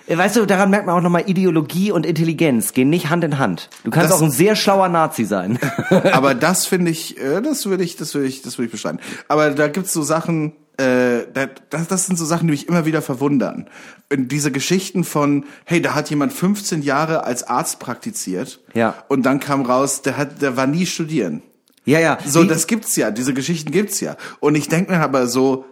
äh, 0.07 0.17
Weißt 0.17 0.35
du, 0.35 0.45
daran 0.45 0.69
merkt 0.69 0.85
man 0.85 0.95
auch 0.97 1.01
nochmal, 1.01 1.23
Ideologie 1.29 1.91
und 1.91 2.05
Intelligenz 2.05 2.73
gehen 2.73 2.89
nicht 2.89 3.09
Hand 3.09 3.23
in 3.23 3.37
Hand. 3.39 3.69
Du 3.83 3.89
kannst 3.91 4.09
Das- 4.11 4.17
auch 4.19 4.21
ein 4.23 4.31
sehr 4.31 4.55
schlauer 4.55 4.89
Nazi 4.89 5.25
sein. 5.25 5.59
Aber 6.11 6.33
das 6.35 6.65
finde 6.65 6.91
ich, 6.91 7.19
äh, 7.21 7.41
das 7.41 7.65
würde 7.65 7.83
ich, 7.83 7.95
das 7.95 8.13
würde 8.15 8.27
ich, 8.27 8.41
das 8.41 8.57
würde 8.57 8.65
ich 8.67 8.71
beschreiben. 8.71 8.99
Aber 9.27 9.49
da 9.51 9.67
gibt's 9.67 9.93
so 9.93 10.01
Sachen, 10.03 10.53
äh, 10.77 11.25
da- 11.33 11.49
das, 11.69 11.87
das 11.87 12.05
sind 12.07 12.17
so 12.17 12.25
Sachen, 12.25 12.47
die 12.47 12.51
mich 12.51 12.67
immer 12.67 12.85
wieder 12.85 13.01
verwundern. 13.01 13.67
Und 14.11 14.31
diese 14.31 14.51
Geschichten 14.51 15.03
von, 15.03 15.45
hey, 15.65 15.81
da 15.81 15.93
hat 15.95 16.09
jemand 16.09 16.33
15 16.33 16.81
Jahre 16.81 17.23
als 17.25 17.43
Arzt 17.47 17.79
praktiziert. 17.79 18.59
Ja. 18.73 18.95
Und 19.07 19.23
dann 19.23 19.39
kam 19.39 19.61
raus, 19.63 20.01
der 20.01 20.17
hat, 20.17 20.41
der 20.41 20.57
war 20.57 20.67
nie 20.67 20.85
studieren. 20.85 21.41
ja, 21.85 21.99
ja. 21.99 22.17
So, 22.25 22.43
Wie- 22.43 22.47
das 22.47 22.67
gibt's 22.67 22.95
ja, 22.95 23.11
diese 23.11 23.33
Geschichten 23.33 23.71
gibt's 23.71 23.99
ja. 23.99 24.15
Und 24.39 24.55
ich 24.55 24.67
denke 24.67 24.91
mir 24.93 24.99
aber 25.01 25.27
so, 25.27 25.65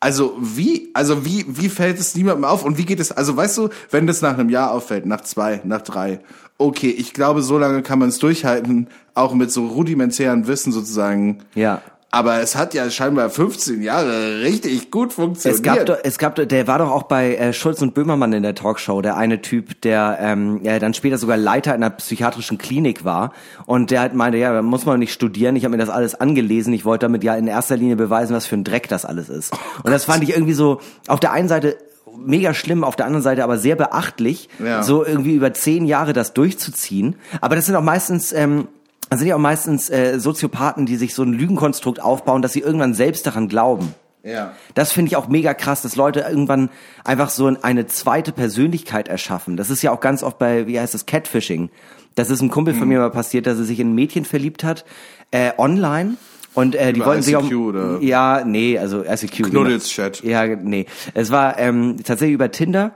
also 0.00 0.36
wie, 0.40 0.90
also 0.94 1.24
wie, 1.24 1.44
wie 1.48 1.68
fällt 1.68 1.98
es 1.98 2.14
niemandem 2.14 2.44
auf 2.44 2.64
und 2.64 2.78
wie 2.78 2.84
geht 2.86 3.00
es, 3.00 3.12
also 3.12 3.36
weißt 3.36 3.58
du, 3.58 3.68
wenn 3.90 4.06
das 4.06 4.22
nach 4.22 4.34
einem 4.38 4.48
Jahr 4.48 4.70
auffällt, 4.70 5.04
nach 5.06 5.20
zwei, 5.22 5.60
nach 5.64 5.82
drei, 5.82 6.20
okay, 6.56 6.90
ich 6.90 7.12
glaube, 7.12 7.42
so 7.42 7.58
lange 7.58 7.82
kann 7.82 7.98
man 7.98 8.08
es 8.08 8.18
durchhalten, 8.18 8.88
auch 9.14 9.34
mit 9.34 9.50
so 9.50 9.66
rudimentären 9.66 10.46
Wissen 10.46 10.72
sozusagen. 10.72 11.38
Ja. 11.54 11.82
Aber 12.12 12.40
es 12.40 12.56
hat 12.56 12.74
ja 12.74 12.90
scheinbar 12.90 13.30
15 13.30 13.82
Jahre 13.82 14.40
richtig 14.40 14.90
gut 14.90 15.12
funktioniert. 15.12 15.58
Es 15.60 15.62
gab, 15.62 15.86
doch, 15.86 15.98
es 16.02 16.18
gab, 16.18 16.34
der 16.34 16.66
war 16.66 16.78
doch 16.78 16.90
auch 16.90 17.04
bei 17.04 17.36
äh, 17.36 17.52
Schulz 17.52 17.80
und 17.82 17.94
Böhmermann 17.94 18.32
in 18.32 18.42
der 18.42 18.56
Talkshow, 18.56 19.00
der 19.00 19.16
eine 19.16 19.42
Typ, 19.42 19.80
der 19.82 20.18
ähm, 20.20 20.58
ja, 20.64 20.78
dann 20.80 20.92
später 20.92 21.18
sogar 21.18 21.36
Leiter 21.36 21.72
einer 21.72 21.90
psychiatrischen 21.90 22.58
Klinik 22.58 23.04
war 23.04 23.32
und 23.64 23.92
der 23.92 24.00
halt 24.00 24.14
meinte, 24.14 24.38
ja, 24.38 24.52
da 24.52 24.60
muss 24.62 24.86
man 24.86 24.98
nicht 24.98 25.12
studieren. 25.12 25.54
Ich 25.54 25.64
habe 25.64 25.70
mir 25.76 25.78
das 25.78 25.88
alles 25.88 26.16
angelesen. 26.20 26.72
Ich 26.72 26.84
wollte 26.84 27.06
damit 27.06 27.22
ja 27.22 27.36
in 27.36 27.46
erster 27.46 27.76
Linie 27.76 27.94
beweisen, 27.94 28.34
was 28.34 28.44
für 28.46 28.56
ein 28.56 28.64
Dreck 28.64 28.88
das 28.88 29.04
alles 29.04 29.28
ist. 29.28 29.52
und 29.84 29.92
das 29.92 30.04
fand 30.04 30.24
ich 30.24 30.30
irgendwie 30.30 30.54
so 30.54 30.80
auf 31.06 31.20
der 31.20 31.30
einen 31.30 31.46
Seite 31.48 31.76
mega 32.18 32.54
schlimm, 32.54 32.82
auf 32.82 32.96
der 32.96 33.06
anderen 33.06 33.22
Seite 33.22 33.44
aber 33.44 33.56
sehr 33.56 33.76
beachtlich, 33.76 34.48
Ja. 34.58 34.82
so 34.82 35.04
irgendwie 35.06 35.34
über 35.34 35.54
zehn 35.54 35.86
Jahre 35.86 36.12
das 36.12 36.34
durchzuziehen. 36.34 37.14
Aber 37.40 37.54
das 37.54 37.66
sind 37.66 37.76
auch 37.76 37.82
meistens 37.82 38.32
ähm, 38.32 38.66
das 39.10 39.18
sind 39.18 39.28
ja 39.28 39.34
auch 39.34 39.40
meistens 39.40 39.90
äh, 39.90 40.18
Soziopathen, 40.18 40.86
die 40.86 40.96
sich 40.96 41.14
so 41.14 41.22
ein 41.22 41.32
Lügenkonstrukt 41.32 42.00
aufbauen, 42.00 42.42
dass 42.42 42.52
sie 42.52 42.60
irgendwann 42.60 42.94
selbst 42.94 43.26
daran 43.26 43.48
glauben. 43.48 43.94
Ja. 44.22 44.52
Das 44.74 44.92
finde 44.92 45.08
ich 45.08 45.16
auch 45.16 45.28
mega 45.28 45.52
krass, 45.52 45.82
dass 45.82 45.96
Leute 45.96 46.20
irgendwann 46.20 46.70
einfach 47.04 47.30
so 47.30 47.46
eine 47.46 47.86
zweite 47.86 48.32
Persönlichkeit 48.32 49.08
erschaffen. 49.08 49.56
Das 49.56 49.68
ist 49.68 49.82
ja 49.82 49.90
auch 49.92 50.00
ganz 50.00 50.22
oft 50.22 50.38
bei, 50.38 50.66
wie 50.66 50.78
heißt 50.78 50.94
das, 50.94 51.06
Catfishing. 51.06 51.70
Das 52.14 52.30
ist 52.30 52.40
einem 52.40 52.50
Kumpel 52.50 52.74
von 52.74 52.88
mir 52.88 52.98
mal 52.98 53.10
passiert, 53.10 53.46
dass 53.46 53.58
er 53.58 53.64
sich 53.64 53.80
in 53.80 53.90
ein 53.90 53.94
Mädchen 53.94 54.24
verliebt 54.24 54.62
hat, 54.62 54.84
äh, 55.30 55.52
online. 55.58 56.16
Und 56.54 56.74
äh, 56.74 56.92
die 56.92 57.00
Über 57.00 57.06
wollten 57.06 57.22
sich 57.22 57.36
auch, 57.36 57.44
ICQ 57.44 57.56
oder? 57.56 57.98
ja, 58.02 58.42
nee, 58.44 58.78
also 58.78 59.04
ICQ. 59.04 59.50
Knuddelschat. 59.50 60.22
Ja, 60.22 60.46
nee. 60.46 60.86
Es 61.14 61.30
war 61.30 61.58
ähm, 61.58 61.96
tatsächlich 62.04 62.34
über 62.34 62.50
Tinder 62.50 62.92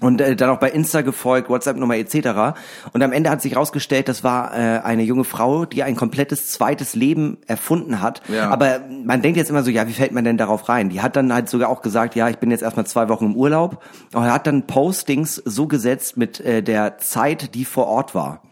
und 0.00 0.20
äh, 0.20 0.36
dann 0.36 0.50
auch 0.50 0.58
bei 0.58 0.70
Insta 0.70 1.02
gefolgt, 1.02 1.48
WhatsApp-Nummer 1.48 1.96
etc. 1.96 2.56
Und 2.92 3.02
am 3.02 3.12
Ende 3.12 3.30
hat 3.30 3.42
sich 3.42 3.56
rausgestellt, 3.56 4.08
das 4.08 4.24
war 4.24 4.52
äh, 4.52 4.80
eine 4.80 5.02
junge 5.02 5.24
Frau, 5.24 5.64
die 5.64 5.82
ein 5.82 5.96
komplettes 5.96 6.50
zweites 6.50 6.94
Leben 6.94 7.38
erfunden 7.46 8.00
hat. 8.00 8.22
Ja. 8.28 8.50
Aber 8.50 8.80
man 9.04 9.22
denkt 9.22 9.36
jetzt 9.36 9.50
immer 9.50 9.62
so, 9.62 9.70
ja, 9.70 9.86
wie 9.88 9.92
fällt 9.92 10.12
man 10.12 10.24
denn 10.24 10.36
darauf 10.36 10.68
rein? 10.68 10.88
Die 10.88 11.00
hat 11.00 11.16
dann 11.16 11.32
halt 11.32 11.48
sogar 11.48 11.68
auch 11.68 11.82
gesagt, 11.82 12.14
ja, 12.14 12.28
ich 12.28 12.38
bin 12.38 12.50
jetzt 12.50 12.62
erstmal 12.62 12.86
zwei 12.86 13.08
Wochen 13.08 13.26
im 13.26 13.36
Urlaub. 13.36 13.82
Und 14.12 14.24
hat 14.24 14.46
dann 14.46 14.66
Postings 14.66 15.36
so 15.44 15.66
gesetzt 15.66 16.16
mit 16.16 16.40
äh, 16.40 16.62
der 16.62 16.98
Zeit, 16.98 17.54
die 17.54 17.64
vor 17.64 17.86
Ort 17.86 18.14
war. 18.14 18.42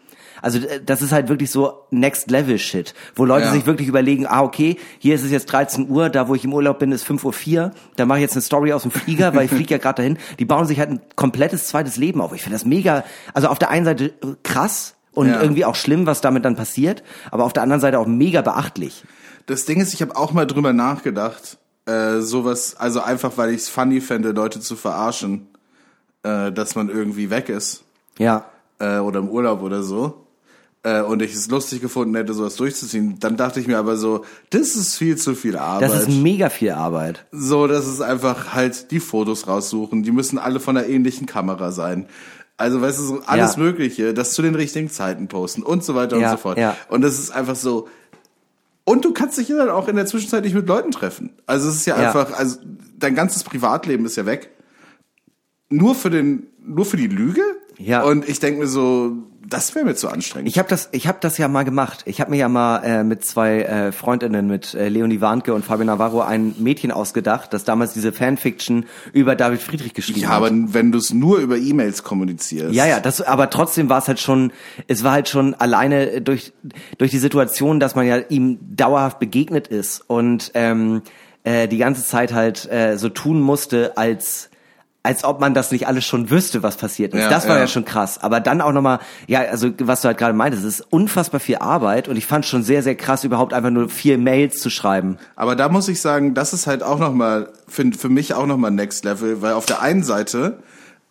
Also 0.43 0.59
äh, 0.59 0.81
das 0.85 1.01
ist 1.01 1.13
halt 1.13 1.29
wirklich 1.31 1.51
so 1.51 1.73
Next 1.91 2.31
Level 2.31 2.59
Shit, 2.59 2.93
wo 3.15 3.25
Leute 3.25 3.47
Ja. 3.47 3.53
sich 3.53 3.65
wirklich 3.65 3.89
überlegen, 3.89 4.27
ah 4.27 4.43
okay, 4.43 4.77
hier 4.99 5.15
ist 5.15 5.25
es 5.25 5.31
jetzt 5.31 5.47
13 5.47 5.89
Uhr, 5.89 6.11
da 6.11 6.29
wo 6.29 6.35
ich 6.35 6.45
im 6.45 6.53
Urlaub 6.53 6.79
bin 6.81 6.93
ist 6.93 7.07
5.04 7.07 7.57
Uhr, 7.63 7.71
da 7.97 8.05
mache 8.05 8.19
ich 8.19 8.23
jetzt 8.23 8.35
eine 8.35 8.43
Story 8.43 8.73
aus 8.75 8.83
dem 8.83 8.91
Flieger, 8.91 9.35
weil 9.35 9.47
ich 9.47 9.51
fliege 9.51 9.71
ja 9.75 9.79
gerade 9.79 9.97
dahin. 10.03 10.19
Die 10.39 10.45
bauen 10.45 10.67
sich 10.67 10.79
halt 10.79 10.91
ein 10.91 11.01
komplettes 11.17 11.69
zweites 11.69 11.97
Leben 11.97 12.21
auf. 12.21 12.35
Ich 12.35 12.43
finde 12.43 12.57
das 12.57 12.67
mega, 12.67 13.05
also 13.33 13.49
auf 13.49 13.59
der 13.59 13.71
einen 13.71 13.87
Seite 13.87 14.07
äh, 14.07 14.13
krass 14.43 14.97
und 15.13 15.29
Ja. 15.29 15.41
irgendwie 15.41 15.65
auch 15.65 15.75
schlimm, 15.77 16.07
was 16.07 16.21
damit 16.21 16.45
dann 16.45 16.57
passiert, 16.57 17.03
aber 17.31 17.45
auf 17.45 17.53
der 17.53 17.63
anderen 17.63 17.81
Seite 17.81 17.99
auch 17.99 18.07
mega 18.07 18.43
beachtlich. 18.43 19.05
Das 19.47 19.65
Ding 19.65 19.81
ist, 19.81 19.95
ich 19.95 20.03
habe 20.03 20.17
auch 20.17 20.33
mal 20.33 20.47
drüber 20.47 20.73
nachgedacht, 20.73 21.59
äh, 21.87 22.21
sowas, 22.21 22.77
also 22.77 23.01
einfach, 23.01 23.33
weil 23.37 23.51
ich 23.51 23.63
es 23.63 23.69
funny 23.69 24.01
fände, 24.01 24.31
Leute 24.33 24.61
zu 24.61 24.77
verarschen, 24.77 25.49
äh, 26.23 26.51
dass 26.53 26.75
man 26.77 26.89
irgendwie 26.89 27.29
weg 27.31 27.49
ist 27.49 27.83
Ja. 28.19 28.45
äh, 28.79 28.99
oder 28.99 29.19
im 29.19 29.29
Urlaub 29.29 29.63
oder 29.63 29.83
so. 29.83 30.27
Äh, 30.85 31.03
und 31.03 31.23
ich 31.23 31.33
es 31.35 31.49
lustig 31.49 31.81
gefunden 31.81 32.15
hätte, 32.17 32.35
sowas 32.35 32.57
durchzuziehen. 32.57 33.19
Dann 33.21 33.37
dachte 33.37 33.61
ich 33.61 33.69
mir 33.69 33.79
aber 33.79 33.97
so, 33.97 34.25
das 34.51 34.75
ist 34.75 34.97
viel 34.97 35.17
zu 35.17 35.35
viel 35.37 35.57
Arbeit. 35.57 35.89
Das 35.91 36.09
ist 36.09 36.11
mega 36.11 36.51
viel 36.51 36.71
Arbeit. 36.73 37.25
so, 37.31 37.67
das 37.69 37.87
ist 37.87 38.01
einfach 38.01 38.53
halt 38.53 38.91
die 38.91 38.99
Fotos 38.99 39.47
raussuchen. 39.47 40.03
Die 40.03 40.11
müssen 40.11 40.39
alle 40.39 40.59
von 40.59 40.77
einer 40.77 40.87
ähnlichen 40.89 41.27
Kamera 41.27 41.71
sein. 41.71 42.07
Also, 42.57 42.81
weißt 42.81 42.99
du, 42.99 43.03
so 43.05 43.21
alles 43.27 43.55
Ja. 43.57 43.63
Mögliche, 43.63 44.13
das 44.13 44.35
zu 44.35 44.43
den 44.43 44.55
richtigen 44.57 44.91
Zeiten 44.91 45.29
posten 45.29 45.63
und 45.63 45.85
so 45.85 45.95
weiter 45.95 46.19
Ja, 46.19 46.31
und 46.33 46.37
so 46.37 46.43
fort. 46.43 46.59
ja. 46.59 46.77
Und 46.89 47.03
das 47.03 47.19
ist 47.19 47.31
einfach 47.31 47.57
so. 47.57 47.89
Und 48.85 49.05
du 49.05 49.13
kannst 49.13 49.39
dich 49.39 49.49
ja 49.49 49.57
dann 49.57 49.71
auch 49.71 49.87
in 49.87 49.95
der 49.95 50.07
Zwischenzeit 50.07 50.43
nicht 50.43 50.55
mit 50.55 50.67
Leuten 50.67 50.91
treffen. 50.91 51.31
Also 51.47 51.69
es 51.69 51.77
ist 51.77 51.87
ja, 51.87 51.97
Ja. 52.01 52.09
einfach, 52.09 52.37
also 52.37 52.59
dein 52.99 53.15
ganzes 53.15 53.45
Privatleben 53.45 54.05
ist 54.05 54.17
ja 54.17 54.27
weg. 54.27 54.51
Nur 55.71 55.95
für 55.95 56.11
den, 56.11 56.49
nur 56.65 56.85
für 56.85 56.97
die 56.97 57.07
Lüge. 57.07 57.43
Ja. 57.79 58.03
Und 58.03 58.29
ich 58.29 58.41
denke 58.41 58.61
mir 58.61 58.67
so, 58.67 59.13
das 59.53 59.75
wäre 59.75 59.85
mir 59.85 59.95
zu 59.95 60.09
anstrengend. 60.09 60.49
Ich 60.49 60.59
habe 60.59 60.69
das, 60.69 60.89
ich 60.93 61.07
habe 61.07 61.19
das 61.21 61.39
ja 61.39 61.49
mal 61.49 61.65
gemacht. 61.65 62.03
Ich 62.07 62.21
habe 62.21 62.31
mir 62.31 62.39
ja 62.39 62.49
mal 62.49 62.79
äh, 62.79 63.05
mit 63.05 63.25
zwei 63.25 63.63
äh, 63.63 63.93
Freundinnen, 63.93 64.47
mit 64.47 64.75
äh, 64.75 64.89
Leonie 64.89 65.21
Warnke 65.21 65.55
und 65.55 65.65
Fabian 65.65 65.87
Navarro, 65.87 66.21
ein 66.23 66.55
Mädchen 66.59 66.91
ausgedacht, 66.91 67.53
das 67.53 67.65
damals 67.65 67.93
diese 67.93 68.13
Fanfiction 68.13 68.87
über 69.13 69.37
David 69.37 69.61
Friedrich 69.61 69.95
geschrieben 69.95 70.21
ja, 70.21 70.29
hat. 70.29 70.37
aber 70.37 70.51
wenn 70.53 70.93
du 70.93 70.99
es 70.99 71.13
nur 71.13 71.39
über 71.39 71.57
E-Mails 71.57 72.03
kommunizierst. 72.03 72.75
Ja, 72.75 72.87
ja, 72.87 73.01
das, 73.01 73.21
aber 73.21 73.51
trotzdem 73.51 73.89
war 73.89 73.99
es 73.99 74.09
halt 74.09 74.21
schon, 74.21 74.53
es 74.89 75.05
war 75.05 75.13
halt 75.13 75.29
schon 75.29 75.55
alleine 75.55 76.21
durch, 76.21 76.53
durch 76.99 77.11
die 77.11 77.19
Situation, 77.19 77.81
dass 77.81 77.95
man 77.95 78.07
ja 78.07 78.19
ihm 78.29 78.59
dauerhaft 78.75 79.19
begegnet 79.19 79.69
ist 79.69 80.03
und 80.07 80.51
ähm, 80.55 81.03
äh, 81.45 81.69
die 81.69 81.79
ganze 81.79 82.05
Zeit 82.05 82.33
halt 82.33 82.71
äh, 82.71 82.97
so 82.97 83.09
tun 83.09 83.41
musste, 83.41 83.97
als 83.97 84.49
als 85.05 85.25
ob 85.25 85.41
man 85.41 85.53
das 85.53 85.73
nicht 85.73 85.89
alles 85.89 86.05
schon 86.05 86.31
wüsste, 86.31 86.63
was 86.63 86.77
passiert 86.77 87.13
ist. 87.13 87.23
Ja, 87.23 87.29
das 87.29 87.49
war 87.49 87.57
ja. 87.57 87.63
ja. 87.63 87.67
schon 87.67 87.85
krass. 87.85 88.23
Aber 88.23 88.39
dann 88.39 88.61
auch 88.61 88.73
nochmal, 88.73 89.01
ja, 89.27 89.41
also 89.41 89.71
was 89.81 90.03
du 90.03 90.09
halt 90.09 90.19
gerade 90.19 90.33
meintest, 90.33 90.65
es 90.65 90.81
ist 90.81 90.87
unfassbar 90.91 91.41
viel 91.41 91.57
Arbeit 91.57 92.07
und 92.07 92.17
ich 92.17 92.27
fand 92.27 92.47
schon 92.47 92.63
sehr, 92.63 92.83
sehr 92.83 92.95
krass, 92.95 93.25
überhaupt 93.25 93.53
einfach 93.53 93.71
nur 93.71 93.89
vier 93.89 94.17
Mails 94.17 94.61
zu 94.61 94.71
schreiben. 94.71 95.19
Aber 95.35 95.57
da 95.57 95.69
muss 95.69 95.89
ich 95.89 96.01
sagen, 96.01 96.35
das 96.35 96.53
ist 96.53 96.69
halt 96.69 96.85
auch 96.85 97.01
nochmal, 97.01 97.49
für, 97.67 97.91
für 97.93 98.09
mich 98.09 98.35
auch 98.35 98.47
nochmal 98.47 98.71
Next 98.71 99.05
Level, 99.05 99.43
weil 99.43 99.55
auf 99.55 99.67
der 99.67 99.83
einen 99.83 100.05
Seite, 100.05 100.59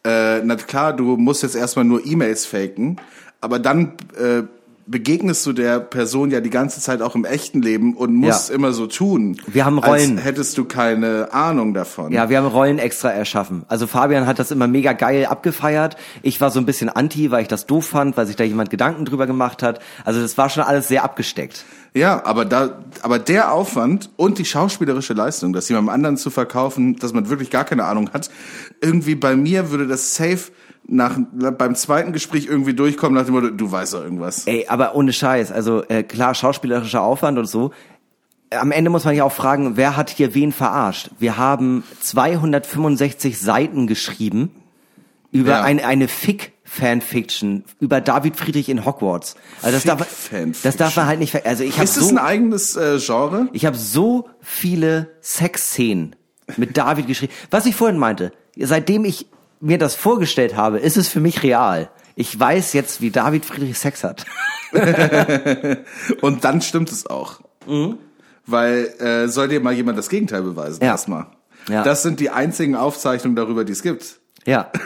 äh, 0.05 0.39
na 0.41 0.55
klar, 0.55 0.93
du 0.93 1.17
musst 1.17 1.43
jetzt 1.43 1.55
erstmal 1.55 1.83
nur 1.83 2.05
E-Mails 2.05 2.45
faken, 2.45 2.97
aber 3.41 3.59
dann 3.59 3.93
äh, 4.17 4.43
begegnest 4.87 5.45
du 5.45 5.53
der 5.53 5.79
Person 5.79 6.31
ja 6.31 6.41
die 6.41 6.49
ganze 6.49 6.81
Zeit 6.81 7.01
auch 7.01 7.15
im 7.15 7.25
echten 7.25 7.61
Leben 7.61 7.95
und 7.95 8.13
musst 8.13 8.49
Ja. 8.49 8.55
immer 8.55 8.73
so 8.73 8.87
tun. 8.87 9.37
Wir 9.47 9.65
haben 9.65 9.77
Rollen. 9.77 10.17
Als 10.17 10.25
hättest 10.25 10.57
du 10.57 10.65
keine 10.65 11.31
Ahnung 11.33 11.73
davon. 11.73 12.11
Ja, 12.11 12.29
wir 12.29 12.37
haben 12.37 12.47
Rollen 12.47 12.79
extra 12.79 13.09
erschaffen. 13.11 13.63
Also 13.67 13.87
Fabian 13.87 14.25
hat 14.27 14.39
das 14.39 14.51
immer 14.51 14.67
mega 14.67 14.93
geil 14.93 15.25
abgefeiert. 15.25 15.97
Ich 16.23 16.41
war 16.41 16.51
so 16.51 16.59
ein 16.59 16.65
bisschen 16.65 16.89
anti, 16.89 17.31
weil 17.31 17.43
ich 17.43 17.47
das 17.47 17.65
doof 17.65 17.87
fand, 17.87 18.17
weil 18.17 18.25
sich 18.27 18.35
da 18.35 18.43
jemand 18.43 18.69
Gedanken 18.69 19.05
drüber 19.05 19.27
gemacht 19.27 19.63
hat. 19.63 19.79
Also 20.03 20.21
das 20.21 20.37
war 20.37 20.49
schon 20.49 20.63
alles 20.63 20.87
sehr 20.87 21.03
abgesteckt. 21.03 21.63
Ja, 21.93 22.23
aber 22.25 22.45
da, 22.45 22.79
aber 23.01 23.19
der 23.19 23.51
Aufwand 23.53 24.09
und 24.15 24.37
die 24.37 24.45
schauspielerische 24.45 25.13
Leistung, 25.13 25.51
das 25.51 25.67
jemandem 25.67 25.93
anderen 25.93 26.17
zu 26.17 26.29
verkaufen, 26.29 26.95
dass 26.95 27.11
man 27.13 27.29
wirklich 27.29 27.49
gar 27.49 27.65
keine 27.65 27.83
Ahnung 27.83 28.11
hat, 28.13 28.29
irgendwie 28.81 29.15
bei 29.15 29.35
mir 29.35 29.71
würde 29.71 29.87
das 29.87 30.15
safe 30.15 30.51
nach, 30.91 31.17
beim 31.57 31.73
zweiten 31.75 32.11
Gespräch 32.13 32.45
irgendwie 32.47 32.73
durchkommen 32.73 33.17
nach 33.17 33.25
dem 33.25 33.33
Motto, 33.33 33.49
du 33.49 33.71
weißt 33.71 33.93
doch 33.93 34.03
irgendwas. 34.03 34.45
Ey, 34.45 34.65
aber 34.67 34.93
ohne 34.95 35.13
Scheiß. 35.13 35.51
Also 35.51 35.83
äh, 35.87 36.03
klar, 36.03 36.35
schauspielerischer 36.35 37.01
Aufwand 37.01 37.37
und 37.39 37.45
so. 37.45 37.71
Am 38.49 38.71
Ende 38.71 38.89
muss 38.91 39.05
man 39.05 39.15
ja 39.15 39.23
auch 39.23 39.31
fragen, 39.31 39.77
wer 39.77 39.95
hat 39.95 40.09
hier 40.09 40.33
wen 40.35 40.51
verarscht? 40.51 41.09
Wir 41.19 41.37
haben 41.37 41.83
265 42.01 43.39
Seiten 43.39 43.87
geschrieben 43.87 44.51
über 45.31 45.51
Ja. 45.51 45.61
eine, 45.63 45.85
eine 45.85 46.07
Fick 46.09 46.51
Fanfiction 46.63 47.63
über 47.79 47.99
David 48.01 48.35
Friedrich 48.37 48.69
in 48.69 48.85
Hogwarts. 48.85 49.35
Also 49.61 49.75
das 49.77 49.83
darf, 49.83 50.29
das 50.63 50.77
darf 50.77 50.95
man 50.95 51.05
halt 51.05 51.19
nicht. 51.19 51.31
ver- 51.31 51.45
Also 51.45 51.63
ich 51.63 51.73
habe 51.75 51.83
Ist 51.83 51.97
es 51.97 52.03
so 52.07 52.09
ein 52.09 52.17
eigenes 52.17 52.75
äh, 52.77 52.97
Genre? 52.99 53.47
Ich 53.53 53.65
habe 53.65 53.77
so 53.77 54.29
viele 54.41 55.09
Sexszenen 55.21 56.15
mit 56.57 56.77
David 56.77 57.07
geschrieben. 57.07 57.33
Was 57.49 57.65
ich 57.65 57.75
vorhin 57.75 57.97
meinte, 57.97 58.31
seitdem 58.57 59.03
ich 59.05 59.27
mir 59.61 59.77
das 59.77 59.95
vorgestellt 59.95 60.55
habe, 60.55 60.79
ist 60.79 60.97
es 60.97 61.07
für 61.07 61.19
mich 61.19 61.43
real. 61.43 61.89
Ich 62.15 62.37
weiß 62.37 62.73
jetzt, 62.73 62.99
wie 63.01 63.09
David 63.11 63.45
Friedrich 63.45 63.77
Sex 63.79 64.03
hat. 64.03 64.25
Und 66.21 66.43
dann 66.43 66.61
stimmt 66.61 66.91
es 66.91 67.05
auch. 67.07 67.41
Weil 68.45 68.85
äh, 68.99 69.27
soll 69.27 69.47
dir 69.47 69.59
mal 69.61 69.73
jemand 69.73 69.97
das 69.97 70.09
Gegenteil 70.09 70.41
beweisen 70.41 70.79
Ja. 70.83 70.91
erstmal. 70.91 71.27
Ja. 71.69 71.83
Das 71.83 72.01
sind 72.03 72.19
die 72.19 72.29
einzigen 72.31 72.75
Aufzeichnungen 72.75 73.35
darüber, 73.35 73.63
die 73.63 73.71
es 73.73 73.83
gibt. 73.83 74.19
Ja. 74.45 74.71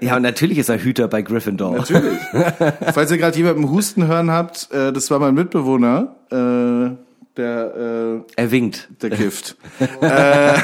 Ja, 0.00 0.14
und 0.16 0.22
natürlich 0.22 0.58
ist 0.58 0.68
er 0.68 0.78
Hüter 0.78 1.08
bei 1.08 1.22
Gryffindor. 1.22 1.76
Natürlich. 1.76 2.18
Falls 2.94 3.10
ihr 3.10 3.18
gerade 3.18 3.36
jemanden 3.36 3.68
Husten 3.68 4.06
hören 4.06 4.30
habt, 4.30 4.70
äh, 4.72 4.92
das 4.92 5.10
war 5.10 5.18
mein 5.18 5.34
Mitbewohner, 5.34 6.14
äh, 6.30 6.96
der 7.36 8.22
äh, 8.36 8.40
Er 8.42 8.50
winkt. 8.50 8.88
der 9.02 9.10
Gift. 9.10 9.56
äh, 10.00 10.54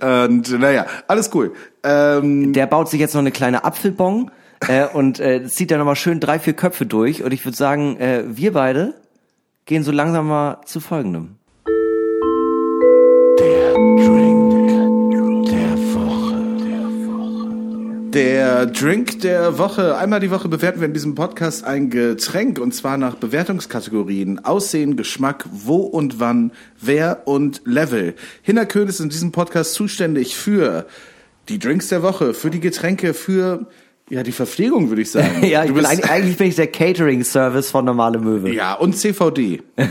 und 0.26 0.58
naja, 0.58 0.86
alles 1.06 1.30
cool. 1.34 1.52
Ähm, 1.82 2.52
Der 2.52 2.66
baut 2.66 2.88
sich 2.88 3.00
jetzt 3.00 3.14
noch 3.14 3.20
eine 3.20 3.30
kleine 3.32 3.64
Apfelbon 3.64 4.30
äh, 4.66 4.86
und 4.86 5.20
äh, 5.20 5.44
zieht 5.46 5.70
da 5.70 5.78
nochmal 5.78 5.96
schön 5.96 6.20
drei, 6.20 6.38
vier 6.38 6.54
Köpfe 6.54 6.86
durch. 6.86 7.22
Und 7.22 7.32
ich 7.32 7.44
würde 7.44 7.56
sagen, 7.56 7.98
äh, 7.98 8.24
wir 8.26 8.52
beide 8.52 8.94
gehen 9.66 9.82
so 9.84 9.92
langsam 9.92 10.28
mal 10.28 10.60
zu 10.64 10.80
folgendem. 10.80 11.36
Der 13.38 13.74
Drink 13.74 14.37
der 19.22 19.58
Woche. 19.58 19.96
Einmal 19.96 20.20
die 20.20 20.30
Woche 20.30 20.48
bewerten 20.48 20.80
wir 20.80 20.86
in 20.86 20.94
diesem 20.94 21.14
Podcast 21.14 21.64
ein 21.64 21.90
Getränk 21.90 22.58
und 22.58 22.74
zwar 22.74 22.96
nach 22.96 23.16
Bewertungskategorien. 23.16 24.44
Aussehen, 24.44 24.96
Geschmack, 24.96 25.44
wo 25.50 25.76
und 25.76 26.18
wann, 26.18 26.52
wer 26.80 27.26
und 27.26 27.62
Level. 27.64 28.14
Hinnerköhn 28.42 28.88
ist 28.88 29.00
in 29.00 29.10
diesem 29.10 29.32
Podcast 29.32 29.74
zuständig 29.74 30.36
für 30.36 30.86
die 31.48 31.58
Drinks 31.58 31.88
der 31.88 32.02
Woche, 32.02 32.34
für 32.34 32.50
die 32.50 32.60
Getränke, 32.60 33.14
für 33.14 33.66
ja, 34.10 34.22
die 34.22 34.32
Verpflegung, 34.32 34.88
würde 34.88 35.02
ich 35.02 35.10
sagen. 35.10 35.42
Ja, 35.46 35.64
ich 35.64 35.72
bin 35.72 35.84
eigentlich, 35.84 36.10
eigentlich 36.10 36.36
bin 36.36 36.46
ich 36.48 36.56
der 36.56 36.66
Catering-Service 36.68 37.70
von 37.70 37.84
Normale 37.84 38.18
Möwe. 38.18 38.52
ja, 38.52 38.74
und 38.74 38.96
CVD. 38.96 39.62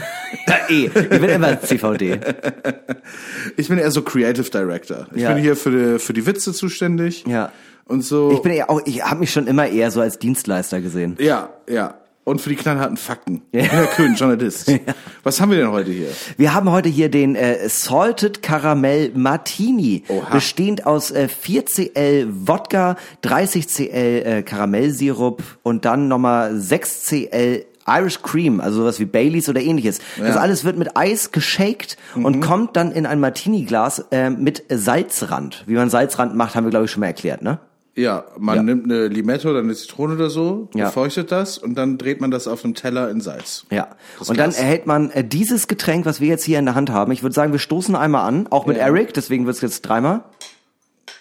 Ja, 0.48 0.56
eh. 0.70 0.86
Ich 0.94 0.94
bin 1.10 1.24
immer 1.24 1.62
CVD. 1.62 2.20
Ich 3.58 3.68
bin 3.70 3.78
eher 3.78 3.92
so 3.92 4.02
Creative 4.02 4.50
Director. 4.50 5.08
Ich 5.16 5.22
Ja. 5.22 5.34
bin 5.34 5.42
hier 5.42 5.56
für 5.56 5.72
die, 5.72 6.00
für 6.00 6.14
die 6.14 6.26
Witze 6.26 6.54
zuständig. 6.54 7.24
Ja. 7.28 7.52
Und 7.86 8.02
so. 8.04 8.32
Ich 8.34 8.42
bin 8.42 8.52
eher 8.52 8.70
auch, 8.70 8.82
ich 8.86 9.04
habe 9.04 9.22
mich 9.22 9.32
schon 9.32 9.48
immer 9.48 9.68
eher 9.68 9.92
so 9.92 10.02
als 10.02 10.20
Dienstleister 10.20 10.82
gesehen. 10.82 11.16
ja, 11.20 11.50
ja. 11.70 11.96
Und 12.28 12.42
für 12.42 12.50
die 12.50 12.58
knallharten 12.58 12.98
Fakten. 12.98 13.42
Ja. 13.54 13.62
Hinnerköhn, 13.64 14.16
Journalist. 14.16 14.70
Was 15.24 15.40
haben 15.40 15.50
wir 15.52 15.58
denn 15.60 15.72
heute 15.72 15.92
hier? 15.92 16.10
Wir 16.36 16.54
haben 16.54 16.70
heute 16.70 16.90
hier 16.90 17.10
den 17.10 17.36
äh, 17.38 17.70
Salted 17.70 18.44
Caramel 18.44 19.12
Martini, 19.16 20.04
Oha. 20.10 20.30
bestehend 20.34 20.86
aus 20.86 21.10
äh, 21.12 21.30
4cl 21.32 22.28
Wodka, 22.30 22.98
30cl 23.24 23.90
äh, 23.94 24.44
Karamellsirup 24.44 25.42
und 25.64 25.86
dann 25.86 26.10
nochmal 26.10 26.54
6cl 26.56 27.64
Irish 27.90 28.22
Cream, 28.22 28.60
also 28.60 28.80
sowas 28.82 29.00
wie 29.00 29.06
Baileys 29.06 29.48
oder 29.48 29.62
ähnliches. 29.62 30.00
Das 30.18 30.36
alles 30.36 30.66
wird 30.66 30.78
mit 30.78 30.98
Eis 30.98 31.32
geshakt 31.32 31.96
Mhm. 32.16 32.26
und 32.26 32.42
kommt 32.42 32.76
dann 32.76 32.92
in 32.92 33.06
ein 33.06 33.22
Martini-Glas 33.22 34.08
äh, 34.12 34.30
mit 34.30 34.64
Salzrand. 34.70 35.64
Wie 35.68 35.76
man 35.76 35.90
Salzrand 35.90 36.36
macht, 36.36 36.56
haben 36.56 36.66
wir 36.66 36.72
glaube 36.72 36.84
ich 36.86 36.92
schon 36.92 37.00
mal 37.00 37.08
erklärt, 37.08 37.42
ne? 37.42 37.60
Ja, 37.98 38.26
man 38.38 38.58
Ja. 38.58 38.64
nimmt 38.64 38.86
eine 38.86 39.08
Limette 39.08 39.50
oder 39.50 39.60
eine 39.60 39.74
Zitrone 39.74 40.14
oder 40.14 40.30
so, 40.30 40.70
Ja. 40.76 40.86
befeuchtet 40.86 41.32
das 41.32 41.58
und 41.58 41.74
dann 41.76 41.98
dreht 41.98 42.22
man 42.22 42.30
das 42.30 42.48
auf 42.48 42.64
einem 42.64 42.76
Teller 42.76 43.10
in 43.10 43.22
Salz. 43.22 43.66
Ja. 43.72 43.88
Das 44.20 44.30
Und 44.30 44.40
dann 44.40 44.54
erhält 44.54 44.86
man 44.86 45.10
äh, 45.10 45.24
dieses 45.24 45.68
Getränk, 45.68 46.06
was 46.06 46.22
wir 46.22 46.28
jetzt 46.28 46.44
hier 46.44 46.60
in 46.60 46.66
der 46.66 46.76
Hand 46.76 46.92
haben. 46.92 47.12
Ich 47.12 47.24
würde 47.24 47.34
sagen, 47.34 47.52
wir 47.54 47.60
stoßen 47.60 47.96
einmal 47.96 48.28
an, 48.28 48.46
auch 48.52 48.68
mit 48.68 48.78
Ja. 48.78 48.84
Eric, 48.84 49.16
deswegen 49.16 49.48
wird's 49.48 49.62
jetzt 49.62 49.82
dreimal. 49.82 50.22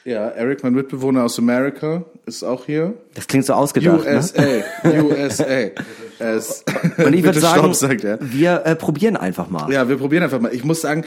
Ja, 0.04 0.28
Eric, 0.28 0.62
mein 0.62 0.74
Mitbewohner 0.74 1.24
aus 1.24 1.38
America, 1.38 2.04
ist 2.26 2.44
auch 2.44 2.66
hier. 2.66 2.92
Das 3.14 3.26
klingt 3.26 3.46
so 3.46 3.54
ausgedacht. 3.54 4.04
Ne? 4.04 4.14
USA, 4.16 4.42
USA. 5.02 5.44
Es, 6.18 6.64
Und 6.98 7.12
ich 7.14 7.24
würde 7.24 7.40
sagen, 7.40 7.74
Stopp, 7.74 7.90
wir 8.20 8.62
äh, 8.64 8.74
probieren 8.76 9.16
einfach 9.16 9.48
mal. 9.50 9.70
Ja, 9.72 9.88
wir 9.88 9.96
probieren 9.96 10.22
einfach 10.22 10.40
mal. 10.40 10.54
Ich 10.54 10.64
muss 10.64 10.80
sagen, 10.80 11.04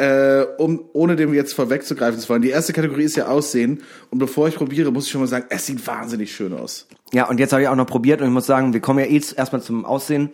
äh, 0.00 0.46
um, 0.56 0.84
ohne 0.94 1.16
dem 1.16 1.34
jetzt 1.34 1.52
vorwegzugreifen 1.52 2.18
zu 2.18 2.28
wollen. 2.30 2.40
Die 2.40 2.48
erste 2.48 2.72
Kategorie 2.72 3.04
ist 3.04 3.16
ja 3.16 3.26
Aussehen. 3.26 3.82
Und 4.10 4.18
bevor 4.18 4.48
ich 4.48 4.54
probiere, 4.54 4.90
muss 4.90 5.04
ich 5.04 5.10
schon 5.10 5.20
mal 5.20 5.26
sagen, 5.26 5.46
es 5.50 5.66
sieht 5.66 5.86
wahnsinnig 5.86 6.34
schön 6.34 6.54
aus. 6.54 6.86
Ja, 7.12 7.28
und 7.28 7.38
jetzt 7.38 7.52
habe 7.52 7.62
ich 7.62 7.68
auch 7.68 7.76
noch 7.76 7.86
probiert 7.86 8.20
und 8.20 8.28
ich 8.28 8.32
muss 8.32 8.46
sagen, 8.46 8.72
wir 8.72 8.80
kommen 8.80 9.00
ja 9.00 9.06
eh 9.06 9.20
erstmal 9.36 9.60
zum 9.60 9.84
Aussehen. 9.84 10.30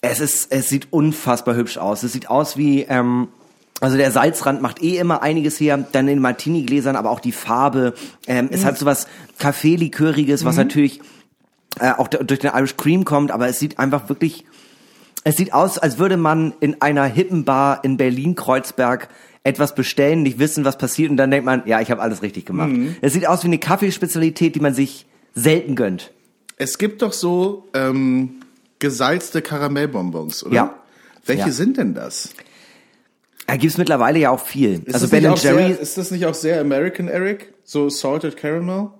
Es 0.00 0.18
ist, 0.18 0.50
es 0.50 0.68
sieht 0.68 0.88
unfassbar 0.90 1.54
hübsch 1.54 1.78
aus. 1.78 2.02
Es 2.02 2.12
sieht 2.12 2.28
aus 2.28 2.56
wie, 2.56 2.82
ähm, 2.82 3.28
also 3.80 3.96
der 3.96 4.10
Salzrand 4.10 4.60
macht 4.60 4.82
eh 4.82 4.96
immer 4.96 5.22
einiges 5.22 5.60
her, 5.60 5.78
dann 5.92 6.08
in 6.08 6.18
Martini-Gläsern, 6.18 6.96
aber 6.96 7.10
auch 7.10 7.20
die 7.20 7.30
Farbe. 7.30 7.94
Ähm, 8.26 8.48
Es 8.50 8.64
hat 8.64 8.78
sowas 8.78 9.06
Kaffee-Liköriges, 9.38 10.44
was 10.44 10.56
natürlich 10.56 11.00
äh, 11.78 11.92
auch 11.92 12.08
durch 12.08 12.40
den 12.40 12.50
Irish 12.52 12.76
Cream 12.76 13.04
kommt, 13.04 13.30
aber 13.30 13.46
es 13.46 13.60
sieht 13.60 13.78
einfach 13.78 14.08
wirklich, 14.08 14.44
es 15.24 15.36
sieht 15.36 15.52
aus, 15.52 15.78
als 15.78 15.98
würde 15.98 16.16
man 16.16 16.54
in 16.60 16.80
einer 16.82 17.04
hippen 17.04 17.44
Bar 17.44 17.84
in 17.84 17.96
Berlin-Kreuzberg 17.96 19.08
etwas 19.44 19.74
bestellen, 19.74 20.22
nicht 20.22 20.38
wissen, 20.38 20.64
was 20.64 20.78
passiert 20.78 21.10
und 21.10 21.16
dann 21.16 21.30
denkt 21.30 21.44
man, 21.46 21.62
ja, 21.66 21.80
ich 21.80 21.90
habe 21.90 22.00
alles 22.00 22.22
richtig 22.22 22.46
gemacht. 22.46 22.70
Es 23.00 23.12
sieht 23.12 23.26
aus 23.26 23.42
wie 23.42 23.48
eine 23.48 23.58
Kaffeespezialität, 23.58 24.54
die 24.54 24.60
man 24.60 24.74
sich 24.74 25.06
selten 25.34 25.74
gönnt. 25.74 26.12
Es 26.56 26.78
gibt 26.78 27.02
doch 27.02 27.12
so 27.12 27.68
ähm, 27.74 28.42
gesalzte 28.78 29.42
Karamellbonbons, 29.42 30.44
oder? 30.44 30.54
Ja. 30.54 30.74
Welche 31.26 31.46
Ja. 31.46 31.52
sind 31.52 31.76
denn 31.76 31.94
das? 31.94 32.30
Da 33.46 33.56
gibt's 33.56 33.78
mittlerweile 33.78 34.18
ja 34.18 34.30
auch 34.30 34.40
viel. 34.40 34.82
Ist 34.84 34.94
also 34.94 35.06
das 35.06 35.10
Ben 35.10 35.22
nicht 35.24 35.30
auch 35.32 35.38
Jerry. 35.42 35.72
Sehr, 35.72 35.80
ist 35.80 35.98
das 35.98 36.10
nicht 36.10 36.24
auch 36.26 36.34
sehr 36.34 36.60
American, 36.60 37.08
Eric? 37.08 37.52
So 37.64 37.88
Salted 37.88 38.36
Caramel? 38.36 38.90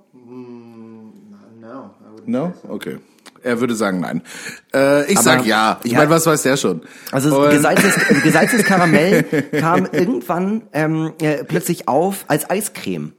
No? 2.26 2.52
Okay. 2.68 2.98
Er 3.42 3.60
würde 3.60 3.74
sagen 3.74 4.00
nein. 4.00 4.22
Äh, 4.74 5.04
ich 5.10 5.16
Aber- 5.18 5.22
sag 5.24 5.46
ja. 5.46 5.80
Ich 5.84 5.92
ja. 5.92 5.98
meine, 5.98 6.10
was 6.10 6.26
weiß 6.26 6.42
der 6.42 6.56
schon? 6.56 6.82
Also 7.10 7.36
Und- 7.42 7.50
gesalztes, 7.50 7.94
gesalztes 8.22 8.64
Karamell 8.64 9.22
kam 9.60 9.86
irgendwann 9.90 10.62
ähm, 10.72 11.12
äh, 11.20 11.44
plötzlich 11.44 11.88
auf 11.88 12.24
als 12.28 12.48
Eiscreme. 12.48 13.12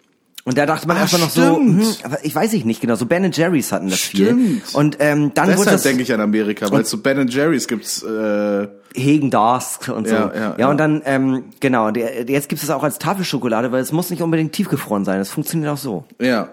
Und 0.46 0.58
da 0.58 0.66
dachte 0.66 0.86
man 0.90 0.98
Ah, 0.98 1.02
erstmal 1.02 1.22
noch 1.22 1.30
so, 1.30 1.54
stimmt. 1.56 1.82
hm, 1.84 1.94
aber 2.04 2.26
ich 2.26 2.36
weiß 2.36 2.52
ich 2.52 2.66
nicht 2.66 2.82
genau, 2.82 2.96
so 2.96 3.06
Ben 3.06 3.32
Jerry's 3.32 3.72
hatten 3.72 3.90
das 3.90 4.00
Stimmt. 4.00 4.42
viel. 4.42 4.62
Und 4.74 4.98
ähm, 5.00 5.32
dann 5.34 5.46
wurde 5.46 5.58
Deshalb 5.60 5.76
das 5.76 5.84
denke 5.84 6.02
ich 6.04 6.14
an 6.14 6.20
Amerika, 6.20 6.70
weil 6.70 6.84
so 6.86 6.98
Ben 6.98 7.26
Jerry's 7.30 7.66
gibt's. 7.70 8.04
Äh, 8.04 8.68
Hegen 8.94 9.32
Dask 9.32 9.88
und 9.88 10.06
so. 10.08 10.14
Ja, 10.14 10.32
ja, 10.36 10.40
ja, 10.42 10.56
ja. 10.60 10.70
und 10.70 10.78
dann, 10.78 11.02
ähm, 11.06 11.46
genau, 11.62 11.92
der, 11.92 12.30
jetzt 12.30 12.50
gibt 12.50 12.62
es 12.62 12.70
auch 12.70 12.84
als 12.84 13.00
Tafelschokolade, 13.00 13.72
weil 13.72 13.82
es 13.82 13.92
muss 13.94 14.10
nicht 14.10 14.22
unbedingt 14.22 14.52
tiefgefroren 14.52 15.06
sein. 15.06 15.18
Das 15.20 15.30
funktioniert 15.30 15.72
auch 15.72 15.78
so. 15.78 16.04
ja. 16.20 16.50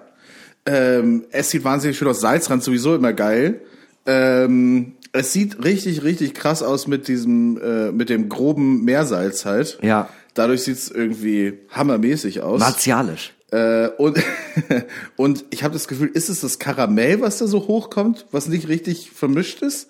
Ähm, 0.71 1.25
es 1.33 1.51
sieht 1.51 1.65
wahnsinnig 1.65 1.99
schön 1.99 2.07
aus. 2.07 2.21
Salzrand 2.21 2.63
sowieso 2.63 2.95
immer 2.95 3.13
geil. 3.13 3.61
Ähm, 4.07 4.93
es 5.13 5.33
sieht 5.33 5.65
richtig, 5.65 6.05
richtig 6.05 6.35
krass 6.35 6.63
aus 6.63 6.87
mit 6.87 7.09
diesem, 7.09 7.61
äh, 7.61 7.91
mit 7.91 8.09
dem 8.09 8.29
groben 8.29 8.85
Meersalz 8.85 9.45
halt. 9.45 9.79
Ja. 9.83 10.09
Dadurch 10.35 10.63
sieht's 10.63 10.89
irgendwie 10.89 11.59
hammermäßig 11.71 12.43
aus. 12.43 12.61
Martialisch. 12.61 13.35
Äh, 13.51 13.89
und, 13.99 14.23
und 15.17 15.45
ich 15.51 15.65
habe 15.65 15.75
das 15.75 15.89
Gefühl, 15.89 16.11
ist 16.15 16.29
es 16.29 16.41
das 16.41 16.61
Karamell, 16.61 17.21
was 17.21 17.39
da 17.39 17.49
so 17.49 17.67
hochkommt, 17.67 18.27
was 18.31 18.47
nicht 18.47 18.69
richtig 18.69 19.11
vermischt 19.11 19.63
ist? 19.63 19.89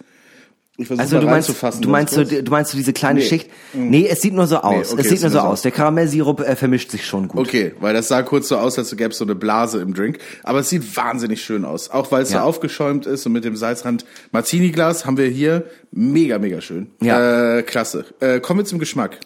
Ich 0.80 0.86
versuche 0.86 1.02
Also 1.02 1.20
du 1.20 1.26
meinst, 1.26 1.48
du 1.82 1.88
meinst, 1.90 2.14
so, 2.14 2.24
du 2.24 2.50
meinst 2.50 2.70
so 2.70 2.76
diese 2.78 2.92
kleine 2.92 3.20
Nee. 3.20 3.26
Schicht? 3.26 3.50
Nee, 3.74 4.06
es 4.08 4.20
sieht 4.22 4.32
nur 4.32 4.46
so 4.46 4.56
aus. 4.58 4.92
okay, 4.92 5.02
es 5.02 5.08
sieht 5.10 5.20
nur 5.20 5.30
so 5.30 5.40
aus. 5.40 5.62
Der 5.62 5.72
Karamellsirup 5.72 6.40
äh, 6.40 6.56
vermischt 6.56 6.90
sich 6.90 7.04
schon 7.06 7.28
gut. 7.28 7.40
Okay, 7.46 7.72
weil 7.80 7.92
das 7.92 8.08
sah 8.08 8.22
kurz 8.22 8.48
so 8.48 8.56
aus, 8.56 8.78
als 8.78 8.96
gäbe 8.96 9.10
es 9.10 9.18
so 9.18 9.24
eine 9.24 9.34
Blase 9.34 9.80
im 9.82 9.92
Drink. 9.92 10.18
Aber 10.42 10.60
es 10.60 10.70
sieht 10.70 10.96
wahnsinnig 10.96 11.42
schön 11.44 11.64
aus. 11.64 11.90
Auch 11.90 12.10
weil 12.12 12.22
es 12.22 12.32
Ja. 12.32 12.40
so 12.40 12.46
aufgeschäumt 12.46 13.04
ist 13.06 13.26
und 13.26 13.32
mit 13.32 13.44
dem 13.44 13.56
Salzrand. 13.56 14.04
Martini-Glas 14.32 15.04
haben 15.04 15.16
wir 15.18 15.26
hier. 15.28 15.64
Mega, 15.92 16.38
mega 16.38 16.60
schön. 16.60 16.90
Ja. 17.02 17.58
Äh, 17.58 17.62
klasse. 17.62 18.06
Äh, 18.20 18.40
kommen 18.40 18.60
wir 18.60 18.64
zum 18.64 18.78
Geschmack. 18.78 19.18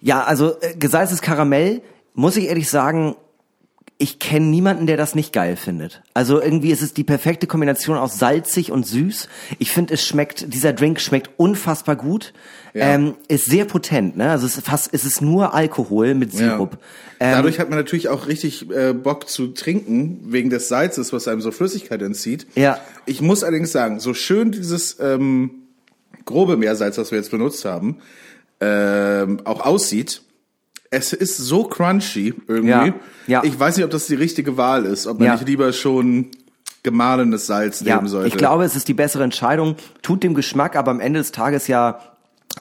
Ja, 0.00 0.22
also 0.24 0.54
äh, 0.60 0.74
gesalztes 0.78 1.22
Karamell, 1.22 1.82
muss 2.14 2.36
ich 2.36 2.48
ehrlich 2.48 2.68
sagen, 2.68 3.16
ich 4.00 4.18
kenne 4.18 4.46
niemanden, 4.46 4.86
der 4.86 4.96
das 4.96 5.14
nicht 5.14 5.30
geil 5.30 5.56
findet. 5.56 6.00
Also 6.14 6.40
irgendwie 6.40 6.70
ist 6.70 6.80
es 6.80 6.94
die 6.94 7.04
perfekte 7.04 7.46
Kombination 7.46 7.98
aus 7.98 8.18
salzig 8.18 8.72
und 8.72 8.86
süß. 8.86 9.28
Ich 9.58 9.70
finde, 9.70 9.92
es 9.92 10.06
schmeckt, 10.06 10.54
dieser 10.54 10.72
Drink 10.72 11.00
schmeckt 11.00 11.28
unfassbar 11.36 11.96
gut. 11.96 12.32
Ja. 12.72 12.94
Ähm, 12.94 13.16
ist 13.28 13.44
sehr 13.44 13.66
potent, 13.66 14.16
ne? 14.16 14.30
Also 14.30 14.46
es 14.46 14.56
ist 14.56 14.66
fast, 14.66 14.88
es 14.94 15.04
ist 15.04 15.20
nur 15.20 15.52
Alkohol 15.52 16.14
mit 16.14 16.32
Sirup. 16.32 16.78
Ähm, 17.18 17.32
Dadurch 17.32 17.58
hat 17.58 17.68
man 17.68 17.78
natürlich 17.78 18.08
auch 18.08 18.26
richtig 18.26 18.70
äh, 18.70 18.94
Bock 18.94 19.28
zu 19.28 19.48
trinken, 19.48 20.20
wegen 20.28 20.48
des 20.48 20.68
Salzes, 20.68 21.12
was 21.12 21.28
einem 21.28 21.42
so 21.42 21.50
Flüssigkeit 21.50 22.00
entzieht. 22.00 22.46
Ja. 22.54 22.78
Ich 23.04 23.20
muss 23.20 23.44
allerdings 23.44 23.70
sagen, 23.70 24.00
so 24.00 24.14
schön 24.14 24.50
dieses 24.50 24.98
ähm, 24.98 25.50
grobe 26.24 26.56
Meersalz, 26.56 26.96
was 26.96 27.10
wir 27.10 27.18
jetzt 27.18 27.30
benutzt 27.30 27.66
haben, 27.66 27.98
ähm, 28.60 29.40
auch 29.44 29.60
aussieht, 29.66 30.22
es 30.90 31.12
ist 31.12 31.36
so 31.36 31.64
crunchy 31.64 32.34
irgendwie. 32.48 32.68
Ja, 32.70 32.94
ja. 33.26 33.44
Ich 33.44 33.58
weiß 33.58 33.76
nicht, 33.76 33.84
ob 33.84 33.90
das 33.90 34.06
die 34.06 34.16
richtige 34.16 34.56
Wahl 34.56 34.84
ist, 34.84 35.06
ob 35.06 35.18
man 35.18 35.26
Ja. 35.26 35.34
nicht 35.34 35.46
lieber 35.46 35.72
schon 35.72 36.28
gemahlenes 36.82 37.46
Salz 37.46 37.80
ja, 37.80 37.96
nehmen 37.96 38.08
sollte. 38.08 38.28
ich 38.28 38.36
glaube, 38.36 38.64
es 38.64 38.74
ist 38.74 38.88
die 38.88 38.94
bessere 38.94 39.22
Entscheidung. 39.22 39.76
Tut 40.02 40.22
dem 40.22 40.34
Geschmack 40.34 40.76
aber 40.76 40.90
am 40.90 41.00
Ende 41.00 41.20
des 41.20 41.30
Tages 41.30 41.66
ja 41.68 42.00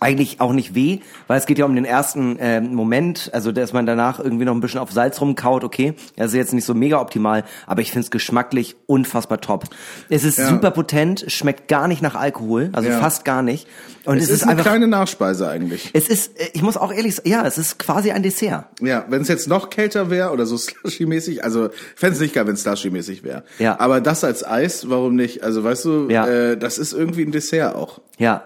eigentlich 0.01 0.39
auch 0.39 0.53
nicht 0.53 0.75
weh, 0.75 0.99
weil 1.27 1.39
es 1.39 1.45
geht 1.45 1.57
ja 1.57 1.65
um 1.65 1.75
den 1.75 1.83
ersten 1.83 2.37
ähm, 2.39 2.73
Moment, 2.75 3.29
also 3.33 3.51
dass 3.51 3.73
man 3.73 3.85
danach 3.85 4.19
irgendwie 4.19 4.45
noch 4.45 4.53
ein 4.53 4.61
bisschen 4.61 4.79
auf 4.79 4.91
Salz 4.91 5.19
rumkaut, 5.19 5.63
okay, 5.63 5.93
das 6.15 6.27
ist 6.27 6.35
jetzt 6.35 6.53
nicht 6.53 6.63
so 6.65 6.73
mega 6.73 7.01
optimal, 7.01 7.43
aber 7.67 7.81
ich 7.81 7.91
finde 7.91 8.05
es 8.05 8.11
geschmacklich 8.11 8.75
unfassbar 8.85 9.41
top. 9.41 9.65
Es 10.07 10.23
ist 10.23 10.37
Ja. 10.37 10.47
super 10.49 10.71
potent, 10.71 11.25
schmeckt 11.27 11.67
gar 11.67 11.87
nicht 11.87 12.01
nach 12.01 12.15
Alkohol, 12.15 12.69
also 12.71 12.87
Ja. 12.87 12.99
fast 12.99 13.25
gar 13.25 13.41
nicht. 13.41 13.67
Und 14.05 14.17
es, 14.17 14.25
es, 14.25 14.29
ist, 14.29 14.43
eine 14.43 14.51
einfach, 14.53 14.65
kleine 14.65 14.87
Nachspeise 14.87 15.49
eigentlich. 15.49 15.89
es 15.93 16.07
ist, 16.07 16.39
äh, 16.39 16.49
ich 16.53 16.61
muss 16.61 16.77
auch 16.77 16.93
ehrlich 16.93 17.15
sagen, 17.15 17.29
ja, 17.29 17.45
es 17.45 17.57
ist 17.57 17.77
quasi 17.79 18.11
ein 18.11 18.23
Dessert. 18.23 18.65
Ja, 18.81 19.05
wenn 19.09 19.21
es 19.23 19.27
jetzt 19.27 19.47
noch 19.47 19.69
kälter 19.69 20.09
wäre 20.09 20.31
oder 20.31 20.45
so 20.45 20.55
slushy-mäßig, 20.57 21.43
also 21.43 21.69
fände 21.95 22.15
es 22.15 22.21
nicht 22.21 22.33
geil, 22.33 22.47
wenn 22.47 22.53
es 22.53 22.61
slushy-mäßig 22.63 23.23
wäre. 23.23 23.43
Ja. 23.57 23.79
Aber 23.79 24.01
das 24.01 24.23
als 24.23 24.45
Eis, 24.47 24.89
warum 24.89 25.15
nicht? 25.15 25.43
Also 25.43 25.63
weißt 25.63 25.85
du, 25.85 26.09
Ja. 26.09 26.27
äh, 26.27 26.57
das 26.57 26.77
ist 26.77 26.93
irgendwie 26.93 27.23
ein 27.23 27.31
Dessert 27.31 27.75
auch. 27.75 27.99
Ja, 28.17 28.43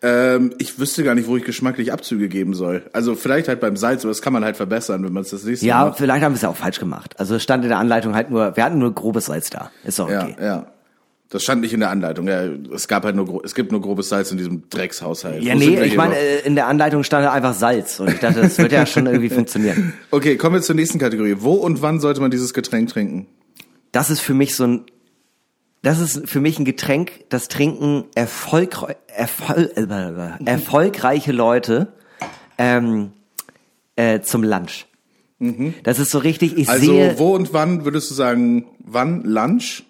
Ähm, 0.00 0.54
ich 0.58 0.78
wüsste 0.78 1.02
gar 1.02 1.16
nicht, 1.16 1.26
wo 1.26 1.36
ich 1.36 1.44
geschmacklich 1.44 1.92
Abzüge 1.92 2.28
geben 2.28 2.54
soll. 2.54 2.88
Also 2.92 3.16
vielleicht 3.16 3.48
halt 3.48 3.58
beim 3.60 3.76
Salz, 3.76 4.04
aber 4.04 4.10
das 4.10 4.22
kann 4.22 4.32
man 4.32 4.44
halt 4.44 4.56
verbessern, 4.56 5.04
wenn 5.04 5.12
man 5.12 5.24
es 5.24 5.30
das 5.30 5.42
nächste 5.42 5.66
Mal 5.66 5.70
ja, 5.70 5.92
vielleicht 5.92 6.24
haben 6.24 6.32
wir 6.32 6.36
es 6.36 6.42
ja 6.42 6.48
auch 6.48 6.56
falsch 6.56 6.78
gemacht. 6.78 7.18
Also 7.18 7.34
es 7.34 7.42
stand 7.42 7.64
in 7.64 7.70
der 7.70 7.78
Anleitung 7.78 8.14
halt 8.14 8.30
nur, 8.30 8.56
wir 8.56 8.64
hatten 8.64 8.78
nur 8.78 8.94
grobes 8.94 9.26
Salz 9.26 9.50
da. 9.50 9.72
Ist 9.84 9.98
doch 9.98 10.08
Ja, 10.08 10.22
okay. 10.22 10.36
ja. 10.40 10.66
Das 11.30 11.42
stand 11.42 11.60
nicht 11.60 11.74
in 11.74 11.80
der 11.80 11.90
Anleitung. 11.90 12.26
Ja, 12.26 12.42
es 12.74 12.88
gab 12.88 13.04
halt 13.04 13.14
nur, 13.14 13.44
es 13.44 13.54
gibt 13.54 13.70
nur 13.70 13.82
grobes 13.82 14.08
Salz 14.08 14.30
in 14.30 14.38
diesem 14.38 14.70
Dreckshaushalt. 14.70 15.42
Ja, 15.42 15.54
Wo 15.54 15.58
nee, 15.58 15.78
ich 15.82 15.96
meine, 15.96 16.16
äh, 16.16 16.46
in 16.46 16.54
der 16.54 16.68
Anleitung 16.68 17.02
stand 17.04 17.24
ja 17.24 17.32
einfach 17.32 17.52
Salz 17.52 18.00
und 18.00 18.08
ich 18.08 18.18
dachte, 18.18 18.40
das 18.40 18.56
wird 18.56 18.72
ja 18.72 18.86
schon 18.86 19.06
irgendwie 19.06 19.28
funktionieren. 19.28 19.92
Okay, 20.10 20.36
kommen 20.36 20.54
wir 20.54 20.62
zur 20.62 20.74
nächsten 20.74 20.98
Kategorie. 20.98 21.36
Wo 21.40 21.52
und 21.54 21.82
wann 21.82 22.00
sollte 22.00 22.22
man 22.22 22.30
dieses 22.30 22.54
Getränk 22.54 22.88
trinken? 22.88 23.26
Das 23.92 24.08
ist 24.08 24.20
für 24.20 24.32
mich 24.32 24.54
so 24.56 24.64
ein, 24.64 24.84
das 25.82 26.00
ist 26.00 26.28
für 26.28 26.40
mich 26.40 26.58
ein 26.58 26.64
Getränk, 26.64 27.24
das 27.28 27.48
trinken 27.48 28.04
erfolgrei 28.14 28.96
erfol 29.06 29.70
äh, 29.76 30.44
erfolgreiche 30.44 31.32
Leute 31.32 31.92
ähm, 32.56 33.12
äh, 33.96 34.20
zum 34.20 34.42
Lunch. 34.42 34.86
Das 35.84 36.00
ist 36.00 36.10
so 36.10 36.18
richtig, 36.18 36.56
ich 36.56 36.66
Mhm. 36.66 36.72
Also 36.72 36.86
sehe, 36.86 37.18
wo 37.18 37.34
und 37.34 37.52
wann 37.52 37.84
würdest 37.84 38.10
du 38.10 38.14
sagen, 38.14 38.66
wann 38.80 39.22
Lunch? 39.22 39.84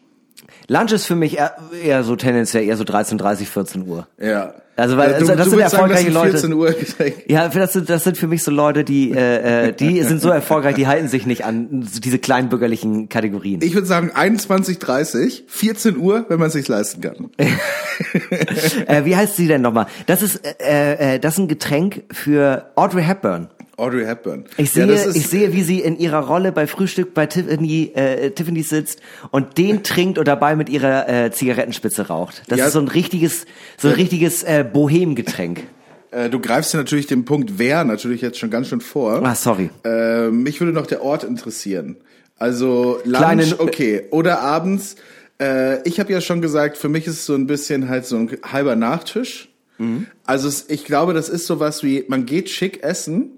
Lunch 0.69 0.93
ist 0.93 1.07
für 1.07 1.17
mich 1.17 1.37
eher, 1.39 1.57
eher 1.85 2.03
so 2.05 2.17
tendenziell 2.17 2.65
eher 2.65 2.77
so 2.77 2.85
13:30, 2.85 3.47
14 3.47 3.87
Uhr. 3.87 4.07
Ja. 4.21 4.55
Also, 4.77 4.97
weil- 4.97 5.11
Äh, 5.11 5.15
also, 5.15 5.35
das 5.35 5.49
sind 5.49 5.57
würdest 5.57 5.71
sagen, 5.73 5.91
erfolgreiche 5.91 6.09
ist 6.09 6.17
ein 6.17 6.23
Leute. 6.23 6.31
14 6.39 6.53
Uhr 6.53 6.71
Getränk. 6.73 7.15
Ja, 7.29 7.49
das 7.49 7.73
sind, 7.73 7.91
das 7.91 8.05
sind 8.05 8.17
für 8.17 8.29
mich 8.29 8.45
so 8.45 8.53
Leute, 8.53 8.85
die, 8.85 9.11
äh, 9.11 9.69
äh, 9.69 9.73
die 9.73 10.03
sind 10.05 10.23
so 10.23 10.29
erfolgreich, 10.29 10.77
die 10.77 10.87
halten 10.87 11.09
sich 11.09 11.27
nicht 11.27 11.45
an 11.45 11.67
diese 12.05 12.19
kleinen 12.21 12.49
bürgerlichen 12.49 13.09
Kategorien. 13.09 13.61
Ich 13.63 13.75
würde 13.75 13.89
sagen 13.89 14.13
21:30, 14.15 15.43
14 15.49 15.97
Uhr, 15.97 16.27
wenn 16.29 16.39
man 16.39 16.47
es 16.47 16.53
sich 16.53 16.69
leisten 16.69 17.01
kann. 17.01 17.31
äh, 18.87 19.05
wie 19.05 19.17
heißt 19.17 19.37
sie 19.37 19.49
denn 19.49 19.63
nochmal? 19.63 19.87
Das 20.07 20.23
ist, 20.23 20.41
äh, 20.61 21.15
äh, 21.15 21.19
das 21.19 21.35
ist 21.35 21.39
ein 21.41 21.49
Getränk 21.49 22.03
für 22.13 22.71
Audrey 22.77 23.03
Hepburn. 23.03 23.49
Audrey 23.79 24.05
Hepburn. 24.05 24.45
Ich 24.57 24.75
Ja, 24.75 24.87
sehe, 24.87 24.95
ist- 24.95 25.17
ich 25.17 25.29
sehe, 25.29 25.53
wie 25.53 25.63
sie 25.63 25.81
in 25.81 25.99
ihrer 25.99 26.19
Rolle 26.27 26.53
bei 26.53 26.67
Frühstück 26.67 27.15
bei 27.15 27.27
Tiffany, 27.27 27.93
äh, 27.95 28.31
Tiffany 28.31 28.63
sitzt 28.63 29.01
und 29.31 29.57
den 29.59 29.83
trinkt 29.85 30.19
und 30.19 30.27
dabei 30.29 30.57
mit 30.57 30.69
ihrer 30.69 31.09
äh, 31.09 31.31
Zigarettenspitze 31.31 32.09
raucht. 32.09 32.43
Das 32.49 32.59
Ja. 32.59 32.67
ist 32.67 32.73
so 32.73 32.81
ein 32.81 32.89
richtiges, 32.89 33.47
so 33.77 33.89
ein 33.89 33.95
richtiges 33.95 34.43
äh, 34.43 34.65
Bohemgetränk. 34.71 35.63
Äh, 36.11 36.31
du 36.31 36.41
greifst 36.41 36.73
ja 36.73 36.79
natürlich 36.79 37.07
den 37.07 37.27
Punkt 37.27 37.59
wer 37.59 37.85
natürlich 37.85 38.23
jetzt 38.23 38.39
schon 38.39 38.49
ganz 38.49 38.69
schön 38.69 38.81
vor. 38.81 39.23
Ah, 39.27 39.35
sorry. 39.35 39.69
Äh, 39.85 40.29
mich 40.31 40.59
würde 40.59 40.73
noch 40.73 40.87
der 40.87 41.03
Ort 41.03 41.23
interessieren. 41.23 41.97
Also 42.39 42.99
Lunch, 43.05 43.19
Kleine- 43.19 43.55
okay. 43.61 44.05
Oder 44.11 44.41
abends. 44.41 44.97
Äh, 45.39 45.87
ich 45.87 46.01
habe 46.01 46.11
ja 46.11 46.23
schon 46.23 46.41
gesagt, 46.41 46.79
für 46.79 46.89
mich 46.89 47.07
ist 47.07 47.13
es 47.13 47.27
so 47.27 47.35
ein 47.35 47.47
bisschen 47.47 47.91
halt 47.91 48.07
so 48.07 48.17
ein 48.17 48.31
halber 48.43 48.75
Nachtisch. 48.75 49.51
Mhm. 49.77 50.07
Also 50.25 50.49
ich 50.69 50.87
glaube, 50.87 51.13
das 51.13 51.29
ist 51.29 51.47
sowas 51.47 51.83
wie, 51.83 52.07
man 52.09 52.25
geht 52.25 52.49
schick 52.49 52.83
essen 52.83 53.33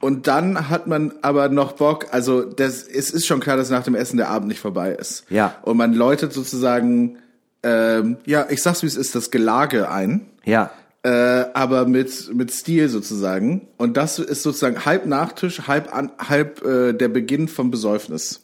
und 0.00 0.26
dann 0.26 0.68
hat 0.68 0.86
man 0.86 1.12
aber 1.22 1.48
noch 1.48 1.72
Bock, 1.72 2.06
also 2.10 2.42
das, 2.42 2.82
es 2.82 3.10
ist 3.10 3.26
schon 3.26 3.40
klar, 3.40 3.56
dass 3.56 3.70
nach 3.70 3.84
dem 3.84 3.94
Essen 3.94 4.16
der 4.16 4.30
Abend 4.30 4.48
nicht 4.48 4.60
vorbei 4.60 4.92
ist. 4.92 5.24
Ja. 5.30 5.56
Und 5.62 5.76
man 5.76 5.92
läutet 5.94 6.32
sozusagen, 6.32 7.18
ähm, 7.62 8.16
ja, 8.24 8.46
ich 8.48 8.62
sag's 8.62 8.82
wie 8.82 8.86
es 8.86 8.96
ist, 8.96 9.14
das 9.14 9.30
Gelage 9.30 9.90
ein. 9.90 10.26
Ja. 10.44 10.70
äh, 11.02 11.44
aber 11.54 11.86
mit 11.86 12.34
mit 12.34 12.50
Stil 12.52 12.88
sozusagen. 12.88 13.68
Und 13.76 13.96
das 13.96 14.18
ist 14.18 14.42
sozusagen 14.42 14.84
halb 14.84 15.06
Nachtisch, 15.06 15.66
halb 15.66 15.94
an, 15.94 16.12
halb 16.18 16.64
äh, 16.64 16.92
der 16.92 17.08
Beginn 17.08 17.48
vom 17.48 17.70
Besäufnis. 17.70 18.42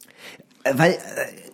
Äh, 0.63 0.73
Weil, 0.75 0.91
äh, 0.91 0.97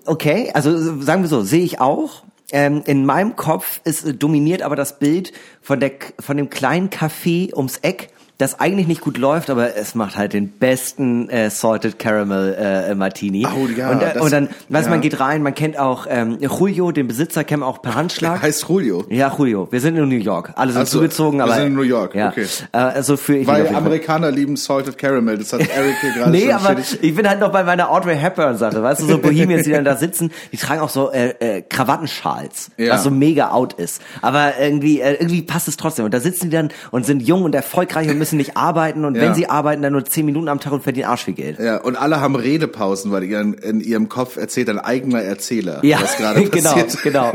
okay, 0.05 0.51
also 0.53 1.01
sagen 1.01 1.23
wir 1.23 1.29
so, 1.29 1.41
sehe 1.41 1.63
ich 1.63 1.79
auch. 1.79 2.23
Ähm, 2.51 2.83
in 2.85 3.05
meinem 3.05 3.35
Kopf 3.35 3.81
ist 3.83 4.05
äh, 4.05 4.13
dominiert 4.13 4.61
aber 4.61 4.75
das 4.75 4.99
Bild 4.99 5.33
von 5.61 5.79
der 5.79 5.91
von 6.19 6.37
dem 6.37 6.49
kleinen 6.49 6.89
Café 6.89 7.53
ums 7.55 7.77
Eck, 7.77 8.09
das 8.43 8.59
eigentlich 8.59 8.87
nicht 8.87 9.01
gut 9.01 9.17
läuft, 9.17 9.49
aber 9.49 9.75
es 9.75 9.95
macht 9.95 10.17
halt 10.17 10.33
den 10.33 10.49
besten 10.49 11.29
äh, 11.29 11.49
Salted 11.49 11.97
Caramel 11.99 12.53
äh, 12.53 12.93
Martini. 12.95 13.45
Oh, 13.47 13.67
ja, 13.67 13.89
und, 13.91 14.01
äh, 14.01 14.13
das- 14.13 14.21
und 14.23 14.31
dann, 14.31 14.49
weißt 14.69 14.85
du, 14.87 14.89
man 14.91 14.99
ja. 14.99 15.09
geht 15.09 15.19
rein, 15.19 15.41
man 15.43 15.55
kennt 15.55 15.77
auch 15.79 16.05
ähm, 16.09 16.37
Julio, 16.39 16.91
den 16.91 17.07
Besitzer, 17.07 17.43
kennt 17.43 17.61
man 17.61 17.69
auch 17.69 17.81
per 17.81 17.95
Handschlag. 17.95 18.41
Heißt 18.41 18.65
Julio. 18.67 19.05
Ja, 19.09 19.33
Julio. 19.37 19.67
Wir 19.71 19.79
sind 19.81 19.95
in 19.97 20.07
New 20.09 20.15
York. 20.15 20.51
Alle 20.55 20.71
sind 20.73 20.81
Ach 20.83 20.87
so, 20.87 20.97
zugezogen, 20.99 21.39
wir 21.39 21.45
aber 21.45 21.55
sind 21.55 21.67
in 21.67 21.73
New 21.75 21.81
York, 21.83 22.15
Ja. 22.15 22.29
okay. 22.29 22.45
Äh, 22.71 22.77
also 22.77 23.17
für 23.17 23.37
ich 23.37 23.47
Weil 23.47 23.73
Amerikaner 23.75 24.29
lieben 24.31 24.55
Salted 24.57 24.97
Caramel. 24.97 25.37
Das 25.37 25.53
hat 25.53 25.61
Eric 25.61 25.95
hier 26.01 26.11
gerade 26.11 26.31
Nee, 26.37 26.51
aber 26.51 26.73
stetig- 26.73 26.99
ich 27.01 27.15
bin 27.15 27.27
halt 27.27 27.39
noch 27.39 27.51
bei 27.51 27.63
meiner 27.63 27.89
Audrey 27.89 28.15
Hepburn 28.17 28.57
Sache, 28.57 28.83
weißt 28.83 29.01
du, 29.01 29.05
so 29.05 29.17
Bohemians, 29.17 29.63
die 29.63 29.71
dann 29.71 29.85
da 29.85 29.95
sitzen, 29.95 30.31
die 30.51 30.57
tragen 30.57 30.81
auch 30.81 30.89
so 30.89 31.11
äh, 31.11 31.29
äh, 31.39 31.61
Krawattenschals, 31.61 32.71
Ja. 32.77 32.93
was 32.93 33.03
so 33.03 33.11
mega 33.11 33.51
out 33.51 33.73
ist. 33.73 34.01
Aber 34.21 34.53
irgendwie 34.59 34.99
äh, 34.99 35.13
irgendwie 35.13 35.41
passt 35.41 35.67
es 35.67 35.77
trotzdem. 35.77 36.05
Und 36.05 36.13
da 36.13 36.19
sitzen 36.19 36.49
die 36.49 36.55
dann 36.55 36.69
und 36.91 37.05
sind 37.05 37.21
jung 37.21 37.43
und 37.43 37.55
erfolgreich 37.55 38.09
und 38.09 38.17
müssen 38.17 38.32
nicht 38.37 38.57
arbeiten 38.57 39.05
und 39.05 39.15
Ja. 39.15 39.21
wenn 39.21 39.35
sie 39.35 39.49
arbeiten, 39.49 39.81
dann 39.81 39.93
nur 39.93 40.05
zehn 40.05 40.25
Minuten 40.25 40.47
am 40.47 40.59
Tag 40.59 40.73
und 40.73 40.83
verdienen 40.83 41.07
Arsch 41.07 41.25
viel 41.25 41.33
Geld. 41.33 41.59
Ja, 41.59 41.77
und 41.77 41.95
alle 41.95 42.19
haben 42.21 42.35
Redepausen, 42.35 43.11
weil 43.11 43.23
ihren, 43.23 43.53
in 43.53 43.79
ihrem 43.81 44.09
Kopf 44.09 44.37
erzählt 44.37 44.69
ein 44.69 44.79
eigener 44.79 45.21
Erzähler, 45.21 45.79
Ja, 45.83 46.01
was 46.01 46.17
gerade 46.17 46.43
genau, 46.49 46.73
passiert. 46.73 47.03
genau. 47.03 47.33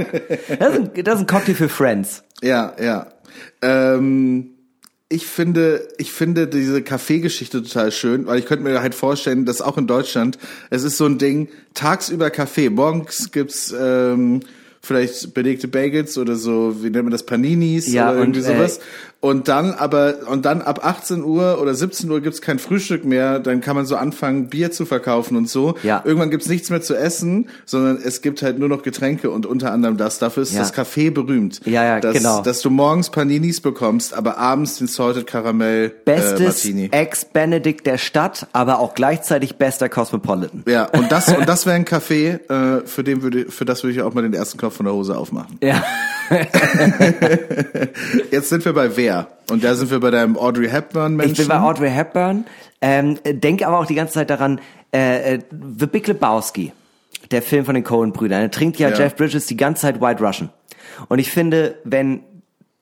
Das 0.59 0.74
ist, 0.74 0.80
ein, 0.80 0.90
das 1.05 1.14
ist 1.16 1.20
ein 1.20 1.26
Cocktail 1.26 1.55
für 1.55 1.68
Friends. 1.68 2.22
Ja, 2.42 2.74
ja. 2.82 3.07
Ähm, 3.62 4.51
ich 5.11 5.26
finde, 5.26 5.88
ich 5.96 6.12
finde 6.12 6.46
diese 6.46 6.82
Kaffeegeschichte 6.82 7.62
total 7.62 7.92
schön, 7.92 8.26
weil 8.26 8.38
ich 8.38 8.46
könnte 8.46 8.64
mir 8.64 8.82
halt 8.82 8.94
vorstellen, 8.94 9.46
dass 9.46 9.62
auch 9.62 9.78
in 9.78 9.86
Deutschland, 9.86 10.38
es 10.70 10.82
ist 10.84 10.99
so 10.99 11.07
ein 11.07 11.16
Ding, 11.18 11.49
tagsüber 11.74 12.28
Kaffee, 12.30 12.68
morgens 12.68 13.32
gibt's 13.32 13.74
ähm, 13.78 14.40
vielleicht 14.82 15.32
belegte 15.34 15.66
Bagels 15.66 16.18
oder 16.18 16.36
so, 16.36 16.76
wie 16.82 16.90
nennt 16.90 17.05
man 17.05 17.11
das, 17.11 17.24
Paninis 17.24 17.90
Ja, 17.90 18.11
oder 18.11 18.20
irgendwie 18.20 18.40
und, 18.40 18.46
äh, 18.46 18.55
sowas. 18.57 18.80
Und 19.21 19.49
dann 19.49 19.73
aber, 19.75 20.14
und 20.29 20.45
dann 20.45 20.62
ab 20.62 20.85
18 20.87 21.25
Uhr 21.25 21.61
oder 21.61 21.75
17 21.75 22.09
Uhr 22.09 22.21
gibt's 22.21 22.41
kein 22.41 22.61
Frühstück 22.61 23.05
mehr, 23.05 23.41
dann 23.41 23.61
kann 23.61 23.75
man 23.75 23.85
so 23.85 23.97
anfangen, 23.97 24.49
Bier 24.49 24.71
zu 24.71 24.87
verkaufen 24.87 25.37
und 25.37 25.49
so. 25.51 25.75
Ja. 25.83 26.03
Irgendwann 26.05 26.31
gibt's 26.31 26.49
nichts 26.49 26.71
mehr 26.71 26.83
zu 26.83 26.95
essen, 26.95 27.49
sondern 27.66 27.99
es 28.01 28.23
gibt 28.23 28.43
halt 28.43 28.61
nur 28.61 28.69
noch 28.69 28.83
Getränke 28.85 29.31
und 29.31 29.45
unter 29.45 29.73
anderem 29.73 29.97
das. 29.97 30.21
Dafür 30.21 30.45
ist 30.45 30.53
Ja. 30.53 30.61
das 30.61 30.73
Café 30.73 31.11
berühmt. 31.11 31.61
Ja, 31.64 31.85
ja, 31.85 31.99
dass, 31.99 32.14
genau. 32.16 32.43
Dass 32.43 32.61
du 32.62 32.71
morgens 32.71 33.11
Paninis 33.11 33.61
bekommst, 33.61 34.14
aber 34.14 34.39
abends 34.39 34.77
den 34.79 34.87
Salted 34.87 35.27
Caramel 35.27 35.87
äh, 35.87 35.91
Bestes 36.05 36.41
Martini. 36.64 36.89
Ex-Benedict 36.93 37.87
der 37.87 37.99
Stadt, 37.99 38.47
aber 38.53 38.79
auch 38.79 38.95
gleichzeitig 38.95 39.57
bester 39.57 39.89
Cosmopolitan. 39.89 40.62
Ja, 40.69 40.85
und 40.85 41.11
das 41.11 41.27
und 41.37 41.49
das 41.49 41.66
wäre 41.66 41.75
ein 41.75 41.87
Café, 41.87 42.39
äh, 42.49 42.87
für 42.87 43.03
den 43.03 43.23
würde 43.23 43.47
für 43.51 43.64
das 43.64 43.83
würde 43.83 43.95
ich 43.97 44.03
auch 44.03 44.14
mal 44.14 44.23
den 44.23 44.35
ersten 44.35 44.59
Knopf 44.59 44.77
von 44.77 44.87
der 44.87 44.95
Hose 44.95 45.19
aufmachen. 45.19 45.59
Ja. 45.61 45.83
Jetzt 48.31 48.51
sind 48.51 48.64
wir 48.64 48.73
bei 48.73 48.97
wer? 48.97 49.07
Und 49.50 49.64
da 49.64 49.74
sind 49.74 49.90
wir 49.90 50.00
bei 50.00 50.11
deinem 50.11 50.36
Audrey 50.36 50.68
Hepburn 50.68 51.16
Menschen. 51.16 51.32
Ich 51.32 51.38
bin 51.38 51.48
bei 51.48 51.61
Audrey 51.61 51.90
Hepburn, 51.90 52.44
ähm, 52.80 53.18
denke 53.24 53.66
aber 53.66 53.78
auch 53.78 53.86
die 53.86 53.94
ganze 53.94 54.14
Zeit 54.14 54.30
daran, 54.30 54.61
äh, 54.92 55.34
äh, 55.34 55.38
The 55.78 55.86
Big 55.86 56.06
Lebowski, 56.06 56.72
der 57.30 57.42
Film 57.42 57.64
von 57.64 57.74
den 57.74 57.84
Coen-Brüdern. 57.84 58.42
Er 58.42 58.50
trinkt 58.50 58.78
ja, 58.78 58.90
Ja. 58.90 58.96
Jeff 58.96 59.16
Bridges 59.16 59.46
die 59.46 59.56
ganze 59.56 59.82
Zeit 59.82 60.00
White 60.00 60.22
Russian. 60.22 60.50
Und 61.09 61.18
ich 61.18 61.30
finde, 61.30 61.76
wenn 61.84 62.20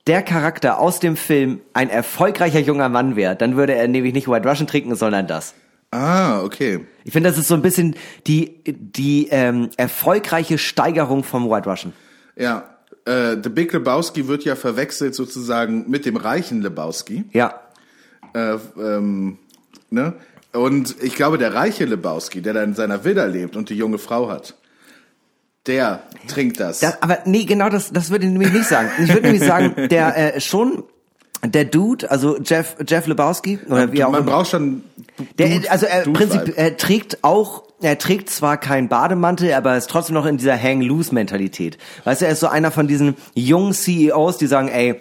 der 0.07 0.23
Charakter 0.23 0.79
aus 0.79 1.01
dem 1.01 1.17
Film 1.17 1.61
ein 1.73 1.91
erfolgreicher 1.91 2.61
junger 2.61 2.89
Mann 2.89 3.17
wäre, 3.17 3.35
dann 3.37 3.57
würde 3.57 3.75
er 3.75 3.89
nämlich 3.89 4.15
nicht 4.15 4.29
White 4.29 4.49
Russian 4.49 4.67
trinken, 4.67 4.95
sondern 4.95 5.27
das. 5.27 5.55
Ah, 5.91 6.43
okay. 6.43 6.81
Ich 7.05 7.13
finde, 7.13 7.29
das 7.31 7.39
ist 7.39 7.49
so 7.49 7.55
ein 7.55 7.63
bisschen 7.63 7.97
die, 8.27 8.63
die 8.67 9.29
ähm, 9.31 9.71
erfolgreiche 9.77 10.59
Steigerung 10.59 11.25
vom 11.25 11.49
White 11.51 11.69
Russian. 11.69 11.93
Ja. 12.37 12.65
Äh, 13.07 13.37
The 13.43 13.49
Big 13.49 13.73
Lebowski 13.73 14.29
wird 14.29 14.45
ja 14.45 14.57
verwechselt 14.57 15.15
sozusagen 15.15 15.89
mit 15.89 16.05
dem 16.07 16.17
reichen 16.17 16.61
Lebowski. 16.63 17.25
Ja. 17.33 17.61
Äh, 18.35 18.57
ähm, 18.79 19.39
ne? 19.91 20.15
Und 20.53 20.97
ich 21.03 21.15
glaube, 21.15 21.39
der 21.39 21.55
reiche 21.55 21.85
Lebowski, 21.85 22.41
der 22.43 22.55
da 22.55 22.63
in 22.63 22.75
seiner 22.75 23.05
Villa 23.05 23.25
lebt 23.27 23.57
und 23.57 23.69
die 23.71 23.77
junge 23.77 23.99
Frau 23.99 24.29
hat, 24.29 24.55
der 25.67 26.03
trinkt 26.29 26.61
das. 26.61 26.81
Das, 26.81 27.03
aber 27.03 27.19
nee, 27.27 27.45
genau 27.45 27.69
das, 27.69 27.93
das 27.93 28.11
würde 28.11 28.27
ich 28.27 28.33
nämlich 28.33 28.53
nicht 28.53 28.67
sagen. 28.69 28.89
Ich 29.03 29.09
würde 29.09 29.23
nämlich 29.23 29.43
sagen, 29.45 29.75
der 29.91 30.37
äh, 30.37 30.41
schon 30.41 30.85
der 31.45 31.65
Dude, 31.67 32.11
also 32.11 32.39
Jeff 32.41 32.77
Jeff 32.87 33.07
Lebowski 33.07 33.59
oder 33.69 33.93
wie 33.93 34.03
auch 34.03 34.11
Man 34.11 34.23
immer. 34.23 34.33
braucht 34.33 34.51
schon. 34.51 34.83
Der, 35.39 35.49
Dude- 35.49 35.71
also 35.71 35.87
er, 35.87 36.03
Prinzip, 36.05 36.55
er 36.57 36.77
trägt 36.77 37.23
auch, 37.23 37.65
er 37.83 37.99
trägt 37.99 38.31
zwar 38.31 38.57
keinen 38.57 38.89
Bademantel, 38.89 39.53
aber 39.55 39.73
er 39.73 39.77
ist 39.79 39.91
trotzdem 39.91 40.15
noch 40.15 40.27
in 40.27 40.39
dieser 40.39 40.61
Hang-Loose-Mentalität. 40.61 41.79
Weißt 42.05 42.23
du, 42.23 42.27
er 42.27 42.33
ist 42.33 42.41
so 42.41 42.47
einer 42.49 42.71
von 42.71 42.89
diesen 42.89 43.17
jungen 43.35 43.73
CEOs, 43.75 44.39
die 44.39 44.47
sagen, 44.47 44.69
ey, 44.69 45.01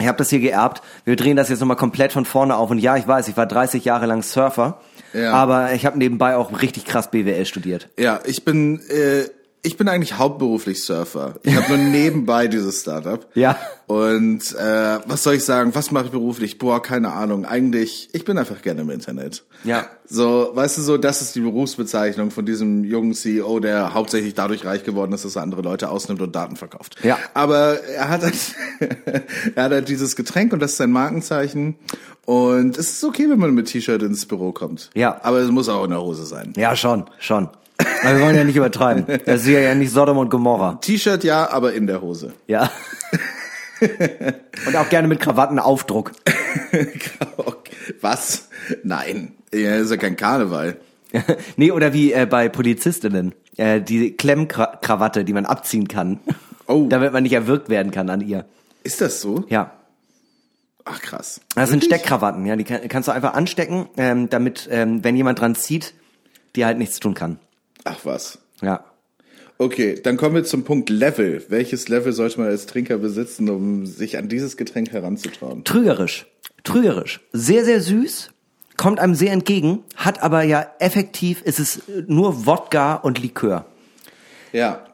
ich 0.00 0.06
habe 0.06 0.18
das 0.18 0.30
hier 0.30 0.40
geerbt, 0.40 0.82
wir 1.04 1.16
drehen 1.16 1.36
das 1.36 1.48
jetzt 1.48 1.60
nochmal 1.60 1.76
komplett 1.76 2.12
von 2.12 2.24
vorne 2.24 2.56
auf. 2.56 2.70
Und 2.70 2.78
ja, 2.78 2.96
ich 2.96 3.06
weiß, 3.08 3.28
ich 3.28 3.36
war 3.36 3.46
30 3.46 3.84
Jahre 3.84 4.06
lang 4.06 4.22
Surfer, 4.22 4.80
Ja. 5.12 5.32
aber 5.32 5.72
ich 5.72 5.86
habe 5.86 5.98
nebenbei 5.98 6.36
auch 6.36 6.60
richtig 6.62 6.84
krass 6.84 7.10
BWL 7.10 7.46
studiert. 7.46 7.88
Ja, 7.98 8.20
ich 8.24 8.44
bin, 8.44 8.80
äh, 8.90 9.24
ich 9.62 9.76
bin 9.76 9.88
eigentlich 9.88 10.18
hauptberuflich 10.18 10.84
Surfer. 10.84 11.34
Ich 11.42 11.54
habe 11.54 11.68
nur 11.68 11.78
nebenbei 11.90 12.46
dieses 12.46 12.80
Startup. 12.80 13.26
Ja. 13.34 13.58
Und 13.86 14.54
äh, 14.54 14.98
was 15.06 15.22
soll 15.22 15.34
ich 15.34 15.44
sagen? 15.44 15.74
Was 15.74 15.90
mache 15.90 16.06
ich 16.06 16.10
beruflich? 16.10 16.58
Boah, 16.58 16.82
keine 16.82 17.12
Ahnung. 17.12 17.44
Eigentlich, 17.44 18.10
ich 18.12 18.24
bin 18.24 18.38
einfach 18.38 18.62
gerne 18.62 18.82
im 18.82 18.90
Internet. 18.90 19.44
Ja. 19.64 19.86
So, 20.06 20.50
weißt 20.54 20.78
du 20.78 20.82
so, 20.82 20.96
das 20.96 21.22
ist 21.22 21.34
die 21.34 21.40
Berufsbezeichnung 21.40 22.30
von 22.30 22.46
diesem 22.46 22.84
jungen 22.84 23.14
CEO, 23.14 23.60
der 23.60 23.94
hauptsächlich 23.94 24.34
dadurch 24.34 24.64
reich 24.64 24.84
geworden 24.84 25.12
ist, 25.12 25.24
dass 25.24 25.36
er 25.36 25.42
andere 25.42 25.62
Leute 25.62 25.90
ausnimmt 25.90 26.22
und 26.22 26.34
Daten 26.34 26.56
verkauft. 26.56 26.96
Ja. 27.02 27.18
Aber 27.34 27.82
er 27.82 28.08
hat 28.08 28.22
halt, 28.22 28.36
er 29.54 29.64
hat 29.64 29.72
halt 29.72 29.88
dieses 29.88 30.16
Getränk 30.16 30.52
und 30.52 30.60
das 30.60 30.72
ist 30.72 30.76
sein 30.78 30.92
Markenzeichen. 30.92 31.76
Und 32.24 32.76
es 32.76 32.92
ist 32.92 33.04
okay, 33.04 33.28
wenn 33.28 33.38
man 33.38 33.54
mit 33.54 33.68
T-Shirt 33.68 34.02
ins 34.02 34.26
Büro 34.26 34.52
kommt. 34.52 34.90
Ja. 34.94 35.18
Aber 35.22 35.38
es 35.38 35.50
muss 35.50 35.68
auch 35.68 35.84
in 35.84 35.90
der 35.90 36.02
Hose 36.02 36.26
sein. 36.26 36.52
Ja, 36.56 36.76
schon, 36.76 37.04
schon. 37.18 37.48
Aber 38.02 38.16
wir 38.16 38.24
wollen 38.24 38.36
ja 38.36 38.44
nicht 38.44 38.56
übertreiben. 38.56 39.06
Das 39.26 39.42
ist 39.42 39.48
ja 39.48 39.74
nicht 39.74 39.92
Sodom 39.92 40.18
und 40.18 40.30
Gomorra. 40.30 40.78
T-Shirt 40.80 41.24
ja, 41.24 41.50
aber 41.50 41.72
in 41.72 41.86
der 41.86 42.00
Hose. 42.00 42.32
Ja. 42.46 42.70
Und 44.66 44.76
auch 44.76 44.88
gerne 44.88 45.06
mit 45.06 45.20
Krawattenaufdruck. 45.20 46.12
Was? 48.00 48.48
Nein. 48.82 49.34
Ja, 49.52 49.76
ist 49.76 49.90
ja 49.90 49.96
kein 49.96 50.16
Karneval. 50.16 50.76
nee, 51.56 51.70
oder 51.70 51.92
wie 51.92 52.12
äh, 52.12 52.26
bei 52.26 52.48
Polizistinnen. 52.48 53.34
Äh, 53.56 53.80
die 53.80 54.16
Klemmkrawatte, 54.16 55.24
die 55.24 55.32
man 55.32 55.46
abziehen 55.46 55.88
kann. 55.88 56.20
Oh. 56.66 56.86
Damit 56.88 57.12
man 57.12 57.22
nicht 57.22 57.32
erwürgt 57.32 57.68
werden 57.68 57.92
kann 57.92 58.10
an 58.10 58.20
ihr. 58.20 58.44
Ist 58.82 59.00
das 59.00 59.20
so? 59.20 59.44
Ja. 59.48 59.72
Ach 60.84 61.00
krass. 61.00 61.40
Das 61.54 61.70
sind 61.70 61.84
Steckkrawatten, 61.84 62.46
ja. 62.46 62.56
Die 62.56 62.64
kann, 62.64 62.86
kannst 62.88 63.08
du 63.08 63.12
einfach 63.12 63.34
anstecken, 63.34 63.88
ähm, 63.96 64.28
damit, 64.28 64.68
ähm, 64.70 65.04
wenn 65.04 65.16
jemand 65.16 65.40
dran 65.40 65.54
zieht, 65.54 65.94
die 66.56 66.64
halt 66.64 66.78
nichts 66.78 66.98
tun 66.98 67.14
kann. 67.14 67.38
Ach 67.90 68.04
was. 68.04 68.38
Ja. 68.60 68.84
Okay, 69.56 69.98
dann 70.00 70.16
kommen 70.16 70.34
wir 70.34 70.44
zum 70.44 70.64
Punkt 70.64 70.90
Level. 70.90 71.42
Welches 71.48 71.88
Level 71.88 72.12
sollte 72.12 72.38
man 72.40 72.48
als 72.48 72.66
Trinker 72.66 72.98
besitzen, 72.98 73.48
um 73.48 73.86
sich 73.86 74.18
an 74.18 74.28
dieses 74.28 74.56
Getränk 74.56 74.92
heranzutrauen? 74.92 75.64
Trügerisch. 75.64 76.26
Trügerisch. 76.64 77.20
Sehr, 77.32 77.64
sehr 77.64 77.80
süß. 77.80 78.30
Kommt 78.76 79.00
einem 79.00 79.14
sehr 79.14 79.32
entgegen. 79.32 79.84
Hat 79.96 80.22
aber 80.22 80.42
ja 80.42 80.66
effektiv, 80.78 81.42
ist 81.42 81.58
es 81.58 81.82
nur 82.06 82.46
Wodka 82.46 82.94
und 82.94 83.20
Likör. 83.20 83.64
Ja. 84.52 84.84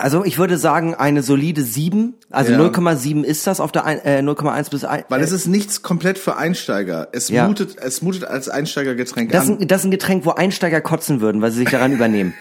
Also 0.00 0.24
ich 0.24 0.38
würde 0.38 0.58
sagen, 0.58 0.94
eine 0.94 1.22
solide 1.22 1.62
7. 1.62 2.14
Also 2.30 2.52
Ja. 2.52 2.58
0,7 2.58 3.22
ist 3.24 3.46
das 3.46 3.60
auf 3.60 3.70
der 3.72 3.84
ein- 3.84 4.00
äh, 4.04 4.22
0,1 4.22 4.70
bis 4.70 4.84
1. 4.84 5.04
Weil 5.08 5.20
es 5.22 5.32
ist 5.32 5.46
nichts 5.46 5.82
komplett 5.82 6.18
für 6.18 6.36
Einsteiger. 6.36 7.08
Es 7.12 7.28
Ja. 7.28 7.46
mutet, 7.46 7.76
es 7.80 8.02
mutet 8.02 8.24
als 8.24 8.48
Einsteigergetränk 8.48 9.30
Das 9.32 9.44
ist, 9.44 9.50
an. 9.50 9.58
ein, 9.60 9.68
das 9.68 9.80
ist 9.82 9.84
ein 9.86 9.90
Getränk, 9.90 10.24
wo 10.24 10.30
Einsteiger 10.30 10.80
kotzen 10.80 11.20
würden, 11.20 11.42
weil 11.42 11.50
sie 11.50 11.58
sich 11.58 11.70
daran 11.70 11.92
übernehmen. 12.00 12.34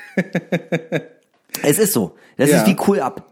Es 1.64 1.80
ist 1.80 1.93
so. 1.93 2.16
Das 2.38 2.49
Ja. 2.49 2.57
ist 2.62 2.68
wie 2.68 2.76
Cool 2.88 2.99
Up. 3.01 3.28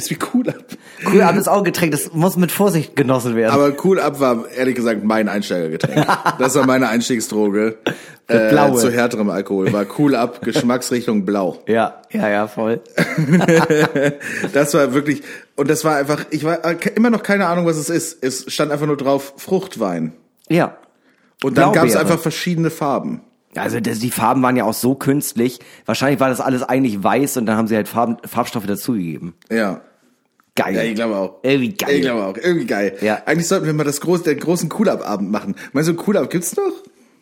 Ist 0.00 0.08
wie 0.08 0.18
cool 0.32 0.48
ab. 0.48 0.64
Cool 1.12 1.20
Up 1.20 1.36
ist 1.36 1.46
auch 1.46 1.58
ein 1.58 1.64
Getränk, 1.64 1.92
das 1.92 2.10
muss 2.14 2.38
mit 2.38 2.50
Vorsicht 2.50 2.96
genossen 2.96 3.36
werden. 3.36 3.52
Aber 3.52 3.70
cool 3.84 4.00
ab 4.00 4.18
war 4.18 4.48
ehrlich 4.48 4.74
gesagt 4.74 5.04
mein 5.04 5.28
Einsteigergetränk. 5.28 6.06
Das 6.38 6.54
war 6.54 6.64
meine 6.64 6.88
Einstiegsdroge. 6.88 7.76
Äh, 8.26 8.48
blaue. 8.48 8.78
zu 8.78 8.90
härterem 8.90 9.28
Alkohol. 9.28 9.70
War 9.74 9.84
cool 9.98 10.14
ab, 10.14 10.40
Geschmacksrichtung 10.42 11.26
blau. 11.26 11.58
ja, 11.66 12.00
ja, 12.10 12.30
ja, 12.30 12.48
voll. 12.48 12.80
Das 14.54 14.72
war 14.72 14.94
wirklich, 14.94 15.22
und 15.56 15.68
das 15.68 15.84
war 15.84 15.96
einfach, 15.96 16.24
ich 16.30 16.44
war 16.44 16.64
äh, 16.64 16.76
immer 16.94 17.10
noch 17.10 17.22
keine 17.22 17.46
Ahnung, 17.46 17.66
was 17.66 17.76
es 17.76 17.90
ist. 17.90 18.24
Es 18.24 18.50
stand 18.50 18.72
einfach 18.72 18.86
nur 18.86 18.96
drauf 18.96 19.34
Fruchtwein. 19.36 20.14
Ja. 20.48 20.78
Und 21.44 21.58
dann 21.58 21.74
gab 21.74 21.84
es 21.84 21.96
einfach 21.96 22.18
verschiedene 22.18 22.70
Farben. 22.70 23.20
Also 23.56 23.80
das, 23.80 23.98
die 23.98 24.10
Farben 24.10 24.42
waren 24.42 24.56
ja 24.56 24.64
auch 24.64 24.74
so 24.74 24.94
künstlich. 24.94 25.58
Wahrscheinlich 25.84 26.20
war 26.20 26.28
das 26.28 26.40
alles 26.40 26.62
eigentlich 26.62 27.02
weiß 27.02 27.36
und 27.36 27.46
dann 27.46 27.56
haben 27.56 27.66
sie 27.66 27.74
halt 27.74 27.88
Farben, 27.88 28.16
Farbstoffe 28.24 28.66
dazugegeben. 28.66 29.34
Ja. 29.50 29.80
Geil. 30.54 30.74
Ja, 30.74 30.82
ich 30.82 30.94
glaube 30.94 31.16
auch. 31.16 31.38
Irgendwie 31.42 31.74
geil. 31.74 31.96
Ich 31.96 32.02
glaube 32.02 32.24
auch. 32.24 32.36
Irgendwie 32.36 32.66
geil. 32.66 32.96
Ja. 33.00 33.22
Eigentlich 33.26 33.48
sollten 33.48 33.66
wir 33.66 33.72
mal 33.72 33.84
das 33.84 34.00
groß, 34.00 34.22
den 34.24 34.38
großen 34.38 34.70
Cool-Up-Abend 34.76 35.30
machen. 35.30 35.54
Meinst 35.72 35.88
du, 35.88 35.94
Cool-Up 36.06 36.30
gibt's 36.30 36.56
noch? 36.56 36.72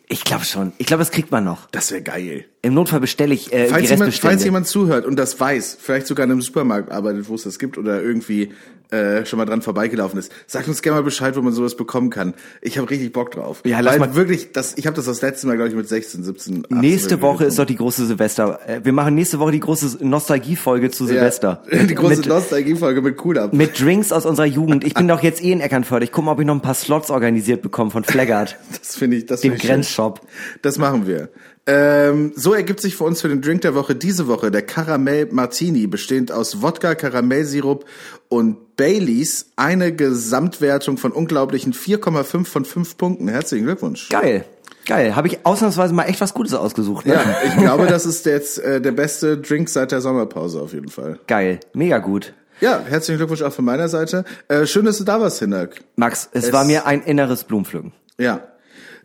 Ich 0.07 0.23
glaube 0.23 0.43
schon. 0.43 0.73
Ich 0.79 0.87
glaube, 0.87 1.01
das 1.01 1.11
kriegt 1.11 1.31
man 1.31 1.43
noch. 1.43 1.69
Das 1.69 1.91
wäre 1.91 2.01
geil. 2.01 2.45
Im 2.61 2.73
Notfall 2.73 2.99
bestelle 2.99 3.33
ich 3.33 3.53
äh, 3.53 3.67
Falls 3.67 3.83
die 3.83 3.89
jemand, 3.89 4.01
Restbestände. 4.09 4.33
falls 4.35 4.43
jemand 4.43 4.67
zuhört 4.67 5.05
und 5.05 5.17
das 5.17 5.39
weiß, 5.39 5.77
vielleicht 5.79 6.07
sogar 6.07 6.25
in 6.25 6.31
einem 6.33 6.41
Supermarkt 6.41 6.91
arbeitet, 6.91 7.29
wo 7.29 7.35
es 7.35 7.43
das 7.43 7.57
gibt 7.57 7.77
oder 7.77 8.01
irgendwie 8.03 8.51
äh, 8.91 9.23
schon 9.25 9.37
mal 9.37 9.45
dran 9.45 9.61
vorbeigelaufen 9.61 10.19
ist, 10.19 10.31
sagt 10.47 10.67
uns 10.67 10.81
gerne 10.81 10.97
mal 10.99 11.03
Bescheid, 11.03 11.37
wo 11.37 11.41
man 11.41 11.53
sowas 11.53 11.75
bekommen 11.77 12.09
kann. 12.09 12.33
Ich 12.61 12.77
habe 12.77 12.89
richtig 12.89 13.13
Bock 13.13 13.31
drauf. 13.31 13.61
Ja, 13.63 13.79
lass 13.79 13.93
Weil 13.93 13.99
mal- 14.09 14.15
wirklich, 14.15 14.51
das, 14.51 14.73
ich 14.77 14.87
habe 14.87 14.95
das 14.95 15.05
das 15.05 15.21
letzte 15.21 15.45
Mal, 15.47 15.55
glaube 15.55 15.69
ich, 15.69 15.75
mit 15.75 15.87
16, 15.87 16.23
17, 16.23 16.65
18 16.65 16.79
Nächste 16.79 17.21
Woche 17.21 17.45
ist 17.45 17.57
doch 17.59 17.65
die 17.65 17.75
große 17.77 18.07
Silvester. 18.07 18.59
Äh, 18.67 18.81
Wir 18.83 18.91
machen 18.91 19.15
nächste 19.15 19.39
Woche 19.39 19.51
die 19.51 19.59
große 19.61 19.99
Nostalgiefolge 20.05 20.89
zu 20.91 21.05
Silvester. 21.05 21.63
Ja, 21.71 21.83
die 21.83 21.95
große 21.95 22.27
Nostalgie-Folge 22.27 23.01
mit 23.03 23.23
Cool-Up. 23.23 23.53
mit 23.53 23.79
Drinks 23.79 24.11
aus 24.11 24.25
unserer 24.25 24.47
Jugend. 24.47 24.83
Ich 24.83 24.95
bin 24.95 25.07
doch 25.07 25.21
jetzt 25.23 25.41
eh 25.41 25.51
in 25.53 25.61
Eckernförde. 25.61 26.03
Ich 26.05 26.11
gucke 26.11 26.25
mal, 26.25 26.31
ob 26.33 26.39
ich 26.41 26.45
noch 26.47 26.55
ein 26.55 26.61
paar 26.61 26.73
Slots 26.73 27.09
organisiert 27.11 27.61
bekomme 27.61 27.91
von 27.91 28.03
Flaggart. 28.03 28.57
Das 28.81 28.95
finde 28.97 29.17
ich, 29.17 29.27
das 29.27 29.41
Dem 29.41 29.51
finde 29.51 29.57
ich 29.57 29.61
schön. 29.61 29.71
Grenzshop. 29.75 30.21
Das 30.63 30.77
machen 30.79 31.05
wir. 31.05 31.29
Ähm, 31.67 32.31
so 32.35 32.48
ergibt 32.53 32.79
sich 32.81 32.95
für 32.95 33.03
uns 33.03 33.21
für 33.21 33.27
den 33.29 33.41
Drink 33.41 33.61
der 33.61 33.75
Woche 33.75 33.95
diese 33.95 34.27
Woche 34.27 34.51
der 34.51 34.61
Karamell 34.61 35.27
Martini, 35.31 35.87
bestehend 35.87 36.31
aus 36.31 36.61
Wodka, 36.61 36.95
Karamellsirup 36.95 37.85
und 38.29 38.75
Baileys, 38.77 39.47
eine 39.55 39.93
Gesamtwertung 39.95 40.97
von 40.97 41.11
unglaublichen 41.11 41.73
4,5 41.73 42.45
von 42.45 42.65
5 42.65 42.97
Punkten. 42.97 43.27
Herzlichen 43.27 43.65
Glückwunsch. 43.65 44.09
Geil. 44.09 44.45
Geil. 44.85 45.15
Habe 45.15 45.27
ich 45.27 45.45
ausnahmsweise 45.45 45.93
mal 45.93 46.05
echt 46.05 46.21
was 46.21 46.33
Gutes 46.33 46.53
ausgesucht. 46.53 47.05
Ne? 47.05 47.13
Ja, 47.13 47.37
ich 47.45 47.57
glaube, 47.57 47.85
das 47.87 48.05
ist 48.05 48.25
jetzt 48.25 48.57
äh, 48.59 48.81
der 48.81 48.91
beste 48.93 49.37
Drink 49.37 49.69
seit 49.69 49.91
der 49.91 50.01
Sommerpause 50.01 50.61
auf 50.61 50.73
jeden 50.73 50.89
Fall. 50.89 51.19
Geil. 51.27 51.59
Mega 51.73 51.99
gut. 51.99 52.33
Ja, 52.61 52.81
herzlichen 52.85 53.17
Glückwunsch 53.19 53.41
auch 53.41 53.53
von 53.53 53.65
meiner 53.65 53.87
Seite. 53.87 54.25
Äh, 54.47 54.65
schön, 54.65 54.85
dass 54.85 54.97
du 54.97 55.03
da 55.03 55.21
warst, 55.21 55.39
Hinak. 55.39 55.81
Max, 55.95 56.27
es, 56.33 56.45
Es- 56.45 56.53
war 56.53 56.63
mir 56.65 56.85
ein 56.85 57.01
inneres 57.03 57.43
Blumenpflücken. 57.43 57.93
Ja. 58.17 58.41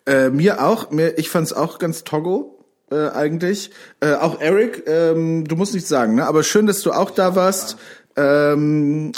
Äh, 0.07 0.31
mir 0.31 0.65
auch. 0.65 0.91
Mir, 0.91 1.19
ich 1.19 1.29
fand's 1.31 1.53
auch 1.53 1.79
ganz 1.79 2.05
toggo. 2.05 2.54
Äh, 2.91 3.09
eigentlich. 3.11 3.71
Äh, 4.01 4.15
auch 4.15 4.41
Eric, 4.41 4.85
ähm, 4.87 5.47
du 5.47 5.57
musst 5.57 5.75
nichts 5.75 5.89
sagen, 5.89 6.15
ne? 6.15 6.27
Aber 6.27 6.43
schön, 6.43 6.67
dass 6.67 6.83
du 6.83 6.93
auch 6.93 7.11
da 7.11 7.35
warst. 7.35 7.77
Ähm, 8.17 9.13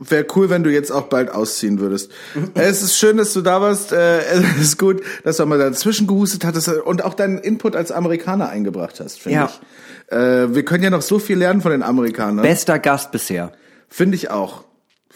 Wäre 0.00 0.26
cool, 0.34 0.50
wenn 0.50 0.64
du 0.64 0.70
jetzt 0.70 0.90
auch 0.90 1.04
bald 1.04 1.30
ausziehen 1.30 1.78
würdest. 1.78 2.10
es 2.54 2.82
ist 2.82 2.96
schön, 2.96 3.16
dass 3.16 3.32
du 3.32 3.42
da 3.42 3.60
warst. 3.60 3.92
Äh, 3.92 4.20
es 4.58 4.60
ist 4.60 4.78
gut, 4.78 5.02
dass 5.22 5.36
du 5.36 5.46
mal 5.46 5.58
dazwischen 5.58 6.06
gehustet 6.06 6.44
hattest 6.44 6.68
und 6.68 7.04
auch 7.04 7.14
deinen 7.14 7.38
Input 7.38 7.76
als 7.76 7.92
Amerikaner 7.92 8.48
eingebracht 8.48 8.98
hast, 9.00 9.20
finde 9.20 9.38
Ja. 9.38 9.50
ich. 9.50 10.12
Äh, 10.12 10.54
wir 10.54 10.64
können 10.64 10.82
ja 10.84 10.90
noch 10.90 11.02
so 11.02 11.18
viel 11.18 11.38
lernen 11.38 11.62
von 11.62 11.70
den 11.72 11.82
Amerikanern. 11.82 12.42
Bester 12.42 12.78
Gast 12.78 13.12
bisher. 13.12 13.52
Finde 13.88 14.16
ich 14.16 14.30
auch. 14.30 14.64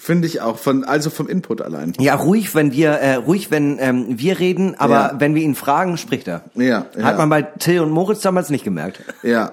Finde 0.00 0.26
ich 0.28 0.40
auch. 0.40 0.58
Von, 0.58 0.84
also 0.84 1.10
vom 1.10 1.28
Input 1.28 1.60
allein. 1.60 1.92
Ja, 1.98 2.14
ruhig, 2.14 2.54
wenn 2.54 2.72
wir, 2.72 2.90
äh, 2.92 3.14
ruhig, 3.16 3.50
wenn 3.50 3.78
ähm, 3.80 4.06
wir 4.08 4.38
reden, 4.38 4.74
aber 4.78 4.94
Ja. 4.94 5.14
wenn 5.18 5.34
wir 5.34 5.42
ihn 5.42 5.54
fragen, 5.56 5.96
spricht 5.98 6.28
er. 6.28 6.44
Ja, 6.54 6.86
ja. 6.96 7.02
Hat 7.04 7.18
man 7.18 7.28
bei 7.28 7.42
Till 7.42 7.80
und 7.80 7.90
Moritz 7.90 8.20
damals 8.20 8.48
nicht 8.48 8.64
gemerkt. 8.64 9.02
Ja. 9.22 9.52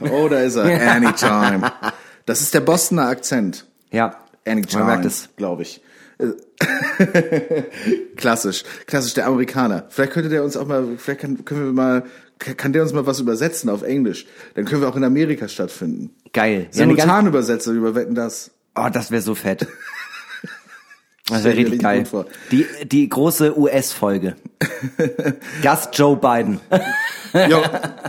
Oh, 0.00 0.28
da 0.28 0.40
ist 0.40 0.56
er. 0.56 0.64
Anytime. 0.92 1.72
Das 2.26 2.40
ist 2.42 2.52
der 2.52 2.60
Bostoner 2.60 3.06
Akzent. 3.06 3.64
Ja. 3.90 4.16
Anytime. 4.46 4.82
Man 4.84 4.92
merkt 4.92 5.06
es. 5.06 5.28
glaube 5.36 5.62
ich. 5.62 5.80
Klassisch. 8.16 8.64
Klassisch, 8.86 9.14
der 9.14 9.26
Amerikaner. 9.26 9.84
Vielleicht 9.88 10.12
könnte 10.12 10.28
der 10.28 10.44
uns 10.44 10.56
auch 10.56 10.66
mal, 10.66 10.84
vielleicht 10.96 11.20
kann, 11.20 11.44
können 11.44 11.64
wir 11.66 11.72
mal, 11.72 12.04
kann 12.38 12.72
der 12.72 12.82
uns 12.82 12.92
mal 12.92 13.06
was 13.06 13.20
übersetzen 13.20 13.70
auf 13.70 13.82
Englisch. 13.82 14.26
Dann 14.54 14.64
können 14.64 14.80
wir 14.82 14.88
auch 14.88 14.96
in 14.96 15.04
Amerika 15.04 15.48
stattfinden. 15.48 16.10
Geil. 16.32 16.66
Ja, 16.72 16.78
Simultanübersetzer 16.78 17.72
über 17.72 17.94
Wetten 17.94 18.14
das. 18.14 18.50
Oh, 18.76 18.88
das 18.88 19.10
wäre 19.10 19.22
so 19.22 19.34
fett. 19.34 19.66
Das 21.28 21.42
wäre 21.42 21.56
richtig 21.56 21.82
geil. 21.82 22.04
Die, 22.52 22.64
die 22.84 23.08
große 23.08 23.58
US-Folge. 23.58 24.36
Gast 25.62 25.98
Joe 25.98 26.16
Biden. 26.16 26.60
Yo, 27.50 27.62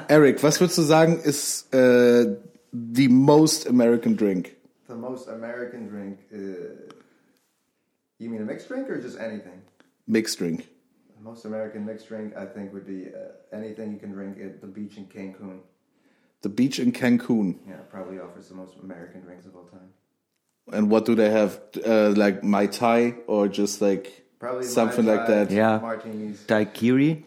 Eric, 0.07 0.43
was 0.43 0.59
würdest 0.59 0.77
du 0.77 0.83
sagen, 0.83 1.19
ist 1.19 1.73
äh, 1.73 2.37
the 2.71 3.07
most 3.07 3.67
American 3.67 4.15
drink? 4.15 4.55
The 4.87 4.93
most 4.93 5.27
American 5.29 5.89
drink. 5.89 6.19
Uh, 6.31 6.93
you 8.19 8.29
mean 8.29 8.43
a 8.43 8.45
mixed 8.45 8.67
drink 8.67 8.87
or 8.87 9.01
just 9.01 9.17
anything? 9.19 9.63
Mixed 10.05 10.37
drink. 10.37 10.67
The 11.17 11.23
most 11.23 11.45
American 11.45 11.85
mixed 11.85 12.07
drink, 12.07 12.35
I 12.37 12.45
think, 12.45 12.71
would 12.71 12.85
be 12.85 13.07
uh, 13.07 13.33
anything 13.51 13.93
you 13.93 13.99
can 13.99 14.11
drink 14.11 14.37
at 14.39 14.61
the 14.61 14.67
beach 14.67 14.95
in 14.97 15.07
Cancun. 15.07 15.61
The 16.43 16.49
beach 16.49 16.77
in 16.77 16.91
Cancun. 16.91 17.55
Yeah, 17.67 17.77
probably 17.89 18.19
offers 18.19 18.47
the 18.49 18.55
most 18.55 18.75
American 18.83 19.21
drinks 19.21 19.47
of 19.47 19.55
all 19.55 19.65
time. 19.65 19.89
And 20.71 20.89
what 20.91 21.05
do 21.05 21.15
they 21.15 21.29
have? 21.31 21.59
Uh, 21.85 22.09
like 22.15 22.43
Mai 22.43 22.67
Tai 22.67 23.15
or 23.27 23.47
just 23.47 23.81
like 23.81 24.23
Probably 24.39 24.63
something 24.65 25.05
Mai 25.05 25.15
like 25.15 25.25
Tai, 25.27 25.33
that? 25.45 25.51
Ja. 25.51 25.79
Martinis. 25.79 26.45
Daiquiri. 26.47 27.23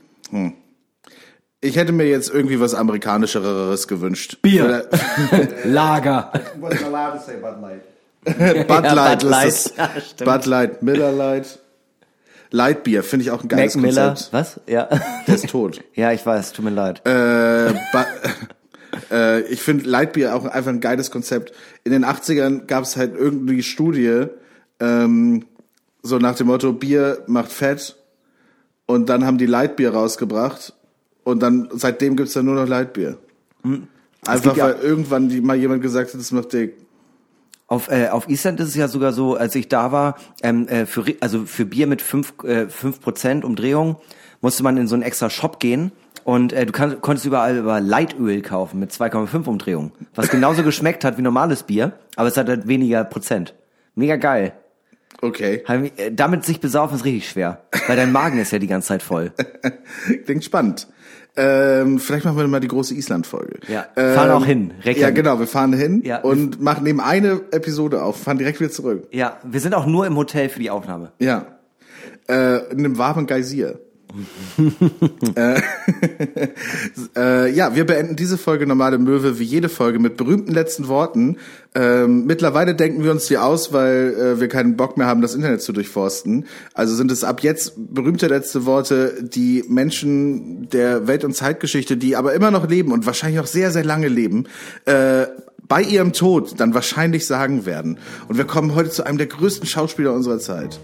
Ich 1.62 1.76
hätte 1.76 1.92
mir 1.92 2.06
jetzt 2.08 2.30
irgendwie 2.30 2.60
was 2.60 2.74
amerikanischeres 2.74 3.86
gewünscht. 3.88 4.38
Bier. 4.42 4.88
Lager. 5.64 6.32
Wasn't 6.60 6.84
allowed 6.84 7.18
to 7.18 7.20
say 7.24 7.36
Bud 7.36 7.60
Light. 7.60 7.82
Bud 8.68 8.84
Ja, 8.84 8.92
Light, 8.94 9.20
Bud 9.20 9.28
Light. 9.30 9.48
ist 9.48 9.74
das. 9.76 10.14
Bud 10.26 10.46
Light, 10.46 10.82
Miller 10.82 11.10
Light. 11.12 11.58
Light 12.50 12.82
Bier 12.84 13.02
finde 13.02 13.24
ich 13.24 13.30
auch 13.30 13.42
ein 13.42 13.48
Mac 13.48 13.56
geiles 13.58 13.76
Miller. 13.76 14.08
Konzept. 14.08 14.32
Was? 14.32 14.60
Ja. 14.66 14.88
Der 15.26 15.34
ist 15.34 15.48
tot. 15.48 15.80
ja, 15.94 16.12
ich 16.12 16.24
weiß, 16.26 16.52
tut 16.52 16.64
mir 16.64 16.70
leid. 16.72 17.00
äh, 17.06 17.72
äh, 19.10 19.40
ich 19.42 19.62
finde 19.62 19.88
Lightbier 19.88 20.34
auch 20.34 20.44
einfach 20.44 20.70
ein 20.70 20.80
geiles 20.80 21.10
Konzept. 21.10 21.52
In 21.84 21.92
den 21.92 22.04
80ern 22.04 22.66
gab 22.66 22.84
es 22.84 22.96
halt 22.96 23.14
irgendwie 23.16 23.62
Studie, 23.62 24.26
ähm, 24.80 25.44
so 26.02 26.18
nach 26.18 26.34
dem 26.36 26.46
Motto, 26.46 26.72
Bier 26.72 27.22
macht 27.26 27.52
fett. 27.52 27.96
Und 28.86 29.08
dann 29.08 29.24
haben 29.24 29.38
die 29.38 29.46
Lightbier 29.46 29.92
rausgebracht. 29.92 30.74
Und 31.24 31.42
dann, 31.42 31.68
seitdem 31.72 32.16
gibt's 32.16 32.32
dann 32.32 32.46
nur 32.46 32.54
noch 32.54 32.66
Lightbier. 32.66 33.18
Einfach 34.26 34.42
gibt 34.42 34.56
ja- 34.56 34.64
weil 34.64 34.76
irgendwann 34.82 35.28
die, 35.28 35.40
mal 35.40 35.56
jemand 35.56 35.82
gesagt 35.82 36.12
hat, 36.12 36.20
das 36.20 36.32
macht 36.32 36.52
dick. 36.52 36.74
Auf, 37.66 37.88
äh, 37.88 38.08
auf 38.08 38.28
Island 38.28 38.58
ist 38.58 38.68
es 38.70 38.74
ja 38.74 38.88
sogar 38.88 39.12
so, 39.12 39.36
als 39.36 39.54
ich 39.54 39.68
da 39.68 39.92
war, 39.92 40.16
ähm, 40.42 40.66
äh, 40.66 40.86
für, 40.86 41.04
also 41.20 41.44
für 41.44 41.64
Bier 41.64 41.86
mit 41.86 42.02
5%, 42.02 42.44
äh, 42.44 42.68
5% 42.68 43.44
Umdrehung 43.44 43.96
musste 44.40 44.64
man 44.64 44.76
in 44.76 44.88
so 44.88 44.94
einen 44.94 45.04
extra 45.04 45.30
Shop 45.30 45.60
gehen 45.60 45.92
und 46.24 46.52
äh, 46.52 46.66
du 46.66 46.72
kann, 46.72 47.00
konntest 47.00 47.26
überall 47.26 47.56
über 47.56 47.80
Leitöl 47.80 48.42
kaufen 48.42 48.80
mit 48.80 48.90
2,5 48.92 49.46
Umdrehungen, 49.46 49.92
was 50.14 50.28
genauso 50.30 50.62
geschmeckt 50.64 51.04
hat 51.04 51.18
wie 51.18 51.22
normales 51.22 51.62
Bier, 51.64 51.92
aber 52.16 52.28
es 52.28 52.36
hat 52.36 52.48
halt 52.48 52.68
weniger 52.68 53.04
Prozent. 53.04 53.54
Mega 53.94 54.16
geil. 54.16 54.52
Okay. 55.22 55.62
Äh, 55.66 56.12
Damit 56.12 56.44
sich 56.44 56.60
besaufen 56.60 56.96
ist 56.96 57.04
richtig 57.04 57.28
schwer, 57.28 57.62
weil 57.88 57.96
dein 57.96 58.12
Magen 58.12 58.38
ist 58.38 58.52
ja 58.52 58.58
die 58.58 58.66
ganze 58.66 58.88
Zeit 58.88 59.02
voll. 59.02 59.32
Klingt 60.24 60.44
spannend. 60.44 60.88
Ähm, 61.36 61.98
vielleicht 62.00 62.24
machen 62.24 62.38
wir 62.38 62.48
mal 62.48 62.60
die 62.60 62.68
große 62.68 62.92
Island-Folge. 62.94 63.60
Ja, 63.68 63.86
fahren 63.94 64.30
auch 64.30 64.44
hin, 64.44 64.72
Ja, 64.82 64.90
Reykjavik. 64.90 65.14
genau, 65.14 65.38
wir 65.38 65.46
fahren 65.46 65.72
hin 65.72 66.02
Ja, 66.04 66.20
und 66.22 66.60
machen 66.60 66.82
nehmen 66.84 66.98
eine 67.00 67.40
Episode 67.52 68.02
auf, 68.02 68.20
fahren 68.20 68.38
direkt 68.38 68.58
wieder 68.60 68.70
zurück. 68.70 69.06
Ja, 69.12 69.38
wir 69.44 69.60
sind 69.60 69.74
auch 69.74 69.86
nur 69.86 70.06
im 70.06 70.16
Hotel 70.16 70.48
für 70.48 70.58
die 70.58 70.70
Aufnahme. 70.70 71.12
Ja. 71.20 71.46
Äh, 72.28 72.70
in 72.72 72.78
einem 72.80 72.98
warmen 72.98 73.26
Geysir. 73.26 73.78
Äh, 75.34 75.60
äh, 77.16 77.52
ja, 77.52 77.74
wir 77.74 77.86
beenden 77.86 78.16
diese 78.16 78.38
Folge 78.38 78.66
Normale 78.66 78.98
Möwe 78.98 79.38
wie 79.38 79.44
jede 79.44 79.68
Folge 79.68 79.98
mit 79.98 80.16
berühmten 80.16 80.52
letzten 80.52 80.88
Worten. 80.88 81.36
Ähm, 81.74 82.26
mittlerweile 82.26 82.74
denken 82.74 83.04
wir 83.04 83.12
uns 83.12 83.26
die 83.26 83.38
aus, 83.38 83.72
weil 83.72 84.14
äh, 84.14 84.40
wir 84.40 84.48
keinen 84.48 84.76
Bock 84.76 84.96
mehr 84.96 85.06
haben, 85.06 85.22
das 85.22 85.34
Internet 85.34 85.62
zu 85.62 85.72
durchforsten. 85.72 86.46
Also 86.74 86.94
sind 86.94 87.12
es 87.12 87.22
ab 87.24 87.42
jetzt 87.42 87.74
berühmte 87.76 88.26
letzte 88.26 88.66
Worte, 88.66 89.22
die 89.22 89.64
Menschen 89.68 90.68
der 90.70 91.06
Welt- 91.06 91.24
und 91.24 91.34
Zeitgeschichte, 91.34 91.96
die 91.96 92.16
aber 92.16 92.34
immer 92.34 92.50
noch 92.50 92.68
leben 92.68 92.92
und 92.92 93.06
wahrscheinlich 93.06 93.40
auch 93.40 93.46
sehr, 93.46 93.70
sehr 93.70 93.84
lange 93.84 94.08
leben, 94.08 94.46
äh, 94.86 95.26
bei 95.68 95.82
ihrem 95.82 96.12
Tod 96.12 96.58
dann 96.58 96.74
wahrscheinlich 96.74 97.26
sagen 97.26 97.64
werden. 97.64 97.98
Und 98.28 98.36
wir 98.36 98.44
kommen 98.44 98.74
heute 98.74 98.90
zu 98.90 99.04
einem 99.04 99.18
der 99.18 99.28
größten 99.28 99.68
Schauspieler 99.68 100.12
unserer 100.12 100.40
Zeit. 100.40 100.80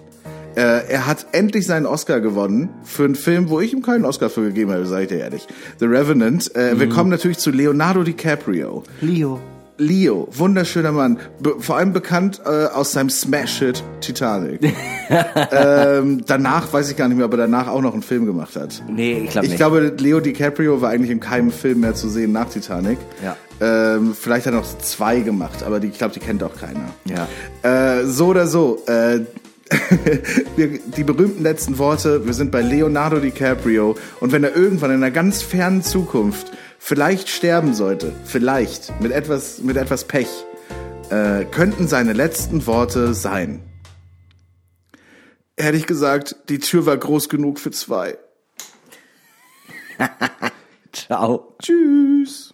Äh, 0.56 0.88
er 0.88 1.06
hat 1.06 1.26
endlich 1.32 1.66
seinen 1.66 1.86
Oscar 1.86 2.20
gewonnen 2.20 2.70
für 2.82 3.04
einen 3.04 3.14
Film, 3.14 3.50
wo 3.50 3.60
ich 3.60 3.72
ihm 3.72 3.82
keinen 3.82 4.04
Oscar 4.04 4.30
für 4.30 4.42
gegeben 4.42 4.72
habe, 4.72 4.86
sage 4.86 5.02
ich 5.02 5.08
dir 5.08 5.18
ehrlich. 5.18 5.46
The 5.78 5.86
Revenant. 5.86 6.54
Äh, 6.56 6.78
Wir 6.80 6.88
kommen 6.88 7.10
natürlich 7.10 7.38
zu 7.38 7.50
Leonardo 7.50 8.02
DiCaprio. 8.02 8.82
Leo. 9.00 9.38
Leo, 9.78 10.26
wunderschöner 10.32 10.90
Mann, 10.90 11.18
Be 11.38 11.56
vor 11.58 11.76
allem 11.76 11.92
bekannt 11.92 12.40
äh, 12.46 12.48
aus 12.48 12.92
seinem 12.92 13.10
Smash-Hit 13.10 13.84
Titanic. 14.00 14.60
ähm, 15.52 16.22
danach 16.26 16.72
weiß 16.72 16.90
ich 16.90 16.96
gar 16.96 17.08
nicht 17.08 17.18
mehr, 17.18 17.26
ob 17.26 17.32
er 17.32 17.36
danach 17.38 17.68
auch 17.68 17.82
noch 17.82 17.92
einen 17.92 18.00
Film 18.00 18.24
gemacht 18.24 18.56
hat. 18.56 18.82
Nee, 18.88 19.24
ich 19.24 19.30
glaube 19.30 19.44
Ich 19.44 19.50
nicht. 19.52 19.58
glaube, 19.58 19.92
Leo 19.98 20.20
DiCaprio 20.20 20.80
war 20.80 20.88
eigentlich 20.90 21.10
in 21.10 21.20
keinem 21.20 21.50
Film 21.50 21.80
mehr 21.80 21.94
zu 21.94 22.08
sehen 22.08 22.32
nach 22.32 22.48
Titanic. 22.48 22.96
Ja. 23.22 23.36
Ähm, 23.60 24.14
vielleicht 24.18 24.46
hat 24.46 24.54
er 24.54 24.60
noch 24.60 24.78
zwei 24.78 25.20
gemacht, 25.20 25.62
aber 25.62 25.78
die, 25.78 25.88
ich 25.88 25.98
glaube, 25.98 26.14
die 26.14 26.20
kennt 26.20 26.42
auch 26.42 26.56
keiner. 26.56 26.88
Ja. 27.04 27.28
Äh, 28.00 28.06
so 28.06 28.28
oder 28.28 28.46
so. 28.46 28.82
Äh, 28.86 29.20
die 30.56 31.04
berühmten 31.04 31.42
letzten 31.42 31.78
Worte, 31.78 32.24
wir 32.24 32.34
sind 32.34 32.52
bei 32.52 32.62
Leonardo 32.62 33.18
DiCaprio 33.18 33.96
und 34.20 34.32
wenn 34.32 34.44
er 34.44 34.54
irgendwann 34.54 34.90
in 34.90 34.96
einer 34.96 35.10
ganz 35.10 35.42
fernen 35.42 35.82
Zukunft 35.82 36.52
vielleicht 36.78 37.28
sterben 37.28 37.74
sollte, 37.74 38.12
vielleicht 38.24 39.00
mit 39.00 39.12
etwas, 39.12 39.58
mit 39.58 39.76
etwas 39.76 40.04
Pech, 40.04 40.28
äh, 41.10 41.44
könnten 41.46 41.88
seine 41.88 42.12
letzten 42.12 42.66
Worte 42.66 43.14
sein. 43.14 43.60
Hätte 45.58 45.76
ich 45.78 45.86
gesagt, 45.86 46.36
die 46.48 46.58
Tür 46.58 46.86
war 46.86 46.96
groß 46.96 47.28
genug 47.28 47.58
für 47.58 47.70
zwei. 47.70 48.18
Ciao. 50.92 51.56
Tschüss. 51.60 52.45